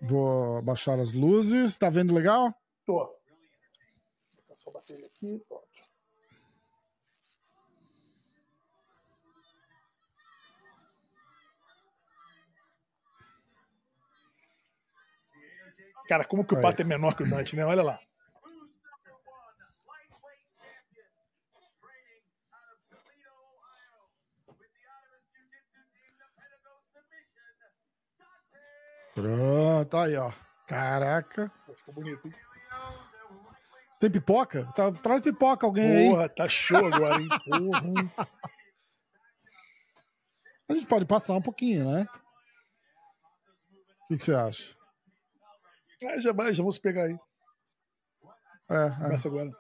Vou 0.01 0.59
abaixar 0.59 0.99
as 0.99 1.13
luzes. 1.13 1.77
Tá 1.77 1.89
vendo 1.89 2.13
legal? 2.15 2.53
Tô. 2.85 2.95
Vou 2.95 3.07
botar 4.39 4.57
só 4.57 4.71
a 4.71 4.73
bateria 4.73 5.07
aqui, 5.07 5.41
pronto. 5.49 5.63
Cara, 16.13 16.27
como 16.27 16.45
que 16.45 16.53
o 16.53 16.59
Aí. 16.59 16.63
Pato 16.63 16.83
é 16.83 16.85
menor 16.85 17.17
que 17.17 17.23
o 17.23 17.31
Dante, 17.31 17.57
né? 17.57 17.65
Olha 17.65 17.83
lá. 17.83 17.99
Pronto, 29.15 29.97
aí, 29.97 30.15
ó. 30.19 30.31
Caraca. 30.67 31.51
Pô, 31.67 31.75
ficou 31.75 31.95
bonito, 31.95 32.27
hein? 32.27 32.35
Tem 33.99 34.11
pipoca? 34.11 34.71
Tá, 34.77 34.93
traz 34.93 35.23
pipoca 35.23 35.65
alguém 35.65 35.91
aí. 35.97 36.11
Porra, 36.11 36.29
tá 36.29 36.47
show 36.47 36.85
agora, 36.85 37.23
hein? 37.23 37.29
Porra. 37.49 38.27
A 40.69 40.75
gente 40.75 40.87
pode 40.87 41.07
passar 41.07 41.33
um 41.33 41.43
pouquinho, 41.43 41.91
né? 41.91 42.07
O 44.05 44.09
que, 44.09 44.19
que 44.19 44.25
você 44.25 44.35
acha? 44.35 44.82
Ah, 46.07 46.21
já 46.21 46.33
vai, 46.33 46.53
já 46.53 46.63
vamos 46.63 46.79
pegar 46.79 47.05
aí. 47.05 47.17
É, 48.71 48.87
é. 48.87 48.91
Começa 49.03 49.29
agora. 49.29 49.51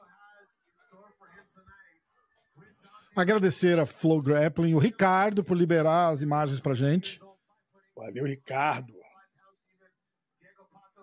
Agradecer 3.15 3.79
a 3.79 3.85
Flow 3.85 4.23
Grappling, 4.23 4.75
o 4.75 4.79
Ricardo, 4.79 5.45
por 5.45 5.57
liberar 5.57 6.09
as 6.09 6.23
imagens 6.23 6.61
pra 6.61 6.73
gente. 6.73 7.21
Valeu, 7.95 8.25
Ricardo. 8.25 9.02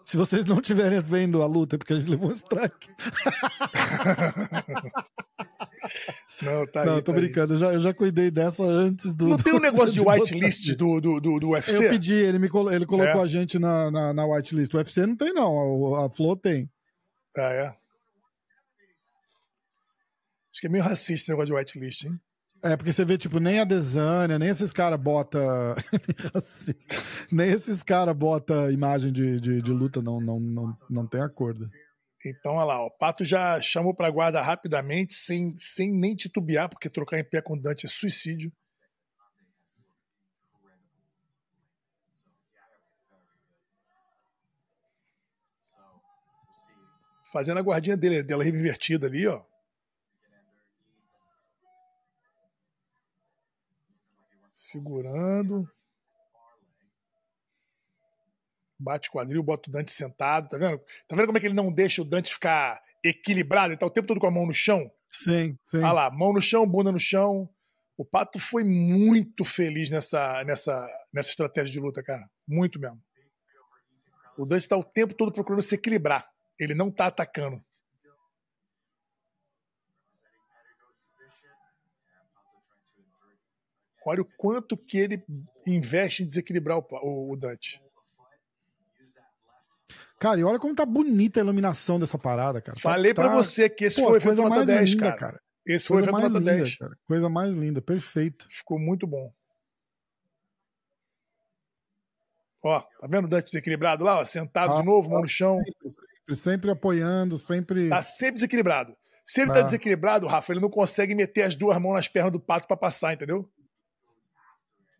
Se 0.09 0.17
vocês 0.17 0.43
não 0.43 0.57
estiverem 0.57 0.99
vendo 1.01 1.43
a 1.43 1.45
luta, 1.45 1.75
é 1.75 1.77
porque 1.77 1.93
a 1.93 1.99
gente 1.99 2.09
levou 2.09 2.29
um 2.29 2.31
strike. 2.31 2.89
Não, 6.41 6.65
tá 6.67 6.85
não, 6.85 6.95
aí. 6.95 7.01
tô 7.01 7.11
tá 7.11 7.17
aí. 7.17 7.25
brincando, 7.25 7.53
eu 7.53 7.57
já, 7.57 7.73
eu 7.73 7.79
já 7.79 7.93
cuidei 7.93 8.31
dessa 8.31 8.63
antes 8.63 9.13
do. 9.13 9.27
Não 9.27 9.37
tem 9.37 9.53
um 9.53 9.57
do- 9.57 9.61
negócio 9.61 9.93
de 9.93 9.99
whitelist 9.99 10.73
do, 10.75 11.01
do, 11.01 11.19
do, 11.19 11.39
do 11.39 11.49
UFC? 11.49 11.85
Eu 11.85 11.89
pedi, 11.89 12.13
ele, 12.13 12.39
me 12.39 12.49
ele 12.71 12.85
colocou 12.85 13.21
É? 13.21 13.23
a 13.23 13.27
gente 13.27 13.59
na, 13.59 13.91
na, 13.91 14.13
na 14.13 14.25
whitelist. 14.25 14.73
O 14.73 14.77
UFC 14.77 15.05
não 15.05 15.15
tem, 15.15 15.33
não. 15.33 15.95
A, 15.95 16.05
a 16.05 16.09
Flow 16.09 16.35
tem. 16.35 16.69
Ah, 17.37 17.53
é? 17.53 17.67
Acho 17.67 17.77
que 20.61 20.67
é 20.67 20.69
meio 20.69 20.83
racista 20.83 21.13
esse 21.13 21.29
negócio 21.29 21.47
de 21.47 21.53
whitelist, 21.53 22.05
hein? 22.05 22.19
É, 22.61 22.75
porque 22.75 22.91
você 22.91 23.05
vê, 23.05 23.17
tipo, 23.17 23.39
nem 23.39 23.59
a 23.59 23.63
Desânia, 23.63 24.37
nem 24.37 24.49
esses 24.49 24.73
caras 24.73 25.01
bota 25.01 25.39
nem 27.31 27.49
esses 27.49 27.81
caras 27.83 28.15
bota 28.15 28.69
imagem 28.71 29.13
de, 29.13 29.39
de, 29.39 29.61
de 29.61 29.71
luta, 29.71 30.01
não, 30.01 30.19
não, 30.19 30.39
não, 30.39 30.75
não 30.89 31.07
tem 31.07 31.21
acordo. 31.21 31.69
Então, 32.25 32.55
olha 32.55 32.65
lá, 32.65 32.85
o 32.85 32.91
Pato 32.91 33.23
já 33.23 33.61
chamou 33.61 33.95
pra 33.95 34.11
guarda 34.11 34.41
rapidamente, 34.41 35.13
sem, 35.13 35.53
sem 35.55 35.89
nem 35.89 36.13
titubear, 36.15 36.69
porque 36.69 36.89
trocar 36.89 37.17
em 37.17 37.23
pé 37.23 37.41
com 37.41 37.53
o 37.53 37.61
Dante 37.61 37.85
é 37.85 37.89
suicídio. 37.89 38.51
Fazendo 47.31 47.59
a 47.59 47.61
guardinha 47.61 47.95
dele, 47.95 48.21
dela 48.21 48.43
revertida 48.43 49.07
ali, 49.07 49.25
ó. 49.27 49.48
Segurando. 54.59 55.65
Bate 58.77 59.09
quadril, 59.09 59.41
bota 59.41 59.69
o 59.69 59.71
Dante 59.71 59.89
sentado, 59.89 60.49
tá 60.49 60.57
vendo? 60.57 60.77
Tá 61.07 61.15
vendo 61.15 61.27
como 61.27 61.37
é 61.37 61.41
que 61.41 61.47
ele 61.47 61.53
não 61.53 61.71
deixa 61.71 62.01
o 62.01 62.05
Dante 62.05 62.33
ficar 62.33 62.81
equilibrado? 63.01 63.71
Ele 63.71 63.79
tá 63.79 63.85
o 63.85 63.89
tempo 63.89 64.09
todo 64.09 64.19
com 64.19 64.27
a 64.27 64.31
mão 64.31 64.45
no 64.45 64.53
chão. 64.53 64.91
Sim, 65.09 65.57
sim. 65.63 65.77
Olha 65.77 65.93
lá, 65.93 66.11
mão 66.11 66.33
no 66.33 66.41
chão, 66.41 66.67
bunda 66.67 66.91
no 66.91 66.99
chão. 66.99 67.49
O 67.97 68.03
Pato 68.03 68.37
foi 68.37 68.65
muito 68.65 69.45
feliz 69.45 69.89
nessa, 69.89 70.43
nessa, 70.43 70.89
nessa 71.13 71.29
estratégia 71.29 71.71
de 71.71 71.79
luta, 71.79 72.03
cara. 72.03 72.29
Muito 72.45 72.77
mesmo. 72.81 73.01
O 74.37 74.45
Dante 74.45 74.63
está 74.63 74.75
o 74.75 74.83
tempo 74.83 75.13
todo 75.13 75.31
procurando 75.31 75.61
se 75.61 75.75
equilibrar. 75.75 76.29
Ele 76.59 76.75
não 76.75 76.91
tá 76.91 77.07
atacando. 77.07 77.63
Olha 84.05 84.21
o 84.21 84.25
quanto 84.37 84.77
que 84.77 84.97
ele 84.97 85.23
investe 85.67 86.23
em 86.23 86.25
desequilibrar 86.25 86.77
o, 86.77 87.31
o, 87.31 87.35
Dante. 87.35 87.81
Cara, 90.19 90.39
e 90.39 90.43
olha 90.43 90.59
como 90.59 90.75
tá 90.75 90.85
bonita 90.85 91.39
a 91.39 91.43
iluminação 91.43 91.99
dessa 91.99 92.17
parada, 92.17 92.61
cara. 92.61 92.79
Falei 92.79 93.13
tá, 93.13 93.21
para 93.21 93.33
você 93.33 93.69
que 93.69 93.85
esse 93.85 94.01
Pô, 94.01 94.07
foi 94.07 94.13
o 94.13 94.17
efeito 94.17 94.41
nota 94.41 94.65
10, 94.65 94.89
linda, 94.91 95.03
cara. 95.03 95.17
cara. 95.17 95.41
Esse 95.65 95.87
foi 95.87 95.97
o 95.97 95.99
efeito 95.99 96.19
nota 96.19 96.39
linda, 96.39 96.39
10. 96.39 96.77
Cara. 96.77 96.97
Coisa 97.07 97.29
mais 97.29 97.55
linda, 97.55 97.81
perfeito. 97.81 98.45
Ficou 98.49 98.79
muito 98.79 99.05
bom. 99.05 99.31
Ó, 102.63 102.81
tá 102.81 103.07
vendo 103.07 103.25
o 103.25 103.27
Dante 103.27 103.45
desequilibrado 103.45 104.03
lá, 104.03 104.19
ó, 104.19 104.25
sentado 104.25 104.73
ah, 104.73 104.75
de 104.77 104.85
novo, 104.85 105.09
mão 105.09 105.21
no 105.21 105.29
chão. 105.29 105.57
Sempre, 105.57 105.89
sempre, 105.89 106.35
sempre, 106.35 106.71
apoiando, 106.71 107.37
sempre. 107.37 107.89
Tá 107.89 108.01
sempre 108.01 108.35
desequilibrado. 108.35 108.97
Se 109.23 109.41
ele 109.41 109.49
tá. 109.49 109.57
tá 109.57 109.61
desequilibrado, 109.61 110.27
Rafa, 110.27 110.51
ele 110.51 110.59
não 110.59 110.69
consegue 110.69 111.15
meter 111.15 111.43
as 111.43 111.55
duas 111.55 111.77
mãos 111.77 111.93
nas 111.93 112.07
pernas 112.07 112.31
do 112.31 112.39
pato 112.39 112.67
para 112.67 112.75
passar, 112.75 113.13
entendeu? 113.13 113.49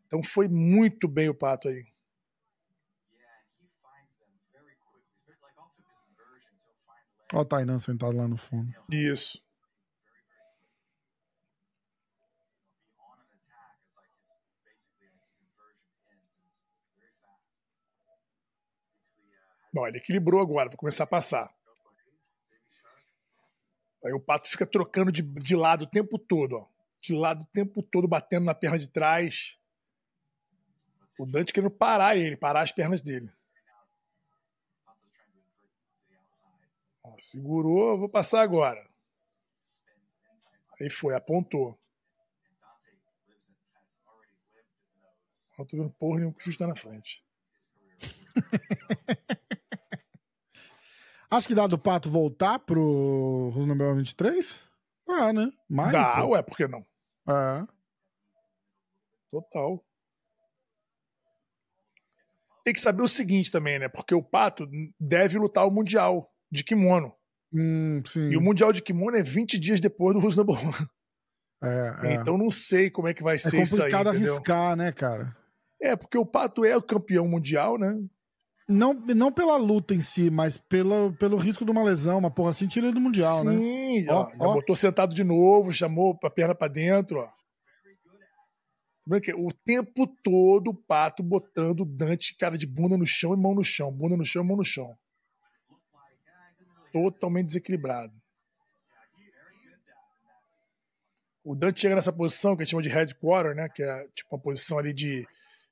Então 0.09 0.23
foi 0.23 0.47
muito 0.47 1.07
bem 1.07 1.29
o 1.29 1.35
pato 1.35 1.67
aí. 1.67 1.85
Olha 7.31 7.41
o 7.41 7.45
Tainan 7.45 7.77
sentado 7.77 8.17
lá 8.17 8.27
no 8.27 8.35
fundo. 8.35 8.73
Isso. 8.89 9.39
Bom, 19.71 19.87
ele 19.87 19.99
equilibrou 19.99 20.41
agora, 20.41 20.69
vai 20.69 20.75
começar 20.75 21.03
a 21.03 21.07
passar. 21.07 21.53
Aí 24.03 24.11
o 24.11 24.19
pato 24.19 24.49
fica 24.49 24.65
trocando 24.65 25.11
de, 25.11 25.21
de 25.21 25.55
lado 25.55 25.83
o 25.83 25.87
tempo 25.87 26.17
todo, 26.17 26.55
ó. 26.55 26.67
De 26.99 27.13
lado 27.13 27.43
o 27.43 27.47
tempo 27.53 27.83
todo, 27.83 28.07
batendo 28.07 28.45
na 28.45 28.55
perna 28.55 28.79
de 28.79 28.87
trás. 28.87 29.58
O 31.19 31.25
Dante 31.25 31.51
querendo 31.51 31.69
parar 31.69 32.15
ele, 32.15 32.37
parar 32.37 32.61
as 32.61 32.71
pernas 32.71 33.01
dele. 33.01 33.29
Ó, 37.03 37.13
segurou, 37.17 37.99
vou 37.99 38.07
passar 38.07 38.41
agora. 38.41 38.89
Aí 40.79 40.89
foi, 40.89 41.13
apontou. 41.13 41.77
Não 45.57 45.65
tô 45.65 45.75
vendo 45.75 45.89
porra 45.89 46.19
nenhuma 46.19 46.37
que 46.37 46.45
justo 46.45 46.65
na 46.65 46.73
frente. 46.73 47.21
Acho 51.29 51.49
que 51.49 51.53
dá 51.53 51.67
do 51.67 51.77
Pato 51.77 52.09
voltar 52.09 52.59
pro 52.59 53.49
Roosevelt 53.53 53.97
23? 53.97 54.69
Ah, 55.09 55.33
né? 55.33 55.51
Mais, 55.67 55.91
dá, 55.91 56.21
pô. 56.21 56.29
ué, 56.29 56.41
por 56.41 56.55
que 56.55 56.65
não? 56.65 56.79
É. 57.27 57.67
Total. 59.29 59.85
Tem 62.63 62.73
que 62.73 62.81
saber 62.81 63.01
o 63.01 63.07
seguinte 63.07 63.51
também, 63.51 63.79
né? 63.79 63.87
Porque 63.87 64.13
o 64.13 64.23
Pato 64.23 64.67
deve 64.99 65.37
lutar 65.37 65.67
o 65.67 65.71
Mundial 65.71 66.29
de 66.51 66.63
kimono. 66.63 67.13
Hum, 67.53 68.03
e 68.15 68.37
o 68.37 68.41
Mundial 68.41 68.71
de 68.71 68.81
kimono 68.81 69.17
é 69.17 69.23
20 69.23 69.57
dias 69.57 69.79
depois 69.79 70.15
do 70.15 70.21
Roosevelt. 70.21 70.59
É, 71.61 71.95
é. 72.03 72.13
Então 72.13 72.37
não 72.37 72.49
sei 72.49 72.89
como 72.89 73.07
é 73.07 73.13
que 73.13 73.23
vai 73.23 73.35
é 73.35 73.37
ser 73.37 73.61
isso 73.61 73.81
aí. 73.81 73.89
É 73.89 73.91
complicado 73.91 74.07
arriscar, 74.07 74.75
né, 74.75 74.91
cara? 74.91 75.35
É, 75.81 75.95
porque 75.95 76.17
o 76.17 76.25
Pato 76.25 76.63
é 76.63 76.75
o 76.75 76.81
campeão 76.81 77.27
mundial, 77.27 77.77
né? 77.77 77.97
Não, 78.67 78.93
não 78.93 79.31
pela 79.31 79.57
luta 79.57 79.95
em 79.95 79.99
si, 79.99 80.29
mas 80.29 80.57
pela, 80.57 81.11
pelo 81.13 81.37
risco 81.37 81.65
de 81.65 81.71
uma 81.71 81.81
lesão, 81.81 82.19
uma 82.19 82.29
porra 82.29 82.51
assim, 82.51 82.67
tira 82.67 82.85
ele 82.85 82.93
do 82.93 83.01
Mundial, 83.01 83.39
Sim, 83.39 83.47
né? 83.47 83.57
Sim, 83.57 84.37
botou 84.37 84.75
sentado 84.75 85.15
de 85.15 85.23
novo, 85.23 85.73
chamou 85.73 86.17
a 86.23 86.29
perna 86.29 86.53
para 86.53 86.67
dentro, 86.67 87.19
ó. 87.19 87.29
O 89.35 89.53
tempo 89.53 90.05
todo 90.23 90.69
o 90.69 90.75
Pato 90.75 91.23
botando 91.23 91.83
Dante, 91.85 92.35
cara 92.35 92.57
de 92.57 92.67
bunda 92.67 92.95
no 92.95 93.07
chão 93.07 93.33
e 93.33 93.37
mão 93.37 93.55
no 93.55 93.63
chão, 93.63 93.91
bunda 93.91 94.15
no 94.15 94.25
chão 94.25 94.43
e 94.43 94.47
mão 94.47 94.57
no 94.57 94.63
chão. 94.63 94.97
Totalmente 96.91 97.47
desequilibrado. 97.47 98.13
O 101.43 101.55
Dante 101.55 101.81
chega 101.81 101.95
nessa 101.95 102.13
posição 102.13 102.55
que 102.55 102.61
a 102.61 102.65
gente 102.65 102.71
chama 102.71 102.83
de 102.83 102.89
headquarter, 102.89 103.55
né? 103.55 103.67
Que 103.69 103.81
é 103.81 104.07
tipo 104.09 104.35
uma 104.35 104.41
posição 104.41 104.77
ali 104.77 104.93
de 104.93 105.27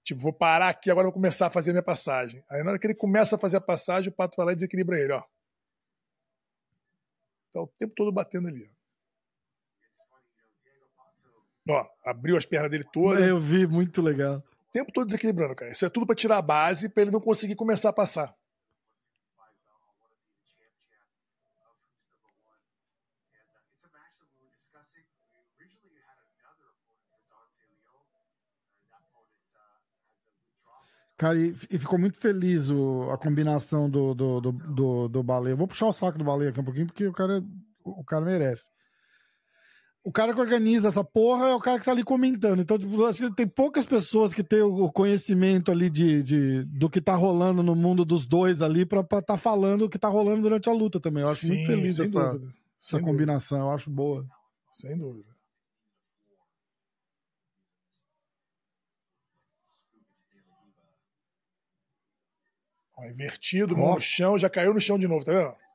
Tipo, 0.07 0.21
vou 0.21 0.31
parar 0.31 0.69
aqui, 0.69 0.89
agora 0.89 1.07
vou 1.07 1.11
começar 1.11 1.47
a 1.47 1.49
fazer 1.49 1.71
a 1.71 1.73
minha 1.73 1.83
passagem. 1.83 2.41
Aí 2.49 2.63
na 2.63 2.69
hora 2.69 2.79
que 2.79 2.87
ele 2.87 2.95
começa 2.95 3.35
a 3.35 3.39
fazer 3.39 3.57
a 3.57 3.61
passagem, 3.61 4.09
o 4.09 4.15
pato 4.15 4.37
vai 4.37 4.45
lá 4.45 4.51
e 4.53 4.55
desequilibra 4.55 4.97
ele, 4.97 5.11
ó. 5.11 5.21
Tá 7.51 7.61
o 7.61 7.67
tempo 7.77 7.93
todo 7.93 8.09
batendo 8.09 8.47
ali, 8.47 8.63
ó. 8.71 8.76
Ó, 11.69 11.85
abriu 12.05 12.37
as 12.37 12.45
pernas 12.45 12.71
dele 12.71 12.85
todas. 12.91 13.21
Eu 13.21 13.39
vi, 13.39 13.67
muito 13.67 14.01
legal. 14.01 14.37
O 14.37 14.71
tempo 14.71 14.91
todo 14.91 15.05
desequilibrando, 15.05 15.55
cara. 15.55 15.71
Isso 15.71 15.85
é 15.85 15.89
tudo 15.89 16.05
para 16.05 16.15
tirar 16.15 16.37
a 16.37 16.41
base 16.41 16.89
para 16.89 17.03
ele 17.03 17.11
não 17.11 17.19
conseguir 17.19 17.55
começar 17.55 17.89
a 17.89 17.93
passar. 17.93 18.33
Cara, 31.17 31.35
e, 31.39 31.51
ficou 31.51 31.97
muito 31.97 32.19
feliz 32.19 32.69
o, 32.69 33.09
a 33.09 33.17
combinação 33.17 33.89
do, 33.89 34.13
do, 34.13 34.39
do, 34.39 34.51
do, 34.51 35.07
do 35.07 35.23
Baleia. 35.23 35.55
vou 35.55 35.67
puxar 35.67 35.87
o 35.87 35.91
saco 35.91 36.15
do 36.15 36.23
Baleia 36.23 36.51
aqui 36.51 36.59
um 36.59 36.63
pouquinho, 36.63 36.85
porque 36.85 37.07
o 37.07 37.11
cara, 37.11 37.43
o 37.83 38.03
cara 38.03 38.23
merece. 38.23 38.69
O 40.07 40.11
cara 40.11 40.33
que 40.33 40.39
organiza 40.39 40.87
essa 40.87 41.03
porra 41.03 41.49
é 41.49 41.53
o 41.53 41.59
cara 41.59 41.79
que 41.79 41.83
tá 41.83 41.91
ali 41.91 42.01
comentando. 42.01 42.61
Então, 42.61 42.79
tipo, 42.79 43.05
acho 43.05 43.23
que 43.23 43.35
tem 43.35 43.45
poucas 43.45 43.85
pessoas 43.85 44.33
que 44.33 44.41
têm 44.41 44.61
o 44.61 44.89
conhecimento 44.89 45.69
ali 45.69 45.89
de, 45.89 46.23
de, 46.23 46.63
do 46.63 46.89
que 46.89 47.01
tá 47.01 47.13
rolando 47.13 47.61
no 47.61 47.75
mundo 47.75 48.05
dos 48.05 48.25
dois 48.25 48.61
ali 48.61 48.85
pra 48.85 49.01
estar 49.01 49.21
tá 49.21 49.35
falando 49.35 49.81
o 49.81 49.89
que 49.89 49.99
tá 49.99 50.07
rolando 50.07 50.43
durante 50.43 50.69
a 50.69 50.71
luta 50.71 50.97
também. 50.97 51.23
Eu 51.23 51.29
acho 51.29 51.41
Sim, 51.41 51.55
muito 51.55 51.65
feliz 51.65 51.99
essa, 51.99 52.39
essa 52.79 53.01
combinação, 53.01 53.59
eu 53.59 53.69
acho 53.71 53.89
boa. 53.89 54.25
Sem 54.71 54.97
dúvida. 54.97 55.27
Ó, 62.95 63.03
invertido, 63.03 63.75
mão 63.75 63.95
no 63.95 64.01
chão, 64.01 64.39
já 64.39 64.49
caiu 64.49 64.73
no 64.73 64.79
chão 64.79 64.97
de 64.97 65.05
novo, 65.05 65.25
tá 65.25 65.33
vendo? 65.33 65.66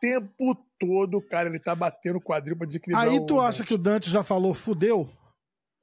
Tempo 0.00 0.54
todo, 0.78 1.20
cara, 1.20 1.48
ele 1.48 1.58
tá 1.58 1.74
batendo 1.74 2.16
o 2.16 2.20
quadril 2.20 2.56
pra 2.56 2.66
desequilibrar 2.66 3.06
Aí 3.06 3.26
tu 3.26 3.38
acha 3.38 3.58
Dante. 3.58 3.68
que 3.68 3.74
o 3.74 3.78
Dante 3.78 4.10
já 4.10 4.22
falou 4.22 4.54
fudeu? 4.54 5.08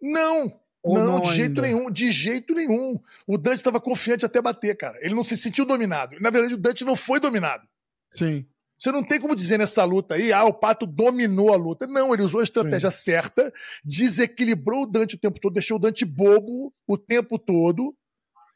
Não! 0.02 0.60
Ou 0.84 0.98
não, 0.98 1.06
não 1.14 1.22
de 1.22 1.36
jeito 1.36 1.62
nenhum, 1.62 1.92
de 1.92 2.12
jeito 2.12 2.54
nenhum. 2.54 3.00
O 3.26 3.38
Dante 3.38 3.58
estava 3.58 3.80
confiante 3.80 4.26
até 4.26 4.42
bater, 4.42 4.76
cara. 4.78 4.98
Ele 5.02 5.14
não 5.14 5.24
se 5.24 5.36
sentiu 5.36 5.66
dominado. 5.66 6.16
Na 6.20 6.30
verdade, 6.30 6.54
o 6.54 6.58
Dante 6.58 6.86
não 6.86 6.96
foi 6.96 7.20
dominado. 7.20 7.68
Sim. 8.12 8.46
Você 8.78 8.92
não 8.92 9.04
tem 9.04 9.20
como 9.20 9.36
dizer 9.36 9.58
nessa 9.58 9.84
luta 9.84 10.16
aí, 10.16 10.32
ah, 10.32 10.46
o 10.46 10.54
Pato 10.54 10.86
dominou 10.86 11.52
a 11.52 11.58
luta. 11.58 11.88
Não, 11.88 12.14
ele 12.14 12.22
usou 12.22 12.42
a 12.42 12.44
estratégia 12.44 12.92
Sim. 12.92 13.04
certa, 13.04 13.52
desequilibrou 13.84 14.84
o 14.84 14.86
Dante 14.86 15.16
o 15.16 15.20
tempo 15.20 15.40
todo, 15.40 15.54
deixou 15.54 15.78
o 15.78 15.80
Dante 15.80 16.06
bobo 16.06 16.72
o 16.88 16.96
tempo 16.96 17.40
todo, 17.40 17.96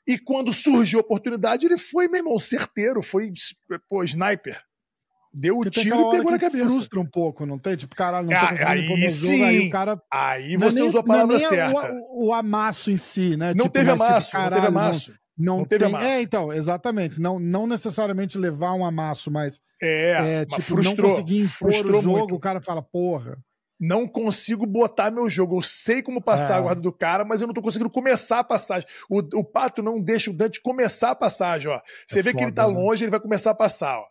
e 0.07 0.19
quando 0.19 0.53
surgiu 0.53 0.99
a 0.99 1.01
oportunidade, 1.01 1.65
ele 1.65 1.77
foi, 1.77 2.07
meu 2.07 2.19
irmão, 2.19 2.37
certeiro, 2.37 3.01
foi, 3.01 3.31
pô, 3.89 4.03
sniper. 4.03 4.63
Deu 5.33 5.59
o 5.59 5.69
tiro 5.69 6.07
e 6.07 6.11
pegou 6.11 6.31
na 6.31 6.39
cabeça. 6.39 6.65
frustra 6.65 6.99
um 6.99 7.05
pouco, 7.05 7.45
não 7.45 7.57
tem? 7.57 7.75
Tipo, 7.75 7.95
caralho, 7.95 8.27
não 8.27 8.37
tô 8.37 8.45
ah, 8.45 8.69
aí 8.69 9.09
sim. 9.09 9.37
Jogo, 9.37 9.43
aí 9.45 9.67
o 9.67 9.69
cara. 9.69 10.01
Aí 10.11 10.57
você 10.57 10.79
nem, 10.79 10.89
usou 10.89 10.99
a 10.99 11.03
palavra 11.03 11.39
certa. 11.39 11.93
O, 12.09 12.27
o, 12.27 12.33
amasso 12.33 12.91
em 12.91 12.97
si, 12.97 13.37
né? 13.37 13.53
Não 13.53 13.65
tipo, 13.65 13.69
teve 13.69 13.91
mas, 13.91 14.01
amasso, 14.01 14.27
tipo, 14.27 14.37
caralho, 14.37 14.55
não 14.55 14.61
teve 14.61 14.77
amasso. 14.77 15.13
Não, 15.37 15.57
não 15.59 15.65
teve 15.65 15.85
tem, 15.85 15.95
amasso. 15.95 16.07
É, 16.09 16.21
então, 16.21 16.51
exatamente. 16.51 17.21
Não, 17.21 17.39
não 17.39 17.65
necessariamente 17.65 18.37
levar 18.37 18.73
um 18.73 18.85
amasso, 18.85 19.31
mas. 19.31 19.59
É, 19.81 20.41
é 20.41 20.45
tipo, 20.45 20.61
frustrou, 20.61 21.07
não 21.07 21.15
conseguir 21.15 21.39
impor 21.43 21.69
o 21.69 21.73
jogo, 21.73 22.09
muito. 22.09 22.35
o 22.35 22.39
cara 22.39 22.61
fala, 22.61 22.81
porra 22.81 23.37
não 23.81 24.07
consigo 24.07 24.67
botar 24.67 25.09
meu 25.09 25.27
jogo. 25.27 25.57
Eu 25.57 25.61
sei 25.63 26.03
como 26.03 26.21
passar 26.21 26.53
é. 26.53 26.57
a 26.57 26.61
guarda 26.61 26.81
do 26.81 26.91
cara, 26.91 27.25
mas 27.25 27.41
eu 27.41 27.47
não 27.47 27.53
tô 27.53 27.63
conseguindo 27.63 27.89
começar 27.89 28.37
a 28.37 28.43
passagem. 28.43 28.87
O, 29.09 29.17
o 29.39 29.43
Pato 29.43 29.81
não 29.81 29.99
deixa 29.99 30.29
o 30.29 30.33
Dante 30.33 30.61
começar 30.61 31.09
a 31.09 31.15
passagem, 31.15 31.71
ó. 31.71 31.81
Você 32.05 32.19
é 32.19 32.21
vê 32.21 32.29
foda, 32.29 32.37
que 32.37 32.43
ele 32.43 32.51
tá 32.51 32.67
né? 32.67 32.73
longe, 32.73 33.03
ele 33.03 33.09
vai 33.09 33.19
começar 33.19 33.49
a 33.49 33.55
passar, 33.55 33.97
ó. 33.97 34.05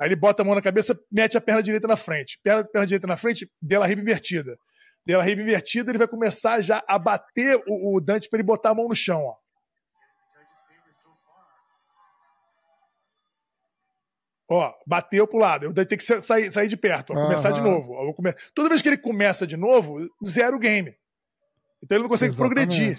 Aí 0.00 0.08
ele 0.08 0.16
bota 0.16 0.42
a 0.42 0.44
mão 0.44 0.54
na 0.54 0.62
cabeça, 0.62 0.98
mete 1.12 1.36
a 1.36 1.40
perna 1.40 1.62
direita 1.62 1.86
na 1.86 1.96
frente. 1.96 2.40
Perna, 2.42 2.64
perna 2.64 2.86
direita 2.86 3.06
na 3.06 3.18
frente, 3.18 3.50
dela 3.60 3.86
riba 3.86 4.00
invertida. 4.00 4.56
Pela 5.04 5.22
rave 5.22 5.42
invertida, 5.42 5.90
ele 5.90 5.98
vai 5.98 6.08
começar 6.08 6.60
já 6.60 6.82
a 6.86 6.98
bater 6.98 7.56
o, 7.66 7.96
o 7.96 8.00
Dante 8.00 8.28
para 8.28 8.38
ele 8.38 8.46
botar 8.46 8.70
a 8.70 8.74
mão 8.74 8.88
no 8.88 8.94
chão, 8.94 9.24
ó. 9.24 9.36
Ó, 14.52 14.74
bateu 14.86 15.28
pro 15.28 15.38
lado. 15.38 15.66
Eu 15.66 15.72
tenho 15.72 15.86
que 15.86 16.20
sair, 16.20 16.50
sair 16.50 16.68
de 16.68 16.76
perto, 16.76 17.12
ó, 17.12 17.14
começar 17.14 17.52
de 17.52 17.60
novo. 17.60 17.92
Ó, 17.92 18.12
come... 18.12 18.32
Toda 18.54 18.68
vez 18.68 18.82
que 18.82 18.88
ele 18.88 18.98
começa 18.98 19.46
de 19.46 19.56
novo, 19.56 19.98
zero 20.26 20.58
game. 20.58 20.96
Então 21.82 21.96
ele 21.96 22.02
não 22.02 22.08
consegue 22.08 22.32
Exatamente. 22.34 22.54
progredir. 22.54 22.90
Ele 22.90 22.98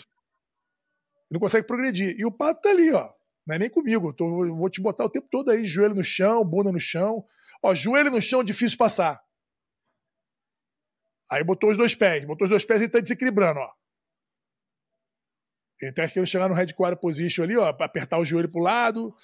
não 1.29 1.39
consegue 1.39 1.67
progredir. 1.67 2.15
E 2.17 2.25
o 2.25 2.31
Pato 2.31 2.61
tá 2.61 2.69
ali, 2.69 2.91
ó. 2.93 3.11
Não 3.45 3.55
é 3.55 3.59
nem 3.59 3.69
comigo. 3.69 4.13
Tô, 4.13 4.55
vou 4.55 4.69
te 4.69 4.81
botar 4.81 5.05
o 5.05 5.09
tempo 5.09 5.27
todo 5.29 5.51
aí, 5.51 5.65
joelho 5.65 5.95
no 5.95 6.03
chão, 6.03 6.43
bunda 6.43 6.71
no 6.71 6.79
chão. 6.79 7.25
Ó, 7.63 7.73
joelho 7.73 8.11
no 8.11 8.21
chão, 8.21 8.43
difícil 8.43 8.77
passar. 8.77 9.21
Aí 11.29 11.43
botou 11.43 11.71
os 11.71 11.77
dois 11.77 11.95
pés. 11.95 12.25
Botou 12.25 12.45
os 12.45 12.49
dois 12.49 12.65
pés 12.65 12.81
e 12.81 12.89
tá 12.89 12.99
desequilibrando, 12.99 13.59
ó. 13.59 13.71
Ele 15.81 15.91
tá 15.93 16.07
querendo 16.07 16.27
chegar 16.27 16.47
no 16.47 16.53
headquarter 16.53 16.99
position 16.99 17.43
ali, 17.43 17.57
ó, 17.57 17.69
apertar 17.69 18.19
o 18.19 18.25
joelho 18.25 18.51
pro 18.51 18.61
lado. 18.61 19.15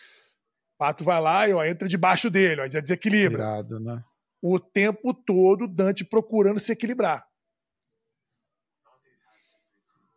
Pato 0.78 1.04
vai 1.04 1.22
lá 1.22 1.48
e 1.48 1.54
ó, 1.54 1.64
entra 1.64 1.88
debaixo 1.88 2.30
dele, 2.30 2.62
ó, 2.62 2.68
já 2.68 2.80
desequilibra. 2.80 3.44
Irado, 3.44 3.80
né? 3.80 4.04
O 4.42 4.60
tempo 4.60 5.14
todo 5.14 5.68
Dante 5.68 6.04
procurando 6.04 6.60
se 6.60 6.72
equilibrar. 6.72 7.28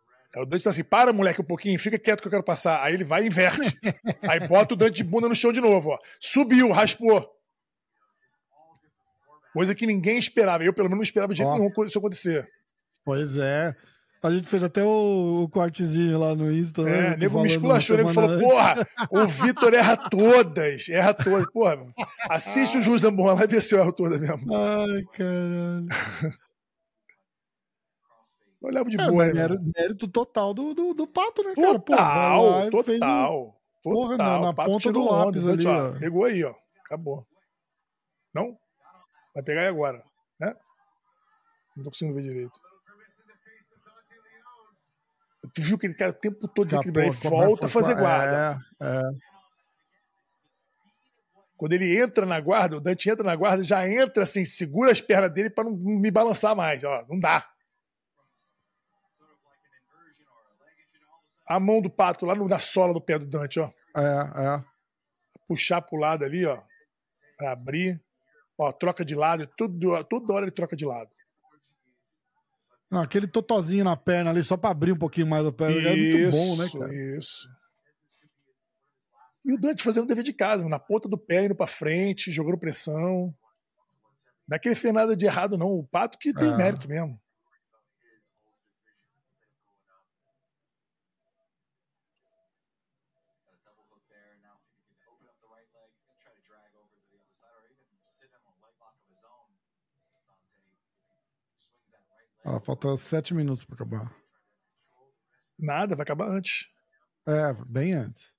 Aí 0.09 0.19
o 0.37 0.45
Dante 0.45 0.63
tá 0.63 0.69
assim: 0.69 0.83
para, 0.83 1.11
moleque, 1.11 1.41
um 1.41 1.45
pouquinho, 1.45 1.77
fica 1.79 1.99
quieto 1.99 2.21
que 2.21 2.27
eu 2.27 2.31
quero 2.31 2.43
passar. 2.43 2.81
Aí 2.83 2.93
ele 2.93 3.03
vai 3.03 3.23
e 3.23 3.27
inverte. 3.27 3.77
Aí 4.21 4.47
bota 4.47 4.73
o 4.73 4.77
Dante 4.77 4.97
de 4.97 5.03
bunda 5.03 5.27
no 5.27 5.35
chão 5.35 5.51
de 5.51 5.61
novo, 5.61 5.89
ó. 5.89 5.99
Subiu, 6.19 6.71
raspou. 6.71 7.29
Coisa 9.53 9.75
que 9.75 9.85
ninguém 9.85 10.17
esperava. 10.17 10.63
Eu, 10.63 10.73
pelo 10.73 10.87
menos, 10.87 10.99
não 10.99 11.03
esperava 11.03 11.33
de 11.33 11.39
jeito 11.39 11.51
nenhum 11.51 11.85
isso 11.85 11.99
acontecer. 11.99 12.47
Pois 13.03 13.35
é. 13.35 13.75
A 14.23 14.29
gente 14.29 14.47
fez 14.47 14.61
até 14.61 14.83
o, 14.83 15.43
o 15.43 15.49
cortezinho 15.49 16.19
lá 16.19 16.35
no 16.35 16.51
Insta, 16.51 16.83
né? 16.83 17.13
É, 17.13 17.17
nego 17.17 17.41
me 17.41 17.47
esculachou, 17.47 17.97
nego 17.97 18.09
falou, 18.09 18.39
porra, 18.39 18.87
o 19.09 19.25
Vitor 19.25 19.73
erra 19.73 19.97
todas, 19.97 20.87
erra 20.89 21.11
todas. 21.11 21.51
Porra, 21.51 21.79
assiste 22.29 22.77
o 22.77 22.81
Jus 22.83 23.01
da 23.01 23.09
Boa 23.09 23.33
lá 23.33 23.43
e 23.43 23.47
vê 23.47 23.59
se 23.59 23.73
eu 23.73 23.79
erro 23.79 23.91
toda 23.91 24.19
mesmo. 24.19 24.37
Ai, 24.53 25.03
caralho. 25.11 25.87
Eu 28.61 28.69
levo 28.69 28.89
de 28.89 29.01
é, 29.01 29.07
boa, 29.07 29.25
né? 29.25 29.33
mérito, 29.33 29.71
mérito, 29.75 30.07
total 30.07 30.53
do, 30.53 30.73
do, 30.73 30.93
do 30.93 31.07
Pato, 31.07 31.43
né, 31.43 31.55
cara? 31.55 31.79
Total, 31.79 32.41
Pô, 32.69 32.83
total. 32.83 32.83
Fez 32.83 33.01
um... 33.01 33.51
Porra, 33.83 34.17
na, 34.17 34.39
na 34.39 34.53
ponta 34.53 34.91
do 34.91 35.03
lápis 35.03 35.47
ali, 35.47 35.65
ó. 35.65 35.97
Pegou 35.97 36.25
aí, 36.25 36.43
ó. 36.43 36.53
Acabou. 36.85 37.25
Não? 38.33 38.55
Vai 39.33 39.43
pegar 39.43 39.61
aí 39.61 39.67
agora, 39.67 40.03
né? 40.39 40.53
Não 41.75 41.83
tô 41.83 41.89
conseguindo 41.89 42.15
ver 42.15 42.23
direito. 42.23 42.59
Tu 45.53 45.61
viu 45.61 45.77
que 45.77 45.87
ele 45.87 45.95
cara 45.95 46.11
o 46.11 46.13
tempo 46.13 46.47
todo 46.47 46.67
desequilibrado. 46.67 47.09
Ele 47.09 47.29
volta 47.29 47.65
a 47.65 47.69
fazer 47.69 47.95
guarda. 47.95 48.59
É, 48.79 48.85
é. 48.85 49.01
Quando 51.57 51.73
ele 51.73 51.99
entra 51.99 52.25
na 52.25 52.39
guarda, 52.39 52.77
o 52.77 52.81
Dante 52.81 53.09
entra 53.09 53.25
na 53.25 53.35
guarda, 53.35 53.63
já 53.63 53.87
entra 53.87 54.23
assim, 54.23 54.45
segura 54.45 54.91
as 54.91 55.01
pernas 55.01 55.31
dele 55.31 55.49
para 55.49 55.63
não 55.63 55.71
me 55.71 56.11
balançar 56.11 56.55
mais. 56.55 56.83
Ó, 56.83 57.05
não 57.09 57.19
dá. 57.19 57.47
A 61.51 61.59
mão 61.59 61.81
do 61.81 61.89
pato 61.89 62.25
lá 62.25 62.33
na 62.33 62.59
sola 62.59 62.93
do 62.93 63.01
pé 63.01 63.19
do 63.19 63.25
Dante, 63.25 63.59
ó. 63.59 63.69
É, 63.95 64.01
é. 64.01 64.63
Puxar 65.47 65.81
pro 65.81 65.99
lado 65.99 66.23
ali, 66.23 66.45
ó. 66.45 66.61
Pra 67.37 67.51
abrir. 67.51 68.01
Ó, 68.57 68.71
troca 68.71 69.03
de 69.03 69.15
lado. 69.15 69.45
Tudo, 69.57 70.01
toda 70.05 70.33
hora 70.33 70.45
ele 70.45 70.51
troca 70.51 70.77
de 70.77 70.85
lado. 70.85 71.09
Não, 72.89 73.01
aquele 73.01 73.27
totozinho 73.27 73.83
na 73.83 73.97
perna 73.97 74.29
ali, 74.29 74.41
só 74.43 74.55
para 74.55 74.69
abrir 74.69 74.93
um 74.93 74.97
pouquinho 74.97 75.27
mais 75.27 75.45
a 75.45 75.51
perna, 75.51 75.75
isso, 75.75 75.87
é 75.87 75.95
muito 75.95 76.31
bom, 76.31 76.57
né, 76.57 76.69
cara? 76.71 77.17
Isso. 77.17 77.49
E 79.43 79.53
o 79.53 79.57
Dante 79.57 79.83
fazendo 79.83 80.03
o 80.03 80.07
dever 80.07 80.23
de 80.23 80.33
casa, 80.33 80.67
na 80.69 80.79
ponta 80.79 81.09
do 81.09 81.17
pé, 81.17 81.45
indo 81.45 81.55
pra 81.55 81.67
frente, 81.67 82.31
jogando 82.31 82.57
pressão. 82.57 83.33
Não 84.47 84.55
é 84.55 84.59
que 84.59 84.69
ele 84.69 84.75
fez 84.75 84.93
nada 84.93 85.17
de 85.17 85.25
errado, 85.25 85.57
não. 85.57 85.67
O 85.67 85.85
Pato 85.85 86.17
que 86.17 86.33
tem 86.33 86.51
é. 86.51 86.55
mérito 86.55 86.87
mesmo. 86.87 87.19
Ah, 102.43 102.59
falta 102.59 102.95
sete 102.97 103.33
minutos 103.33 103.63
para 103.63 103.75
acabar. 103.75 104.15
Nada, 105.57 105.95
vai 105.95 106.03
acabar 106.03 106.27
antes. 106.27 106.67
É, 107.27 107.53
bem 107.67 107.93
antes. 107.93 108.33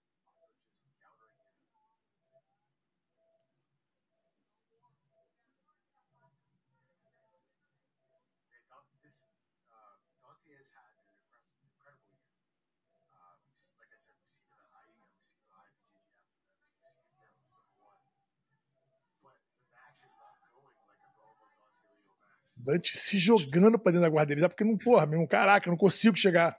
Dante 22.63 22.99
se 22.99 23.19
jogando 23.19 23.79
pra 23.79 23.93
dentro 23.93 24.03
da 24.03 24.09
guarda 24.09 24.35
dele, 24.35 24.49
porque 24.49 24.65
não, 24.65 24.77
porra, 24.77 25.07
meu, 25.07 25.27
caraca, 25.27 25.71
não 25.71 25.77
consigo 25.77 26.17
chegar. 26.17 26.57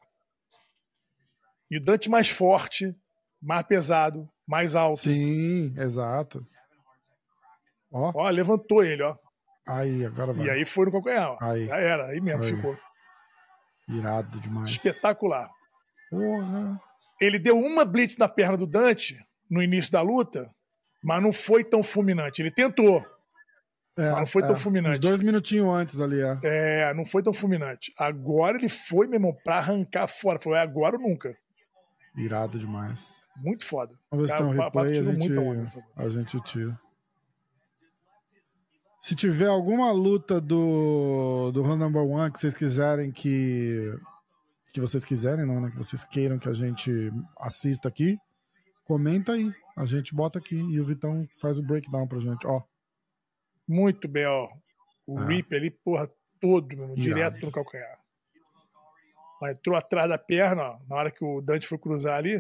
E 1.72 1.78
o 1.78 1.84
Dante 1.84 2.10
mais 2.10 2.30
forte, 2.30 2.96
mais 3.42 3.66
pesado, 3.66 4.30
mais 4.48 4.76
alto. 4.76 5.02
Sim, 5.02 5.74
exato. 5.78 6.42
Ó, 7.92 8.12
ó 8.16 8.30
levantou 8.30 8.84
ele, 8.84 9.04
ó. 9.04 9.16
Aí, 9.68 10.06
agora 10.06 10.34
vai. 10.34 10.46
E 10.46 10.50
aí 10.50 10.66
foi 10.66 10.86
no 10.86 10.92
calcanhar, 10.92 11.32
ó. 11.32 11.38
Aí. 11.42 11.66
Já 11.68 11.78
era, 11.78 12.08
aí 12.08 12.20
mesmo 12.20 12.44
aí. 12.44 12.56
ficou. 12.56 12.78
Irado 13.88 14.40
demais. 14.40 14.70
Espetacular. 14.70 15.50
Porra. 16.10 16.80
Ele 17.22 17.40
deu 17.40 17.58
uma 17.58 17.86
blitz 17.86 18.18
na 18.18 18.28
perna 18.28 18.58
do 18.58 18.68
Dante 18.68 19.18
no 19.50 19.62
início 19.62 19.92
da 19.92 20.02
luta, 20.02 20.54
mas 21.02 21.22
não 21.22 21.32
foi 21.32 21.64
tão 21.64 21.82
fulminante. 21.82 22.42
Ele 22.42 22.52
tentou. 22.52 23.06
É, 23.98 24.10
não 24.12 24.26
foi 24.26 24.42
é, 24.44 24.48
tão 24.48 24.56
fulminante. 24.56 24.96
Uns 24.96 25.00
dois 25.00 25.22
minutinhos 25.22 25.68
antes 25.74 26.02
ali, 26.02 26.20
é. 26.20 26.40
É, 26.44 26.94
não 26.94 27.06
foi 27.06 27.22
tão 27.22 27.34
fulminante. 27.34 27.94
Agora 27.98 28.58
ele 28.58 28.70
foi, 28.70 29.06
meu 29.06 29.16
irmão, 29.16 29.36
pra 29.44 29.58
arrancar 29.58 30.08
fora. 30.08 30.40
Falou, 30.42 30.58
é 30.58 30.62
agora 30.62 30.98
ou 30.98 31.02
nunca. 31.02 31.36
Irado 32.16 32.58
demais. 32.58 33.14
Muito 33.38 33.66
foda. 33.66 33.94
Vamos 34.10 34.26
ver 34.26 34.32
se 34.32 34.38
tem 34.38 34.46
um 34.46 34.52
replay, 34.52 35.00
a 35.00 35.04
gente, 35.04 35.32
a 35.96 36.10
gente 36.10 36.42
tira. 36.42 36.80
Se 39.02 39.16
tiver 39.16 39.48
alguma 39.48 39.92
luta 39.92 40.40
do, 40.40 41.52
do 41.52 41.62
Run 41.62 41.76
Number 41.76 42.04
One 42.04 42.32
que 42.32 42.40
vocês 42.40 42.54
quiserem 42.54 43.12
que. 43.12 43.94
Que 44.72 44.80
vocês 44.80 45.06
quiserem, 45.06 45.46
não, 45.46 45.62
né? 45.62 45.70
Que 45.70 45.78
vocês 45.78 46.04
queiram 46.06 46.40
que 46.40 46.50
a 46.50 46.54
gente 46.54 47.12
assista 47.38 47.88
aqui, 47.90 48.18
comenta 48.86 49.34
aí. 49.34 49.54
A 49.76 49.86
gente 49.86 50.16
bota 50.16 50.40
aqui 50.40 50.56
e 50.56 50.80
o 50.80 50.86
Vitão 50.86 51.28
faz 51.40 51.60
o 51.60 51.64
breakdown 51.64 52.08
pra 52.08 52.20
gente. 52.20 52.48
Ó. 52.48 52.62
Muito 53.68 54.08
bem, 54.08 54.26
ó. 54.26 54.50
O 55.06 55.18
ah. 55.18 55.26
Rip 55.26 55.56
ali, 55.56 55.72
porra, 55.72 56.10
todo, 56.40 56.76
meu, 56.76 56.96
direto 56.96 57.46
no 57.46 57.52
calcanhar. 57.52 58.00
Mas 59.42 59.58
entrou 59.58 59.76
atrás 59.76 60.10
da 60.10 60.18
perna, 60.18 60.64
ó, 60.64 60.80
na 60.88 60.96
hora 60.96 61.12
que 61.12 61.24
o 61.24 61.42
Dante 61.42 61.68
foi 61.68 61.78
cruzar 61.78 62.18
ali. 62.18 62.38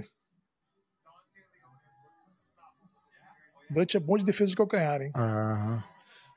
O 3.69 3.73
Dante 3.73 3.97
é 3.97 3.99
bom 3.99 4.17
de 4.17 4.23
defesa 4.23 4.49
de 4.49 4.55
calcanhar, 4.55 5.01
hein? 5.01 5.11
Aham. 5.15 5.81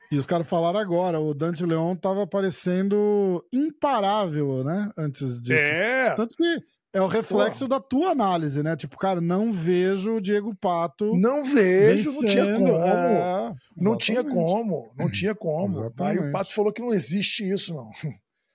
E 0.09 0.17
os 0.17 0.25
caras 0.25 0.47
falaram 0.47 0.79
agora, 0.79 1.19
o 1.19 1.33
Dante 1.33 1.65
Leon 1.65 1.95
tava 1.95 2.25
parecendo 2.25 3.45
imparável, 3.51 4.63
né? 4.63 4.89
Antes 4.97 5.41
disso. 5.41 5.61
É. 5.61 6.15
Tanto 6.15 6.35
que 6.35 6.63
é 6.93 7.01
o 7.01 7.07
reflexo 7.07 7.65
Pô. 7.65 7.67
da 7.67 7.79
tua 7.79 8.11
análise, 8.11 8.63
né? 8.63 8.75
Tipo, 8.75 8.97
cara, 8.97 9.19
não 9.21 9.51
vejo 9.51 10.15
o 10.15 10.21
Diego 10.21 10.55
Pato. 10.55 11.15
Não 11.15 11.43
vejo, 11.43 12.11
vencendo. 12.21 12.21
não 12.21 12.29
tinha 12.29 12.57
como. 12.57 12.83
É, 12.83 13.53
não 13.75 13.97
tinha 13.97 14.23
como, 14.23 14.93
não 14.97 15.11
tinha 15.11 15.35
como. 15.35 15.93
Aí 15.99 16.17
o 16.17 16.31
Pato 16.31 16.53
falou 16.53 16.71
que 16.71 16.81
não 16.81 16.93
existe 16.93 17.47
isso, 17.47 17.73
não. 17.73 17.91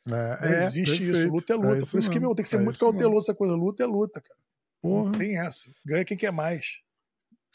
É, 0.08 0.10
não 0.10 0.48
é, 0.48 0.64
existe 0.64 0.98
perfeito. 0.98 1.18
isso, 1.18 1.28
luta 1.28 1.52
é 1.52 1.56
luta. 1.56 1.68
É 1.74 1.78
isso 1.78 1.90
Por 1.90 1.98
isso 1.98 2.08
mesmo. 2.08 2.12
que, 2.12 2.20
meu, 2.20 2.34
tem 2.34 2.42
que 2.42 2.48
ser 2.48 2.56
é 2.56 2.60
muito 2.60 2.78
cauteloso 2.78 3.26
essa 3.26 3.34
coisa. 3.34 3.54
Luta 3.54 3.84
é 3.84 3.86
luta, 3.86 4.20
cara. 4.20 4.40
Porra. 4.80 5.10
Não 5.10 5.12
tem 5.12 5.38
essa. 5.38 5.70
Ganha 5.86 6.04
quem 6.04 6.16
quer 6.16 6.32
mais. 6.32 6.80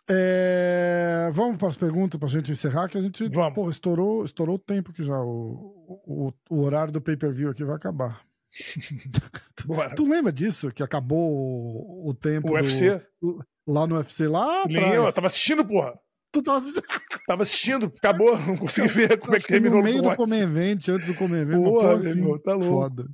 É... 0.09 1.29
Vamos 1.33 1.57
para 1.57 1.67
as 1.67 1.75
perguntas 1.75 2.17
para 2.17 2.29
a 2.29 2.31
gente 2.31 2.51
encerrar, 2.51 2.87
que 2.87 2.97
a 2.97 3.01
gente 3.01 3.27
Vamos. 3.27 3.53
Porra, 3.53 3.71
estourou, 3.71 4.23
estourou 4.23 4.55
o 4.55 4.59
tempo 4.59 4.93
que 4.93 5.03
já. 5.03 5.19
O, 5.19 6.01
o, 6.07 6.33
o 6.49 6.61
horário 6.61 6.93
do 6.93 7.01
pay-per-view 7.01 7.49
aqui 7.49 7.65
vai 7.65 7.75
acabar. 7.75 8.26
tu 9.95 10.09
lembra 10.09 10.31
disso? 10.31 10.71
Que 10.71 10.84
acabou 10.84 12.07
o 12.07 12.13
tempo. 12.13 12.51
O 12.51 12.53
UFC? 12.53 13.01
Do, 13.21 13.43
lá 13.67 13.85
no 13.88 13.95
UFC 13.95 14.27
lá? 14.27 14.63
Atrás. 14.63 14.93
Eu 14.93 15.13
tava 15.13 15.27
assistindo, 15.27 15.65
porra. 15.65 15.97
Tu 16.31 16.41
tava 16.41 16.59
assistindo? 16.59 16.84
Tava 17.27 17.41
assistindo, 17.41 17.93
acabou, 17.97 18.39
não 18.39 18.55
consegui 18.55 18.88
ver 18.88 19.17
como 19.17 19.35
é 19.35 19.39
que 19.39 19.47
terminou 19.47 19.79
no 19.79 19.84
meio 19.84 20.01
do 20.01 20.15
Comer 20.15 20.43
Event, 20.43 20.88
antes 20.88 21.05
do 21.05 21.13
Comer 21.13 21.41
Event. 21.41 21.61
Porra, 21.61 21.97
assim, 21.97 22.09
irmão, 22.09 22.39
tá 22.39 22.53
louco. 22.53 22.69
Foda. 22.69 23.09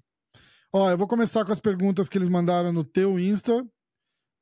Ó, 0.72 0.90
eu 0.91 0.98
vou 0.98 1.07
começar 1.07 1.44
com 1.44 1.52
as 1.52 1.60
perguntas 1.60 2.07
que 2.07 2.18
eles 2.18 2.28
mandaram 2.28 2.72
no 2.72 2.84
teu 2.84 3.20
Insta. 3.20 3.65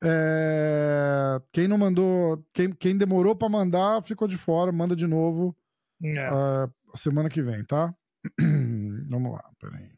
É... 0.04 1.40
Quem 1.52 1.68
não 1.68 1.78
mandou, 1.78 2.44
quem, 2.52 2.70
quem 2.72 2.96
demorou 2.96 3.34
para 3.34 3.48
mandar, 3.48 4.02
ficou 4.02 4.28
de 4.28 4.36
fora, 4.36 4.70
manda 4.72 4.94
de 4.94 5.06
novo 5.06 5.56
é. 6.02 6.30
uh, 6.30 6.96
semana 6.96 7.28
que 7.28 7.40
vem, 7.40 7.64
tá? 7.64 7.94
Vamos 9.08 9.32
lá, 9.32 9.44
peraí. 9.60 9.91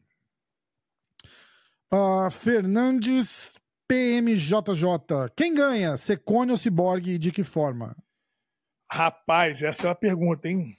Uh, 1.93 2.29
Fernandes 2.31 3.55
PMJJ. 3.87 5.29
Quem 5.35 5.53
ganha? 5.53 5.97
Secone 5.97 6.51
ou 6.51 6.57
Cyborg 6.57 7.07
e 7.07 7.17
de 7.17 7.31
que 7.31 7.43
forma? 7.43 7.95
Rapaz, 8.91 9.61
essa 9.61 9.87
é 9.87 9.89
uma 9.89 9.95
pergunta, 9.95 10.49
hein? 10.49 10.77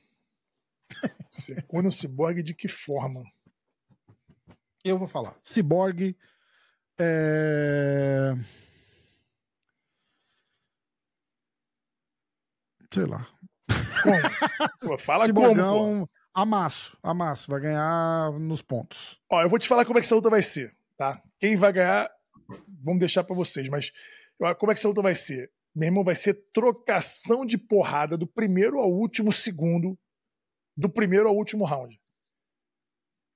Secone 1.31 1.87
ou 1.87 1.93
Cyborg 1.93 2.43
de 2.43 2.55
que 2.55 2.69
forma? 2.69 3.23
Eu 4.85 4.99
vou 4.99 5.09
falar. 5.09 5.37
Cyborg. 5.43 6.17
É... 6.99 8.35
Sei 12.93 13.05
lá. 13.05 13.29
Como? 14.03 14.17
Pô, 14.89 14.99
fala 14.99 15.27
Ciborgão, 15.27 15.79
como, 15.79 16.07
pô. 16.07 16.13
Amasso, 16.33 16.97
amasso. 17.03 17.51
Vai 17.51 17.61
ganhar 17.61 18.33
nos 18.33 18.63
pontos. 18.63 19.21
Ó, 19.31 19.43
eu 19.43 19.49
vou 19.49 19.59
te 19.59 19.69
falar 19.69 19.85
como 19.85 19.99
é 19.99 20.01
que 20.01 20.07
essa 20.07 20.15
luta 20.15 20.31
vai 20.31 20.43
ser, 20.43 20.75
tá? 20.97 21.23
Quem 21.39 21.57
vai 21.57 21.73
ganhar, 21.73 22.11
vamos 22.83 23.01
deixar 23.01 23.25
para 23.25 23.37
vocês, 23.37 23.69
mas 23.69 23.93
como 24.59 24.71
é 24.71 24.75
que 24.75 24.81
essa 24.81 24.89
luta 24.89 25.03
vai 25.03 25.15
ser? 25.15 25.51
Meu 25.75 25.89
irmão, 25.89 26.05
vai 26.05 26.15
ser 26.15 26.35
trocação 26.53 27.45
de 27.45 27.59
porrada 27.59 28.17
do 28.17 28.27
primeiro 28.27 28.79
ao 28.79 28.91
último 28.91 29.31
segundo, 29.33 29.99
do 30.77 30.89
primeiro 30.89 31.29
ao 31.29 31.37
último 31.37 31.65
round. 31.65 32.01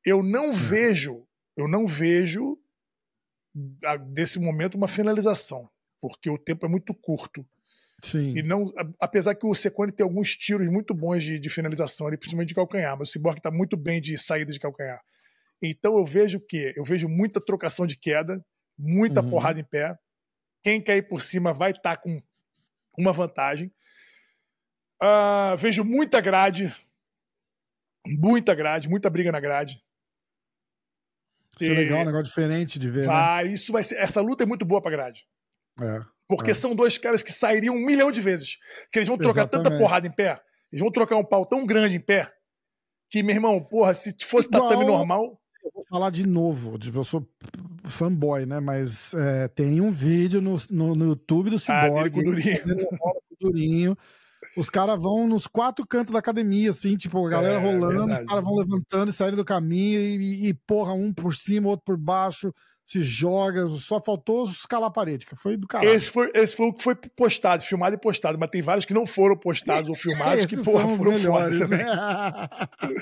Eu 0.05 0.23
não 0.23 0.49
hum. 0.49 0.53
vejo, 0.53 1.27
eu 1.57 1.69
não 1.69 1.87
vejo 1.87 2.59
desse 4.13 4.39
momento 4.39 4.77
uma 4.77 4.89
finalização, 4.89 5.69
porque 6.01 6.31
o 6.31 6.39
tempo 6.39 6.65
é 6.65 6.69
muito 6.69 6.95
curto. 6.95 7.47
Sim. 8.03 8.33
E 8.35 8.43
não, 8.43 8.65
apesar 8.99 9.35
que 9.35 9.47
o 9.47 9.55
Secone 9.55 9.93
tem 9.93 10.05
alguns 10.05 10.35
tiros 10.35 10.67
muito 10.69 10.95
bons 10.95 11.23
de, 11.23 11.39
de 11.39 11.51
finalização, 11.51 12.07
ali, 12.07 12.17
principalmente 12.17 12.49
de 12.49 12.55
calcanhar, 12.55 12.97
mas 12.99 13.09
o 13.09 13.13
Cyborg 13.13 13.39
está 13.39 13.51
muito 13.51 13.77
bem 13.77 14.01
de 14.01 14.17
saída 14.17 14.53
de 14.53 14.59
calcanhar. 14.59 15.01
Então 15.63 15.99
eu 15.99 16.05
vejo 16.05 16.39
o 16.39 16.41
quê? 16.41 16.73
Eu 16.77 16.85
vejo 16.85 17.09
muita 17.09 17.41
trocação 17.41 17.87
de 17.87 17.97
queda, 17.97 18.45
muita 18.79 19.23
uhum. 19.23 19.31
porrada 19.31 19.61
em 19.61 19.65
pé. 19.65 19.99
Quem 20.63 20.83
cair 20.83 21.07
por 21.07 21.21
cima 21.21 21.53
vai 21.53 21.71
estar 21.71 21.97
tá 21.97 22.03
com 22.03 22.23
uma 22.97 23.13
vantagem. 23.13 23.73
Uh, 25.03 25.57
vejo 25.57 25.83
muita 25.85 26.21
grade, 26.21 26.75
muita 28.07 28.55
grade, 28.55 28.89
muita 28.89 29.09
briga 29.09 29.33
na 29.33 29.41
grade. 29.41 29.83
Isso 31.59 31.71
é 31.71 31.75
legal, 31.75 32.01
um 32.01 32.05
negócio 32.05 32.27
diferente 32.27 32.79
de 32.79 32.91
ver. 32.91 33.01
Né? 33.01 33.07
Vai, 33.07 33.45
né? 33.45 33.53
isso 33.53 33.73
vai 33.73 33.83
ser. 33.83 33.97
Essa 33.97 34.21
luta 34.21 34.45
é 34.45 34.47
muito 34.47 34.65
boa 34.65 34.81
pra 34.81 34.91
grade. 34.91 35.27
É. 35.81 36.01
Porque 36.29 36.53
é. 36.53 36.55
são 36.55 36.75
dois 36.75 36.97
caras 36.97 37.23
que 37.23 37.33
sairiam 37.33 37.75
um 37.75 37.85
milhão 37.85 38.13
de 38.13 38.21
vezes. 38.21 38.59
Que 38.93 38.99
eles 38.99 39.09
vão 39.09 39.19
trocar 39.19 39.43
Exatamente. 39.43 39.69
tanta 39.69 39.79
porrada 39.79 40.07
em 40.07 40.13
pé, 40.13 40.41
eles 40.71 40.81
vão 40.81 40.93
trocar 40.93 41.17
um 41.17 41.25
pau 41.25 41.45
tão 41.45 41.67
grande 41.67 41.97
em 41.97 42.01
pé, 42.01 42.33
que, 43.11 43.23
meu 43.23 43.35
irmão, 43.35 43.63
porra, 43.63 43.93
se 43.93 44.15
fosse 44.23 44.49
Igual, 44.49 44.69
tatame 44.69 44.85
normal. 44.85 45.40
Eu 45.65 45.71
vou 45.75 45.85
falar 45.89 46.11
de 46.11 46.27
novo, 46.27 46.79
tipo, 46.79 46.99
eu 46.99 47.05
sou 47.05 47.27
fanboy, 47.85 48.47
né? 48.47 48.61
Mas 48.61 49.15
é, 49.15 49.49
tem 49.49 49.81
um 49.81 49.91
vídeo 49.91 50.41
no, 50.41 50.61
no, 50.71 50.95
no 50.95 51.05
YouTube 51.07 51.51
do 51.51 51.59
Cyborg. 51.59 52.09
Ah, 52.09 52.11
com 52.11 52.21
o 52.21 53.51
Durinho. 53.51 53.97
Os 54.57 54.71
caras 54.71 55.01
vão 55.01 55.29
nos 55.29 55.47
quatro 55.47 55.87
cantos 55.87 56.13
da 56.13 56.19
academia, 56.19 56.71
assim, 56.71 56.97
tipo, 56.97 57.25
a 57.27 57.31
galera 57.31 57.61
é, 57.61 57.63
rolando, 57.63 58.07
verdade. 58.07 58.23
os 58.23 58.29
caras 58.29 58.45
vão 58.45 58.57
levantando 58.57 59.11
e 59.11 59.13
saindo 59.13 59.37
do 59.37 59.45
caminho, 59.45 60.01
e, 60.01 60.49
e, 60.49 60.55
porra, 60.55 60.93
um 60.93 61.13
por 61.13 61.35
cima, 61.35 61.69
outro 61.69 61.85
por 61.85 61.97
baixo 61.97 62.53
se 62.91 63.05
joga, 63.05 63.69
só 63.79 64.03
faltou 64.05 64.47
escalar 64.47 64.89
a 64.89 64.93
parede, 64.93 65.25
que 65.25 65.37
foi 65.37 65.57
do 65.57 65.65
caralho. 65.69 65.95
Esse 65.95 66.11
foi, 66.11 66.29
esse 66.35 66.57
foi 66.57 66.67
o 66.67 66.73
que 66.73 66.83
foi 66.83 66.97
postado, 66.97 67.63
filmado 67.63 67.95
e 67.95 68.01
postado, 68.01 68.37
mas 68.37 68.51
tem 68.51 68.61
vários 68.61 68.85
que 68.85 68.93
não 68.93 69.07
foram 69.07 69.37
postados 69.37 69.89
ou 69.89 69.95
filmados 69.95 70.45
que, 70.45 70.57
porra, 70.57 70.89
foram 70.97 71.13
melhores, 71.13 71.57
foda 71.57 71.69
né? 71.69 72.49
também. 72.79 72.99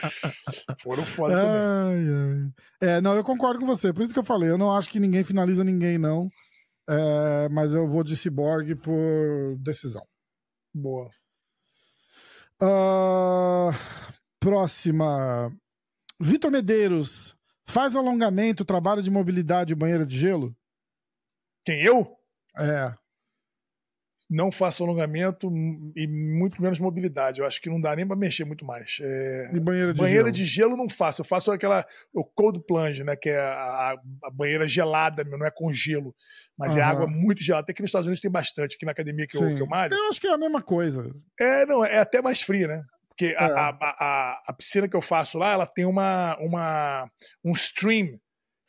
foram 0.82 1.02
foda 1.04 1.36
ai, 1.40 2.04
também. 2.04 2.52
Ai. 2.82 2.96
É, 2.96 3.00
não, 3.00 3.14
eu 3.14 3.24
concordo 3.24 3.60
com 3.60 3.64
você, 3.64 3.90
por 3.90 4.02
isso 4.02 4.12
que 4.12 4.18
eu 4.18 4.24
falei, 4.24 4.50
eu 4.50 4.58
não 4.58 4.76
acho 4.76 4.90
que 4.90 5.00
ninguém 5.00 5.24
finaliza 5.24 5.64
ninguém, 5.64 5.96
não. 5.96 6.28
É, 6.86 7.48
mas 7.48 7.72
eu 7.72 7.88
vou 7.88 8.04
de 8.04 8.14
Cyborg 8.14 8.74
por 8.74 9.56
decisão. 9.58 10.02
Boa. 10.74 11.08
Uh, 12.60 13.72
próxima. 14.38 15.50
Vitor 16.20 16.50
Medeiros. 16.50 17.37
Faz 17.68 17.94
alongamento, 17.94 18.64
trabalho 18.64 19.02
de 19.02 19.10
mobilidade 19.10 19.72
e 19.72 19.76
banheira 19.76 20.06
de 20.06 20.18
gelo? 20.18 20.56
Quem, 21.64 21.82
eu? 21.82 22.16
É. 22.56 22.94
Não 24.28 24.50
faço 24.50 24.82
alongamento 24.82 25.48
e 25.94 26.06
muito 26.08 26.60
menos 26.60 26.80
mobilidade. 26.80 27.40
Eu 27.40 27.46
acho 27.46 27.60
que 27.60 27.68
não 27.68 27.80
dá 27.80 27.94
nem 27.94 28.06
para 28.06 28.16
mexer 28.16 28.44
muito 28.44 28.64
mais. 28.64 28.98
É... 29.00 29.50
E 29.54 29.60
banheira 29.60 29.92
de 29.92 30.00
banheira 30.00 30.24
gelo? 30.24 30.32
de 30.32 30.44
gelo 30.44 30.76
não 30.76 30.88
faço. 30.88 31.20
Eu 31.20 31.24
faço 31.26 31.52
aquela 31.52 31.86
o 32.12 32.24
cold 32.24 32.60
plunge, 32.66 33.04
né? 33.04 33.14
Que 33.14 33.30
é 33.30 33.38
a, 33.38 33.94
a 34.24 34.30
banheira 34.32 34.66
gelada, 34.66 35.22
não 35.22 35.46
é 35.46 35.50
com 35.50 35.72
gelo, 35.72 36.14
mas 36.58 36.74
uhum. 36.74 36.80
é 36.80 36.82
água 36.82 37.06
muito 37.06 37.42
gelada. 37.42 37.64
Até 37.64 37.74
que 37.74 37.82
nos 37.82 37.90
Estados 37.90 38.06
Unidos 38.06 38.20
tem 38.20 38.30
bastante. 38.30 38.74
Aqui 38.74 38.86
na 38.86 38.92
academia 38.92 39.26
que, 39.26 39.36
eu, 39.36 39.54
que 39.54 39.62
eu 39.62 39.66
malho. 39.66 39.94
Eu 39.94 40.08
acho 40.08 40.20
que 40.20 40.26
é 40.26 40.32
a 40.32 40.38
mesma 40.38 40.62
coisa. 40.62 41.14
É, 41.38 41.66
não, 41.66 41.84
é 41.84 41.98
até 41.98 42.20
mais 42.20 42.40
fria, 42.42 42.66
né? 42.66 42.82
Porque 43.18 43.34
é. 43.34 43.36
a, 43.36 43.46
a, 43.46 43.70
a, 43.80 44.42
a, 44.46 44.52
piscina 44.52 44.88
que 44.88 44.94
eu 44.94 45.02
faço 45.02 45.38
lá, 45.38 45.50
ela 45.50 45.66
tem 45.66 45.84
uma, 45.84 46.36
uma 46.38 47.10
um 47.44 47.50
stream, 47.50 48.16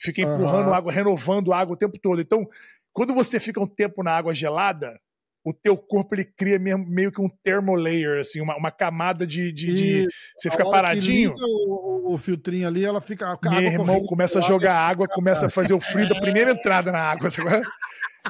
fica 0.01 0.21
empurrando 0.21 0.69
uhum. 0.69 0.73
água, 0.73 0.91
renovando 0.91 1.53
água 1.53 1.75
o 1.75 1.77
tempo 1.77 1.99
todo. 2.01 2.19
Então, 2.19 2.49
quando 2.91 3.13
você 3.13 3.39
fica 3.39 3.61
um 3.61 3.67
tempo 3.67 4.01
na 4.01 4.17
água 4.17 4.33
gelada, 4.33 4.99
o 5.45 5.53
teu 5.53 5.77
corpo 5.77 6.15
ele 6.15 6.25
cria 6.25 6.57
mesmo, 6.57 6.83
meio 6.87 7.11
que 7.11 7.21
um 7.21 7.29
thermolayer, 7.43 8.21
assim, 8.21 8.41
uma, 8.41 8.57
uma 8.57 8.71
camada 8.71 9.25
de, 9.27 9.51
de, 9.51 9.75
de 9.75 10.07
você 10.35 10.49
fica 10.49 10.67
paradinho. 10.67 11.31
O, 11.37 12.15
o, 12.15 12.17
filtrinho 12.17 12.67
ali, 12.67 12.83
ela 12.83 12.99
fica. 12.99 13.37
Meu 13.43 13.61
irmão 13.61 14.03
começa 14.07 14.39
a 14.39 14.41
jogar 14.41 14.73
água, 14.73 15.07
começa 15.07 15.45
a 15.45 15.49
fazer 15.49 15.75
o 15.75 15.79
frio 15.79 16.09
da 16.09 16.17
primeira 16.19 16.51
entrada 16.51 16.91
na 16.91 16.99
água. 16.99 17.29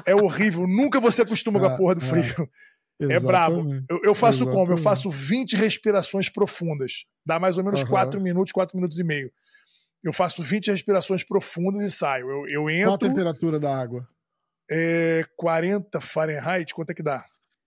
É 0.04 0.14
horrível. 0.14 0.66
Nunca 0.66 1.00
você 1.00 1.22
acostuma 1.22 1.58
com 1.58 1.66
a 1.66 1.72
é, 1.72 1.76
porra 1.78 1.94
do 1.94 2.04
é. 2.04 2.48
Frio. 3.06 3.16
É 3.16 3.20
brabo. 3.20 3.84
Eu, 3.88 4.00
eu 4.04 4.14
faço 4.14 4.38
Exatamente. 4.38 4.58
como? 4.58 4.72
Eu 4.72 4.78
faço 4.78 5.10
20 5.10 5.56
respirações 5.56 6.28
profundas. 6.28 7.04
Dá 7.24 7.38
mais 7.38 7.58
ou 7.58 7.64
menos 7.64 7.82
uhum. 7.82 7.88
4 7.88 8.20
minutos, 8.20 8.52
4 8.52 8.76
minutos 8.76 8.98
e 8.98 9.04
meio. 9.04 9.32
Eu 10.02 10.12
faço 10.12 10.42
20 10.42 10.70
respirações 10.70 11.24
profundas 11.24 11.82
e 11.82 11.90
saio. 11.90 12.30
Eu, 12.30 12.48
eu 12.48 12.70
entro. 12.70 12.86
Qual 12.86 12.94
a 12.94 12.98
temperatura 12.98 13.60
da 13.60 13.76
água? 13.76 14.08
É 14.70 15.24
40 15.36 16.00
Fahrenheit. 16.00 16.74
Quanto 16.74 16.90
é 16.90 16.94
que 16.94 17.02
dá? 17.02 17.24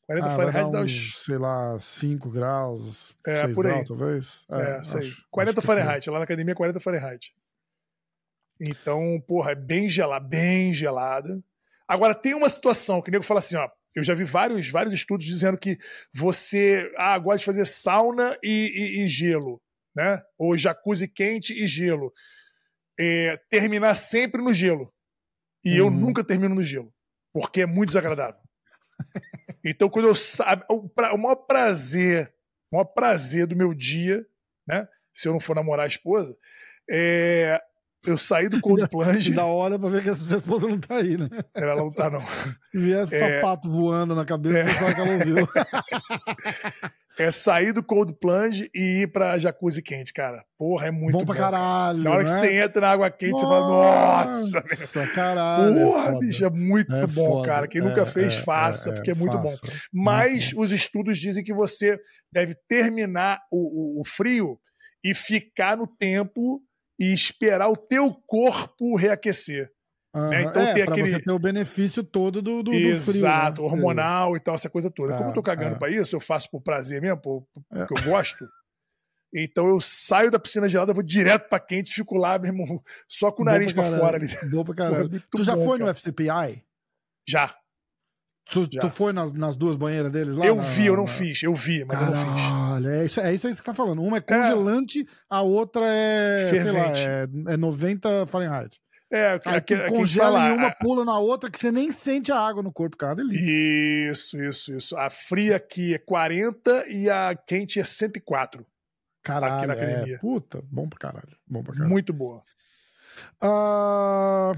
40 0.07 0.27
ah, 0.27 0.35
Fahrenheit 0.35 0.71
dá 0.71 0.81
uns. 0.81 1.23
Sei 1.23 1.37
lá, 1.37 1.77
5 1.79 2.29
graus. 2.29 3.13
É, 3.25 3.47
por 3.49 3.65
aí. 3.65 3.73
Graus, 3.73 3.87
talvez. 3.87 4.45
É, 4.51 4.77
é 4.77 4.81
sei. 4.81 5.01
Acho, 5.01 5.25
40 5.29 5.59
acho 5.59 5.67
Fahrenheit. 5.67 6.09
Lá 6.09 6.17
na 6.17 6.23
academia 6.23 6.53
é 6.53 6.55
40 6.55 6.79
Fahrenheit. 6.79 7.33
Então, 8.59 9.21
porra, 9.27 9.51
é 9.51 9.55
bem 9.55 9.89
gelada, 9.89 10.25
bem 10.25 10.73
gelada. 10.73 11.43
Agora, 11.87 12.15
tem 12.15 12.33
uma 12.33 12.49
situação 12.49 13.01
que 13.01 13.09
o 13.09 13.11
nego 13.11 13.23
fala 13.23 13.39
assim, 13.39 13.57
ó 13.57 13.69
eu 13.95 14.03
já 14.03 14.13
vi 14.13 14.23
vários, 14.23 14.69
vários 14.69 14.93
estudos 14.93 15.25
dizendo 15.25 15.57
que 15.57 15.77
você 16.13 16.91
ah, 16.97 17.17
gosta 17.17 17.39
de 17.39 17.45
fazer 17.45 17.65
sauna 17.65 18.37
e, 18.43 18.71
e, 18.99 19.03
e 19.03 19.07
gelo, 19.07 19.61
né? 19.95 20.21
Ou 20.37 20.57
jacuzzi 20.57 21.07
quente 21.07 21.53
e 21.53 21.67
gelo. 21.67 22.11
É, 22.99 23.37
terminar 23.49 23.95
sempre 23.95 24.41
no 24.41 24.53
gelo. 24.53 24.93
E 25.63 25.77
eu 25.77 25.85
uhum. 25.85 25.91
nunca 25.91 26.23
termino 26.23 26.55
no 26.55 26.63
gelo, 26.63 26.93
porque 27.31 27.61
é 27.61 27.65
muito 27.65 27.89
desagradável. 27.89 28.41
Então, 29.65 29.89
quando 29.89 30.09
eu 30.09 30.15
sabe, 30.15 30.65
o, 30.69 30.89
o 30.89 31.17
maior 31.17 31.37
prazer, 31.37 32.33
o 32.69 32.75
maior 32.75 32.83
prazer 32.83 33.47
do 33.47 33.55
meu 33.55 33.73
dia, 33.73 34.25
né? 34.67 34.85
Se 35.13 35.29
eu 35.29 35.31
não 35.31 35.39
for 35.39 35.55
namorar 35.55 35.85
a 35.85 35.87
esposa, 35.87 36.37
é 36.89 37.61
eu 38.05 38.17
saí 38.17 38.49
do 38.49 38.59
cold 38.59 38.87
plunge. 38.89 39.33
da 39.33 39.45
hora 39.45 39.79
pra 39.79 39.89
ver 39.89 40.03
que 40.03 40.09
a 40.09 40.15
sua 40.15 40.37
esposa 40.37 40.67
não 40.67 40.79
tá 40.79 40.97
aí, 40.97 41.17
né? 41.17 41.29
Ela 41.53 41.75
não 41.75 41.91
tá, 41.91 42.09
não. 42.09 42.21
Se 42.21 42.77
viesse 42.77 43.15
é... 43.15 43.41
sapato 43.41 43.69
voando 43.69 44.15
na 44.15 44.25
cabeça, 44.25 44.57
é... 44.57 44.73
sabe 44.73 44.95
que 44.95 45.01
ela 45.01 45.11
ouviu. 45.11 45.47
é 47.17 47.31
sair 47.31 47.71
do 47.71 47.83
cold 47.83 48.13
plunge 48.19 48.69
e 48.73 49.03
ir 49.03 49.11
pra 49.11 49.37
jacuzzi 49.37 49.81
quente, 49.81 50.11
cara. 50.11 50.43
Porra, 50.57 50.87
é 50.87 50.91
muito 50.91 51.13
bom. 51.13 51.19
Bom 51.19 51.25
pra 51.25 51.35
caralho. 51.35 52.03
Na 52.03 52.11
hora 52.11 52.23
né? 52.23 52.25
que 52.25 52.29
você 52.31 52.61
entra 52.61 52.81
na 52.81 52.91
água 52.91 53.09
quente, 53.09 53.41
nossa, 53.41 54.61
você 54.61 54.61
fala, 54.61 54.65
nossa, 54.65 54.99
meu. 54.99 55.13
caralho. 55.13 55.77
É 55.77 55.83
Porra, 55.83 56.09
é 56.09 56.19
bicho, 56.19 56.45
é 56.45 56.49
muito 56.49 56.95
é 56.95 57.07
bom, 57.07 57.27
foda. 57.27 57.47
cara. 57.47 57.67
Quem 57.67 57.81
nunca 57.81 58.01
é, 58.01 58.05
fez, 58.05 58.35
é, 58.35 58.41
faça, 58.41 58.91
porque 58.93 59.11
é 59.11 59.15
muito 59.15 59.33
faça. 59.33 59.59
bom. 59.63 59.73
Mas 59.93 60.53
os 60.55 60.71
estudos 60.71 61.17
dizem 61.17 61.43
que 61.43 61.53
você 61.53 61.99
deve 62.31 62.55
terminar 62.67 63.39
o, 63.51 63.97
o, 63.97 64.01
o 64.01 64.03
frio 64.03 64.59
e 65.03 65.13
ficar 65.13 65.77
no 65.77 65.87
tempo 65.87 66.61
e 66.99 67.13
esperar 67.13 67.69
o 67.69 67.77
teu 67.77 68.13
corpo 68.13 68.95
reaquecer. 68.95 69.71
Uhum. 70.15 70.29
Né? 70.29 70.43
Então 70.43 70.61
é, 70.61 70.73
tem 70.73 70.83
aquele. 70.83 71.11
Você 71.11 71.19
ter 71.19 71.31
o 71.31 71.39
benefício 71.39 72.03
todo 72.03 72.41
do, 72.41 72.61
do, 72.61 72.73
Exato, 72.73 73.63
do 73.63 73.67
frio, 73.67 73.77
né? 73.77 73.83
hormonal 73.83 74.37
e 74.37 74.39
tal, 74.39 74.55
essa 74.55 74.69
coisa 74.69 74.91
toda. 74.91 75.17
Como 75.17 75.29
eu 75.29 75.33
tô 75.33 75.41
é, 75.41 75.43
cagando 75.43 75.75
é. 75.75 75.79
pra 75.79 75.89
isso, 75.89 76.15
eu 76.15 76.19
faço 76.19 76.49
por 76.51 76.61
prazer 76.61 77.01
mesmo, 77.01 77.17
por, 77.17 77.47
é. 77.71 77.85
porque 77.85 77.99
eu 77.99 78.11
gosto. 78.11 78.47
Então 79.35 79.67
eu 79.67 79.81
saio 79.81 80.29
da 80.29 80.37
piscina 80.37 80.69
gelada, 80.69 80.93
vou 80.93 81.01
direto 81.01 81.49
pra 81.49 81.59
quente, 81.59 81.91
fico 81.91 82.15
lá, 82.15 82.37
meu 82.37 82.51
irmão, 82.51 82.79
só 83.07 83.31
com 83.31 83.41
o 83.41 83.45
nariz 83.45 83.73
pra, 83.73 83.89
pra 83.89 83.97
fora 83.97 84.17
ali. 84.17 84.27
Boa 84.51 84.63
pra 84.63 84.75
caralho. 84.75 85.09
Porra, 85.09 85.23
tu 85.31 85.43
já 85.43 85.55
bom, 85.55 85.65
foi 85.65 85.79
cara. 85.79 85.91
no 85.91 85.97
FCPI? 85.97 86.63
Já. 87.27 87.55
Tu, 88.53 88.67
tu, 88.67 88.89
foi 88.89 89.11
nas, 89.11 89.33
nas, 89.33 89.55
duas 89.55 89.75
banheiras 89.75 90.11
deles 90.11 90.35
lá? 90.35 90.45
Eu 90.45 90.55
na, 90.55 90.61
vi, 90.61 90.85
eu 90.85 90.95
não 90.95 91.03
na... 91.03 91.09
fiz. 91.09 91.41
Eu 91.41 91.55
vi, 91.55 91.83
mas 91.83 91.97
Caralho, 91.97 92.15
eu 92.15 92.25
não 92.25 92.35
fiz. 92.35 92.85
É 92.85 93.05
isso, 93.05 93.19
é 93.19 93.33
isso 93.33 93.47
aí 93.47 93.53
que 93.53 93.57
você 93.57 93.63
tá 93.63 93.73
falando. 93.73 94.03
Uma 94.03 94.17
é, 94.17 94.19
é. 94.19 94.21
congelante, 94.21 95.01
é. 95.01 95.05
a 95.27 95.41
outra 95.41 95.83
é, 95.87 96.49
Fervente. 96.51 96.99
sei 96.99 97.07
lá, 97.07 97.51
é, 97.51 97.53
é 97.53 97.57
90 97.57 98.27
Fahrenheit. 98.27 98.79
É, 99.11 99.39
aí 99.45 99.61
tu 99.61 99.75
congela 99.89 100.49
em 100.49 100.53
uma, 100.53 100.71
pula 100.71 101.05
na 101.05 101.17
outra, 101.19 101.49
que 101.49 101.59
você 101.59 101.71
nem 101.71 101.91
sente 101.91 102.31
a 102.31 102.39
água 102.39 102.63
no 102.63 102.71
corpo, 102.71 102.97
cara. 102.97 103.15
Delícia. 103.15 104.11
Isso, 104.11 104.43
isso, 104.43 104.75
isso. 104.75 104.97
A 104.97 105.09
fria 105.09 105.55
aqui 105.55 105.93
é 105.93 105.99
40 105.99 106.85
e 106.89 107.09
a 107.09 107.35
quente 107.35 107.79
é 107.79 107.83
104. 107.83 108.65
Caralho, 109.23 109.53
aqui 109.53 109.67
na 109.67 109.73
academia. 109.73 110.15
É, 110.15 110.17
puta, 110.17 110.63
bom 110.63 110.87
pra 110.87 110.99
caralho. 110.99 111.37
Bom 111.47 111.63
pra 111.63 111.73
caralho. 111.73 111.91
Muito 111.91 112.11
boa. 112.11 112.43
Uh, 113.41 114.57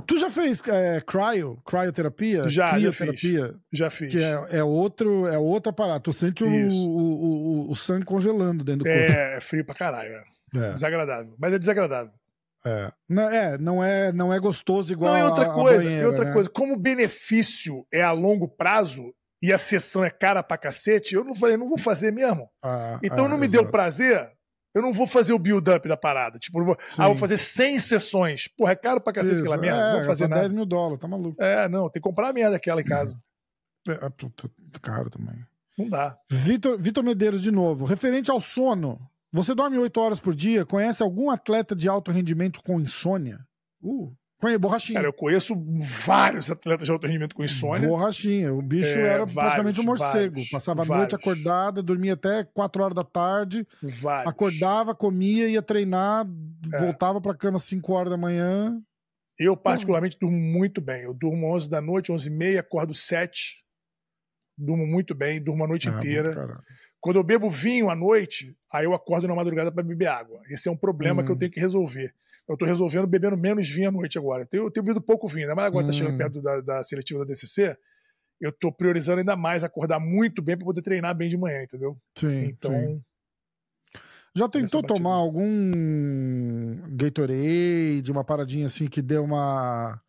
tu 0.00 0.18
já 0.18 0.30
fez 0.30 0.62
é, 0.68 1.00
cryo, 1.00 1.56
crioterapia? 1.64 2.48
Já, 2.48 2.78
já 2.78 2.92
fiz. 2.92 3.54
Já 3.72 3.90
fiz. 3.90 4.12
Que 4.12 4.22
é, 4.22 4.58
é, 4.58 4.64
outro, 4.64 5.26
é 5.26 5.38
outra 5.38 5.72
parada. 5.72 6.00
Tu 6.00 6.12
sente 6.12 6.44
o, 6.44 6.48
o, 6.48 6.88
o, 6.88 7.70
o, 7.70 7.76
sangue 7.76 8.04
congelando 8.04 8.64
dentro 8.64 8.84
do 8.84 8.88
é, 8.88 9.06
corpo. 9.06 9.18
É, 9.18 9.36
é 9.36 9.40
frio 9.40 9.64
pra 9.64 9.74
caralho. 9.74 10.12
É. 10.12 10.58
é. 10.58 10.72
Desagradável. 10.72 11.34
Mas 11.38 11.54
é 11.54 11.58
desagradável. 11.58 12.12
É. 12.64 12.92
Não, 13.08 13.30
é, 13.30 13.58
não 13.58 13.84
é, 13.84 14.12
não 14.12 14.32
é 14.32 14.38
gostoso 14.38 14.92
igual 14.92 15.14
não, 15.14 15.20
e 15.20 15.22
outra 15.22 15.46
a, 15.46 15.54
coisa, 15.54 15.80
a 15.80 15.84
banheira, 15.84 16.02
e 16.02 16.06
outra 16.06 16.24
né? 16.26 16.32
coisa, 16.32 16.50
como 16.50 16.74
o 16.74 16.78
benefício 16.78 17.86
é 17.90 18.02
a 18.02 18.12
longo 18.12 18.46
prazo 18.46 19.14
e 19.42 19.52
a 19.52 19.56
sessão 19.56 20.04
é 20.04 20.10
cara 20.10 20.42
pra 20.42 20.58
cacete, 20.58 21.14
eu 21.14 21.24
não 21.24 21.34
falei, 21.34 21.56
não 21.56 21.68
vou 21.68 21.78
fazer 21.78 22.12
mesmo. 22.12 22.50
Ah, 22.62 23.00
então 23.02 23.26
não 23.28 23.38
me 23.38 23.46
exato. 23.46 23.62
deu 23.62 23.70
prazer, 23.70 24.30
eu 24.74 24.82
não 24.82 24.92
vou 24.92 25.06
fazer 25.06 25.32
o 25.32 25.38
build-up 25.38 25.88
da 25.88 25.96
parada. 25.96 26.38
Tipo, 26.38 26.64
vou, 26.64 26.76
ah, 26.98 27.08
vou 27.08 27.16
fazer 27.16 27.36
100 27.36 27.80
sessões. 27.80 28.48
Porra, 28.48 28.72
é 28.72 28.76
caro 28.76 29.00
pra 29.00 29.12
cacete 29.12 29.34
Isso, 29.34 29.44
aquela 29.44 29.60
merda. 29.60 29.80
É, 29.80 29.84
não 29.84 29.98
vou 29.98 30.06
fazer 30.06 30.28
nada. 30.28 30.42
10 30.42 30.52
mil 30.52 30.66
dólares, 30.66 30.98
tá 30.98 31.08
maluco. 31.08 31.42
É, 31.42 31.68
não, 31.68 31.90
tem 31.90 32.00
que 32.00 32.08
comprar 32.08 32.28
a 32.28 32.32
merda 32.32 32.56
aquela 32.56 32.80
em 32.80 32.84
casa. 32.84 33.20
É, 33.88 33.92
é 33.92 34.78
caro 34.80 35.10
também. 35.10 35.44
Não 35.76 35.88
dá. 35.88 36.16
Vitor, 36.30 36.78
Vitor 36.78 37.02
Medeiros 37.02 37.42
de 37.42 37.50
novo. 37.50 37.84
Referente 37.84 38.30
ao 38.30 38.40
sono, 38.40 39.00
você 39.32 39.54
dorme 39.54 39.78
8 39.78 40.00
horas 40.00 40.20
por 40.20 40.34
dia? 40.34 40.66
Conhece 40.66 41.02
algum 41.02 41.30
atleta 41.30 41.74
de 41.74 41.88
alto 41.88 42.10
rendimento 42.10 42.62
com 42.62 42.80
insônia? 42.80 43.38
Uh, 43.82 44.14
Conhe, 44.40 44.56
borrachinha. 44.56 44.98
Cara, 44.98 45.08
eu 45.08 45.12
conheço 45.12 45.54
vários 45.82 46.50
atletas 46.50 46.86
de 46.86 46.90
alto 46.90 47.06
rendimento 47.06 47.34
com 47.34 47.44
insônia. 47.44 47.86
Borrachinha. 47.86 48.54
O 48.54 48.62
bicho 48.62 48.88
é, 48.88 49.02
era 49.02 49.26
vários, 49.26 49.34
praticamente 49.34 49.80
um 49.80 49.84
morcego. 49.84 50.36
Vários, 50.36 50.50
Passava 50.50 50.82
a 50.82 50.84
noite 50.86 51.14
acordada, 51.14 51.82
dormia 51.82 52.14
até 52.14 52.44
4 52.44 52.82
horas 52.82 52.94
da 52.94 53.04
tarde. 53.04 53.68
Vários. 53.82 54.32
Acordava, 54.32 54.94
comia, 54.94 55.46
ia 55.46 55.60
treinar, 55.60 56.26
é. 56.72 56.78
voltava 56.78 57.20
pra 57.20 57.34
cama 57.34 57.58
às 57.58 57.64
5 57.64 57.92
horas 57.92 58.10
da 58.10 58.16
manhã. 58.16 58.80
Eu, 59.38 59.54
particularmente, 59.56 60.18
durmo 60.18 60.38
muito 60.38 60.80
bem. 60.80 61.02
Eu 61.02 61.12
durmo 61.12 61.54
11 61.54 61.68
da 61.68 61.82
noite, 61.82 62.10
11 62.10 62.28
e 62.28 62.32
meia, 62.32 62.60
acordo 62.60 62.94
7. 62.94 63.62
Durmo 64.56 64.86
muito 64.86 65.14
bem, 65.14 65.42
durmo 65.42 65.64
a 65.64 65.68
noite 65.68 65.88
ah, 65.88 65.92
inteira. 65.92 66.62
Quando 66.98 67.16
eu 67.16 67.22
bebo 67.22 67.50
vinho 67.50 67.90
à 67.90 67.96
noite, 67.96 68.56
aí 68.72 68.84
eu 68.84 68.94
acordo 68.94 69.28
na 69.28 69.34
madrugada 69.34 69.70
para 69.70 69.82
beber 69.82 70.08
água. 70.08 70.40
Esse 70.48 70.68
é 70.68 70.72
um 70.72 70.76
problema 70.76 71.20
hum. 71.20 71.24
que 71.26 71.30
eu 71.30 71.34
hum. 71.34 71.38
tenho 71.38 71.52
que 71.52 71.60
resolver. 71.60 72.14
Eu 72.50 72.56
tô 72.56 72.64
resolvendo 72.64 73.06
bebendo 73.06 73.36
menos 73.36 73.70
vinho 73.70 73.88
à 73.88 73.92
noite 73.92 74.18
agora. 74.18 74.42
Eu 74.42 74.46
tenho, 74.46 74.64
eu 74.64 74.70
tenho 74.72 74.82
bebido 74.82 75.00
pouco 75.00 75.28
vinho, 75.28 75.44
ainda 75.44 75.54
mais 75.54 75.68
agora 75.68 75.84
hum. 75.84 75.86
tá 75.86 75.92
chegando 75.92 76.14
hum. 76.14 76.18
perto 76.18 76.42
da, 76.42 76.60
da 76.60 76.82
seletiva 76.82 77.20
da 77.20 77.26
DCC. 77.26 77.76
Eu 78.40 78.50
tô 78.50 78.72
priorizando 78.72 79.20
ainda 79.20 79.36
mais 79.36 79.62
acordar 79.62 80.00
muito 80.00 80.42
bem 80.42 80.56
para 80.56 80.64
poder 80.64 80.82
treinar 80.82 81.14
bem 81.14 81.28
de 81.28 81.36
manhã, 81.36 81.62
entendeu? 81.62 81.96
Sim. 82.16 82.46
Então. 82.46 82.72
Sim. 82.72 83.00
Já 84.34 84.48
tentou 84.48 84.82
tomar 84.82 85.14
algum 85.14 86.76
Gatorade, 86.96 88.10
uma 88.10 88.24
paradinha 88.24 88.66
assim 88.66 88.88
que 88.88 89.02
deu 89.02 89.24
uma 89.24 90.00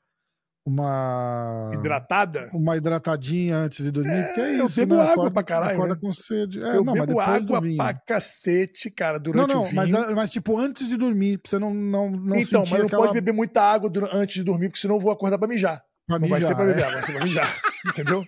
uma 0.66 1.72
hidratada? 1.74 2.50
Uma 2.54 2.78
hidratadinha 2.78 3.58
antes 3.58 3.84
de 3.84 3.92
dormir, 3.92 4.12
é, 4.12 4.24
porque 4.24 4.42
é 4.42 4.54
isso, 4.54 4.80
eu 4.80 4.86
bebo 4.86 4.96
né? 4.96 5.02
água 5.02 5.14
acorda, 5.14 5.32
pra 5.32 5.44
caralho. 5.44 5.74
Acorda 5.74 5.96
né? 5.96 6.00
com 6.00 6.12
sede. 6.12 6.64
É, 6.64 6.76
eu 6.76 6.84
não, 6.84 6.94
bebo 6.94 7.20
água 7.20 7.62
pra 7.76 7.94
cacete, 7.94 8.92
cara, 8.92 9.20
durante 9.20 9.48
não, 9.48 9.56
não, 9.56 9.62
o 9.62 9.66
vinho. 9.66 9.76
Mas, 9.76 10.14
mas 10.14 10.30
tipo, 10.30 10.58
antes 10.58 10.88
de 10.88 10.98
dormir, 10.98 11.40
pra 11.40 11.50
você 11.50 11.58
não 11.58 11.74
não, 11.74 12.12
não 12.12 12.38
Então, 12.38 12.62
mas 12.62 12.80
não 12.80 12.86
aquela... 12.86 13.02
pode 13.02 13.14
beber 13.14 13.34
muita 13.34 13.62
água 13.62 13.90
durante, 13.90 14.16
antes 14.16 14.36
de 14.36 14.44
dormir, 14.44 14.70
porque 14.70 14.80
senão 14.80 14.96
eu 14.96 15.02
vou 15.02 15.12
acordar 15.12 15.40
pra 15.40 15.48
mijar. 15.48 15.84
Pra 16.08 16.20
não 16.20 16.28
mijar, 16.28 16.40
vai 16.40 16.48
ser 16.48 16.56
pra 16.56 16.66
beber 16.66 16.82
é. 16.82 16.84
água, 16.84 16.94
vai 16.94 17.04
ser 17.04 17.14
pra 17.14 17.24
mijar. 17.24 17.62
Entendeu? 17.88 18.26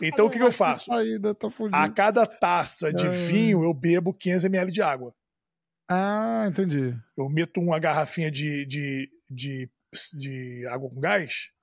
Então 0.00 0.26
o 0.26 0.30
que, 0.30 0.38
que 0.38 0.44
eu 0.44 0.52
faço? 0.52 0.86
Saída, 0.86 1.34
tá 1.34 1.48
a 1.72 1.88
cada 1.88 2.24
taça 2.24 2.92
de 2.92 3.06
é... 3.06 3.10
vinho, 3.10 3.64
eu 3.64 3.74
bebo 3.74 4.14
500ml 4.14 4.70
de 4.70 4.80
água. 4.80 5.12
Ah, 5.90 6.46
entendi. 6.48 6.96
Eu 7.18 7.28
meto 7.28 7.60
uma 7.60 7.78
garrafinha 7.80 8.30
de, 8.30 8.64
de, 8.64 9.08
de, 9.28 9.68
de 10.16 10.66
água 10.68 10.88
com 10.88 11.00
gás 11.00 11.53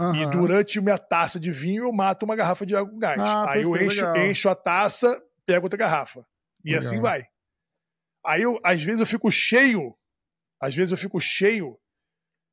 Uhum. 0.00 0.14
E 0.14 0.26
durante 0.30 0.80
minha 0.80 0.98
taça 0.98 1.40
de 1.40 1.50
vinho, 1.50 1.84
eu 1.84 1.92
mato 1.92 2.24
uma 2.24 2.36
garrafa 2.36 2.64
de 2.64 2.76
água 2.76 2.90
com 2.92 2.98
gás. 2.98 3.20
Ah, 3.20 3.50
Aí 3.50 3.62
eu 3.62 3.76
encho, 3.76 4.04
encho, 4.16 4.48
a 4.48 4.54
taça, 4.54 5.20
pego 5.44 5.66
outra 5.66 5.78
garrafa. 5.78 6.24
E 6.64 6.70
legal. 6.70 6.78
assim 6.80 7.00
vai. 7.00 7.26
Aí, 8.24 8.42
eu, 8.42 8.60
às 8.62 8.82
vezes, 8.82 9.00
eu 9.00 9.06
fico 9.06 9.30
cheio. 9.30 9.96
Às 10.60 10.74
vezes, 10.74 10.92
eu 10.92 10.98
fico 10.98 11.20
cheio. 11.20 11.78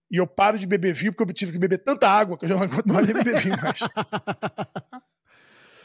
E 0.10 0.18
eu 0.18 0.28
paro 0.28 0.58
de 0.58 0.66
beber 0.68 0.94
vinho 0.94 1.12
porque 1.14 1.30
eu 1.30 1.36
tive 1.36 1.52
que 1.52 1.60
beber 1.60 1.80
tanta 1.80 2.10
água 2.10 2.38
que 2.38 2.46
eu 2.46 2.50
já 2.50 2.56
não 2.56 2.64
aguento 2.64 2.88
mais 2.88 3.06
beber 3.08 3.40
vinho 3.42 3.58
mais. 3.62 3.80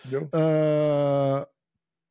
Entendeu? 0.05 0.28
Uh, 0.28 1.47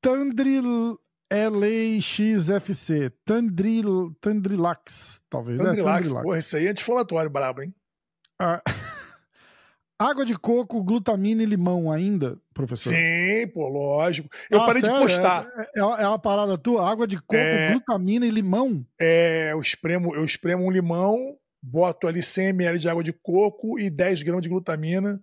Tandril 0.02 1.00
LAXFC. 1.32 3.12
Tandril, 3.26 4.16
Tandrilax, 4.20 5.22
talvez. 5.30 5.62
Tandrilax, 5.62 6.00
é, 6.00 6.04
Tandrilax. 6.04 6.24
porra, 6.24 6.40
isso 6.40 6.58
aí 6.58 6.68
é 6.68 6.70
anti-inflamatório 6.70 7.30
brabo, 7.30 7.62
hein? 7.62 7.74
Uh, 8.42 8.60
Água 10.00 10.26
de 10.26 10.38
coco, 10.40 10.82
glutamina 10.82 11.44
e 11.44 11.46
limão 11.46 11.92
ainda, 11.92 12.38
professor? 12.54 12.94
Sim, 12.94 13.48
pô, 13.54 13.68
lógico. 13.68 14.30
Eu 14.50 14.62
ah, 14.62 14.66
parei 14.66 14.82
sério? 14.82 14.96
de 14.96 15.04
postar. 15.04 15.46
É, 15.58 15.80
é, 15.80 15.82
é, 15.82 16.08
uma 16.08 16.18
parada 16.18 16.58
tua? 16.58 16.90
Água 16.90 17.06
de 17.06 17.18
coco, 17.18 17.36
é, 17.36 17.72
glutamina 17.72 18.26
e 18.26 18.32
limão? 18.32 18.86
É, 18.98 19.52
eu 19.52 19.60
espremo, 19.60 20.16
eu 20.16 20.24
espremo 20.24 20.64
um 20.64 20.72
limão, 20.72 21.38
boto 21.62 22.08
ali 22.08 22.24
100 22.24 22.48
ml 22.48 22.80
de 22.80 22.88
água 22.88 23.04
de 23.04 23.12
coco 23.12 23.78
e 23.78 23.90
10 23.90 24.24
gramas 24.24 24.42
de 24.42 24.48
glutamina 24.48 25.22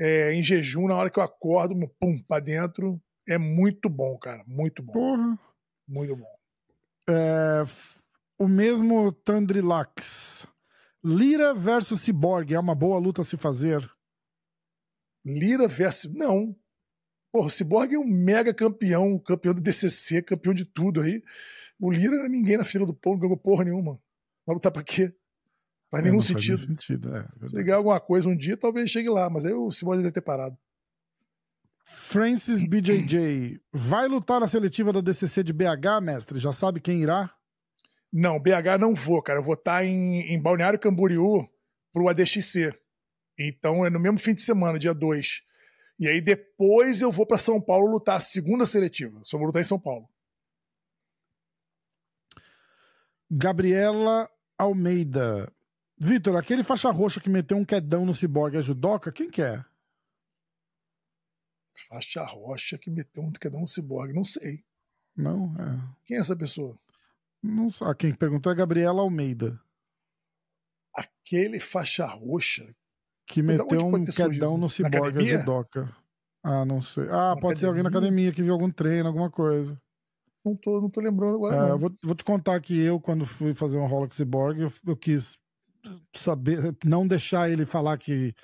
é, 0.00 0.32
em 0.32 0.42
jejum 0.42 0.86
na 0.86 0.96
hora 0.96 1.10
que 1.10 1.18
eu 1.18 1.22
acordo, 1.22 1.74
pum, 2.00 2.18
pra 2.26 2.40
dentro. 2.40 3.00
É 3.28 3.36
muito 3.36 3.90
bom, 3.90 4.16
cara. 4.16 4.42
Muito 4.46 4.82
bom. 4.82 4.92
Porra. 4.92 5.38
Muito 5.86 6.16
bom. 6.16 6.38
É, 7.10 7.62
o 8.38 8.48
mesmo 8.48 9.12
Tandrilax. 9.12 10.46
Lira 11.04 11.54
versus 11.54 12.00
Cyborg 12.00 12.54
é 12.54 12.58
uma 12.58 12.74
boa 12.74 12.98
luta 12.98 13.20
a 13.20 13.24
se 13.24 13.36
fazer? 13.36 13.88
Lira 15.24 15.68
versus. 15.68 16.12
Não. 16.12 16.54
Porra, 17.32 17.46
o 17.46 17.50
Cyborg 17.50 17.94
é 17.94 17.98
um 17.98 18.06
mega 18.06 18.54
campeão, 18.54 19.18
campeão 19.18 19.54
do 19.54 19.60
DCC, 19.60 20.22
campeão 20.22 20.54
de 20.54 20.64
tudo 20.64 21.00
aí. 21.00 21.22
O 21.78 21.90
Lira 21.90 22.16
era 22.16 22.28
ninguém 22.28 22.56
na 22.56 22.64
fila 22.64 22.86
do 22.86 22.94
pão, 22.94 23.12
não 23.12 23.20
ganhou 23.20 23.36
porra 23.36 23.64
nenhuma. 23.64 24.00
Vai 24.46 24.54
lutar 24.54 24.72
pra 24.72 24.82
quê? 24.82 25.14
Faz 25.90 26.04
é, 26.04 26.08
nenhum 26.08 26.20
sentido. 26.20 26.58
Sentido 26.58 27.14
é, 27.14 27.26
Se 27.46 27.56
ligar 27.56 27.76
alguma 27.76 28.00
coisa 28.00 28.28
um 28.28 28.36
dia, 28.36 28.56
talvez 28.56 28.90
chegue 28.90 29.08
lá, 29.08 29.28
mas 29.28 29.44
aí 29.44 29.52
o 29.52 29.70
Cyborg 29.70 30.00
deve 30.00 30.12
ter 30.12 30.20
parado. 30.20 30.56
Francis 31.84 32.62
BJJ, 32.62 33.58
vai 33.72 34.06
lutar 34.08 34.42
a 34.42 34.46
seletiva 34.46 34.92
da 34.92 35.00
DCC 35.00 35.42
de 35.42 35.54
BH, 35.54 36.02
mestre? 36.02 36.38
Já 36.38 36.52
sabe 36.52 36.80
quem 36.80 37.02
irá? 37.02 37.32
Não, 38.12 38.38
BH 38.38 38.78
não 38.78 38.94
vou, 38.94 39.22
cara. 39.22 39.38
Eu 39.38 39.42
vou 39.42 39.54
estar 39.54 39.84
em, 39.84 40.20
em 40.32 40.40
Balneário 40.40 40.78
Camboriú 40.78 41.48
pro 41.92 42.08
ADXC. 42.08 42.74
Então 43.38 43.86
é 43.86 43.90
no 43.90 44.00
mesmo 44.00 44.18
fim 44.18 44.34
de 44.34 44.42
semana, 44.42 44.78
dia 44.78 44.92
2. 44.92 45.42
E 45.98 46.08
aí 46.08 46.20
depois 46.20 47.00
eu 47.00 47.10
vou 47.10 47.26
para 47.26 47.38
São 47.38 47.60
Paulo 47.60 47.90
lutar 47.90 48.16
a 48.16 48.20
segunda 48.20 48.66
seletiva. 48.66 49.20
Só 49.22 49.36
vou 49.36 49.46
lutar 49.46 49.62
em 49.62 49.64
São 49.64 49.78
Paulo. 49.78 50.08
Gabriela 53.30 54.30
Almeida. 54.56 55.52
Vitor, 56.00 56.36
aquele 56.36 56.62
faixa 56.62 56.90
roxa 56.90 57.20
que 57.20 57.28
meteu 57.28 57.56
um 57.56 57.64
quedão 57.64 58.06
no 58.06 58.14
Cyborg 58.14 58.56
é 58.56 58.62
judoca, 58.62 59.12
quem 59.12 59.28
que 59.30 59.42
é? 59.42 59.64
Faixa 61.88 62.24
roxa 62.24 62.78
que 62.78 62.90
meteu 62.90 63.22
um 63.22 63.32
quedão 63.32 63.60
no 63.60 63.68
Cyborg, 63.68 64.12
não 64.12 64.24
sei. 64.24 64.64
Não, 65.16 65.54
é. 65.58 65.94
Quem 66.06 66.16
é 66.16 66.20
essa 66.20 66.36
pessoa? 66.36 66.78
Não 67.42 67.70
sei. 67.70 67.86
Quem 67.96 68.14
perguntou 68.14 68.50
é 68.50 68.54
Gabriela 68.54 69.00
Almeida. 69.00 69.60
Aquele 70.94 71.58
faixa 71.58 72.06
roxa 72.06 72.74
que 73.28 73.42
meteu 73.42 73.86
um 73.86 74.04
quedão 74.04 74.56
no 74.56 74.68
ciborgue 74.68 75.22
judoca. 75.22 75.88
Ah, 76.42 76.64
não 76.64 76.80
sei. 76.80 77.04
Ah, 77.04 77.34
na 77.34 77.36
pode 77.36 77.36
academia? 77.36 77.56
ser 77.58 77.66
alguém 77.66 77.82
na 77.82 77.88
academia 77.90 78.32
que 78.32 78.42
viu 78.42 78.54
algum 78.54 78.70
treino, 78.70 79.06
alguma 79.06 79.30
coisa. 79.30 79.78
Não 80.44 80.56
tô, 80.56 80.80
não 80.80 80.88
tô 80.88 81.00
lembrando 81.00 81.36
agora. 81.36 81.74
É, 81.74 81.76
vou, 81.76 81.92
vou, 82.02 82.14
te 82.14 82.24
contar 82.24 82.58
que 82.60 82.80
eu, 82.80 82.98
quando 82.98 83.26
fui 83.26 83.52
fazer 83.52 83.76
um 83.76 83.86
rola 83.86 84.08
com 84.08 84.14
ciborgue, 84.14 84.62
eu, 84.62 84.72
eu, 84.86 84.96
quis 84.96 85.36
saber, 86.14 86.74
não 86.84 87.06
deixar 87.06 87.50
ele 87.50 87.66
falar 87.66 87.98
que 87.98 88.34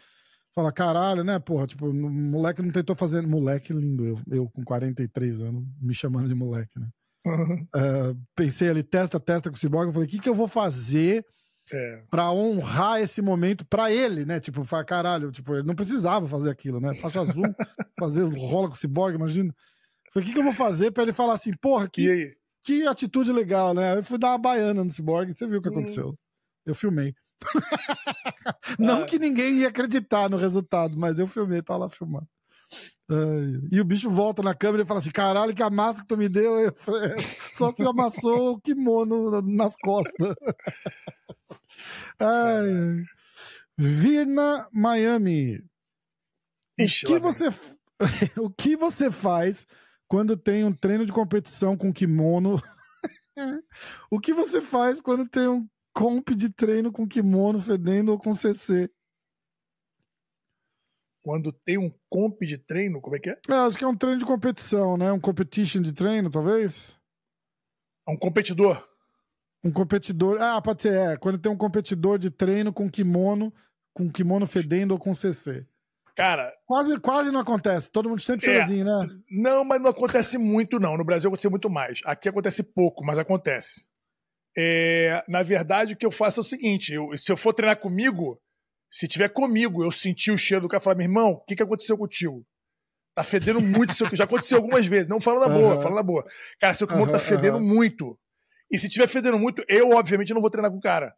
fala 0.54 0.70
caralho, 0.70 1.24
né, 1.24 1.38
porra, 1.38 1.66
tipo, 1.66 1.86
o 1.86 1.94
moleque 1.94 2.62
não 2.62 2.70
tentou 2.70 2.94
fazer, 2.94 3.26
moleque 3.26 3.72
lindo, 3.72 4.06
eu, 4.06 4.18
eu 4.30 4.50
com 4.50 4.62
43 4.62 5.42
anos, 5.42 5.64
me 5.80 5.92
chamando 5.92 6.28
de 6.28 6.34
moleque, 6.34 6.78
né? 6.78 6.88
Uhum. 7.26 7.66
Uh, 7.74 8.20
pensei 8.36 8.68
ali, 8.68 8.82
testa, 8.82 9.18
testa 9.18 9.50
com 9.50 9.56
o 9.56 9.58
Cyborg, 9.58 9.88
eu 9.88 9.92
falei, 9.92 10.06
o 10.06 10.10
que 10.10 10.20
que 10.20 10.28
eu 10.28 10.34
vou 10.34 10.46
fazer 10.46 11.26
é. 11.72 12.02
para 12.10 12.30
honrar 12.30 13.00
esse 13.00 13.22
momento 13.22 13.64
para 13.64 13.90
ele, 13.90 14.24
né? 14.24 14.40
Tipo, 14.40 14.64
falar, 14.64 14.84
caralho, 14.84 15.32
tipo, 15.32 15.54
ele 15.54 15.66
não 15.66 15.74
precisava 15.74 16.28
fazer 16.28 16.50
aquilo, 16.50 16.80
né? 16.80 16.94
Faixa 16.94 17.20
azul, 17.20 17.44
fazer 17.98 18.22
rola 18.24 18.68
com 18.68 18.74
o 18.74 18.78
Cyborg, 18.78 19.14
imagina. 19.14 19.54
Falei, 20.12 20.24
o 20.24 20.28
que 20.28 20.32
que 20.32 20.38
eu 20.38 20.44
vou 20.44 20.52
fazer 20.52 20.90
para 20.90 21.02
ele 21.02 21.12
falar 21.12 21.34
assim, 21.34 21.52
porra, 21.54 21.88
que, 21.88 22.36
que 22.62 22.86
atitude 22.86 23.32
legal, 23.32 23.74
né? 23.74 23.98
Eu 23.98 24.02
fui 24.02 24.18
dar 24.18 24.28
uma 24.28 24.38
baiana 24.38 24.84
no 24.84 24.90
Cyborg, 24.90 25.32
você 25.34 25.46
viu 25.46 25.58
o 25.58 25.62
que 25.62 25.68
hum. 25.68 25.72
aconteceu. 25.72 26.18
Eu 26.66 26.74
filmei. 26.74 27.14
Não 28.78 29.02
ah. 29.02 29.06
que 29.06 29.18
ninguém 29.18 29.54
ia 29.54 29.68
acreditar 29.68 30.30
no 30.30 30.36
resultado, 30.36 30.96
mas 30.96 31.18
eu 31.18 31.26
filmei, 31.26 31.62
tá 31.62 31.76
lá 31.76 31.88
filmando. 31.88 32.28
E 33.70 33.80
o 33.80 33.84
bicho 33.84 34.10
volta 34.10 34.42
na 34.42 34.54
câmera 34.54 34.82
e 34.82 34.86
fala 34.86 35.00
assim: 35.00 35.10
caralho, 35.10 35.54
que 35.54 35.62
a 35.62 35.70
massa 35.70 36.00
que 36.00 36.08
tu 36.08 36.16
me 36.16 36.28
deu, 36.28 36.58
eu 36.60 36.72
falei, 36.74 37.12
é, 37.12 37.16
só 37.52 37.70
se 37.74 37.86
amassou 37.86 38.54
o 38.54 38.60
kimono 38.60 39.42
nas 39.42 39.74
costas. 39.76 40.34
ai. 42.18 43.04
Virna 43.76 44.68
Miami. 44.72 45.62
Ixi, 46.78 47.06
o, 47.06 47.08
que 47.08 47.18
você, 47.18 47.48
o 48.40 48.50
que 48.50 48.76
você 48.76 49.10
faz 49.10 49.66
quando 50.08 50.36
tem 50.36 50.64
um 50.64 50.72
treino 50.72 51.04
de 51.04 51.12
competição 51.12 51.76
com 51.76 51.92
kimono? 51.92 52.62
o 54.10 54.18
que 54.18 54.32
você 54.32 54.60
faz 54.60 55.00
quando 55.00 55.28
tem 55.28 55.48
um 55.48 55.68
comp 55.92 56.30
de 56.30 56.48
treino 56.48 56.90
com 56.90 57.06
kimono 57.06 57.60
fedendo 57.60 58.12
ou 58.12 58.18
com 58.18 58.32
CC. 58.32 58.90
Quando 61.24 61.50
tem 61.50 61.78
um 61.78 61.90
comp 62.10 62.42
de 62.42 62.58
treino, 62.58 63.00
como 63.00 63.16
é 63.16 63.18
que 63.18 63.30
é? 63.30 63.38
é? 63.48 63.54
acho 63.54 63.78
que 63.78 63.84
é 63.84 63.88
um 63.88 63.96
treino 63.96 64.18
de 64.18 64.26
competição, 64.26 64.98
né? 64.98 65.10
Um 65.10 65.18
competition 65.18 65.80
de 65.80 65.90
treino, 65.90 66.30
talvez. 66.30 66.98
É 68.06 68.10
um 68.12 68.16
competidor. 68.16 68.86
Um 69.64 69.72
competidor. 69.72 70.36
Ah, 70.38 70.60
pode 70.60 70.82
ser, 70.82 70.92
é. 70.92 71.16
Quando 71.16 71.38
tem 71.38 71.50
um 71.50 71.56
competidor 71.56 72.18
de 72.18 72.30
treino 72.30 72.74
com 72.74 72.90
kimono, 72.90 73.50
com 73.94 74.12
kimono 74.12 74.46
fedendo 74.46 74.90
ou 74.92 74.98
com 74.98 75.14
CC. 75.14 75.66
Cara. 76.14 76.52
Quase, 76.66 77.00
quase 77.00 77.30
não 77.30 77.40
acontece. 77.40 77.90
Todo 77.90 78.10
mundo 78.10 78.20
sempre 78.20 78.50
é, 78.50 78.60
assim, 78.60 78.84
né? 78.84 79.08
Não, 79.30 79.64
mas 79.64 79.80
não 79.80 79.88
acontece 79.88 80.36
muito, 80.36 80.78
não. 80.78 80.94
No 80.94 81.06
Brasil 81.06 81.28
acontece 81.28 81.48
muito 81.48 81.70
mais. 81.70 82.00
Aqui 82.04 82.28
acontece 82.28 82.62
pouco, 82.62 83.02
mas 83.02 83.18
acontece. 83.18 83.86
É, 84.54 85.24
na 85.26 85.42
verdade, 85.42 85.94
o 85.94 85.96
que 85.96 86.04
eu 86.04 86.10
faço 86.10 86.40
é 86.40 86.42
o 86.42 86.44
seguinte: 86.44 86.92
eu, 86.92 87.16
se 87.16 87.32
eu 87.32 87.36
for 87.36 87.54
treinar 87.54 87.80
comigo, 87.80 88.38
se 88.94 89.08
tiver 89.08 89.28
comigo, 89.28 89.82
eu 89.82 89.90
sentir 89.90 90.30
o 90.30 90.38
cheiro 90.38 90.62
do 90.62 90.68
cara 90.68 90.80
e 90.80 90.84
falar, 90.84 90.94
meu 90.94 91.04
irmão, 91.04 91.32
o 91.32 91.40
que, 91.40 91.56
que 91.56 91.62
aconteceu 91.64 91.98
contigo? 91.98 92.46
Tá 93.12 93.24
fedendo 93.24 93.60
muito, 93.60 93.92
seu, 93.92 94.06
já 94.14 94.22
aconteceu 94.22 94.56
algumas 94.58 94.86
vezes. 94.86 95.08
Não 95.08 95.20
fala 95.20 95.48
na 95.48 95.52
boa, 95.52 95.74
uhum. 95.74 95.80
fala 95.80 95.96
na 95.96 96.02
boa. 96.04 96.24
Cara, 96.60 96.74
seu 96.74 96.86
kimono 96.86 97.06
uhum, 97.06 97.12
tá 97.12 97.18
fedendo 97.18 97.58
uhum. 97.58 97.66
muito. 97.66 98.16
E 98.70 98.78
se 98.78 98.88
tiver 98.88 99.08
fedendo 99.08 99.36
muito, 99.36 99.64
eu, 99.66 99.90
obviamente, 99.90 100.32
não 100.32 100.40
vou 100.40 100.48
treinar 100.48 100.70
com 100.70 100.78
o 100.78 100.80
cara. 100.80 101.12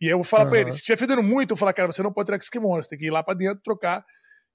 E 0.00 0.06
aí 0.06 0.10
eu 0.10 0.16
vou 0.16 0.24
falar 0.24 0.42
uhum. 0.42 0.50
pra 0.50 0.58
ele: 0.58 0.72
se 0.72 0.82
tiver 0.82 0.96
fedendo 0.96 1.22
muito, 1.22 1.52
eu 1.52 1.54
vou 1.54 1.60
falar, 1.60 1.72
cara, 1.72 1.92
você 1.92 2.02
não 2.02 2.12
pode 2.12 2.26
treinar 2.26 2.40
com 2.40 2.42
esse 2.42 2.50
kimono, 2.50 2.82
você 2.82 2.88
tem 2.88 2.98
que 2.98 3.06
ir 3.06 3.10
lá 3.10 3.22
pra 3.22 3.32
dentro, 3.32 3.62
trocar 3.62 4.04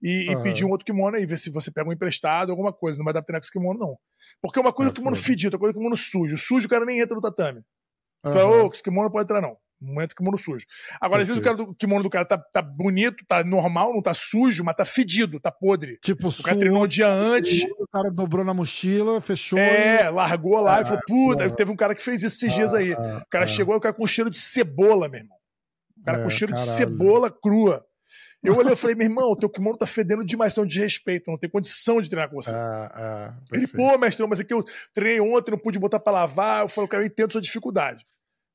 e, 0.03 0.29
e 0.29 0.43
pedir 0.43 0.65
um 0.65 0.69
outro 0.69 0.85
kimono 0.85 1.15
aí, 1.15 1.25
ver 1.25 1.37
se 1.37 1.49
você 1.49 1.71
pega 1.71 1.89
um 1.89 1.93
emprestado, 1.93 2.49
alguma 2.49 2.73
coisa. 2.73 2.97
Não 2.97 3.05
vai 3.05 3.13
dar 3.13 3.21
pra 3.21 3.27
treinar 3.27 3.41
com 3.41 3.45
esse 3.45 3.53
kimono, 3.53 3.79
não. 3.79 3.97
Porque 4.41 4.59
uma 4.59 4.73
coisa 4.73 4.89
é 4.89 4.91
o 4.91 4.95
kimono 4.95 5.15
fedido, 5.15 5.47
outra 5.47 5.59
coisa 5.59 5.71
é 5.71 5.75
o 5.75 5.79
kimono 5.79 5.95
sujo. 5.95 6.37
Sujo, 6.37 6.67
o 6.67 6.69
cara 6.69 6.83
nem 6.83 6.99
entra 6.99 7.15
no 7.15 7.21
tatame. 7.21 7.61
Uhum. 8.25 8.33
Fala, 8.33 8.63
ô, 8.63 8.69
esse 8.69 8.83
kimono 8.83 9.03
não 9.03 9.11
pode 9.11 9.23
entrar, 9.23 9.41
não. 9.41 9.55
Não 9.81 10.01
entra 10.01 10.15
kimono 10.15 10.37
sujo. 10.37 10.65
Agora, 11.01 11.21
às 11.21 11.27
vezes 11.27 11.41
o, 11.41 11.43
cara 11.43 11.57
do, 11.57 11.75
kimono 11.75 12.03
do 12.03 12.09
cara 12.09 12.25
tá, 12.25 12.37
tá 12.37 12.61
bonito, 12.61 13.23
tá 13.27 13.43
normal, 13.43 13.93
não 13.93 14.01
tá 14.01 14.13
sujo, 14.13 14.63
mas 14.63 14.75
tá 14.75 14.85
fedido, 14.85 15.39
tá 15.39 15.51
podre. 15.51 15.97
Tipo, 16.01 16.29
o 16.29 16.43
cara 16.43 16.57
treinou 16.57 16.83
um 16.83 16.87
dia 16.87 17.07
antes. 17.07 17.63
O 17.77 17.87
cara 17.87 18.09
dobrou 18.09 18.43
na 18.45 18.53
mochila, 18.53 19.19
fechou. 19.19 19.59
É, 19.59 20.05
e... 20.05 20.09
largou 20.09 20.59
lá 20.61 20.77
ah, 20.77 20.81
e 20.81 20.85
falou, 20.85 21.01
puta. 21.05 21.43
É. 21.43 21.49
Teve 21.49 21.71
um 21.71 21.75
cara 21.75 21.93
que 21.93 22.01
fez 22.01 22.23
isso 22.23 22.37
esses 22.37 22.53
dias 22.53 22.73
aí. 22.73 22.93
Ah, 22.93 23.21
o 23.25 23.29
cara 23.29 23.43
ah. 23.43 23.47
chegou 23.47 23.75
e 23.75 23.77
o 23.77 23.81
cara 23.81 23.93
com 23.93 24.07
cheiro 24.07 24.29
de 24.29 24.39
cebola, 24.39 25.09
meu 25.09 25.19
irmão. 25.19 25.37
O 25.99 26.03
cara 26.03 26.19
é, 26.19 26.23
com 26.23 26.29
cheiro 26.29 26.53
caralho. 26.53 26.69
de 26.69 26.75
cebola 26.75 27.29
crua. 27.29 27.85
Eu 28.45 28.55
olhei 28.55 28.73
e 28.73 28.75
falei, 28.75 28.95
meu 28.95 29.07
irmão, 29.07 29.35
teu 29.35 29.49
kimono 29.49 29.77
tá 29.77 29.87
fedendo 29.87 30.23
demais, 30.23 30.53
são 30.53 30.65
de 30.65 30.79
respeito, 30.79 31.31
não 31.31 31.37
tem 31.37 31.49
condição 31.49 31.99
de 31.99 32.09
treinar 32.09 32.29
com 32.29 32.35
você. 32.35 32.51
Ah, 32.53 32.91
ah, 32.93 33.37
Ele, 33.51 33.67
pô, 33.67 33.97
mestre, 33.97 34.25
mas 34.27 34.39
é 34.39 34.43
que 34.43 34.53
eu 34.53 34.63
treinei 34.93 35.19
ontem, 35.19 35.51
não 35.51 35.57
pude 35.57 35.79
botar 35.79 35.99
pra 35.99 36.13
lavar. 36.13 36.61
Eu 36.61 36.69
falei, 36.69 36.87
cara, 36.87 37.03
eu 37.03 37.07
entendo 37.07 37.31
sua 37.31 37.41
dificuldade. 37.41 38.05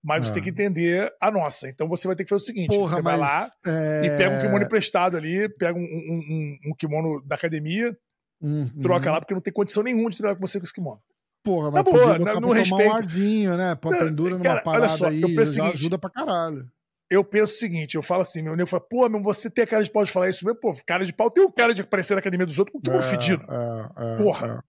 Mas 0.03 0.27
você 0.27 0.33
tem 0.33 0.43
que 0.43 0.49
ah. 0.49 0.53
entender 0.53 1.15
a 1.21 1.31
nossa. 1.31 1.69
Então 1.69 1.87
você 1.87 2.07
vai 2.07 2.17
ter 2.17 2.25
que 2.25 2.31
fazer 2.31 2.43
o 2.43 2.47
seguinte: 2.47 2.69
Porra, 2.69 2.97
você 2.97 3.03
vai 3.03 3.19
lá 3.19 3.51
é... 3.67 4.03
e 4.07 4.11
pega 4.17 4.35
um 4.35 4.41
kimono 4.41 4.65
emprestado 4.65 5.17
ali, 5.17 5.49
pega 5.57 5.79
um, 5.79 5.83
um, 5.83 5.85
um, 5.85 6.71
um 6.71 6.75
kimono 6.75 7.23
da 7.27 7.35
academia, 7.35 7.97
uhum. 8.41 8.71
troca 8.83 9.13
lá, 9.13 9.21
porque 9.21 9.35
não 9.35 9.43
tem 9.43 9.53
condição 9.53 9.83
nenhuma 9.83 10.11
de 10.11 10.17
treinar 10.17 10.37
com 10.37 10.47
você 10.47 10.59
com 10.59 10.65
esse 10.65 10.73
kimono. 10.73 11.01
Porra, 11.43 11.71
mas 11.71 11.85
tá 11.85 11.91
boa, 11.91 12.19
não, 12.19 12.41
não 12.41 12.51
respeito. 12.51 12.91
um 12.91 12.95
arzinho, 12.95 13.57
né? 13.57 13.75
Pra 13.75 13.91
pendura 13.91 14.35
numa 14.35 14.45
cara, 14.45 14.63
parada 14.63 14.87
olha 14.87 14.97
só, 14.97 15.07
aí, 15.07 15.23
eu 15.23 15.29
penso 15.35 15.53
seguinte, 15.53 15.75
ajuda 15.75 15.99
pra 15.99 16.11
caralho. 16.11 16.67
Eu 17.11 17.25
penso 17.25 17.55
o 17.55 17.57
seguinte, 17.57 17.97
eu 17.97 18.03
falo 18.03 18.23
assim, 18.23 18.43
meu 18.43 18.55
nego 18.55 18.69
fala, 18.69 18.87
pô, 18.89 19.09
meu, 19.09 19.23
você 19.23 19.51
tem 19.51 19.65
a 19.65 19.67
cara 19.67 19.83
de 19.83 19.91
pau 19.91 20.05
de 20.05 20.13
falar 20.13 20.29
isso 20.29 20.45
mesmo? 20.45 20.61
Pô, 20.61 20.75
cara 20.87 21.05
de 21.05 21.13
pau 21.13 21.31
tem 21.31 21.43
o 21.43 21.51
cara 21.51 21.75
de 21.75 21.83
aparecer 21.83 22.15
na 22.15 22.21
academia 22.21 22.47
dos 22.47 22.59
outros 22.59 22.75
com 22.75 22.81
kimono 22.81 23.03
é, 23.03 23.07
fedido. 23.07 23.45
É, 23.51 24.15
é, 24.15 24.17
Porra. 24.17 24.47
É. 24.47 24.51
Vamos 24.51 24.65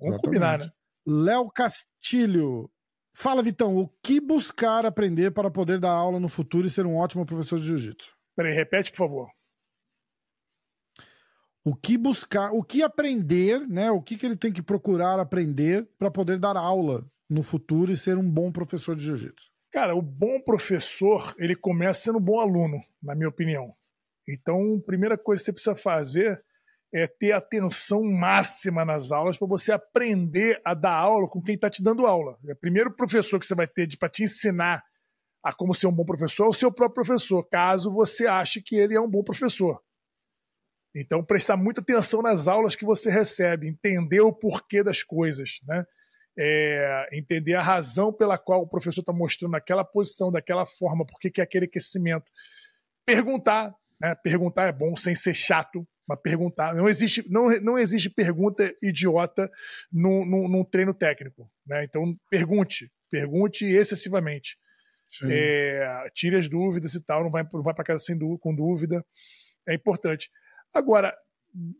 Exatamente. 0.00 0.22
combinar, 0.24 0.58
né? 0.58 0.70
Léo 1.06 1.50
Castilho, 1.50 2.68
Fala, 3.18 3.42
Vitão, 3.42 3.78
o 3.78 3.88
que 4.02 4.20
buscar 4.20 4.84
aprender 4.84 5.30
para 5.30 5.50
poder 5.50 5.80
dar 5.80 5.92
aula 5.92 6.20
no 6.20 6.28
futuro 6.28 6.66
e 6.66 6.70
ser 6.70 6.84
um 6.84 6.98
ótimo 6.98 7.24
professor 7.24 7.58
de 7.58 7.64
jiu-jitsu? 7.64 8.14
Peraí, 8.36 8.52
repete, 8.52 8.90
por 8.90 8.98
favor. 8.98 9.30
O 11.64 11.74
que 11.74 11.96
buscar, 11.96 12.52
o 12.52 12.62
que 12.62 12.82
aprender, 12.82 13.66
né? 13.66 13.90
O 13.90 14.02
que, 14.02 14.18
que 14.18 14.26
ele 14.26 14.36
tem 14.36 14.52
que 14.52 14.62
procurar 14.62 15.18
aprender 15.18 15.88
para 15.98 16.10
poder 16.10 16.38
dar 16.38 16.58
aula 16.58 17.10
no 17.26 17.42
futuro 17.42 17.90
e 17.90 17.96
ser 17.96 18.18
um 18.18 18.30
bom 18.30 18.52
professor 18.52 18.94
de 18.94 19.04
jiu-jitsu? 19.04 19.50
Cara, 19.72 19.96
o 19.96 20.02
bom 20.02 20.38
professor, 20.42 21.34
ele 21.38 21.56
começa 21.56 22.00
sendo 22.00 22.18
um 22.18 22.22
bom 22.22 22.38
aluno, 22.38 22.78
na 23.02 23.14
minha 23.14 23.30
opinião. 23.30 23.74
Então, 24.28 24.76
a 24.76 24.84
primeira 24.84 25.16
coisa 25.16 25.40
que 25.40 25.46
você 25.46 25.52
precisa 25.54 25.74
fazer 25.74 26.44
é 26.96 27.06
ter 27.06 27.32
atenção 27.32 28.02
máxima 28.02 28.84
nas 28.84 29.12
aulas 29.12 29.36
para 29.36 29.46
você 29.46 29.70
aprender 29.70 30.60
a 30.64 30.72
dar 30.72 30.94
aula 30.94 31.28
com 31.28 31.42
quem 31.42 31.54
está 31.54 31.68
te 31.68 31.82
dando 31.82 32.06
aula. 32.06 32.38
É 32.46 32.52
o 32.52 32.56
primeiro 32.56 32.90
professor 32.90 33.38
que 33.38 33.46
você 33.46 33.54
vai 33.54 33.66
ter 33.66 33.86
para 33.98 34.08
te 34.08 34.22
ensinar 34.22 34.82
a 35.42 35.52
como 35.52 35.74
ser 35.74 35.86
um 35.86 35.92
bom 35.92 36.04
professor 36.04 36.46
é 36.46 36.48
o 36.48 36.54
seu 36.54 36.72
próprio 36.72 37.04
professor, 37.04 37.42
caso 37.44 37.92
você 37.92 38.26
ache 38.26 38.62
que 38.62 38.76
ele 38.76 38.94
é 38.94 39.00
um 39.00 39.08
bom 39.08 39.22
professor. 39.22 39.80
Então, 40.94 41.22
prestar 41.22 41.56
muita 41.58 41.82
atenção 41.82 42.22
nas 42.22 42.48
aulas 42.48 42.74
que 42.74 42.84
você 42.84 43.10
recebe, 43.10 43.68
entender 43.68 44.22
o 44.22 44.32
porquê 44.32 44.82
das 44.82 45.02
coisas, 45.02 45.60
né? 45.68 45.84
É, 46.38 47.08
entender 47.12 47.54
a 47.54 47.62
razão 47.62 48.12
pela 48.12 48.36
qual 48.36 48.62
o 48.62 48.68
professor 48.68 49.00
está 49.00 49.12
mostrando 49.12 49.54
aquela 49.54 49.84
posição, 49.84 50.32
daquela 50.32 50.66
forma, 50.66 51.06
por 51.06 51.18
que 51.20 51.40
é 51.40 51.44
aquele 51.44 51.66
aquecimento. 51.66 52.24
Perguntar, 53.04 53.74
né? 54.00 54.14
Perguntar 54.14 54.64
é 54.64 54.72
bom, 54.72 54.96
sem 54.96 55.14
ser 55.14 55.34
chato, 55.34 55.86
mas 56.06 56.20
perguntar. 56.20 56.74
Não 56.74 56.88
existe, 56.88 57.24
não, 57.28 57.48
não 57.60 57.78
existe 57.78 58.08
pergunta 58.08 58.74
idiota 58.82 59.50
num, 59.92 60.24
num, 60.24 60.48
num 60.48 60.64
treino 60.64 60.94
técnico. 60.94 61.50
Né? 61.66 61.84
Então, 61.84 62.16
pergunte. 62.30 62.90
Pergunte 63.10 63.64
excessivamente. 63.64 64.56
É, 65.24 66.04
tire 66.12 66.36
as 66.36 66.48
dúvidas 66.48 66.94
e 66.94 67.00
tal, 67.02 67.22
não 67.22 67.30
vai, 67.30 67.46
não 67.52 67.62
vai 67.62 67.74
para 67.74 67.84
casa 67.84 68.02
sem 68.02 68.18
com 68.38 68.54
dúvida. 68.54 69.04
É 69.66 69.74
importante. 69.74 70.30
Agora, 70.74 71.16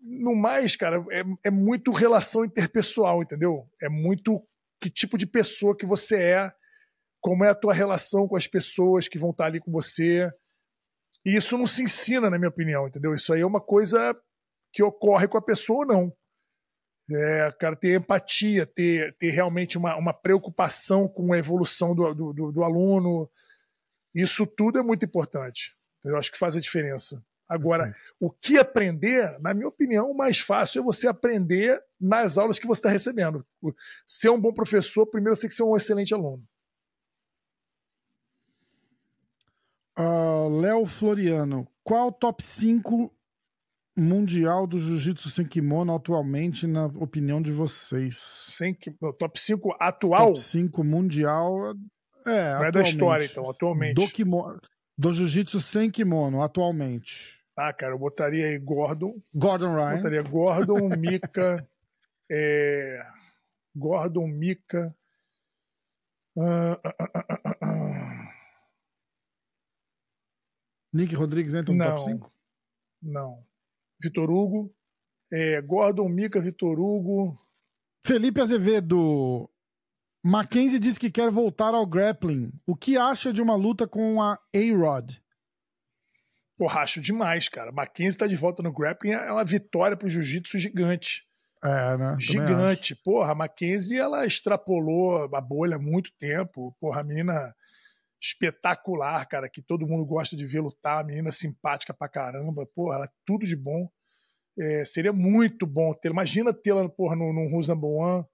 no 0.03 0.35
mais, 0.35 0.75
cara, 0.75 1.05
é, 1.11 1.23
é 1.45 1.51
muito 1.51 1.91
relação 1.91 2.45
interpessoal, 2.45 3.23
entendeu? 3.23 3.69
É 3.83 3.89
muito 3.89 4.43
que 4.81 4.91
tipo 4.91 5.19
de 5.19 5.27
pessoa 5.27 5.77
que 5.77 5.87
você 5.87 6.17
é, 6.17 6.53
como 7.21 7.45
é 7.45 7.49
a 7.49 7.55
tua 7.55 7.75
relação 7.75 8.29
com 8.29 8.37
as 8.37 8.47
pessoas 8.47 9.09
que 9.09 9.19
vão 9.19 9.31
estar 9.31 9.47
ali 9.47 9.61
com 9.61 9.71
você. 9.71 10.31
E 11.27 11.35
isso 11.35 11.59
não 11.59 11.67
se 11.67 11.83
ensina, 11.83 12.31
na 12.31 12.39
minha 12.39 12.49
opinião, 12.49 12.87
entendeu? 12.87 13.13
Isso 13.13 13.33
aí 13.33 13.41
é 13.41 13.47
uma 13.47 13.61
coisa 13.61 14.17
que 14.73 14.81
ocorre 14.81 15.27
com 15.27 15.37
a 15.37 15.43
pessoa 15.43 15.81
ou 15.81 15.87
não. 15.87 16.17
É, 17.11 17.53
cara, 17.59 17.75
ter 17.75 18.01
empatia, 18.01 18.65
ter, 18.65 19.13
ter 19.19 19.31
realmente 19.31 19.77
uma, 19.77 19.97
uma 19.97 20.15
preocupação 20.15 21.09
com 21.09 21.33
a 21.33 21.39
evolução 21.39 21.97
do, 21.97 22.15
do, 22.15 22.53
do 22.53 22.63
aluno. 22.63 23.29
Isso 24.15 24.47
tudo 24.47 24.79
é 24.79 24.85
muito 24.85 25.05
importante. 25.05 25.77
Eu 26.05 26.17
acho 26.17 26.31
que 26.31 26.39
faz 26.39 26.57
a 26.57 26.61
diferença. 26.61 27.21
Agora, 27.49 27.93
o 28.21 28.31
que 28.31 28.57
aprender, 28.57 29.37
na 29.41 29.53
minha 29.53 29.69
opinião, 29.69 30.09
o 30.09 30.17
mais 30.17 30.39
fácil 30.39 30.81
é 30.81 30.85
você 30.85 31.09
aprender 31.09 31.83
nas 32.01 32.39
aulas 32.39 32.61
que 32.61 32.69
você 32.69 32.79
está 32.79 32.89
recebendo. 32.89 33.45
Ser 34.07 34.31
um 34.31 34.41
bom 34.41 34.53
professor, 34.53 35.07
primeiro 35.07 35.35
você 35.35 35.43
tem 35.43 35.51
que 35.51 35.57
ser 35.57 35.65
um 35.65 35.77
excelente 35.77 36.15
aluno. 36.15 36.45
Uh, 39.99 40.49
Léo 40.61 40.85
Floriano, 40.87 41.67
qual 41.83 42.13
top 42.13 42.43
5 42.45 43.11
mundial 43.97 44.67
do 44.67 44.79
jiu-jitsu 44.79 45.31
sem 45.31 45.47
kimono 45.47 45.95
atualmente, 45.95 46.67
na 46.67 46.87
opinião 46.87 47.41
de 47.41 47.51
vocês? 47.51 48.19
Sem 48.19 48.75
que, 48.75 48.91
top 49.19 49.41
5 49.41 49.75
atual? 49.81 50.35
Top 50.35 50.41
5 50.41 50.85
mundial. 50.85 51.75
É, 52.27 52.55
Não 52.55 52.65
é 52.65 52.73
da 52.73 52.83
história, 52.83 53.25
então, 53.25 53.49
atualmente. 53.49 53.95
Do 53.95 54.07
kimono. 54.09 54.61
do 54.99 55.13
jiu-jitsu 55.13 55.61
sem 55.61 55.91
kimono, 55.91 56.43
atualmente? 56.43 57.41
Ah, 57.57 57.73
cara, 57.73 57.95
eu 57.95 57.99
botaria 57.99 58.49
aí 58.49 58.59
Gordon. 58.59 59.15
Gordon 59.35 59.75
Ryan. 59.75 59.97
Botaria 59.97 60.23
Gordon, 60.23 60.89
Mika. 60.99 61.67
é... 62.31 63.03
Gordon, 63.75 64.27
Mika. 64.27 64.95
Uh, 66.37 66.75
uh, 67.65 68.26
Nick 70.97 71.15
Rodrigues 71.15 71.55
entra 71.55 71.73
no 71.73 71.79
não, 71.79 71.99
top 71.99 72.05
5? 72.05 72.33
Não. 73.03 73.45
Vitor 74.03 74.31
Hugo. 74.31 74.75
É, 75.33 75.61
Gordon, 75.61 76.09
Mika, 76.09 76.41
Vitor 76.41 76.79
Hugo. 76.79 77.39
Felipe 78.07 78.41
Azevedo. 78.41 79.51
Mackenzie 80.25 80.79
diz 80.79 80.97
que 80.99 81.11
quer 81.11 81.31
voltar 81.31 81.75
ao 81.75 81.87
grappling. 81.87 82.53
O 82.67 82.75
que 82.75 82.97
acha 82.97 83.33
de 83.33 83.43
uma 83.43 83.55
luta 83.55 83.87
com 83.87 84.23
a 84.23 84.39
A-Rod? 84.55 85.19
Porra, 86.59 86.81
acho 86.81 87.01
demais, 87.01 87.49
cara. 87.49 87.71
Mackenzie 87.71 88.19
tá 88.19 88.27
de 88.27 88.35
volta 88.35 88.63
no 88.63 88.73
grappling 88.73 89.11
é 89.13 89.31
uma 89.31 89.45
vitória 89.45 89.97
pro 89.97 90.09
jiu-jitsu 90.09 90.59
gigante. 90.59 91.27
É, 91.63 91.97
né? 91.99 92.17
Gigante. 92.19 92.95
Porra, 92.95 93.33
a 93.33 93.35
Mackenzie, 93.35 93.99
ela 93.99 94.25
extrapolou 94.25 95.29
a 95.35 95.41
bolha 95.41 95.77
há 95.77 95.79
muito 95.79 96.11
tempo. 96.19 96.75
Porra, 96.81 97.03
a 97.03 97.05
menina 97.05 97.55
espetacular, 98.21 99.27
cara, 99.27 99.49
que 99.49 99.63
todo 99.63 99.87
mundo 99.87 100.05
gosta 100.05 100.37
de 100.37 100.47
ver 100.47 100.61
lutar, 100.61 101.05
menina 101.05 101.31
simpática 101.31 101.95
pra 101.95 102.09
caramba, 102.09 102.67
porra, 102.75 102.97
ela 102.97 103.05
é 103.07 103.11
tudo 103.25 103.47
de 103.47 103.57
bom. 103.57 103.89
É, 104.59 104.85
seria 104.85 105.13
muito 105.13 105.67
bom 105.67 105.93
ter. 105.93 106.11
Imagina 106.11 106.53
tê-la 106.53 106.89
porra, 106.89 107.15
no, 107.15 107.33
no 107.33 107.55
Who's 107.55 107.69
Number 107.69 107.91
One. 107.91 108.25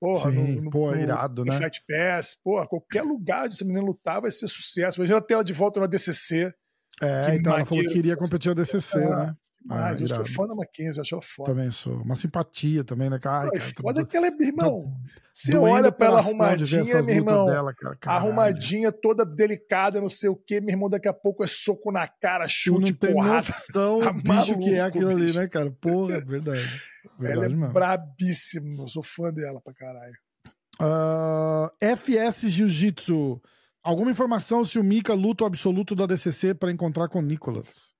Porra, 0.00 0.30
Sim, 0.30 0.56
no, 0.56 0.62
no, 0.62 0.70
porra, 0.70 0.96
no, 0.96 1.02
irado, 1.02 1.44
no 1.44 1.52
né? 1.52 1.58
Flat 1.58 1.80
Pass, 1.86 2.34
porra, 2.34 2.66
qualquer 2.66 3.02
lugar 3.02 3.48
de 3.48 3.54
essa 3.54 3.64
menina 3.64 3.84
lutar 3.84 4.20
vai 4.20 4.30
ser 4.30 4.46
sucesso. 4.46 4.98
Imagina 4.98 5.20
tê-la 5.20 5.42
de 5.42 5.52
volta 5.52 5.80
no 5.80 5.88
DCC. 5.88 6.52
É, 7.00 7.34
então 7.34 7.54
ela 7.54 7.64
falou 7.64 7.66
que 7.66 7.74
maneiro. 7.74 7.92
queria 7.92 8.16
competir 8.16 8.48
ao 8.48 8.54
DCC, 8.54 8.98
Ah, 8.98 9.26
né? 9.26 9.36
Mas 9.68 10.00
Ah, 10.00 10.04
eu 10.04 10.06
sou 10.06 10.24
fã 10.24 10.46
da 10.46 10.54
Mackenzie, 10.54 10.98
eu 10.98 11.02
acho 11.02 11.14
ela 11.16 11.22
foda. 11.22 11.50
Também 11.52 11.70
sou. 11.72 12.00
Uma 12.02 12.14
simpatia 12.14 12.84
também, 12.84 13.10
né? 13.10 13.16
Ai, 13.16 13.20
cara, 13.50 13.50
tô 13.74 13.82
foda 13.82 14.00
do- 14.02 14.06
que 14.06 14.16
ela 14.16 14.28
é, 14.28 14.30
irmão. 14.40 14.94
Você 15.32 15.56
olha 15.56 15.90
pra 15.90 16.06
ela 16.06 16.18
arrumadinha, 16.20 17.02
meu 17.02 17.14
irmão. 17.14 17.46
Dela, 17.46 17.74
cara. 17.74 17.98
Arrumadinha, 18.06 18.92
toda 18.92 19.24
delicada, 19.26 20.00
não 20.00 20.08
sei 20.08 20.30
o 20.30 20.36
quê. 20.36 20.60
Meu 20.60 20.70
irmão, 20.70 20.88
daqui 20.88 21.08
a 21.08 21.12
pouco 21.12 21.42
é 21.42 21.46
soco 21.48 21.90
na 21.90 22.06
cara, 22.06 22.46
chute, 22.48 22.80
não 22.92 22.92
tem 22.96 23.12
porrada. 23.12 23.34
noção 23.34 23.98
Tá 24.06 24.12
bicho 24.12 24.58
que 24.58 24.74
é 24.74 24.78
maluco, 24.78 24.98
aquilo 24.98 25.10
ali, 25.10 25.24
bicho. 25.26 25.38
né, 25.40 25.48
cara? 25.48 25.70
Porra, 25.72 26.14
é 26.14 26.20
verdade. 26.20 26.60
Ela 27.18 27.28
Verdade 27.28 27.52
é 27.54 27.56
mesmo. 27.56 27.72
brabíssima, 27.72 28.82
eu 28.82 28.88
sou 28.88 29.02
fã 29.02 29.32
dela 29.32 29.60
pra 29.62 29.72
caralho. 29.74 30.14
Ah, 30.80 31.70
FS 31.80 32.48
Jiu-Jitsu. 32.50 33.40
Alguma 33.82 34.10
informação 34.10 34.64
se 34.64 34.78
o 34.78 34.84
Mika 34.84 35.14
luta 35.14 35.44
o 35.44 35.46
absoluto 35.46 35.94
do 35.94 36.02
ADCC 36.02 36.54
para 36.54 36.70
encontrar 36.72 37.08
com 37.08 37.20
o 37.20 37.22
Nicolas? 37.22 37.94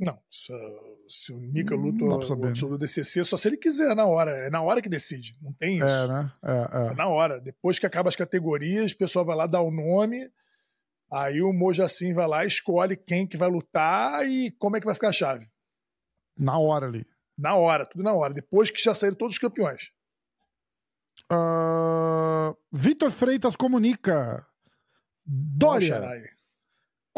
Não, 0.00 0.18
se, 0.30 0.50
se 1.06 1.30
o 1.30 1.38
Nika 1.38 1.76
Não 1.76 1.82
luta 1.82 2.04
o 2.04 2.46
absoluto 2.46 2.78
DCC, 2.78 3.22
só 3.22 3.36
se 3.36 3.48
ele 3.48 3.58
quiser, 3.58 3.94
na 3.94 4.06
hora. 4.06 4.30
É 4.30 4.48
na 4.48 4.62
hora 4.62 4.80
que 4.80 4.88
decide, 4.88 5.36
não 5.42 5.52
tem 5.52 5.76
isso. 5.76 5.86
É, 5.86 6.08
né? 6.08 6.32
É, 6.42 6.52
É 6.52 6.92
é. 6.92 6.94
na 6.94 7.06
hora. 7.06 7.38
Depois 7.38 7.78
que 7.78 7.84
acaba 7.84 8.08
as 8.08 8.16
categorias, 8.16 8.92
o 8.92 8.96
pessoal 8.96 9.26
vai 9.26 9.36
lá 9.36 9.46
dar 9.46 9.60
o 9.60 9.70
nome, 9.70 10.18
aí 11.12 11.42
o 11.42 11.52
Mojacin 11.52 12.14
vai 12.14 12.26
lá, 12.26 12.46
escolhe 12.46 12.96
quem 12.96 13.26
que 13.26 13.36
vai 13.36 13.50
lutar 13.50 14.26
e 14.26 14.50
como 14.52 14.74
é 14.74 14.80
que 14.80 14.86
vai 14.86 14.94
ficar 14.94 15.10
a 15.10 15.12
chave. 15.12 15.46
Na 16.34 16.58
hora 16.58 16.86
ali. 16.86 17.06
Na 17.36 17.54
hora, 17.56 17.84
tudo 17.84 18.02
na 18.02 18.14
hora. 18.14 18.32
Depois 18.32 18.70
que 18.70 18.82
já 18.82 18.94
saíram 18.94 19.16
todos 19.16 19.34
os 19.34 19.38
campeões. 19.38 19.92
Ah, 21.30 22.54
Vitor 22.72 23.10
Freitas 23.10 23.54
comunica. 23.54 24.46
Dória, 25.26 25.88
Xarai. 25.88 26.22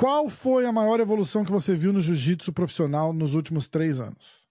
Qual 0.02 0.28
foi 0.28 0.66
a 0.66 0.72
maior 0.72 0.98
evolução 0.98 1.44
que 1.44 1.52
você 1.52 1.76
viu 1.76 1.92
no 1.92 2.00
jiu-jitsu 2.00 2.52
profissional 2.52 3.12
nos 3.12 3.36
últimos 3.36 3.68
três 3.68 4.00
anos? 4.00 4.42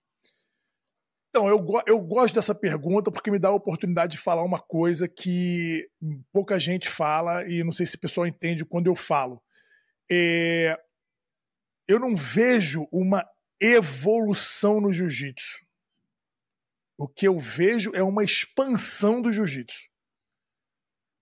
Então, 1.30 1.45
eu, 1.45 1.61
eu 1.86 1.99
gosto 1.99 2.34
dessa 2.34 2.56
pergunta 2.56 3.11
porque 3.11 3.30
me 3.30 3.38
dá 3.38 3.49
a 3.49 3.53
oportunidade 3.53 4.14
de 4.14 4.18
falar 4.18 4.45
uma 4.45 4.61
coisa 4.61 5.10
que 5.10 5.90
pouca 6.32 6.57
gente 6.57 6.88
fala 6.88 7.45
e 7.49 7.65
não 7.65 7.72
sei 7.73 7.86
se 7.86 7.98
o 7.98 7.99
pessoal 7.99 8.26
entende 8.26 8.64
quando 8.64 8.88
eu 8.88 8.95
falo. 8.95 9.44
É, 10.10 10.80
eu 11.86 11.99
não 11.99 12.15
vejo 12.15 12.88
uma 12.90 13.26
evolução 13.60 14.80
no 14.80 14.94
jiu-jitsu. 14.94 15.65
O 16.98 17.10
que 17.10 17.28
eu 17.28 17.38
vejo 17.38 17.91
é 17.94 18.02
uma 18.02 18.23
expansão 18.23 19.22
do 19.22 19.34
jiu-jitsu. 19.34 19.90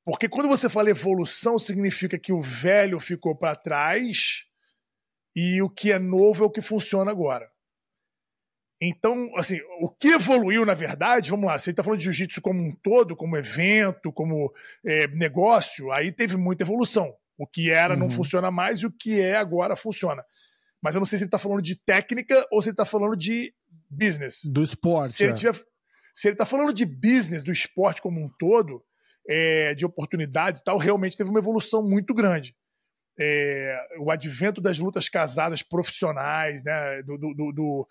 Porque 0.05 0.27
quando 0.29 0.47
você 0.47 0.69
fala 0.69 0.89
evolução, 0.89 1.59
significa 1.59 2.17
que 2.17 2.31
o 2.33 2.41
velho 2.41 2.99
ficou 2.99 3.35
para 3.35 3.55
trás 3.55 4.45
e 5.35 5.61
o 5.61 5.69
que 5.69 5.91
é 5.91 5.99
novo 5.99 6.43
é 6.43 6.47
o 6.47 6.51
que 6.51 6.61
funciona 6.61 7.11
agora. 7.11 7.49
Então, 8.81 9.29
assim, 9.35 9.59
o 9.81 9.89
que 9.89 10.07
evoluiu, 10.09 10.65
na 10.65 10.73
verdade, 10.73 11.29
vamos 11.29 11.45
lá, 11.47 11.57
você 11.57 11.71
está 11.71 11.83
falando 11.83 11.99
de 11.99 12.05
jiu-jitsu 12.05 12.41
como 12.41 12.61
um 12.63 12.73
todo, 12.81 13.15
como 13.15 13.35
evento, 13.35 14.11
como 14.11 14.53
é, 14.85 15.05
negócio, 15.07 15.91
aí 15.91 16.11
teve 16.13 16.37
muita 16.37 16.63
evolução. 16.63 17.13
O 17.37 17.45
que 17.45 17.69
era 17.69 17.95
não 17.95 18.05
Uhum. 18.07 18.11
funciona 18.11 18.49
mais 18.49 18.79
e 18.79 18.85
o 18.85 18.91
que 18.91 19.19
é 19.19 19.35
agora 19.35 19.75
funciona. 19.75 20.23
Mas 20.81 20.95
eu 20.95 20.99
não 20.99 21.05
sei 21.05 21.17
se 21.17 21.23
ele 21.25 21.27
está 21.27 21.37
falando 21.37 21.61
de 21.61 21.75
técnica 21.75 22.45
ou 22.51 22.61
se 22.61 22.69
ele 22.69 22.73
está 22.73 22.85
falando 22.85 23.17
de 23.17 23.53
business. 23.89 24.41
Do 24.45 24.63
esporte. 24.63 25.09
Se 25.09 25.23
ele, 25.23 25.33
é. 25.33 25.35
tiver, 25.35 25.53
se 26.13 26.29
ele 26.29 26.37
tá 26.37 26.45
falando 26.45 26.73
de 26.73 26.85
business, 26.85 27.43
do 27.43 27.51
esporte 27.51 28.01
como 28.01 28.23
um 28.23 28.29
todo, 28.39 28.83
é, 29.29 29.75
de 29.75 29.85
oportunidades 29.85 30.59
e 30.59 30.63
tal, 30.63 30.79
realmente 30.79 31.15
teve 31.15 31.29
uma 31.29 31.39
evolução 31.39 31.87
muito 31.87 32.15
grande. 32.15 32.55
É, 33.21 33.77
o 33.99 34.09
advento 34.09 34.59
das 34.59 34.79
lutas 34.79 35.07
casadas 35.07 35.61
profissionais, 35.61 36.63
né, 36.63 37.03
do, 37.03 37.17
do, 37.17 37.51
do- 37.51 37.87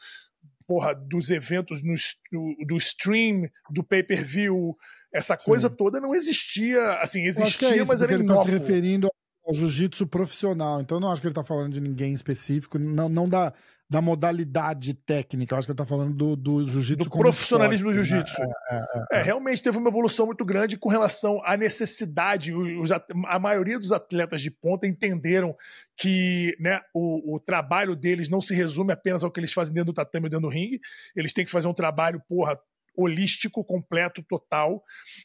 porra, 0.67 0.95
dos 0.95 1.31
eventos 1.31 1.83
no, 1.83 1.95
do, 2.33 2.67
do 2.67 2.77
stream, 2.77 3.49
do 3.71 3.85
pay-per-view, 3.85 4.77
essa 5.15 5.37
coisa 5.37 5.71
toda 5.71 6.01
não 6.01 6.15
existia. 6.15 6.95
Assim, 7.01 7.23
que 7.23 7.29
existia, 7.29 7.69
é 7.69 7.77
isso, 7.77 7.87
mas 7.87 8.03
era 8.03 8.13
ele 8.13 8.23
está 8.23 8.37
se 8.39 8.51
referindo 8.51 9.09
ao 9.47 9.55
jiu-jitsu 9.55 10.07
profissional. 10.07 10.81
Então 10.81 10.97
eu 10.97 11.01
não 11.01 11.11
acho 11.13 11.21
que 11.23 11.27
ele 11.27 11.33
está 11.33 11.45
falando 11.45 11.73
de 11.73 11.81
ninguém 11.81 12.13
específico, 12.13 12.79
não, 12.79 13.09
não 13.09 13.29
da, 13.29 13.55
da 13.91 14.03
modalidade 14.03 14.93
técnica. 14.93 15.55
Eu 15.55 15.59
acho 15.59 15.67
que 15.67 15.73
ele 15.73 15.75
está 15.75 15.87
falando 15.87 16.15
do, 16.15 16.37
do 16.37 16.65
jiu-jitsu 16.65 17.09
do 17.09 17.11
profissionalismo 17.11 17.89
do 17.89 17.95
jiu-jitsu. 17.95 18.41
né? 18.41 19.07
É, 19.13 19.23
realmente 19.23 19.63
teve 19.63 19.79
uma 19.79 19.89
evolução 19.89 20.27
muito 20.27 20.45
grande 20.45 20.77
com 20.77 20.91
relação 20.91 21.41
à 21.45 21.57
necessidade. 21.57 22.53
Os 22.53 22.91
a 22.93 23.39
maioria 23.39 23.79
dos 23.79 23.91
atletas 23.91 24.43
de 24.43 24.51
ponta 24.51 24.87
entenderam 24.87 25.57
que 25.97 26.55
né, 26.61 26.81
o, 26.93 27.37
o 27.37 27.41
trabalho 27.41 27.97
deles 27.97 28.29
não 28.29 28.41
se 28.41 28.55
resume 28.55 28.93
apenas 28.93 29.25
ao 29.25 29.31
que 29.31 29.41
eles 29.41 29.53
fazem 29.53 29.73
dentro 29.73 29.93
do 29.93 29.97
tatame 29.97 30.27
ou 30.27 30.31
dentro 30.31 30.49
do 30.49 30.53
ringue. 30.53 30.81
Eles 31.17 31.33
têm 31.33 31.45
que 31.45 31.51
fazer 31.51 31.69
um 31.69 31.75
trabalho, 31.75 32.23
porra, 32.29 32.59
holístico, 32.99 33.65
completo, 33.65 34.23
total. 34.25 34.83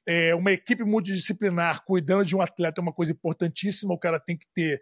É, 0.07 0.35
uma 0.35 0.51
equipe 0.51 0.83
multidisciplinar 0.83 1.83
cuidando 1.83 2.23
de 2.23 2.35
um 2.35 2.41
atleta 2.41 2.79
é 2.79 2.83
uma 2.83 2.93
coisa 2.93 3.11
importantíssima. 3.11 3.93
O 3.93 3.99
cara 3.99 4.19
tem 4.19 4.37
que 4.37 4.45
ter, 4.53 4.79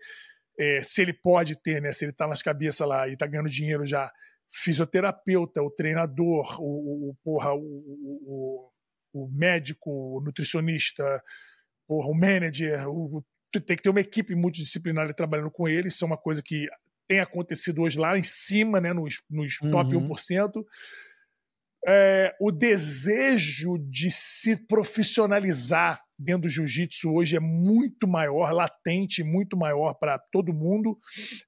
é, 0.57 0.81
se 0.81 1.01
ele 1.01 1.13
pode 1.13 1.55
ter, 1.61 1.81
né? 1.81 1.91
Se 1.91 2.05
ele 2.05 2.13
tá 2.13 2.27
nas 2.27 2.41
cabeças 2.41 2.87
lá 2.87 3.07
e 3.07 3.17
tá 3.17 3.25
ganhando 3.25 3.49
dinheiro 3.49 3.85
já, 3.85 4.11
fisioterapeuta, 4.49 5.61
o 5.61 5.71
treinador, 5.71 6.61
o, 6.61 7.09
o, 7.09 7.15
porra, 7.23 7.53
o, 7.53 7.59
o, 7.61 8.71
o 9.13 9.29
médico, 9.31 9.89
o 9.89 10.21
nutricionista, 10.21 11.23
porra, 11.87 12.09
o 12.09 12.13
manager, 12.13 12.79
tem 13.65 13.75
que 13.75 13.83
ter 13.83 13.89
uma 13.89 13.99
equipe 13.99 14.35
multidisciplinar 14.35 15.13
trabalhando 15.13 15.51
com 15.51 15.67
ele. 15.67 15.87
Isso 15.87 16.03
é 16.03 16.07
uma 16.07 16.17
coisa 16.17 16.41
que 16.43 16.67
tem 17.07 17.19
acontecido 17.19 17.81
hoje 17.81 17.99
lá 17.99 18.17
em 18.17 18.23
cima, 18.23 18.79
né, 18.79 18.93
nos, 18.93 19.21
nos 19.29 19.57
top 19.57 19.95
Uhum. 19.95 20.09
1%. 20.09 20.63
É, 21.87 22.35
o 22.39 22.51
desejo 22.51 23.77
de 23.89 24.11
se 24.11 24.55
profissionalizar 24.67 26.01
dentro 26.21 26.43
do 26.43 26.49
jiu-jitsu 26.49 27.11
hoje 27.11 27.35
é 27.35 27.39
muito 27.39 28.07
maior, 28.07 28.51
latente, 28.51 29.23
muito 29.23 29.57
maior 29.57 29.93
para 29.95 30.17
todo 30.17 30.53
mundo. 30.53 30.97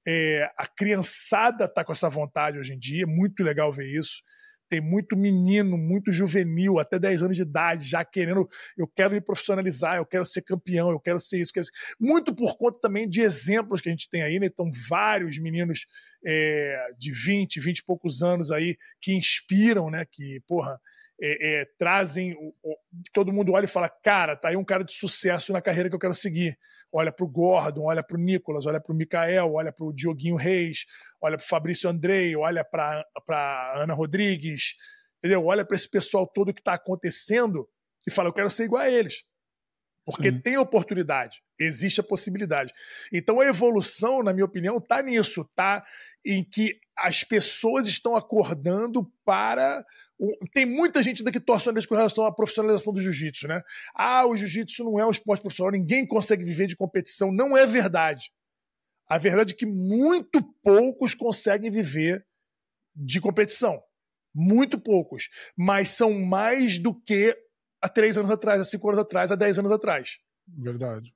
É, 0.06 0.50
a 0.58 0.66
criançada 0.66 1.64
está 1.64 1.84
com 1.84 1.92
essa 1.92 2.08
vontade 2.08 2.58
hoje 2.58 2.74
em 2.74 2.78
dia, 2.78 3.04
é 3.04 3.06
muito 3.06 3.42
legal 3.42 3.72
ver 3.72 3.86
isso. 3.86 4.22
Tem 4.68 4.80
muito 4.80 5.16
menino, 5.16 5.76
muito 5.76 6.10
juvenil, 6.10 6.78
até 6.78 6.98
10 6.98 7.22
anos 7.22 7.36
de 7.36 7.42
idade, 7.42 7.86
já 7.86 8.04
querendo, 8.04 8.48
eu 8.76 8.88
quero 8.88 9.12
me 9.12 9.20
profissionalizar, 9.20 9.96
eu 9.96 10.06
quero 10.06 10.24
ser 10.24 10.42
campeão, 10.42 10.90
eu 10.90 10.98
quero 10.98 11.20
ser 11.20 11.38
isso, 11.38 11.52
quero 11.52 11.66
ser... 11.66 11.72
muito 12.00 12.34
por 12.34 12.56
conta 12.56 12.80
também 12.80 13.08
de 13.08 13.20
exemplos 13.20 13.80
que 13.80 13.88
a 13.88 13.92
gente 13.92 14.08
tem 14.08 14.22
aí, 14.22 14.40
né? 14.40 14.46
Então, 14.46 14.70
vários 14.88 15.38
meninos 15.38 15.86
é, 16.24 16.76
de 16.98 17.12
20, 17.12 17.60
20 17.60 17.78
e 17.78 17.84
poucos 17.84 18.22
anos 18.22 18.50
aí 18.50 18.76
que 19.00 19.12
inspiram, 19.12 19.90
né? 19.90 20.04
Que, 20.10 20.40
porra, 20.48 20.80
é, 21.20 21.60
é, 21.62 21.64
trazem. 21.78 22.34
o- 22.34 22.54
o- 22.62 22.76
todo 23.12 23.32
mundo 23.32 23.52
olha 23.52 23.64
e 23.64 23.68
fala: 23.68 23.88
cara, 23.88 24.36
tá 24.36 24.48
aí 24.48 24.56
um 24.56 24.64
cara 24.64 24.84
de 24.84 24.92
sucesso 24.92 25.52
na 25.52 25.62
carreira 25.62 25.88
que 25.88 25.94
eu 25.94 25.98
quero 26.00 26.14
seguir. 26.14 26.58
Olha 26.92 27.12
pro 27.12 27.26
Gordon, 27.26 27.82
olha 27.84 28.02
pro 28.02 28.18
Nicolas, 28.18 28.66
olha 28.66 28.80
pro 28.80 28.94
Mikael, 28.94 29.52
olha 29.54 29.72
pro 29.72 29.92
Dioguinho 29.92 30.36
Reis, 30.36 30.84
olha 31.20 31.36
pro 31.36 31.46
Fabrício 31.46 31.88
Andrei, 31.90 32.34
olha 32.36 32.64
pra 32.64 33.04
Ana 33.76 33.94
Rodrigues, 33.94 34.74
entendeu? 35.18 35.44
Olha 35.46 35.64
para 35.64 35.76
esse 35.76 35.88
pessoal 35.88 36.26
todo 36.26 36.52
que 36.54 36.62
tá 36.62 36.74
acontecendo 36.74 37.68
e 38.06 38.10
fala: 38.10 38.28
eu 38.28 38.32
quero 38.32 38.50
ser 38.50 38.64
igual 38.64 38.82
a 38.82 38.90
eles. 38.90 39.24
Porque 40.04 40.30
Sim. 40.30 40.40
tem 40.40 40.58
oportunidade, 40.58 41.42
existe 41.58 42.00
a 42.00 42.04
possibilidade. 42.04 42.72
Então 43.12 43.40
a 43.40 43.46
evolução, 43.46 44.22
na 44.22 44.32
minha 44.32 44.44
opinião, 44.44 44.76
está 44.76 45.02
nisso, 45.02 45.48
tá 45.54 45.84
em 46.24 46.44
que 46.44 46.78
as 46.96 47.24
pessoas 47.24 47.86
estão 47.86 48.14
acordando 48.14 49.10
para. 49.24 49.84
Tem 50.52 50.66
muita 50.66 51.02
gente 51.02 51.20
ainda 51.20 51.32
que 51.32 51.40
torce 51.40 51.68
o 51.68 51.72
nariz 51.72 51.86
com 51.86 51.94
relação 51.94 52.24
à 52.24 52.32
profissionalização 52.32 52.92
do 52.92 53.00
jiu-jitsu, 53.00 53.48
né? 53.48 53.62
Ah, 53.94 54.26
o 54.26 54.36
jiu-jitsu 54.36 54.84
não 54.84 54.98
é 54.98 55.06
um 55.06 55.10
esporte 55.10 55.40
profissional, 55.40 55.72
ninguém 55.72 56.06
consegue 56.06 56.44
viver 56.44 56.66
de 56.66 56.76
competição. 56.76 57.32
Não 57.32 57.56
é 57.56 57.66
verdade. 57.66 58.30
A 59.08 59.18
verdade 59.18 59.54
é 59.54 59.56
que 59.56 59.66
muito 59.66 60.42
poucos 60.62 61.14
conseguem 61.14 61.70
viver 61.70 62.24
de 62.94 63.20
competição. 63.20 63.82
Muito 64.34 64.78
poucos. 64.78 65.28
Mas 65.56 65.90
são 65.90 66.12
mais 66.12 66.78
do 66.78 66.94
que 66.94 67.36
há 67.84 67.88
três 67.88 68.16
anos 68.16 68.30
atrás, 68.30 68.60
há 68.62 68.64
cinco 68.64 68.88
anos 68.88 68.98
atrás, 68.98 69.30
há 69.30 69.34
dez 69.34 69.58
anos 69.58 69.70
atrás. 69.70 70.18
Verdade. 70.48 71.12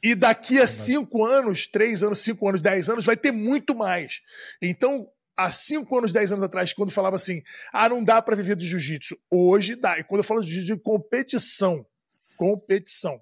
E 0.00 0.14
daqui 0.14 0.60
a 0.60 0.66
cinco 0.66 1.24
anos, 1.24 1.66
três 1.66 2.04
anos, 2.04 2.20
cinco 2.20 2.48
anos, 2.48 2.60
dez 2.60 2.88
anos, 2.88 3.04
vai 3.04 3.16
ter 3.16 3.32
muito 3.32 3.74
mais. 3.74 4.20
Então, 4.62 5.08
há 5.36 5.50
cinco 5.50 5.98
anos, 5.98 6.12
dez 6.12 6.30
anos 6.30 6.44
atrás, 6.44 6.72
quando 6.72 6.92
falava 6.92 7.16
assim, 7.16 7.42
ah, 7.72 7.88
não 7.88 8.04
dá 8.04 8.22
para 8.22 8.36
viver 8.36 8.54
de 8.54 8.66
jiu-jitsu. 8.66 9.18
Hoje 9.28 9.74
dá. 9.74 9.98
E 9.98 10.04
quando 10.04 10.18
eu 10.20 10.24
falo 10.24 10.42
de 10.42 10.50
jiu-jitsu, 10.50 10.76
de 10.76 10.82
competição. 10.82 11.84
Competição. 12.36 13.20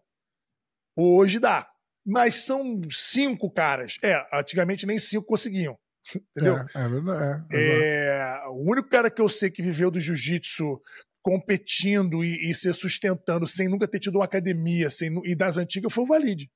Hoje 0.94 1.38
dá. 1.38 1.66
Mas 2.04 2.40
são 2.40 2.80
cinco 2.90 3.50
caras. 3.50 3.96
É, 4.02 4.22
antigamente 4.34 4.84
nem 4.84 4.98
cinco 4.98 5.24
conseguiam. 5.24 5.78
Entendeu? 6.36 6.58
É, 6.58 6.66
é 6.74 6.88
verdade. 6.88 7.46
É, 7.52 8.42
é, 8.42 8.48
o 8.48 8.70
único 8.70 8.88
cara 8.90 9.10
que 9.10 9.22
eu 9.22 9.28
sei 9.28 9.50
que 9.50 9.62
viveu 9.62 9.90
do 9.90 10.00
jiu-jitsu 10.00 10.78
competindo 11.22 12.24
e, 12.24 12.50
e, 12.50 12.54
se 12.54 12.72
sustentando 12.72 13.46
sem 13.46 13.68
nunca 13.68 13.86
ter 13.86 14.00
tido 14.00 14.16
uma 14.16 14.24
academia 14.24 14.90
sem, 14.90 15.10
e 15.24 15.34
das 15.34 15.56
antigas 15.56 15.92
foi 15.92 16.04
o 16.04 16.06
Valide. 16.06 16.50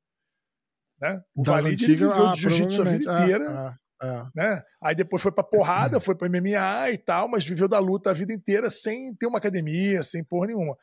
Né? 1.00 1.20
O 1.34 1.42
das 1.42 1.54
Valide 1.54 1.84
antigas, 1.84 2.00
viveu 2.00 2.26
ah, 2.26 2.32
de 2.34 2.40
jiu-jitsu 2.40 2.82
a 2.82 2.84
vida 2.84 3.10
é, 3.10 3.22
inteira. 3.22 3.74
É. 4.02 4.24
Né? 4.34 4.62
Aí 4.82 4.94
depois 4.94 5.22
foi 5.22 5.32
pra 5.32 5.44
porrada, 5.44 6.00
foi 6.00 6.14
pra 6.14 6.28
MMA 6.28 6.90
e 6.90 6.98
tal, 6.98 7.28
mas 7.28 7.46
viveu 7.46 7.68
da 7.68 7.78
luta 7.78 8.10
a 8.10 8.14
vida 8.14 8.32
inteira 8.32 8.68
sem 8.68 9.14
ter 9.14 9.26
uma 9.26 9.38
academia, 9.38 10.02
sem 10.02 10.24
porra 10.24 10.48
nenhuma 10.48 10.76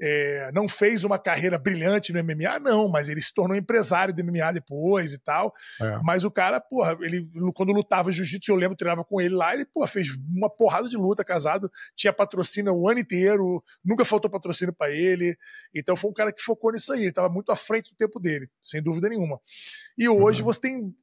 é, 0.00 0.50
não 0.52 0.68
fez 0.68 1.04
uma 1.04 1.18
carreira 1.18 1.58
brilhante 1.58 2.12
no 2.12 2.22
MMA, 2.22 2.58
não, 2.60 2.88
mas 2.88 3.08
ele 3.08 3.20
se 3.20 3.32
tornou 3.32 3.56
empresário 3.56 4.12
do 4.12 4.24
MMA 4.24 4.52
depois 4.52 5.12
e 5.12 5.18
tal. 5.18 5.52
É. 5.80 5.98
Mas 6.02 6.24
o 6.24 6.30
cara, 6.30 6.60
porra, 6.60 6.96
ele 7.00 7.28
quando 7.54 7.72
lutava 7.72 8.10
jiu-jitsu, 8.10 8.50
eu 8.50 8.56
lembro, 8.56 8.76
treinava 8.76 9.04
com 9.04 9.20
ele 9.20 9.34
lá, 9.34 9.54
ele, 9.54 9.64
porra, 9.64 9.86
fez 9.86 10.16
uma 10.34 10.50
porrada 10.50 10.88
de 10.88 10.96
luta, 10.96 11.24
casado, 11.24 11.70
tinha 11.96 12.12
patrocínio 12.12 12.74
o 12.74 12.88
ano 12.88 13.00
inteiro, 13.00 13.62
nunca 13.84 14.04
faltou 14.04 14.30
patrocínio 14.30 14.74
para 14.74 14.90
ele. 14.90 15.36
Então 15.74 15.96
foi 15.96 16.10
um 16.10 16.14
cara 16.14 16.32
que 16.32 16.42
focou 16.42 16.72
nisso 16.72 16.92
aí, 16.92 17.00
ele 17.00 17.08
estava 17.08 17.28
muito 17.28 17.52
à 17.52 17.56
frente 17.56 17.90
do 17.90 17.96
tempo 17.96 18.18
dele, 18.18 18.48
sem 18.60 18.82
dúvida 18.82 19.08
nenhuma. 19.08 19.40
E 19.96 20.08
hoje 20.08 20.40
uhum. 20.40 20.46
você 20.46 20.60
tem 20.60 20.94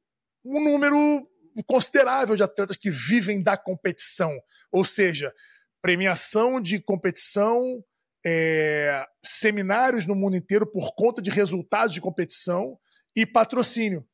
um 0.44 0.62
número 0.62 1.26
considerável 1.66 2.36
de 2.36 2.42
atletas 2.42 2.76
que 2.76 2.90
vivem 2.90 3.42
da 3.42 3.56
competição, 3.56 4.38
ou 4.70 4.84
seja, 4.84 5.32
premiação 5.80 6.60
de 6.60 6.80
competição 6.80 7.82
é, 8.24 9.04
seminários 9.22 10.06
no 10.06 10.14
mundo 10.14 10.36
inteiro 10.36 10.66
por 10.66 10.94
conta 10.94 11.20
de 11.20 11.30
resultados 11.30 11.94
de 11.94 12.00
competição 12.00 12.78
e 13.14 13.26
patrocínio. 13.26 14.06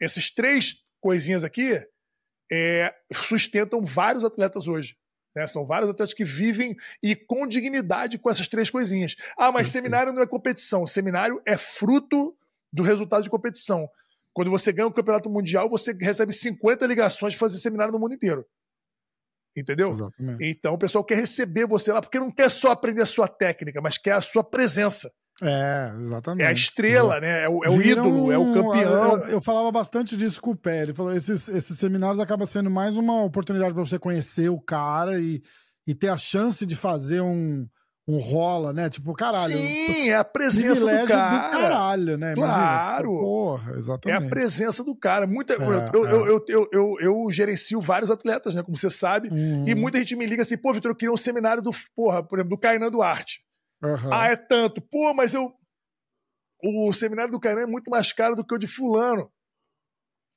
Essas 0.00 0.30
três 0.30 0.84
coisinhas 1.00 1.44
aqui 1.44 1.80
é, 2.50 2.94
sustentam 3.12 3.84
vários 3.84 4.24
atletas 4.24 4.66
hoje. 4.66 4.96
Né? 5.34 5.46
São 5.46 5.66
vários 5.66 5.90
atletas 5.90 6.14
que 6.14 6.24
vivem 6.24 6.76
e 7.02 7.14
com 7.14 7.46
dignidade 7.46 8.18
com 8.18 8.30
essas 8.30 8.48
três 8.48 8.70
coisinhas. 8.70 9.16
Ah, 9.36 9.52
mas 9.52 9.68
seminário 9.68 10.12
não 10.12 10.22
é 10.22 10.26
competição. 10.26 10.86
Seminário 10.86 11.40
é 11.46 11.56
fruto 11.56 12.36
do 12.72 12.82
resultado 12.82 13.22
de 13.22 13.30
competição. 13.30 13.88
Quando 14.32 14.50
você 14.50 14.72
ganha 14.72 14.86
o 14.86 14.92
campeonato 14.92 15.28
mundial, 15.28 15.68
você 15.68 15.92
recebe 15.92 16.32
50 16.32 16.86
ligações 16.86 17.32
de 17.32 17.38
fazer 17.38 17.58
seminário 17.58 17.92
no 17.92 17.98
mundo 17.98 18.14
inteiro. 18.14 18.46
Entendeu? 19.58 19.90
Exatamente. 19.90 20.44
Então 20.44 20.74
o 20.74 20.78
pessoal 20.78 21.04
quer 21.04 21.16
receber 21.16 21.66
você 21.66 21.92
lá, 21.92 22.00
porque 22.00 22.18
não 22.18 22.30
quer 22.30 22.50
só 22.50 22.70
aprender 22.70 23.02
a 23.02 23.06
sua 23.06 23.28
técnica, 23.28 23.80
mas 23.80 23.98
quer 23.98 24.12
a 24.12 24.22
sua 24.22 24.44
presença. 24.44 25.10
É, 25.42 25.92
exatamente. 26.00 26.44
É 26.44 26.48
a 26.48 26.52
estrela, 26.52 27.20
né? 27.20 27.44
É 27.44 27.48
o, 27.48 27.64
é 27.64 27.70
o 27.70 27.80
ídolo, 27.80 28.32
é 28.32 28.38
o 28.38 28.52
campeão. 28.52 29.18
Eu, 29.18 29.28
eu, 29.28 29.40
falava 29.40 29.70
bastante 29.70 30.16
disso 30.16 30.40
com 30.40 30.50
o 30.50 30.56
Pé. 30.56 30.82
Ele 30.82 30.94
falou: 30.94 31.12
esses, 31.14 31.48
esses 31.48 31.78
seminários 31.78 32.18
acabam 32.18 32.46
sendo 32.46 32.68
mais 32.70 32.96
uma 32.96 33.22
oportunidade 33.22 33.72
para 33.72 33.84
você 33.84 33.98
conhecer 33.98 34.48
o 34.48 34.60
cara 34.60 35.20
e, 35.20 35.40
e 35.86 35.94
ter 35.94 36.08
a 36.08 36.16
chance 36.16 36.66
de 36.66 36.74
fazer 36.74 37.20
um, 37.20 37.68
um 38.08 38.18
rola, 38.18 38.72
né? 38.72 38.88
Tipo, 38.88 39.12
caralho. 39.12 39.54
Sim, 39.54 40.08
é 40.08 40.16
a 40.16 40.24
presença 40.24 40.80
do 40.80 41.06
cara. 41.06 41.48
Do 41.48 41.50
caralho, 41.50 42.16
né? 42.16 42.34
Claro. 42.34 43.10
Imagina, 43.10 43.28
porra, 43.28 43.76
exatamente. 43.76 44.22
É 44.22 44.26
a 44.26 44.30
presença 44.30 44.82
do 44.82 44.96
cara. 44.96 45.26
Muita, 45.26 45.52
é, 45.52 45.56
eu, 45.56 45.74
é. 45.74 45.90
Eu, 45.92 46.26
eu, 46.26 46.44
eu, 46.48 46.68
eu, 46.72 46.96
eu, 47.00 47.30
gerencio 47.30 47.82
vários 47.82 48.10
atletas, 48.10 48.54
né? 48.54 48.62
Como 48.62 48.78
você 48.78 48.88
sabe. 48.88 49.28
Uhum. 49.28 49.68
E 49.68 49.74
muita 49.74 49.98
gente 49.98 50.16
me 50.16 50.24
liga 50.24 50.40
assim, 50.40 50.56
pô, 50.56 50.72
Vitor, 50.72 50.92
eu 50.92 50.96
queria 50.96 51.12
um 51.12 51.18
seminário 51.18 51.62
do, 51.62 51.70
porra, 51.94 52.22
por 52.22 52.38
exemplo, 52.38 52.56
do 52.56 52.60
Kainan 52.60 52.90
Duarte. 52.90 53.42
Uhum. 53.82 54.10
Ah, 54.10 54.28
é 54.28 54.36
tanto. 54.36 54.80
Pô, 54.80 55.12
mas 55.12 55.34
eu. 55.34 55.52
O 56.64 56.90
seminário 56.94 57.30
do 57.30 57.38
Kainan 57.38 57.62
é 57.62 57.66
muito 57.66 57.90
mais 57.90 58.10
caro 58.10 58.34
do 58.34 58.44
que 58.44 58.54
o 58.54 58.58
de 58.58 58.66
Fulano. 58.66 59.30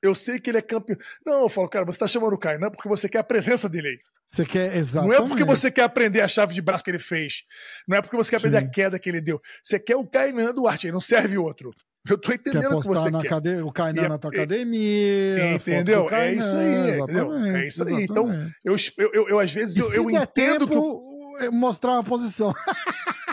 Eu 0.02 0.14
sei 0.14 0.38
que 0.38 0.50
ele 0.50 0.58
é 0.58 0.62
campeão. 0.62 0.98
Não, 1.24 1.42
eu 1.42 1.48
falo, 1.48 1.68
cara, 1.68 1.86
você 1.86 1.98
tá 1.98 2.06
chamando 2.06 2.34
o 2.34 2.38
Kainan 2.38 2.70
porque 2.70 2.88
você 2.88 3.08
quer 3.08 3.20
a 3.20 3.24
presença 3.24 3.66
dele 3.66 3.88
aí. 3.88 3.98
Você 4.32 4.46
quer 4.46 4.74
exatamente. 4.76 5.18
Não 5.18 5.26
é 5.26 5.28
porque 5.28 5.44
você 5.44 5.70
quer 5.70 5.82
aprender 5.82 6.22
a 6.22 6.28
chave 6.28 6.54
de 6.54 6.62
braço 6.62 6.82
que 6.82 6.90
ele 6.90 6.98
fez. 6.98 7.42
Não 7.86 7.98
é 7.98 8.00
porque 8.00 8.16
você 8.16 8.30
quer 8.30 8.36
aprender 8.38 8.60
Sim. 8.60 8.64
a 8.64 8.70
queda 8.70 8.98
que 8.98 9.08
ele 9.08 9.20
deu. 9.20 9.38
Você 9.62 9.78
quer 9.78 9.96
o 9.96 10.06
Kainan 10.06 10.54
Duarte, 10.54 10.86
aí 10.86 10.92
não 10.92 11.00
serve 11.00 11.36
outro. 11.36 11.70
Eu 12.08 12.16
tô 12.16 12.32
entendendo 12.32 12.78
o 12.78 12.80
que 12.80 12.88
você 12.88 13.10
quer. 13.10 13.28
Cade... 13.28 13.56
O 13.62 13.70
Kainan 13.70 14.04
é, 14.04 14.08
na 14.08 14.18
tua 14.18 14.30
academia. 14.30 15.54
Entendeu? 15.54 16.06
Kainan, 16.06 16.24
é 16.24 16.34
isso 16.34 16.56
aí. 16.56 17.00
Entendeu? 17.00 17.34
É 17.34 17.66
isso 17.66 17.84
aí. 17.86 18.04
Então, 18.04 18.32
eu, 18.64 18.74
eu, 18.96 19.10
eu, 19.12 19.28
eu 19.28 19.38
às 19.38 19.52
vezes 19.52 19.76
eu, 19.76 19.92
eu 19.92 20.10
entendo 20.10 20.66
tempo, 20.66 21.36
que. 21.38 21.50
Mostrar 21.50 21.92
uma 21.92 22.04
posição. 22.04 22.54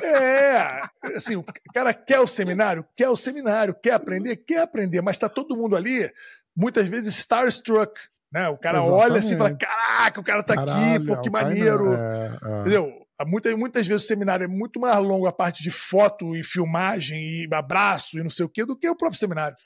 É, 0.02 0.82
assim, 1.16 1.36
o 1.36 1.46
cara 1.74 1.94
quer 1.94 2.20
o 2.20 2.28
seminário? 2.28 2.86
Quer 2.96 3.10
o 3.10 3.16
seminário, 3.16 3.76
quer 3.76 3.92
aprender? 3.94 4.38
Quer 4.38 4.62
aprender, 4.62 5.02
mas 5.02 5.18
tá 5.18 5.28
todo 5.28 5.58
mundo 5.58 5.76
ali, 5.76 6.10
muitas 6.56 6.88
vezes 6.88 7.18
starstruck, 7.18 8.00
né? 8.32 8.48
O 8.50 8.58
cara 8.58 8.80
Exatamente. 8.80 9.04
olha 9.04 9.20
assim 9.20 9.36
e 9.36 9.38
fala: 9.38 9.56
caraca, 9.56 10.20
o 10.20 10.24
cara 10.24 10.44
tá 10.44 10.56
Caralho, 10.56 10.96
aqui, 10.96 11.06
pô, 11.06 11.22
que 11.22 11.30
maneiro. 11.30 11.94
É, 11.94 12.38
é. 12.44 12.60
Entendeu? 12.62 12.94
Muitas, 13.28 13.54
muitas 13.58 13.88
vezes 13.88 14.06
o 14.06 14.08
seminário 14.08 14.46
é 14.46 14.48
muito 14.48 14.80
mais 14.80 14.98
longo 15.00 15.28
a 15.28 15.34
parte 15.34 15.62
de 15.62 15.72
foto 15.72 16.36
e 16.36 16.44
filmagem 16.44 17.20
e 17.20 17.50
abraço 17.54 18.18
e 18.18 18.24
não 18.24 18.30
sei 18.30 18.46
o 18.46 18.50
quê 18.50 18.66
do 18.66 18.78
que 18.78 18.88
o 18.88 18.96
próprio 18.96 19.20
seminário. 19.20 19.58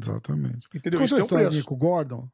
Exatamente. 0.00 0.68
Entendeu? 0.72 1.00
Conta 1.00 1.16
a 1.16 1.18
história 1.18 1.48
um 1.48 1.62
com 1.62 1.74
o 1.74 1.78
Gordon. 1.78 2.28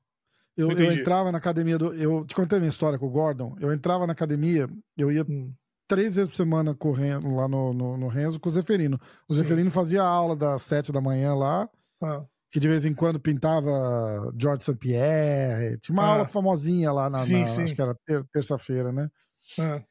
Eu, 0.54 0.70
eu, 0.70 0.92
entrava 0.92 1.32
na 1.32 1.38
academia 1.38 1.78
do. 1.78 1.94
Eu 1.94 2.26
te 2.26 2.34
contei 2.34 2.58
a 2.58 2.60
minha 2.60 2.68
história 2.68 2.98
com 2.98 3.06
o 3.06 3.10
Gordon. 3.10 3.56
Eu 3.58 3.72
entrava 3.72 4.06
na 4.06 4.12
academia, 4.12 4.68
eu 4.98 5.10
ia 5.10 5.22
hum. 5.22 5.54
três 5.88 6.16
vezes 6.16 6.30
por 6.30 6.36
semana 6.36 6.74
correndo 6.74 7.34
lá 7.34 7.48
no, 7.48 7.72
no, 7.72 7.96
no 7.96 8.08
Renzo 8.08 8.38
com 8.38 8.50
o 8.50 8.52
Zeferino. 8.52 9.00
O 9.30 9.32
Sim. 9.32 9.38
Zeferino 9.38 9.70
fazia 9.70 10.02
aula 10.02 10.36
das 10.36 10.60
sete 10.62 10.92
da 10.92 11.00
manhã 11.00 11.34
lá. 11.34 11.66
Ah 12.02 12.22
que 12.52 12.60
de 12.60 12.68
vez 12.68 12.84
em 12.84 12.92
quando 12.92 13.18
pintava 13.18 13.70
George 14.38 14.62
St. 14.62 14.76
Pierre. 14.76 15.78
Tinha 15.80 15.94
uma 15.94 16.04
ah. 16.04 16.08
aula 16.08 16.26
famosinha 16.26 16.92
lá 16.92 17.04
na, 17.04 17.18
sim, 17.18 17.40
na 17.40 17.46
sim. 17.46 17.62
acho 17.62 17.74
que 17.74 17.80
era 17.80 17.96
ter, 18.06 18.22
terça-feira, 18.30 18.92
né? 18.92 19.08
Ah. 19.58 19.82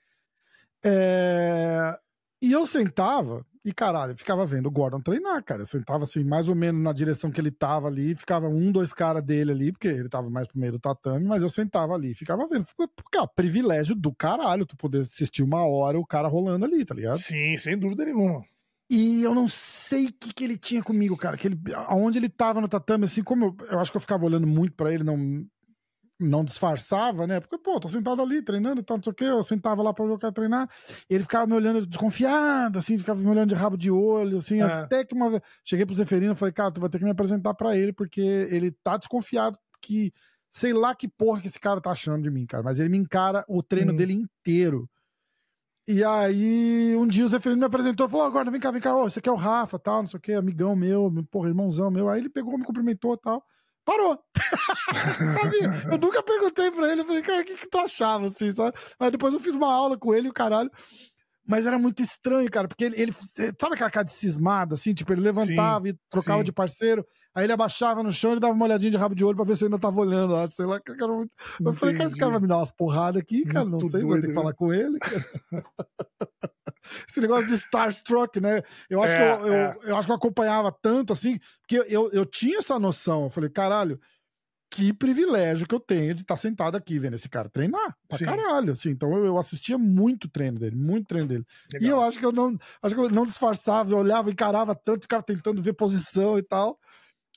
É... 0.85 1.97
E 2.39 2.51
eu 2.51 2.65
sentava 2.67 3.43
e, 3.63 3.71
caralho, 3.71 4.13
eu 4.13 4.17
ficava 4.17 4.43
vendo 4.45 4.67
o 4.67 4.71
Gordon 4.71 4.99
treinar, 4.99 5.43
cara. 5.43 5.61
Eu 5.61 5.65
sentava 5.67 6.03
assim, 6.03 6.23
mais 6.23 6.49
ou 6.49 6.55
menos 6.55 6.81
na 6.81 6.93
direção 6.93 7.31
que 7.31 7.39
ele 7.39 7.51
tava 7.51 7.87
ali, 7.87 8.15
ficava 8.15 8.47
um, 8.47 8.71
dois 8.71 8.91
caras 8.93 9.23
dele 9.23 9.51
ali, 9.51 9.71
porque 9.71 9.87
ele 9.87 10.09
tava 10.09 10.29
mais 10.29 10.47
pro 10.47 10.59
meio 10.59 10.71
do 10.71 10.79
tatame, 10.79 11.25
mas 11.25 11.43
eu 11.43 11.49
sentava 11.49 11.93
ali, 11.93 12.13
ficava 12.13 12.47
vendo. 12.47 12.65
Porque, 12.75 13.17
ó, 13.17 13.27
privilégio 13.27 13.95
do 13.95 14.13
caralho, 14.13 14.65
tu 14.65 14.75
poder 14.75 15.01
assistir 15.01 15.43
uma 15.43 15.63
hora 15.65 15.99
o 15.99 16.05
cara 16.05 16.27
rolando 16.27 16.65
ali, 16.65 16.83
tá 16.83 16.95
ligado? 16.95 17.17
Sim, 17.17 17.55
sem 17.57 17.77
dúvida 17.77 18.05
nenhuma. 18.05 18.43
E 18.91 19.23
eu 19.23 19.33
não 19.33 19.47
sei 19.47 20.07
o 20.07 20.13
que, 20.13 20.33
que 20.33 20.43
ele 20.43 20.57
tinha 20.57 20.83
comigo, 20.83 21.15
cara. 21.15 21.37
Que 21.37 21.47
ele, 21.47 21.57
aonde 21.87 22.19
ele 22.19 22.27
tava 22.27 22.59
no 22.59 22.67
tatame, 22.67 23.05
assim, 23.05 23.23
como 23.23 23.45
eu, 23.45 23.67
eu 23.69 23.79
acho 23.79 23.89
que 23.89 23.95
eu 23.95 24.01
ficava 24.01 24.25
olhando 24.25 24.45
muito 24.45 24.73
para 24.73 24.93
ele, 24.93 25.01
não, 25.01 25.45
não 26.19 26.43
disfarçava, 26.43 27.25
né? 27.25 27.39
Porque, 27.39 27.57
pô, 27.57 27.79
tô 27.79 27.87
sentado 27.87 28.21
ali 28.21 28.41
treinando 28.41 28.81
e 28.81 28.83
tal, 28.83 28.97
não 28.97 29.03
sei 29.03 29.11
o 29.11 29.15
quê. 29.15 29.23
Eu 29.23 29.43
sentava 29.43 29.81
lá 29.81 29.93
pra 29.93 30.03
ver 30.03 30.11
o 30.11 30.19
cara 30.19 30.33
treinar. 30.33 30.69
E 31.09 31.15
ele 31.15 31.23
ficava 31.23 31.47
me 31.47 31.53
olhando 31.53 31.87
desconfiado, 31.87 32.77
assim, 32.77 32.97
ficava 32.97 33.17
me 33.21 33.29
olhando 33.29 33.47
de 33.47 33.55
rabo 33.55 33.77
de 33.77 33.89
olho, 33.89 34.39
assim. 34.39 34.59
É. 34.59 34.63
Até 34.63 35.05
que 35.05 35.15
uma 35.15 35.29
vez. 35.29 35.41
Cheguei 35.63 35.85
pro 35.85 35.95
Zeferino 35.95 36.33
e 36.33 36.35
falei, 36.35 36.51
cara, 36.51 36.71
tu 36.71 36.81
vai 36.81 36.89
ter 36.89 36.99
que 36.99 37.05
me 37.05 37.11
apresentar 37.11 37.53
para 37.53 37.77
ele, 37.77 37.93
porque 37.93 38.19
ele 38.19 38.71
tá 38.83 38.97
desconfiado 38.97 39.57
que. 39.81 40.11
Sei 40.53 40.73
lá 40.73 40.93
que 40.93 41.07
porra 41.07 41.39
que 41.39 41.47
esse 41.47 41.57
cara 41.61 41.79
tá 41.79 41.91
achando 41.91 42.23
de 42.23 42.29
mim, 42.29 42.45
cara. 42.45 42.61
Mas 42.61 42.77
ele 42.77 42.89
me 42.89 42.97
encara 42.97 43.45
o 43.47 43.63
treino 43.63 43.93
hum. 43.93 43.95
dele 43.95 44.11
inteiro. 44.11 44.89
E 45.91 46.05
aí, 46.05 46.95
um 46.95 47.05
dia 47.05 47.25
o 47.25 47.27
Zeferino 47.27 47.59
me 47.59 47.65
apresentou, 47.65 48.07
falou: 48.07 48.25
agora 48.25 48.49
vem 48.49 48.61
cá, 48.61 48.71
vem 48.71 48.79
cá, 48.79 48.95
ó, 48.95 49.07
esse 49.07 49.19
aqui 49.19 49.27
é 49.27 49.31
o 49.31 49.35
Rafa, 49.35 49.77
tal, 49.77 50.01
não 50.01 50.07
sei 50.07 50.17
o 50.17 50.21
que, 50.21 50.31
amigão 50.31 50.73
meu, 50.73 51.11
porra, 51.29 51.49
irmãozão 51.49 51.91
meu. 51.91 52.07
Aí 52.07 52.21
ele 52.21 52.29
pegou, 52.29 52.57
me 52.57 52.63
cumprimentou 52.63 53.17
tal. 53.17 53.43
Parou. 53.83 54.17
sabe? 55.35 55.57
Eu 55.91 55.97
nunca 55.97 56.23
perguntei 56.23 56.71
pra 56.71 56.89
ele, 56.89 57.01
eu 57.01 57.05
falei, 57.05 57.21
cara, 57.21 57.41
o 57.41 57.45
que, 57.45 57.55
que 57.55 57.69
tu 57.69 57.77
achava, 57.77 58.27
assim, 58.27 58.53
sabe? 58.53 58.77
Aí 58.97 59.11
depois 59.11 59.33
eu 59.33 59.39
fiz 59.41 59.53
uma 59.53 59.73
aula 59.73 59.97
com 59.97 60.15
ele, 60.15 60.29
o 60.29 60.33
caralho. 60.33 60.71
Mas 61.47 61.65
era 61.65 61.77
muito 61.77 62.01
estranho, 62.01 62.49
cara, 62.49 62.67
porque 62.67 62.85
ele, 62.85 63.01
ele 63.01 63.13
sabe 63.59 63.73
aquela 63.73 63.89
cara 63.89 64.05
de 64.05 64.13
cismada, 64.13 64.75
assim, 64.75 64.93
tipo, 64.93 65.11
ele 65.11 65.21
levantava 65.21 65.85
sim, 65.85 65.91
e 65.91 65.99
trocava 66.09 66.39
sim. 66.39 66.45
de 66.45 66.51
parceiro, 66.51 67.05
aí 67.33 67.45
ele 67.45 67.53
abaixava 67.53 68.03
no 68.03 68.11
chão 68.11 68.35
e 68.35 68.39
dava 68.39 68.53
uma 68.53 68.65
olhadinha 68.65 68.91
de 68.91 68.97
rabo 68.97 69.15
de 69.15 69.25
olho 69.25 69.35
pra 69.35 69.45
ver 69.45 69.57
se 69.57 69.63
eu 69.63 69.67
ainda 69.67 69.79
tava 69.79 69.99
olhando, 69.99 70.33
lá, 70.33 70.47
sei 70.47 70.65
lá, 70.65 70.79
cara, 70.79 71.11
muito... 71.11 71.31
Eu 71.59 71.73
falei, 71.73 71.95
cara, 71.95 72.07
esse 72.07 72.17
cara 72.17 72.31
vai 72.31 72.39
me 72.39 72.47
dar 72.47 72.57
umas 72.57 72.71
porradas 72.71 73.21
aqui, 73.21 73.43
cara, 73.43 73.65
muito 73.65 73.83
não 73.83 73.89
sei, 73.89 74.01
doido, 74.01 74.11
vai 74.11 74.21
ter 74.21 74.27
que 74.27 74.33
falar 74.33 74.53
com 74.53 74.73
ele, 74.73 74.97
Esse 77.07 77.21
negócio 77.21 77.47
de 77.47 77.53
Starstruck, 77.53 78.39
né? 78.39 78.61
Eu 78.89 79.03
acho, 79.03 79.13
é, 79.13 79.17
que 79.17 79.43
eu, 79.43 79.47
eu, 79.47 79.53
é. 79.53 79.77
eu, 79.85 79.95
acho 79.95 80.07
que 80.07 80.11
eu 80.11 80.15
acompanhava 80.15 80.75
tanto, 80.81 81.13
assim, 81.13 81.39
porque 81.61 81.77
eu, 81.77 81.83
eu, 81.85 82.11
eu 82.11 82.25
tinha 82.25 82.57
essa 82.57 82.79
noção, 82.79 83.25
eu 83.25 83.29
falei, 83.29 83.49
caralho, 83.49 83.99
que 84.71 84.93
privilégio 84.93 85.67
que 85.67 85.75
eu 85.75 85.79
tenho 85.81 86.15
de 86.15 86.21
estar 86.21 86.35
tá 86.35 86.41
sentado 86.41 86.77
aqui 86.77 86.97
vendo 86.97 87.15
esse 87.15 87.27
cara 87.27 87.49
treinar 87.49 87.95
pra 88.07 88.17
Sim. 88.17 88.25
caralho, 88.25 88.71
assim. 88.71 88.89
Então 88.89 89.13
eu, 89.13 89.25
eu, 89.25 89.37
assistia 89.37 89.77
muito 89.77 90.29
treino 90.29 90.57
dele, 90.57 90.77
muito 90.77 91.07
treino 91.07 91.27
dele. 91.27 91.45
Legal. 91.73 91.87
E 91.87 91.91
eu 91.91 92.01
acho 92.01 92.17
que 92.17 92.25
eu 92.25 92.31
não, 92.31 92.57
acho 92.81 92.95
que 92.95 93.01
eu 93.01 93.09
não 93.09 93.25
disfarçava, 93.25 93.91
eu 93.91 93.97
olhava, 93.97 94.31
encarava 94.31 94.73
tanto, 94.73 95.01
ficava 95.01 95.21
tentando 95.21 95.61
ver 95.61 95.73
posição 95.73 96.39
e 96.39 96.41
tal. 96.41 96.79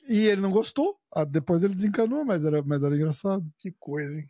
E 0.08 0.26
ele 0.28 0.40
não 0.40 0.50
gostou. 0.52 0.96
Ah, 1.12 1.24
depois 1.24 1.64
ele 1.64 1.74
desencanou, 1.74 2.24
mas 2.24 2.44
era, 2.44 2.62
mas 2.62 2.82
era 2.84 2.94
engraçado. 2.94 3.44
Que 3.58 3.72
coisa, 3.80 4.20
hein? 4.20 4.28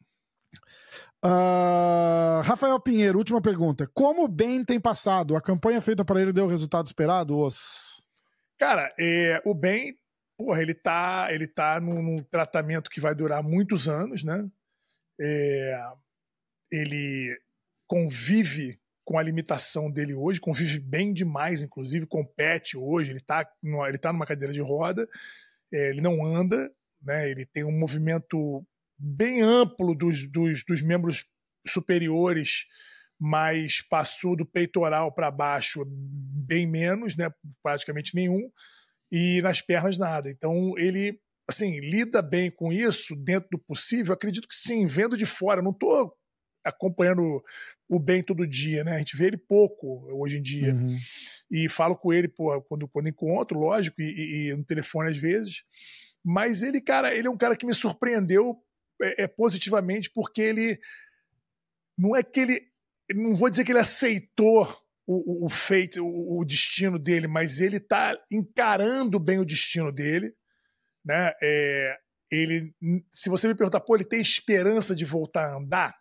Uh, 1.22 2.40
Rafael 2.42 2.80
Pinheiro, 2.80 3.18
última 3.18 3.40
pergunta. 3.40 3.88
Como 3.92 4.24
o 4.24 4.28
Ben 4.28 4.64
tem 4.64 4.80
passado? 4.80 5.36
A 5.36 5.42
campanha 5.42 5.80
feita 5.80 6.04
para 6.04 6.22
ele 6.22 6.32
deu 6.32 6.46
o 6.46 6.50
resultado 6.50 6.86
esperado? 6.86 7.38
Os... 7.38 8.06
Cara, 8.58 8.94
é, 8.98 9.42
o 9.44 9.54
Ben 9.54 9.94
porra, 10.36 10.60
ele 10.60 10.74
tá, 10.74 11.28
ele 11.30 11.46
tá 11.46 11.80
num, 11.80 12.02
num 12.02 12.22
tratamento 12.22 12.90
que 12.90 13.00
vai 13.00 13.14
durar 13.14 13.42
muitos 13.42 13.88
anos, 13.88 14.24
né? 14.24 14.48
É, 15.20 15.80
ele 16.70 17.38
convive 17.86 18.78
com 19.04 19.18
a 19.18 19.22
limitação 19.22 19.90
dele 19.90 20.14
hoje, 20.14 20.40
convive 20.40 20.80
bem 20.80 21.12
demais, 21.12 21.62
inclusive, 21.62 22.06
compete 22.06 22.76
hoje, 22.76 23.10
ele 23.10 23.20
tá, 23.20 23.46
numa, 23.62 23.88
ele 23.88 23.98
tá 23.98 24.12
numa 24.12 24.26
cadeira 24.26 24.52
de 24.52 24.60
roda, 24.60 25.06
é, 25.72 25.90
ele 25.90 26.00
não 26.00 26.24
anda, 26.24 26.72
né? 27.02 27.30
Ele 27.30 27.44
tem 27.46 27.64
um 27.64 27.78
movimento 27.78 28.66
bem 28.98 29.42
amplo 29.42 29.94
dos, 29.94 30.26
dos, 30.30 30.64
dos 30.64 30.82
membros 30.82 31.26
superiores, 31.66 32.66
mas 33.18 33.80
passou 33.80 34.36
do 34.36 34.44
peitoral 34.44 35.12
para 35.12 35.30
baixo 35.30 35.84
bem 35.86 36.66
menos, 36.66 37.16
né? 37.16 37.30
Praticamente 37.62 38.14
nenhum 38.14 38.50
e 39.14 39.40
nas 39.42 39.62
pernas 39.62 39.96
nada. 39.96 40.28
Então 40.28 40.76
ele 40.76 41.20
assim 41.48 41.78
lida 41.78 42.20
bem 42.20 42.50
com 42.50 42.72
isso 42.72 43.14
dentro 43.14 43.48
do 43.52 43.58
possível. 43.58 44.12
Acredito 44.12 44.48
que 44.48 44.54
sim, 44.56 44.86
vendo 44.86 45.16
de 45.16 45.24
fora. 45.24 45.62
Não 45.62 45.70
estou 45.70 46.12
acompanhando 46.64 47.40
o 47.88 48.00
bem 48.00 48.24
todo 48.24 48.44
dia, 48.46 48.82
né? 48.82 48.96
A 48.96 48.98
gente 48.98 49.16
vê 49.16 49.26
ele 49.26 49.36
pouco 49.36 50.04
hoje 50.20 50.38
em 50.38 50.42
dia. 50.42 50.74
Uhum. 50.74 50.98
E 51.48 51.68
falo 51.68 51.96
com 51.96 52.12
ele 52.12 52.26
pô, 52.26 52.60
quando, 52.62 52.88
quando 52.88 53.08
encontro, 53.08 53.56
lógico, 53.56 54.02
e, 54.02 54.04
e, 54.04 54.48
e, 54.48 54.54
no 54.56 54.64
telefone 54.64 55.10
às 55.10 55.16
vezes. 55.16 55.62
Mas 56.24 56.64
ele, 56.64 56.80
cara, 56.80 57.14
ele 57.14 57.28
é 57.28 57.30
um 57.30 57.36
cara 57.36 57.54
que 57.54 57.66
me 57.66 57.74
surpreendeu 57.74 58.56
é, 59.00 59.24
é 59.24 59.28
positivamente 59.28 60.10
porque 60.10 60.42
ele 60.42 60.80
não 61.96 62.16
é 62.16 62.22
que 62.24 62.40
ele, 62.40 62.62
não 63.14 63.32
vou 63.32 63.48
dizer 63.48 63.62
que 63.62 63.70
ele 63.70 63.78
aceitou 63.78 64.66
o, 65.06 65.46
o, 65.46 65.48
fate, 65.48 66.00
o, 66.00 66.38
o, 66.38 66.44
destino 66.44 66.98
dele, 66.98 67.26
mas 67.26 67.60
ele 67.60 67.76
está 67.76 68.18
encarando 68.30 69.18
bem 69.18 69.38
o 69.38 69.44
destino 69.44 69.92
dele. 69.92 70.34
Né? 71.04 71.32
É, 71.42 71.96
ele, 72.30 72.74
se 73.10 73.28
você 73.28 73.46
me 73.46 73.54
perguntar, 73.54 73.80
pô, 73.80 73.94
ele 73.94 74.04
tem 74.04 74.20
esperança 74.20 74.94
de 74.94 75.04
voltar 75.04 75.50
a 75.50 75.56
andar? 75.56 75.94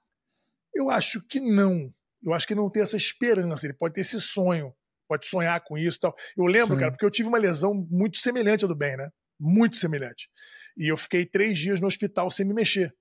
Eu 0.73 0.89
acho 0.89 1.21
que 1.27 1.39
não. 1.39 1.93
Eu 2.23 2.33
acho 2.33 2.47
que 2.47 2.55
não 2.55 2.69
tem 2.69 2.81
essa 2.81 2.97
esperança. 2.97 3.65
Ele 3.65 3.73
pode 3.73 3.93
ter 3.93 4.01
esse 4.01 4.19
sonho, 4.21 4.73
pode 5.07 5.27
sonhar 5.27 5.61
com 5.63 5.77
isso 5.77 5.99
tal. 5.99 6.15
Eu 6.37 6.45
lembro, 6.45 6.75
Sim. 6.75 6.79
cara, 6.79 6.91
porque 6.91 7.05
eu 7.05 7.11
tive 7.11 7.27
uma 7.27 7.37
lesão 7.37 7.73
muito 7.89 8.17
semelhante 8.17 8.63
à 8.63 8.67
do 8.67 8.75
Ben, 8.75 8.95
né? 8.95 9.09
Muito 9.39 9.75
semelhante. 9.75 10.29
E 10.77 10.87
eu 10.87 10.95
fiquei 10.95 11.25
três 11.25 11.59
dias 11.59 11.81
no 11.81 11.87
hospital 11.87 12.31
sem 12.31 12.45
me 12.45 12.53
mexer, 12.53 12.93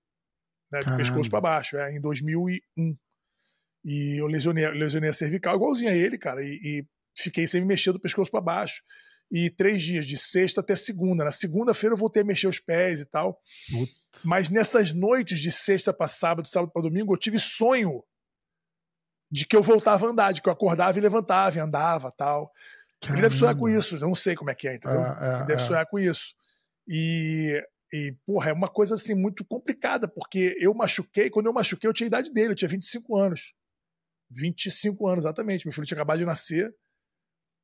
né? 0.70 0.80
Do 0.80 0.96
pescoço 0.96 1.30
para 1.30 1.40
baixo, 1.40 1.76
é, 1.76 1.94
em 1.94 2.00
2001. 2.00 2.96
E 3.84 4.20
eu 4.20 4.26
lesionei, 4.26 4.68
lesionei 4.70 5.10
a 5.10 5.12
cervical, 5.12 5.56
igualzinho 5.56 5.90
a 5.90 5.94
ele, 5.94 6.16
cara, 6.16 6.44
e, 6.44 6.60
e 6.62 6.86
fiquei 7.16 7.46
sem 7.46 7.60
me 7.60 7.66
mexer 7.66 7.92
do 7.92 8.00
pescoço 8.00 8.30
para 8.30 8.40
baixo. 8.40 8.82
E 9.30 9.48
três 9.48 9.82
dias, 9.82 10.06
de 10.06 10.18
sexta 10.18 10.60
até 10.60 10.76
segunda. 10.76 11.24
Na 11.24 11.30
segunda-feira 11.30 11.94
eu 11.94 11.98
voltei 11.98 12.22
a 12.22 12.26
mexer 12.26 12.48
os 12.48 12.60
pés 12.60 13.00
e 13.00 13.06
tal. 13.06 13.40
Putz. 13.70 13.92
Mas 14.24 14.50
nessas 14.50 14.92
noites 14.92 15.40
de 15.40 15.50
sexta 15.50 15.92
para 15.92 16.06
sábado, 16.06 16.46
sábado 16.46 16.70
para 16.70 16.82
domingo, 16.82 17.14
eu 17.14 17.18
tive 17.18 17.38
sonho 17.38 18.04
de 19.30 19.46
que 19.46 19.56
eu 19.56 19.62
voltava 19.62 20.06
a 20.06 20.10
andar, 20.10 20.32
de 20.32 20.42
que 20.42 20.48
eu 20.48 20.52
acordava 20.52 20.98
e 20.98 21.00
levantava 21.00 21.56
e 21.56 21.60
andava 21.60 22.12
tal. 22.12 22.52
Caramba. 23.00 23.18
Ele 23.18 23.22
deve 23.22 23.38
sonhar 23.38 23.56
com 23.56 23.68
isso, 23.68 23.96
eu 23.96 24.00
não 24.00 24.14
sei 24.14 24.36
como 24.36 24.50
é 24.50 24.54
que 24.54 24.68
é, 24.68 24.74
entendeu? 24.76 25.00
É, 25.00 25.18
é, 25.20 25.36
Ele 25.36 25.46
deve 25.46 25.62
é. 25.62 25.64
sonhar 25.64 25.86
com 25.86 25.98
isso. 25.98 26.34
E, 26.86 27.64
e, 27.90 28.14
porra, 28.26 28.50
é 28.50 28.52
uma 28.52 28.68
coisa 28.68 28.94
assim 28.94 29.14
muito 29.14 29.44
complicada, 29.44 30.06
porque 30.06 30.54
eu 30.60 30.74
machuquei, 30.74 31.30
quando 31.30 31.46
eu 31.46 31.52
machuquei, 31.52 31.88
eu 31.88 31.94
tinha 31.94 32.06
a 32.06 32.09
idade 32.09 32.32
dele, 32.32 32.52
eu 32.52 32.54
tinha 32.54 32.68
25 32.68 33.16
anos. 33.16 33.54
25 34.34 35.06
anos, 35.06 35.24
exatamente. 35.24 35.66
Meu 35.66 35.72
filho 35.72 35.86
tinha 35.86 35.96
acabado 35.96 36.18
de 36.18 36.24
nascer 36.24 36.74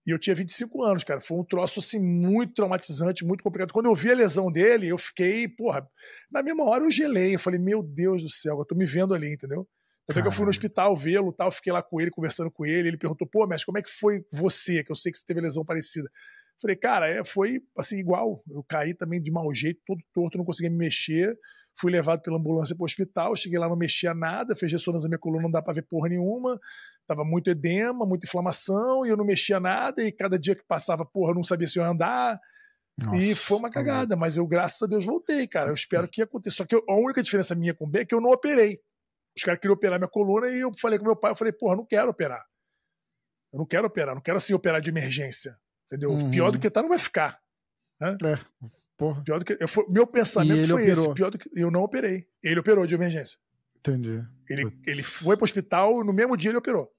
e 0.06 0.10
eu 0.10 0.18
tinha 0.18 0.34
25 0.34 0.82
anos, 0.82 1.04
cara. 1.04 1.20
Foi 1.20 1.38
um 1.38 1.44
troço 1.44 1.80
assim 1.80 1.98
muito 1.98 2.54
traumatizante, 2.54 3.24
muito 3.24 3.42
complicado. 3.42 3.72
Quando 3.72 3.86
eu 3.86 3.94
vi 3.94 4.10
a 4.10 4.14
lesão 4.14 4.50
dele, 4.50 4.88
eu 4.88 4.96
fiquei, 4.96 5.46
porra, 5.48 5.86
na 6.30 6.42
mesma 6.42 6.64
hora 6.64 6.84
eu 6.84 6.90
gelei. 6.90 7.34
Eu 7.34 7.38
falei, 7.38 7.60
meu 7.60 7.82
Deus 7.82 8.22
do 8.22 8.30
céu, 8.30 8.58
eu 8.58 8.64
tô 8.64 8.74
me 8.74 8.86
vendo 8.86 9.14
ali, 9.14 9.32
entendeu? 9.32 9.68
Até 10.08 10.22
que 10.22 10.28
eu 10.28 10.32
fui 10.32 10.44
no 10.44 10.50
hospital 10.50 10.96
vê-lo 10.96 11.30
tal, 11.30 11.50
fiquei 11.50 11.70
lá 11.70 11.82
com 11.82 12.00
ele, 12.00 12.10
conversando 12.10 12.50
com 12.50 12.64
ele. 12.64 12.88
Ele 12.88 12.96
perguntou, 12.96 13.28
pô, 13.28 13.46
mas 13.46 13.62
como 13.62 13.76
é 13.76 13.82
que 13.82 13.90
foi 13.90 14.24
você? 14.32 14.82
Que 14.82 14.90
eu 14.90 14.96
sei 14.96 15.12
que 15.12 15.18
você 15.18 15.24
teve 15.26 15.42
lesão 15.42 15.62
parecida. 15.62 16.08
Falei, 16.60 16.76
cara, 16.76 17.06
é, 17.06 17.22
foi 17.22 17.60
assim, 17.76 17.98
igual. 17.98 18.42
Eu 18.48 18.64
caí 18.64 18.94
também 18.94 19.20
de 19.20 19.30
mau 19.30 19.52
jeito, 19.52 19.80
todo 19.86 20.00
torto, 20.14 20.38
não 20.38 20.44
conseguia 20.46 20.70
me 20.70 20.78
mexer. 20.78 21.36
Fui 21.78 21.92
levado 21.92 22.22
pela 22.22 22.36
ambulância 22.36 22.74
para 22.74 22.82
o 22.82 22.86
hospital, 22.86 23.36
cheguei 23.36 23.58
lá, 23.58 23.68
não 23.68 23.76
mexia 23.76 24.12
nada, 24.14 24.56
fez 24.56 24.72
ressonância 24.72 25.06
na 25.06 25.10
minha 25.10 25.18
coluna, 25.18 25.42
não 25.42 25.50
dá 25.50 25.62
para 25.62 25.74
ver 25.74 25.82
porra 25.82 26.08
nenhuma, 26.08 26.58
tava 27.06 27.24
muito 27.24 27.50
edema, 27.50 28.04
muita 28.04 28.26
inflamação, 28.26 29.06
e 29.06 29.10
eu 29.10 29.16
não 29.16 29.24
mexia 29.24 29.60
nada, 29.60 30.02
e 30.02 30.10
cada 30.10 30.38
dia 30.38 30.56
que 30.56 30.64
passava, 30.66 31.04
porra, 31.04 31.30
eu 31.30 31.36
não 31.36 31.42
sabia 31.42 31.68
se 31.68 31.78
eu 31.78 31.84
ia 31.84 31.90
andar. 31.90 32.40
Nossa, 32.98 33.16
e 33.16 33.34
foi 33.34 33.58
uma 33.58 33.70
cagada, 33.70 34.16
mas 34.16 34.36
eu, 34.36 34.46
graças 34.46 34.82
a 34.82 34.86
Deus, 34.86 35.06
voltei, 35.06 35.46
cara. 35.46 35.70
Eu 35.70 35.74
espero 35.74 36.08
que 36.08 36.20
aconteça. 36.20 36.56
Só 36.56 36.64
que 36.66 36.74
eu, 36.74 36.82
a 36.88 36.94
única 36.96 37.22
diferença 37.22 37.54
minha 37.54 37.72
com 37.72 37.84
o 37.84 37.88
B 37.88 38.00
é 38.00 38.04
que 38.04 38.12
eu 38.12 38.20
não 38.20 38.30
operei. 38.30 38.80
Os 39.36 39.44
caras 39.44 39.60
queriam 39.60 39.74
operar 39.74 40.00
minha 40.00 40.10
coluna 40.10 40.48
e 40.48 40.58
eu 40.58 40.72
falei 40.76 40.98
com 40.98 41.04
meu 41.04 41.14
pai, 41.14 41.30
eu 41.30 41.36
falei, 41.36 41.52
porra, 41.52 41.76
não 41.76 41.86
quero 41.86 42.10
operar. 42.10 42.44
Eu 43.52 43.58
não 43.60 43.66
quero 43.66 43.86
operar, 43.86 44.16
não 44.16 44.22
quero 44.22 44.38
assim 44.38 44.52
operar 44.52 44.80
de 44.80 44.90
emergência. 44.90 45.56
Entendeu? 45.86 46.10
Uhum. 46.10 46.30
Pior 46.32 46.50
do 46.50 46.58
que 46.58 46.68
tá 46.68 46.82
não 46.82 46.88
vai 46.88 46.98
ficar. 46.98 47.40
Né? 48.00 48.16
É. 48.24 48.68
Porra. 48.98 49.22
Pior 49.22 49.38
do 49.38 49.44
que. 49.44 49.52
Eu, 49.52 49.68
meu 49.88 50.06
pensamento 50.06 50.68
foi 50.68 50.82
operou. 50.82 51.04
esse. 51.04 51.14
Pior 51.14 51.30
do 51.30 51.38
que. 51.38 51.48
Eu 51.54 51.70
não 51.70 51.82
operei. 51.82 52.26
Ele 52.42 52.58
operou 52.58 52.84
de 52.84 52.94
emergência. 52.94 53.38
Entendi. 53.76 54.20
Ele, 54.50 54.76
ele 54.84 55.02
foi 55.04 55.36
pro 55.36 55.44
hospital, 55.44 56.04
no 56.04 56.12
mesmo 56.12 56.36
dia 56.36 56.50
ele 56.50 56.58
operou. 56.58 56.92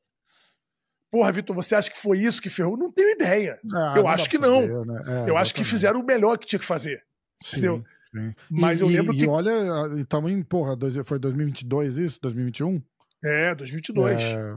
Porra, 1.12 1.32
Vitor, 1.32 1.56
você 1.56 1.76
acha 1.76 1.92
que 1.92 1.98
foi 1.98 2.20
isso 2.20 2.42
que 2.42 2.50
ferrou? 2.50 2.78
Não 2.78 2.92
tenho 2.92 3.12
ideia. 3.12 3.60
Ah, 3.74 3.96
eu 3.98 4.08
acho 4.08 4.30
que 4.30 4.38
não. 4.38 4.62
Ver, 4.62 4.86
né? 4.86 5.26
é, 5.26 5.30
eu 5.30 5.36
acho 5.36 5.54
que 5.54 5.64
fizeram 5.64 6.00
o 6.00 6.06
melhor 6.06 6.38
que 6.38 6.46
tinha 6.46 6.60
que 6.60 6.66
fazer. 6.66 7.04
Sim, 7.44 7.58
entendeu? 7.58 7.84
Sim. 8.16 8.34
Mas 8.50 8.80
e, 8.80 8.84
eu 8.84 8.88
lembro 8.88 9.14
e, 9.14 9.18
que. 9.18 9.24
E 9.26 9.28
olha, 9.28 9.52
estamos 10.00 10.32
em. 10.32 10.42
Porra, 10.42 10.76
dois, 10.76 10.96
foi 11.04 11.20
2022 11.20 11.98
isso? 11.98 12.20
2021? 12.22 12.82
É, 13.24 13.56
2022. 13.56 14.24
É, 14.24 14.56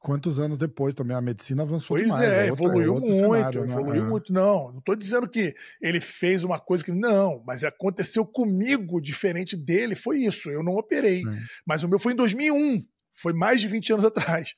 quantos 0.00 0.40
anos 0.40 0.56
depois 0.56 0.94
também 0.94 1.16
a 1.16 1.20
medicina 1.20 1.62
avançou 1.62 1.96
pois 1.96 2.06
demais. 2.06 2.24
é, 2.24 2.46
é 2.46 2.48
evoluiu 2.48 2.96
é 2.96 3.00
muito, 3.00 3.12
cenário, 3.12 3.66
né? 3.66 3.72
evoluiu 3.72 4.02
né? 4.02 4.08
muito. 4.08 4.32
Não, 4.32 4.72
não 4.72 4.78
estou 4.78 4.96
dizendo 4.96 5.28
que 5.28 5.54
ele 5.80 6.00
fez 6.00 6.42
uma 6.42 6.58
coisa 6.58 6.82
que 6.82 6.90
não, 6.90 7.42
mas 7.46 7.62
aconteceu 7.62 8.26
comigo 8.26 9.00
diferente 9.00 9.56
dele, 9.56 9.94
foi 9.94 10.18
isso. 10.20 10.50
Eu 10.50 10.62
não 10.62 10.74
operei, 10.74 11.20
é. 11.20 11.38
mas 11.66 11.84
o 11.84 11.88
meu 11.88 11.98
foi 11.98 12.14
em 12.14 12.16
2001, 12.16 12.84
foi 13.12 13.34
mais 13.34 13.60
de 13.60 13.68
20 13.68 13.92
anos 13.92 14.04
atrás. 14.06 14.54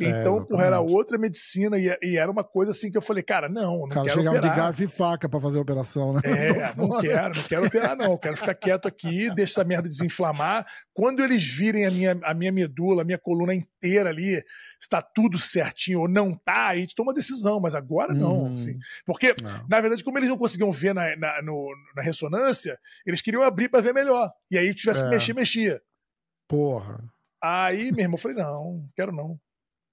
É, 0.00 0.08
então, 0.08 0.38
é, 0.38 0.44
porra, 0.44 0.64
era 0.64 0.80
outra 0.80 1.16
medicina 1.16 1.78
e, 1.78 1.96
e, 2.02 2.16
era 2.16 2.28
uma 2.28 2.42
coisa 2.42 2.72
assim 2.72 2.90
que 2.90 2.98
eu 2.98 3.02
falei, 3.02 3.22
cara, 3.22 3.48
não, 3.48 3.80
não 3.80 3.88
cara, 3.88 4.06
quero 4.06 4.18
chegava 4.18 4.38
operar. 4.38 4.54
de 4.54 4.60
garfo 4.60 4.82
e 4.82 4.86
faca 4.88 5.28
pra 5.28 5.40
fazer 5.40 5.58
a 5.58 5.60
operação, 5.60 6.14
né? 6.14 6.20
É, 6.24 6.74
não 6.76 7.00
quero, 7.00 7.36
não 7.36 7.42
quero 7.44 7.66
operar 7.66 7.96
não, 7.96 8.18
quero 8.18 8.36
ficar 8.36 8.54
quieto 8.54 8.88
aqui, 8.88 9.32
deixa 9.32 9.52
essa 9.52 9.64
merda 9.64 9.88
desinflamar. 9.88 10.66
Quando 10.92 11.22
eles 11.22 11.44
virem 11.44 11.86
a 11.86 11.90
minha, 11.92 12.18
a 12.24 12.34
minha 12.34 12.50
medula, 12.50 13.02
a 13.02 13.04
minha 13.04 13.18
coluna 13.18 13.54
inteira 13.54 14.10
ali, 14.10 14.42
está 14.80 15.00
tudo 15.00 15.38
certinho 15.38 16.00
ou 16.00 16.08
não 16.08 16.34
tá, 16.34 16.68
a 16.68 16.76
gente 16.76 16.96
toma 16.96 17.14
decisão, 17.14 17.60
mas 17.60 17.76
agora 17.76 18.12
não, 18.12 18.46
hum, 18.46 18.52
assim. 18.52 18.76
Porque, 19.06 19.32
não. 19.40 19.66
na 19.68 19.80
verdade, 19.80 20.02
como 20.02 20.18
eles 20.18 20.28
não 20.28 20.36
conseguiam 20.38 20.72
ver 20.72 20.92
na, 20.92 21.14
na, 21.16 21.40
no, 21.42 21.68
na 21.94 22.02
ressonância, 22.02 22.76
eles 23.06 23.20
queriam 23.20 23.44
abrir 23.44 23.68
para 23.68 23.80
ver 23.80 23.94
melhor. 23.94 24.28
E 24.50 24.58
aí, 24.58 24.74
tivesse 24.74 25.02
é. 25.02 25.04
que 25.04 25.10
mexer, 25.10 25.34
mexia. 25.34 25.80
Porra. 26.48 26.98
Aí, 27.40 27.92
meu 27.92 28.04
irmão, 28.04 28.14
eu 28.14 28.20
falei, 28.20 28.36
não, 28.36 28.88
quero 28.96 29.12
não. 29.12 29.38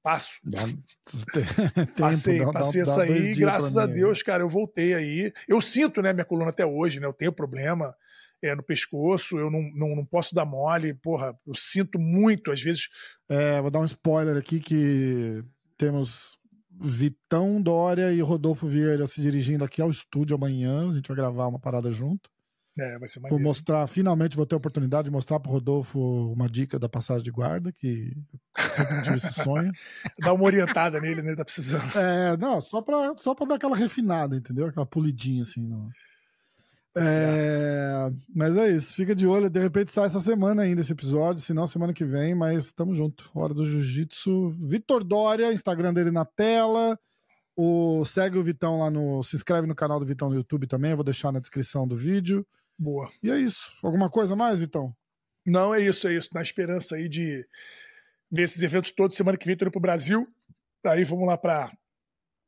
Passo. 0.03 0.39
Dá, 0.43 0.61
passei, 1.97 2.39
tempo, 2.39 2.51
passei 2.51 2.83
dá, 2.83 2.91
essa 2.91 3.05
dá 3.05 3.13
aí, 3.13 3.35
graças 3.35 3.77
a 3.77 3.85
Deus, 3.85 4.23
cara, 4.23 4.43
eu 4.43 4.49
voltei 4.49 4.93
aí. 4.93 5.31
Eu 5.47 5.61
sinto, 5.61 6.01
né, 6.01 6.11
minha 6.11 6.25
coluna 6.25 6.49
até 6.49 6.65
hoje, 6.65 6.99
né? 6.99 7.05
Eu 7.05 7.13
tenho 7.13 7.31
problema 7.31 7.95
é, 8.41 8.55
no 8.55 8.63
pescoço, 8.63 9.37
eu 9.37 9.51
não, 9.51 9.61
não, 9.75 9.95
não 9.95 10.05
posso 10.05 10.33
dar 10.33 10.45
mole, 10.45 10.93
porra, 10.95 11.37
eu 11.45 11.53
sinto 11.53 11.99
muito, 11.99 12.51
às 12.51 12.61
vezes. 12.61 12.89
É, 13.29 13.61
vou 13.61 13.69
dar 13.69 13.79
um 13.79 13.85
spoiler 13.85 14.35
aqui 14.37 14.59
que 14.59 15.43
temos 15.77 16.39
Vitão 16.69 17.61
Dória 17.61 18.11
e 18.11 18.21
Rodolfo 18.21 18.67
Vieira 18.67 19.05
se 19.05 19.21
dirigindo 19.21 19.63
aqui 19.63 19.81
ao 19.81 19.91
estúdio 19.91 20.35
amanhã. 20.35 20.89
A 20.89 20.93
gente 20.93 21.07
vai 21.07 21.17
gravar 21.17 21.47
uma 21.47 21.59
parada 21.59 21.91
junto. 21.91 22.29
É, 22.79 22.97
vai 22.97 23.07
ser 23.07 23.19
Vou 23.19 23.39
mostrar, 23.39 23.85
finalmente 23.87 24.37
vou 24.37 24.45
ter 24.45 24.55
a 24.55 24.57
oportunidade 24.57 25.05
de 25.05 25.11
mostrar 25.11 25.39
pro 25.39 25.51
Rodolfo 25.51 25.99
uma 26.31 26.49
dica 26.49 26.79
da 26.79 26.87
passagem 26.87 27.23
de 27.23 27.31
guarda, 27.31 27.71
que 27.71 28.15
eu 28.57 29.03
tive 29.03 29.17
esse 29.17 29.33
sonho. 29.33 29.71
Dá 30.19 30.33
uma 30.33 30.45
orientada 30.45 30.99
nele, 30.99 31.21
né? 31.21 31.29
Ele 31.29 31.37
tá 31.37 31.43
precisando. 31.43 31.83
É, 31.97 32.37
não, 32.37 32.61
só 32.61 32.81
pra, 32.81 33.13
só 33.17 33.35
pra 33.35 33.45
dar 33.45 33.55
aquela 33.55 33.75
refinada, 33.75 34.37
entendeu? 34.37 34.67
Aquela 34.67 34.85
polidinha 34.85 35.41
assim. 35.43 35.69
Tá 36.93 37.01
É, 37.03 38.11
mas 38.33 38.55
é 38.55 38.69
isso, 38.69 38.93
fica 38.93 39.13
de 39.13 39.27
olho. 39.27 39.49
De 39.49 39.59
repente 39.59 39.91
sai 39.91 40.05
essa 40.05 40.21
semana 40.21 40.61
ainda 40.61 40.79
esse 40.79 40.93
episódio, 40.93 41.41
se 41.41 41.53
não 41.53 41.67
semana 41.67 41.93
que 41.93 42.05
vem, 42.05 42.33
mas 42.33 42.71
tamo 42.71 42.95
junto. 42.95 43.29
Hora 43.35 43.53
do 43.53 43.65
Jiu-Jitsu. 43.65 44.51
Vitor 44.51 45.03
Dória, 45.03 45.51
Instagram 45.51 45.93
dele 45.93 46.11
na 46.11 46.23
tela. 46.23 46.97
O, 47.53 48.05
segue 48.05 48.37
o 48.37 48.43
Vitão 48.43 48.79
lá 48.79 48.89
no. 48.89 49.21
Se 49.23 49.35
inscreve 49.35 49.67
no 49.67 49.75
canal 49.75 49.99
do 49.99 50.05
Vitão 50.05 50.29
no 50.29 50.35
YouTube 50.35 50.67
também, 50.67 50.91
eu 50.91 50.97
vou 50.97 51.03
deixar 51.03 51.33
na 51.33 51.39
descrição 51.39 51.85
do 51.85 51.97
vídeo. 51.97 52.45
Boa. 52.81 53.11
E 53.21 53.29
é 53.29 53.37
isso. 53.37 53.77
Alguma 53.83 54.09
coisa 54.09 54.35
mais, 54.35 54.57
Vitão? 54.57 54.91
Não, 55.45 55.71
é 55.71 55.79
isso, 55.79 56.07
é 56.07 56.15
isso. 56.15 56.29
Na 56.33 56.41
esperança 56.41 56.95
aí 56.95 57.07
de 57.07 57.47
ver 58.31 58.41
esses 58.41 58.63
eventos 58.63 58.89
todos. 58.89 59.15
Semana 59.15 59.37
que 59.37 59.45
vem 59.45 59.55
tô 59.55 59.65
indo 59.65 59.71
pro 59.71 59.79
Brasil. 59.79 60.27
Aí 60.87 61.03
vamos 61.03 61.27
lá 61.27 61.37
pra 61.37 61.71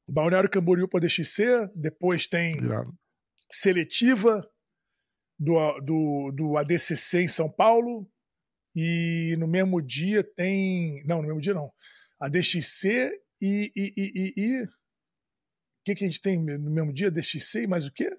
Balneário 0.10 0.50
Camboriú 0.50 0.88
para 0.88 1.02
DXC. 1.02 1.70
Depois 1.76 2.26
tem 2.26 2.58
Irado. 2.58 2.92
seletiva 3.48 4.44
do, 5.38 5.80
do, 5.82 6.32
do 6.32 6.58
ADCC 6.58 7.22
em 7.22 7.28
São 7.28 7.48
Paulo. 7.48 8.10
E 8.76 9.36
no 9.38 9.48
mesmo 9.48 9.80
dia 9.84 10.24
tem. 10.24 11.04
Não, 11.06 11.22
no 11.22 11.28
mesmo 11.28 11.42
dia 11.42 11.54
não. 11.54 11.72
A 12.20 12.28
DXC 12.28 13.12
e. 13.40 13.72
e, 13.76 13.94
e, 13.96 14.12
e, 14.16 14.34
e... 14.36 14.64
O 14.64 15.86
que, 15.86 15.94
que 15.94 16.06
a 16.06 16.08
gente 16.08 16.22
tem 16.22 16.44
no 16.44 16.72
mesmo 16.72 16.92
dia? 16.92 17.12
DXC 17.12 17.64
e 17.64 17.68
mais 17.68 17.86
o 17.86 17.92
quê? 17.92 18.10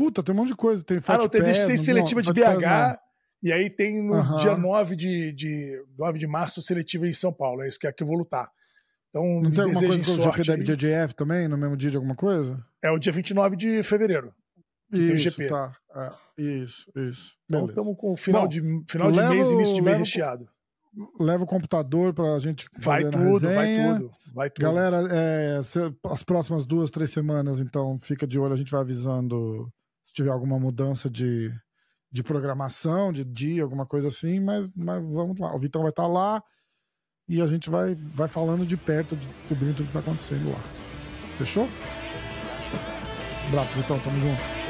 Puta, 0.00 0.22
tem 0.22 0.34
um 0.34 0.38
monte 0.38 0.48
de 0.48 0.56
coisa. 0.56 0.82
Tem 0.82 0.98
Ah, 1.06 1.18
não, 1.18 1.28
tem 1.28 1.42
DXC 1.42 1.68
não- 1.68 1.76
seletiva 1.76 2.22
de 2.22 2.28
Fight 2.32 2.42
Pass 2.44 2.58
BH. 2.58 2.98
E 3.42 3.52
aí 3.52 3.70
tem 3.70 4.02
no 4.02 4.14
Aham. 4.14 4.36
dia 4.36 4.56
9 4.56 4.96
de, 4.96 5.32
de, 5.32 5.82
9 5.98 6.18
de 6.18 6.26
março 6.26 6.60
seletiva 6.62 7.06
em 7.08 7.12
São 7.12 7.32
Paulo. 7.32 7.62
É 7.62 7.68
isso 7.68 7.78
que 7.78 7.86
é 7.86 7.92
que 7.92 8.02
eu 8.02 8.06
vou 8.06 8.16
lutar. 8.16 8.48
Então, 9.08 9.24
Não 9.42 9.50
tem 9.50 9.64
alguma 9.64 9.80
coisa 9.80 10.04
com 10.04 10.10
o 10.12 10.22
GP 10.32 10.44
da 10.44 10.52
aí. 10.54 10.60
BJJF 10.60 11.14
também, 11.14 11.48
no 11.48 11.56
mesmo 11.58 11.76
dia 11.76 11.90
de 11.90 11.96
alguma 11.96 12.14
coisa? 12.14 12.62
É 12.82 12.90
o 12.90 12.98
dia 12.98 13.12
29 13.12 13.56
de 13.56 13.82
fevereiro. 13.82 14.32
O 14.92 14.96
Isso, 14.96 15.18
GP. 15.30 15.46
tá. 15.48 15.72
É, 15.96 16.42
isso, 16.42 16.90
isso. 16.96 17.32
Então 17.46 17.66
estamos 17.66 17.96
com 17.96 18.16
final 18.16 18.42
Bom, 18.42 18.48
de, 18.48 18.60
final 18.88 19.10
de 19.10 19.18
leva 19.18 19.34
mês, 19.34 19.48
o- 19.48 19.54
início 19.54 19.74
de 19.74 19.82
mês 19.82 19.96
o- 19.96 20.00
recheado. 20.00 20.48
Leva 21.20 21.44
o 21.44 21.46
computador 21.46 22.12
pra 22.12 22.36
gente 22.40 22.66
Vai 22.78 23.04
tudo, 23.08 23.48
vai 23.48 23.76
tudo, 23.96 24.10
vai 24.34 24.50
tudo. 24.50 24.62
Galera, 24.64 25.06
é, 25.10 25.60
as 26.10 26.22
próximas 26.24 26.66
duas, 26.66 26.90
três 26.90 27.10
semanas, 27.10 27.60
então, 27.60 27.96
fica 28.02 28.26
de 28.26 28.38
olho, 28.40 28.52
a 28.52 28.56
gente 28.56 28.72
vai 28.72 28.80
avisando 28.80 29.72
se 30.10 30.14
tiver 30.14 30.30
alguma 30.32 30.58
mudança 30.58 31.08
de, 31.08 31.48
de 32.10 32.22
programação, 32.22 33.12
de 33.12 33.24
dia, 33.24 33.62
alguma 33.62 33.86
coisa 33.86 34.08
assim, 34.08 34.40
mas, 34.40 34.68
mas 34.74 35.00
vamos 35.00 35.38
lá. 35.38 35.54
O 35.54 35.58
Vitão 35.58 35.82
vai 35.82 35.90
estar 35.90 36.08
lá 36.08 36.42
e 37.28 37.40
a 37.40 37.46
gente 37.46 37.70
vai, 37.70 37.94
vai 37.94 38.26
falando 38.26 38.66
de 38.66 38.76
perto, 38.76 39.14
de, 39.14 39.28
cobrindo 39.48 39.76
tudo 39.76 39.86
que 39.86 39.92
tá 39.92 40.00
acontecendo 40.00 40.50
lá. 40.50 40.58
Fechou? 41.38 41.68
Abraço, 43.48 43.76
Vitão, 43.76 44.00
tamo 44.00 44.18
junto. 44.18 44.69